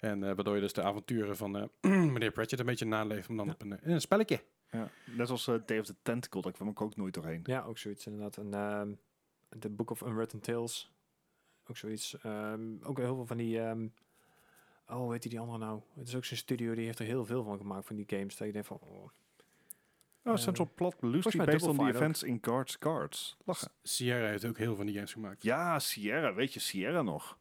En 0.00 0.22
eh, 0.24 0.34
waardoor 0.34 0.54
je 0.54 0.60
dus 0.60 0.72
de 0.72 0.82
avonturen 0.82 1.36
van 1.36 1.56
eh, 1.56 1.64
meneer 2.12 2.30
Pratchett 2.30 2.60
een 2.60 2.66
beetje 2.66 2.84
naleeft. 2.86 3.28
om 3.28 3.36
dan 3.36 3.46
Ja. 3.46 3.52
op 3.52 3.62
een, 3.62 3.78
in 3.82 3.90
een 3.90 4.00
spelletje. 4.00 4.40
Ja. 4.70 4.88
Net 5.16 5.30
als 5.30 5.46
eh, 5.48 5.54
Day 5.66 5.78
of 5.78 5.86
the 5.86 5.94
Tentacle, 6.02 6.40
daar 6.42 6.52
kwam 6.52 6.68
ik 6.68 6.80
ook 6.80 6.96
nooit 6.96 7.14
doorheen. 7.14 7.40
Ja, 7.44 7.62
ook 7.62 7.78
zoiets 7.78 8.06
inderdaad. 8.06 8.36
En 8.36 8.54
ehm 8.54 8.88
The 9.58 9.70
Book 9.70 9.90
of 9.90 10.00
Unwritten 10.00 10.40
Tales. 10.40 10.92
Ook 11.70 11.76
zoiets. 11.76 12.18
Ehm, 12.20 12.82
ook 12.82 12.98
heel 12.98 13.14
veel 13.14 13.26
van 13.26 13.36
die... 13.36 13.60
ehm, 13.60 13.86
oh, 14.88 14.96
hoe 14.96 15.12
heet 15.12 15.22
die, 15.22 15.40
andere 15.40 15.58
nou? 15.58 15.80
Het 15.94 16.08
is 16.08 16.14
ook 16.16 16.24
zo'n 16.24 16.36
studio, 16.36 16.74
die 16.74 16.84
heeft 16.84 16.98
er 16.98 17.04
heel 17.06 17.24
veel 17.24 17.44
van 17.44 17.56
gemaakt, 17.58 17.86
van 17.86 17.96
die 17.96 18.04
games. 18.08 18.36
Dat 18.36 18.46
je 18.46 18.52
denkt 18.52 18.68
van... 18.68 18.78
Oh, 18.80 19.08
Oh, 20.24 20.32
Eh, 20.32 20.38
Central 20.38 20.70
Plot 20.74 21.00
mij 21.34 21.46
based 21.46 21.68
on 21.68 21.76
the 21.76 21.82
events 21.96 22.22
in 22.22 22.38
Guards 22.40 22.78
Cards. 22.78 23.36
Lachen. 23.44 23.70
Sierra 23.82 24.26
heeft 24.26 24.44
ook 24.44 24.56
heel 24.56 24.66
veel 24.66 24.76
van 24.76 24.86
die 24.86 24.94
games 24.94 25.12
gemaakt. 25.12 25.42
Ja, 25.42 25.78
Sierra. 25.78 26.34
Weet 26.34 26.52
je 26.52 26.60
Sierra 26.60 27.02
nog? 27.02 27.38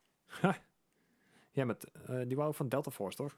ja, 1.52 1.65
met, 1.65 1.91
eh, 1.91 2.22
die 2.27 2.35
wou 2.35 2.53
van 2.53 2.69
Delta 2.69 2.91
Force, 2.91 3.18
toch? 3.18 3.38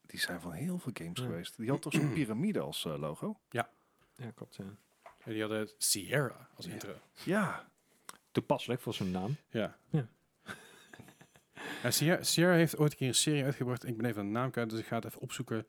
Die 0.00 0.20
zijn 0.20 0.40
van 0.40 0.52
heel 0.52 0.78
veel 0.78 0.92
games 0.94 1.18
Ja. 1.20 1.24
geweest. 1.26 1.56
Die 1.56 1.70
had 1.70 1.82
toch 1.82 1.92
zo'n 1.92 2.12
piramide 2.18 2.60
als 2.60 2.84
eh, 2.84 2.98
logo? 2.98 3.40
Ja, 3.50 3.70
klopt. 4.34 4.56
Ja. 4.56 4.64
En 5.18 5.32
die 5.32 5.40
hadden 5.40 5.70
Sierra 5.78 6.48
als 6.54 6.66
intro. 6.66 6.94
Ja. 7.24 7.68
Toepasselijk 8.36 8.80
voor 8.80 8.94
zo'n 8.94 9.10
naam. 9.10 9.36
Ja. 9.50 9.76
Ja. 9.90 10.06
En 11.82 11.92
Sierra, 11.92 12.22
Sierra 12.22 12.52
heeft 12.54 12.76
ooit 12.78 12.90
een 12.92 12.98
keer 12.98 13.08
een 13.08 13.14
serie 13.14 13.44
uitgebracht. 13.44 13.86
Ik 13.86 13.96
ben 13.96 14.06
even 14.06 14.20
een 14.20 14.32
naam 14.32 14.50
kwijt, 14.50 14.70
dus 14.70 14.78
ik 14.78 14.86
ga 14.86 14.96
het 14.96 15.04
even 15.04 15.20
opzoeken. 15.20 15.56
Uh, 15.56 15.66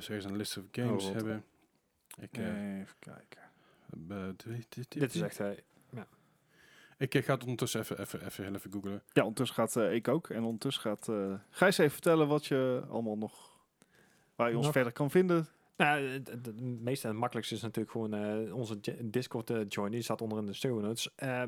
ze 0.00 0.06
eens 0.08 0.24
een 0.24 0.36
list 0.36 0.56
of 0.56 0.64
games 0.72 1.04
Oh, 1.04 1.12
hebben. 1.14 1.44
Ik, 2.20 2.36
eh, 2.38 2.78
Even 2.80 2.94
kijken. 2.98 3.40
eh, 4.08 4.52
dit- 4.88 5.14
is 5.14 5.20
echt... 5.20 5.40
eh, 5.40 5.50
Ik 6.98 7.14
eh, 7.14 7.22
ga 7.22 7.32
het 7.34 7.42
ondertussen 7.42 7.80
even, 7.80 8.00
even, 8.00 8.24
even, 8.26 8.44
heel 8.44 8.54
even 8.54 8.72
googlen. 8.72 9.02
Ja, 9.12 9.22
ondertussen 9.22 9.56
gaat 9.56 9.76
eh, 9.76 9.94
ik 9.94 10.08
ook. 10.08 10.30
En 10.30 10.42
ondertussen 10.42 10.82
gaat 10.82 11.08
uh, 11.08 11.34
Gijs 11.50 11.78
even 11.78 11.92
vertellen 11.92 12.28
wat 12.28 12.46
je 12.46 12.82
allemaal 12.90 13.16
nog... 13.16 13.58
Waar 14.34 14.48
je 14.50 14.56
ons 14.56 14.64
Nog- 14.64 14.74
verder 14.74 14.92
kan 14.92 15.10
vinden. 15.10 15.48
Nou, 15.80 16.02
het, 16.02 16.28
het- 16.28 16.46
het 16.46 16.60
meeste 16.60 17.04
en 17.04 17.10
het 17.10 17.20
makkelijkste 17.20 17.54
is 17.54 17.62
natuurlijk 17.62 17.90
gewoon 17.92 18.14
eh, 18.14 18.54
onze 18.54 18.80
Discord 19.04 19.46
te 19.46 19.64
joinen. 19.68 19.94
Die 19.94 20.02
staat 20.04 20.22
onder 20.22 20.38
in 20.38 20.46
de 20.46 20.52
show 20.52 20.80
notes. 20.80 21.14
Eh, 21.14 21.42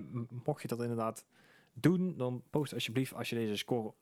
mocht 0.44 0.62
je 0.62 0.68
dat 0.68 0.80
inderdaad 0.82 1.24
doen, 1.72 2.16
dan 2.16 2.42
post 2.50 2.74
alsjeblieft 2.74 3.14
als 3.14 3.28
je 3.30 3.36
deze 3.36 3.56
score, 3.56 3.92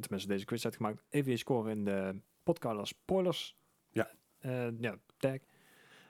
tenminste 0.00 0.28
deze 0.28 0.44
quiz 0.44 0.62
hebt 0.62 0.76
gemaakt, 0.76 1.02
even 1.08 1.30
je 1.30 1.36
score 1.36 1.70
in 1.70 1.84
de 1.84 2.16
podcast 2.42 2.86
spoilers. 2.88 3.56
Ja. 3.90 4.10
Eh, 4.38 4.78
ja, 4.80 4.98
tag. 5.18 5.36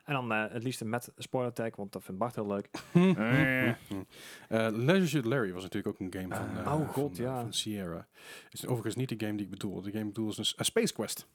En 0.05 0.15
dan 0.15 0.33
eh, 0.33 0.53
het 0.53 0.62
liefst 0.62 0.85
met 0.85 1.12
spoiler 1.16 1.53
tag, 1.53 1.77
want 1.77 1.93
dat 1.93 2.03
vindt 2.05 2.20
Bart 2.20 2.35
heel 2.35 2.47
leuk. 2.47 2.69
Eh. 3.16 3.69
Eh, 3.69 3.74
Leisure 4.77 5.29
Larry 5.29 5.53
was 5.53 5.62
natuurlijk 5.62 5.95
ook 5.95 6.01
een 6.01 6.20
game 6.23 6.35
van, 6.37 6.49
Ah. 6.57 6.73
eh, 6.73 6.81
Oh, 6.81 6.89
god, 6.89 7.16
van, 7.16 7.24
eh, 7.27 7.31
ja. 7.33 7.41
van 7.41 7.53
Sierra. 7.53 8.07
is 8.51 8.66
overigens 8.66 8.95
niet 8.97 9.09
de 9.19 9.27
game 9.27 9.37
die 9.37 9.45
ik 9.45 9.51
bedoel. 9.51 9.81
De 9.83 9.91
game 9.91 10.03
ik 10.03 10.12
bedoel 10.12 10.29
is 10.29 10.55
een 10.57 10.65
Space 10.65 10.93
Quest. 10.93 11.29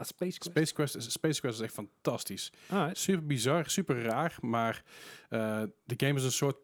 A 0.00 0.04
Space 0.04 0.38
Quest. 0.38 0.50
Space 0.56 0.72
Quest, 0.72 0.96
is, 0.96 1.12
Space 1.12 1.40
Quest 1.40 1.54
is 1.58 1.64
echt 1.64 1.74
fantastisch. 1.74 2.52
Alright. 2.70 2.98
Super 2.98 3.26
bizar, 3.26 3.70
super 3.70 4.02
raar, 4.02 4.36
maar 4.40 4.82
eh, 5.28 5.62
de 5.84 5.94
game 5.96 6.14
is 6.18 6.24
een 6.24 6.32
soort 6.32 6.56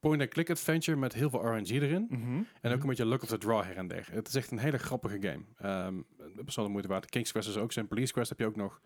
point-and-click 0.00 0.50
adventure 0.50 0.96
met 0.96 1.12
heel 1.12 1.30
veel 1.30 1.46
RNG 1.46 1.68
erin. 1.70 2.06
Mhm. 2.10 2.22
En 2.22 2.34
ook 2.34 2.44
Mhm. 2.62 2.72
een 2.80 2.86
beetje 2.86 3.06
luck 3.06 3.22
of 3.22 3.28
the 3.28 3.38
draw 3.38 3.62
her 3.62 3.76
en 3.76 3.88
der. 3.88 4.08
Het 4.12 4.28
is 4.28 4.34
echt 4.34 4.50
een 4.50 4.58
hele 4.58 4.78
grappige 4.78 5.18
game. 5.20 5.42
Ehm 5.56 5.94
best 6.44 6.56
wel 6.56 6.64
de 6.64 6.70
moeite 6.70 6.88
waard. 6.88 7.06
King's 7.10 7.32
Quest 7.32 7.48
is 7.48 7.56
ook 7.56 7.72
zijn. 7.72 7.88
Police 7.88 8.12
Quest 8.12 8.28
heb 8.28 8.38
je 8.38 8.46
ook 8.46 8.56
nog. 8.56 8.80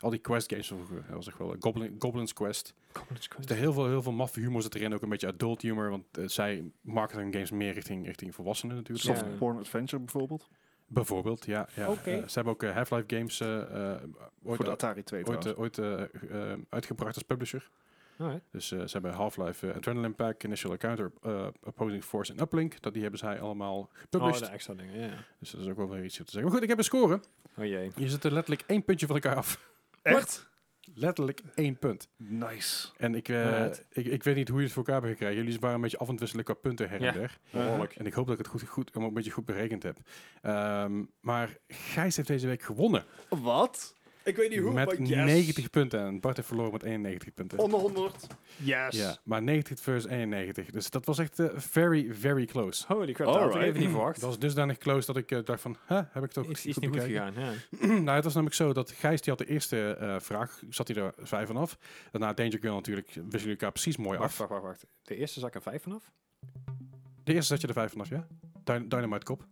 Al 0.00 0.10
die 0.10 0.18
quest 0.18 0.50
games 0.50 0.66
vroeger. 0.66 1.04
Dat 1.06 1.14
was 1.16 1.26
echt 1.26 1.38
wel. 1.38 1.56
Goblin, 1.58 1.96
Goblin's 1.98 2.32
Quest. 2.32 2.74
Goblins 2.92 3.28
Quest. 3.28 3.48
Dus 3.48 3.56
er 3.56 3.62
heel 3.62 3.72
veel, 3.72 3.86
heel 3.86 4.02
veel 4.02 4.12
maffe 4.12 4.40
humor 4.40 4.62
zit 4.62 4.74
erin. 4.74 4.94
Ook 4.94 5.02
een 5.02 5.08
beetje 5.08 5.26
adult 5.26 5.62
humor. 5.62 5.90
Want 5.90 6.04
eh, 6.18 6.26
zij 6.28 6.70
marketen 6.80 7.22
hun 7.22 7.32
games 7.32 7.50
meer 7.50 7.72
richting, 7.72 8.06
richting 8.06 8.34
volwassenen 8.34 8.76
natuurlijk. 8.76 9.04
Soft 9.06 9.36
porn 9.38 9.58
adventure 9.58 10.02
bijvoorbeeld. 10.02 10.48
Bijvoorbeeld, 10.92 11.44
ja. 11.46 11.68
ja. 11.74 11.86
Eh, 11.86 11.94
ze 12.04 12.34
hebben 12.34 12.52
ook 12.52 12.62
eh, 12.62 12.74
Half-Life 12.74 13.04
games 13.06 13.40
eh, 13.40 13.60
eh, 13.92 14.02
ooit, 14.42 14.56
Voor 14.56 14.64
de 14.64 14.70
Atari 14.70 15.02
2 15.02 15.26
ooit, 15.26 15.56
ooit 15.56 15.80
uitgebracht 16.68 17.14
als 17.14 17.24
publisher. 17.24 17.70
Alright. 18.18 18.42
Dus 18.50 18.72
eh, 18.72 18.78
ze 18.80 18.88
hebben 18.92 19.12
Half-Life 19.12 19.72
Adrenaline 19.74 20.14
Pack, 20.14 20.42
Initial 20.44 20.72
Encounter, 20.72 21.10
eh, 21.22 21.46
Opposing 21.64 22.04
Force 22.04 22.32
en 22.32 22.40
Uplink. 22.40 22.80
Dat, 22.82 22.92
die 22.92 23.02
hebben 23.02 23.20
zij 23.20 23.40
allemaal 23.40 23.78
Oh, 23.78 23.88
gepublished. 23.92 24.44
de 24.44 24.52
extra 24.52 24.74
dingen, 24.74 25.00
ja. 25.00 25.10
Dus 25.38 25.50
dat 25.50 25.60
is 25.60 25.68
ook 25.68 25.76
wel 25.76 25.88
weer 25.88 26.04
iets 26.04 26.16
te 26.16 26.22
zeggen. 26.24 26.42
Maar 26.42 26.52
goed, 26.52 26.62
ik 26.62 26.68
heb 26.68 26.78
een 26.78 26.84
score. 26.84 27.20
Oh 27.56 27.64
jee. 27.64 27.90
Je 27.96 28.08
zit 28.08 28.24
er 28.24 28.32
letterlijk 28.32 28.64
één 28.68 28.84
puntje 28.84 29.06
van 29.06 29.14
elkaar 29.14 29.36
af. 29.36 29.68
Echt? 30.02 30.49
Letterlijk 30.94 31.42
één 31.54 31.78
punt. 31.78 32.08
Nice. 32.16 32.88
En 32.96 33.14
ik, 33.14 33.28
eh, 33.28 33.46
Alright. 33.46 33.86
ik, 33.90 34.06
ik 34.06 34.22
weet 34.22 34.36
niet 34.36 34.48
hoe 34.48 34.58
je 34.58 34.64
het 34.64 34.72
voor 34.72 34.82
elkaar 34.86 35.00
hebben 35.00 35.18
gekregen. 35.18 35.44
Jullie 35.44 35.60
waren 35.60 35.76
een 35.76 35.82
beetje 35.82 35.98
af 35.98 36.08
en 36.08 36.18
wisselen 36.18 36.44
qua 36.44 36.54
punten 36.54 36.88
her 36.88 37.02
en 37.02 37.12
der. 37.12 37.38
Behoorlijk. 37.50 37.94
En 37.96 38.06
ik 38.06 38.12
hoop 38.12 38.26
dat 38.26 38.38
ik 38.38 38.44
het 38.44 38.52
goed, 38.52 38.68
goed, 38.68 38.94
een 38.94 39.14
beetje 39.14 39.30
goed 39.30 39.44
berekend 39.44 39.82
heb. 39.82 39.96
Ehm, 40.42 41.04
maar 41.20 41.56
Gijs 41.68 42.16
heeft 42.16 42.28
deze 42.28 42.46
week 42.46 42.62
gewonnen. 42.62 43.04
Wat? 43.28 43.94
Ik 44.24 44.36
weet 44.36 44.50
niet 44.50 44.58
hoe, 44.58 44.72
met 44.72 44.98
maar 44.98 45.08
yes. 45.08 45.24
90 45.24 45.70
punten. 45.70 46.00
En 46.00 46.20
Bart 46.20 46.36
heeft 46.36 46.48
verloren 46.48 46.72
met 46.72 46.82
91 46.82 47.34
punten. 47.34 47.58
Onder 47.58 47.80
100. 47.80 48.26
Yes. 48.56 48.96
Ja, 48.96 49.18
maar 49.24 49.42
90 49.42 49.80
versus 49.80 50.10
91. 50.10 50.70
Dus 50.70 50.90
dat 50.90 51.06
was 51.06 51.18
echt 51.18 51.38
eh, 51.38 51.48
very, 51.56 52.14
very 52.14 52.44
close. 52.44 52.84
Holy 52.86 53.12
crap, 53.12 53.32
dat 53.32 53.42
had 53.42 53.54
ik 53.54 53.62
even 53.62 53.80
niet 53.80 53.90
verwacht. 53.90 54.20
Dat 54.20 54.28
was 54.28 54.38
dusdanig 54.38 54.78
close 54.78 55.06
dat 55.06 55.16
ik 55.16 55.30
eh, 55.30 55.44
dacht 55.44 55.60
van, 55.60 55.76
huh, 55.88 56.00
heb 56.10 56.24
ik 56.24 56.30
toch 56.30 56.46
Iets, 56.46 56.66
iets 56.66 56.78
niet 56.78 56.90
goed 56.90 57.00
gegaan, 57.00 57.34
ja. 57.34 57.52
nou, 57.86 58.10
het 58.10 58.24
was 58.24 58.34
namelijk 58.34 58.56
zo 58.56 58.72
dat 58.72 58.90
Gijs 58.90 59.20
die 59.20 59.34
had 59.34 59.46
de 59.46 59.52
eerste 59.52 59.94
eh, 59.94 60.16
vraag, 60.20 60.62
zat 60.68 60.88
hij 60.88 60.96
er 60.96 61.14
vijf 61.18 61.46
vanaf. 61.46 61.78
Daarna 62.10 62.32
Danger 62.32 62.58
Girl 62.60 62.74
natuurlijk, 62.74 63.06
wisselen 63.06 63.30
jullie 63.30 63.50
elkaar 63.50 63.72
precies 63.72 63.96
mooi 63.96 64.18
Wacht, 64.18 64.30
af. 64.30 64.38
wacht, 64.38 64.50
wacht, 64.50 64.64
wacht. 64.64 64.86
De 65.02 65.16
eerste 65.16 65.40
zak 65.40 65.54
er 65.54 65.62
vijf 65.62 65.82
vanaf? 65.82 66.12
De 67.24 67.32
eerste 67.32 67.52
zat 67.52 67.60
je 67.60 67.66
er 67.66 67.72
vijf 67.72 67.90
vanaf, 67.90 68.08
ja? 68.08 68.26
Dyn 68.64 68.88
Dynamite 68.88 69.24
Kop. 69.24 69.46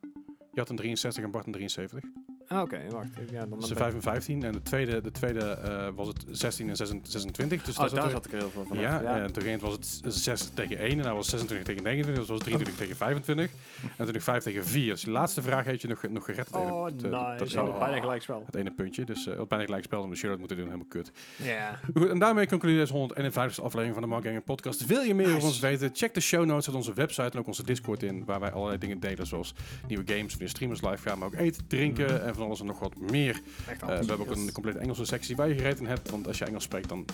Je 0.52 0.60
had 0.60 0.68
een 0.68 0.76
63 0.76 1.24
en 1.24 1.30
Bart 1.30 1.46
een 1.46 1.52
73. 1.52 2.04
Ah, 2.48 2.60
oké, 2.60 2.80
wacht. 2.90 3.08
Ja, 3.30 3.46
dan 3.46 3.58
Dus 3.58 3.68
de 3.68 3.74
ben- 3.74 3.82
5 3.82 3.94
en 3.94 4.02
15. 4.02 4.42
En 4.42 4.52
de 4.52 4.62
tweede, 4.62 5.00
de 5.00 5.10
tweede 5.10 5.40
eh, 5.50 5.88
was 5.94 6.06
het 6.08 6.24
16 6.30 6.68
en 6.68 6.76
26. 6.76 7.62
Dus 7.62 7.78
Oh, 7.78 7.90
daar 7.90 8.04
er- 8.04 8.10
zat 8.10 8.26
ik 8.26 8.32
er 8.32 8.38
heel 8.38 8.50
veel 8.50 8.64
van. 8.68 8.78
Ja, 8.78 9.00
ja. 9.00 9.20
en 9.20 9.32
toen 9.32 9.42
ging 9.42 9.54
het 9.54 9.62
was 9.62 9.72
het 10.02 10.14
6 10.14 10.50
tegen 10.54 10.78
1 10.78 10.90
en 10.90 11.02
dan 11.02 11.14
was 11.14 11.30
het 11.30 11.40
26 11.40 11.66
tegen 11.66 11.82
29, 11.82 12.14
dus 12.26 12.28
was 12.28 12.38
het 12.38 12.46
23 12.46 12.76
tegen 12.86 12.96
25. 12.96 13.50
En 13.82 13.88
natuurlijk 13.96 14.24
5 14.24 14.42
tegen 14.42 14.64
4. 14.64 14.92
Dus 14.92 15.02
de 15.02 15.10
laatste 15.10 15.42
vraag 15.42 15.64
heeft 15.64 15.82
je 15.82 15.88
nog, 15.88 16.02
nog 16.10 16.24
gered. 16.24 16.50
Oh, 16.50 16.84
het, 16.84 17.02
eh, 17.04 17.10
nice. 17.10 17.36
dat 17.38 17.48
Zo, 17.48 17.66
ene- 17.68 17.78
bijna 17.78 18.00
gelijk 18.00 18.22
spel. 18.22 18.42
het 18.46 18.54
ene 18.54 18.70
puntje. 18.70 19.04
Dus 19.04 19.26
uh, 19.26 19.40
bijna 19.48 19.64
gelijk 19.64 19.84
spel 19.84 20.02
om 20.02 20.10
de 20.10 20.16
shirt 20.16 20.38
moeten 20.38 20.56
doen, 20.56 20.66
helemaal 20.66 20.86
kut. 20.88 21.12
Ja. 21.36 21.78
Goed, 21.94 22.08
en 22.08 22.18
daarmee 22.18 22.46
concludeert 22.46 22.80
deze 22.80 22.92
151 22.92 23.64
aflevering 23.64 23.94
van 23.94 24.02
de 24.02 24.08
Mark 24.08 24.24
Gamer 24.24 24.40
Podcast. 24.42 24.86
Wil 24.86 25.00
je 25.02 25.14
meer 25.14 25.24
over 25.26 25.34
Nice. 25.36 25.46
ons 25.46 25.58
weten? 25.60 25.90
Check 25.92 26.14
de 26.14 26.20
show 26.20 26.44
notes 26.44 26.68
op 26.68 26.74
onze 26.74 26.92
website 26.94 27.30
en 27.30 27.38
ook 27.38 27.46
onze 27.46 27.62
Discord 27.64 28.02
in, 28.02 28.24
waar 28.24 28.40
wij 28.40 28.50
allerlei 28.52 28.78
dingen 28.78 29.00
delen, 29.00 29.26
zoals 29.26 29.54
nieuwe 29.88 30.04
games, 30.06 30.30
wanneer 30.30 30.48
streamers 30.48 30.82
live 30.82 31.08
gaan, 31.08 31.18
maar 31.18 31.28
ook 31.28 31.34
eten, 31.34 31.66
drinken 31.66 32.14
Mhm. 32.14 32.26
en 32.26 32.34
van 32.38 32.46
alles 32.46 32.60
en 32.60 32.66
nog 32.66 32.78
wat 32.78 32.98
meer. 32.98 33.40
Echt 33.68 33.82
Eh, 33.82 33.88
we 33.88 33.94
hebben 33.94 34.20
ook 34.20 34.30
een 34.30 34.52
complete 34.52 34.78
Engelse 34.78 35.04
sectie 35.04 35.36
waar 35.36 35.48
je 35.48 35.54
gereed 35.54 35.78
in 35.78 35.86
hebt, 35.86 36.10
want 36.10 36.26
als 36.26 36.38
je 36.38 36.44
Engels 36.44 36.64
spreekt, 36.64 36.88
dan 36.88 37.04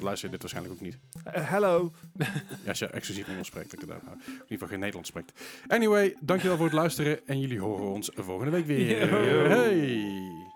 luister 0.00 0.24
je 0.24 0.30
dit 0.30 0.40
waarschijnlijk 0.40 0.74
ook 0.74 0.80
niet. 0.80 0.98
Eh, 1.24 1.50
hello. 1.50 1.92
Ja, 2.18 2.26
als 2.68 2.78
je 2.78 2.86
exclusief 2.86 3.28
Engels 3.28 3.46
spreekt, 3.46 3.72
ik 3.72 3.86
nou, 3.86 4.00
in 4.00 4.22
ieder 4.32 4.46
geval 4.48 4.68
geen 4.68 4.78
Nederlands 4.78 5.08
spreekt. 5.08 5.32
Anyway, 5.66 6.16
dankjewel 6.20 6.56
voor 6.56 6.66
het 6.66 6.74
luisteren 6.74 7.26
en 7.26 7.40
jullie 7.40 7.60
horen 7.60 7.86
ons 7.86 8.10
volgende 8.14 8.50
week 8.50 8.66
weer. 8.66 9.08
Yo. 9.30 9.48
Hey! 9.48 10.51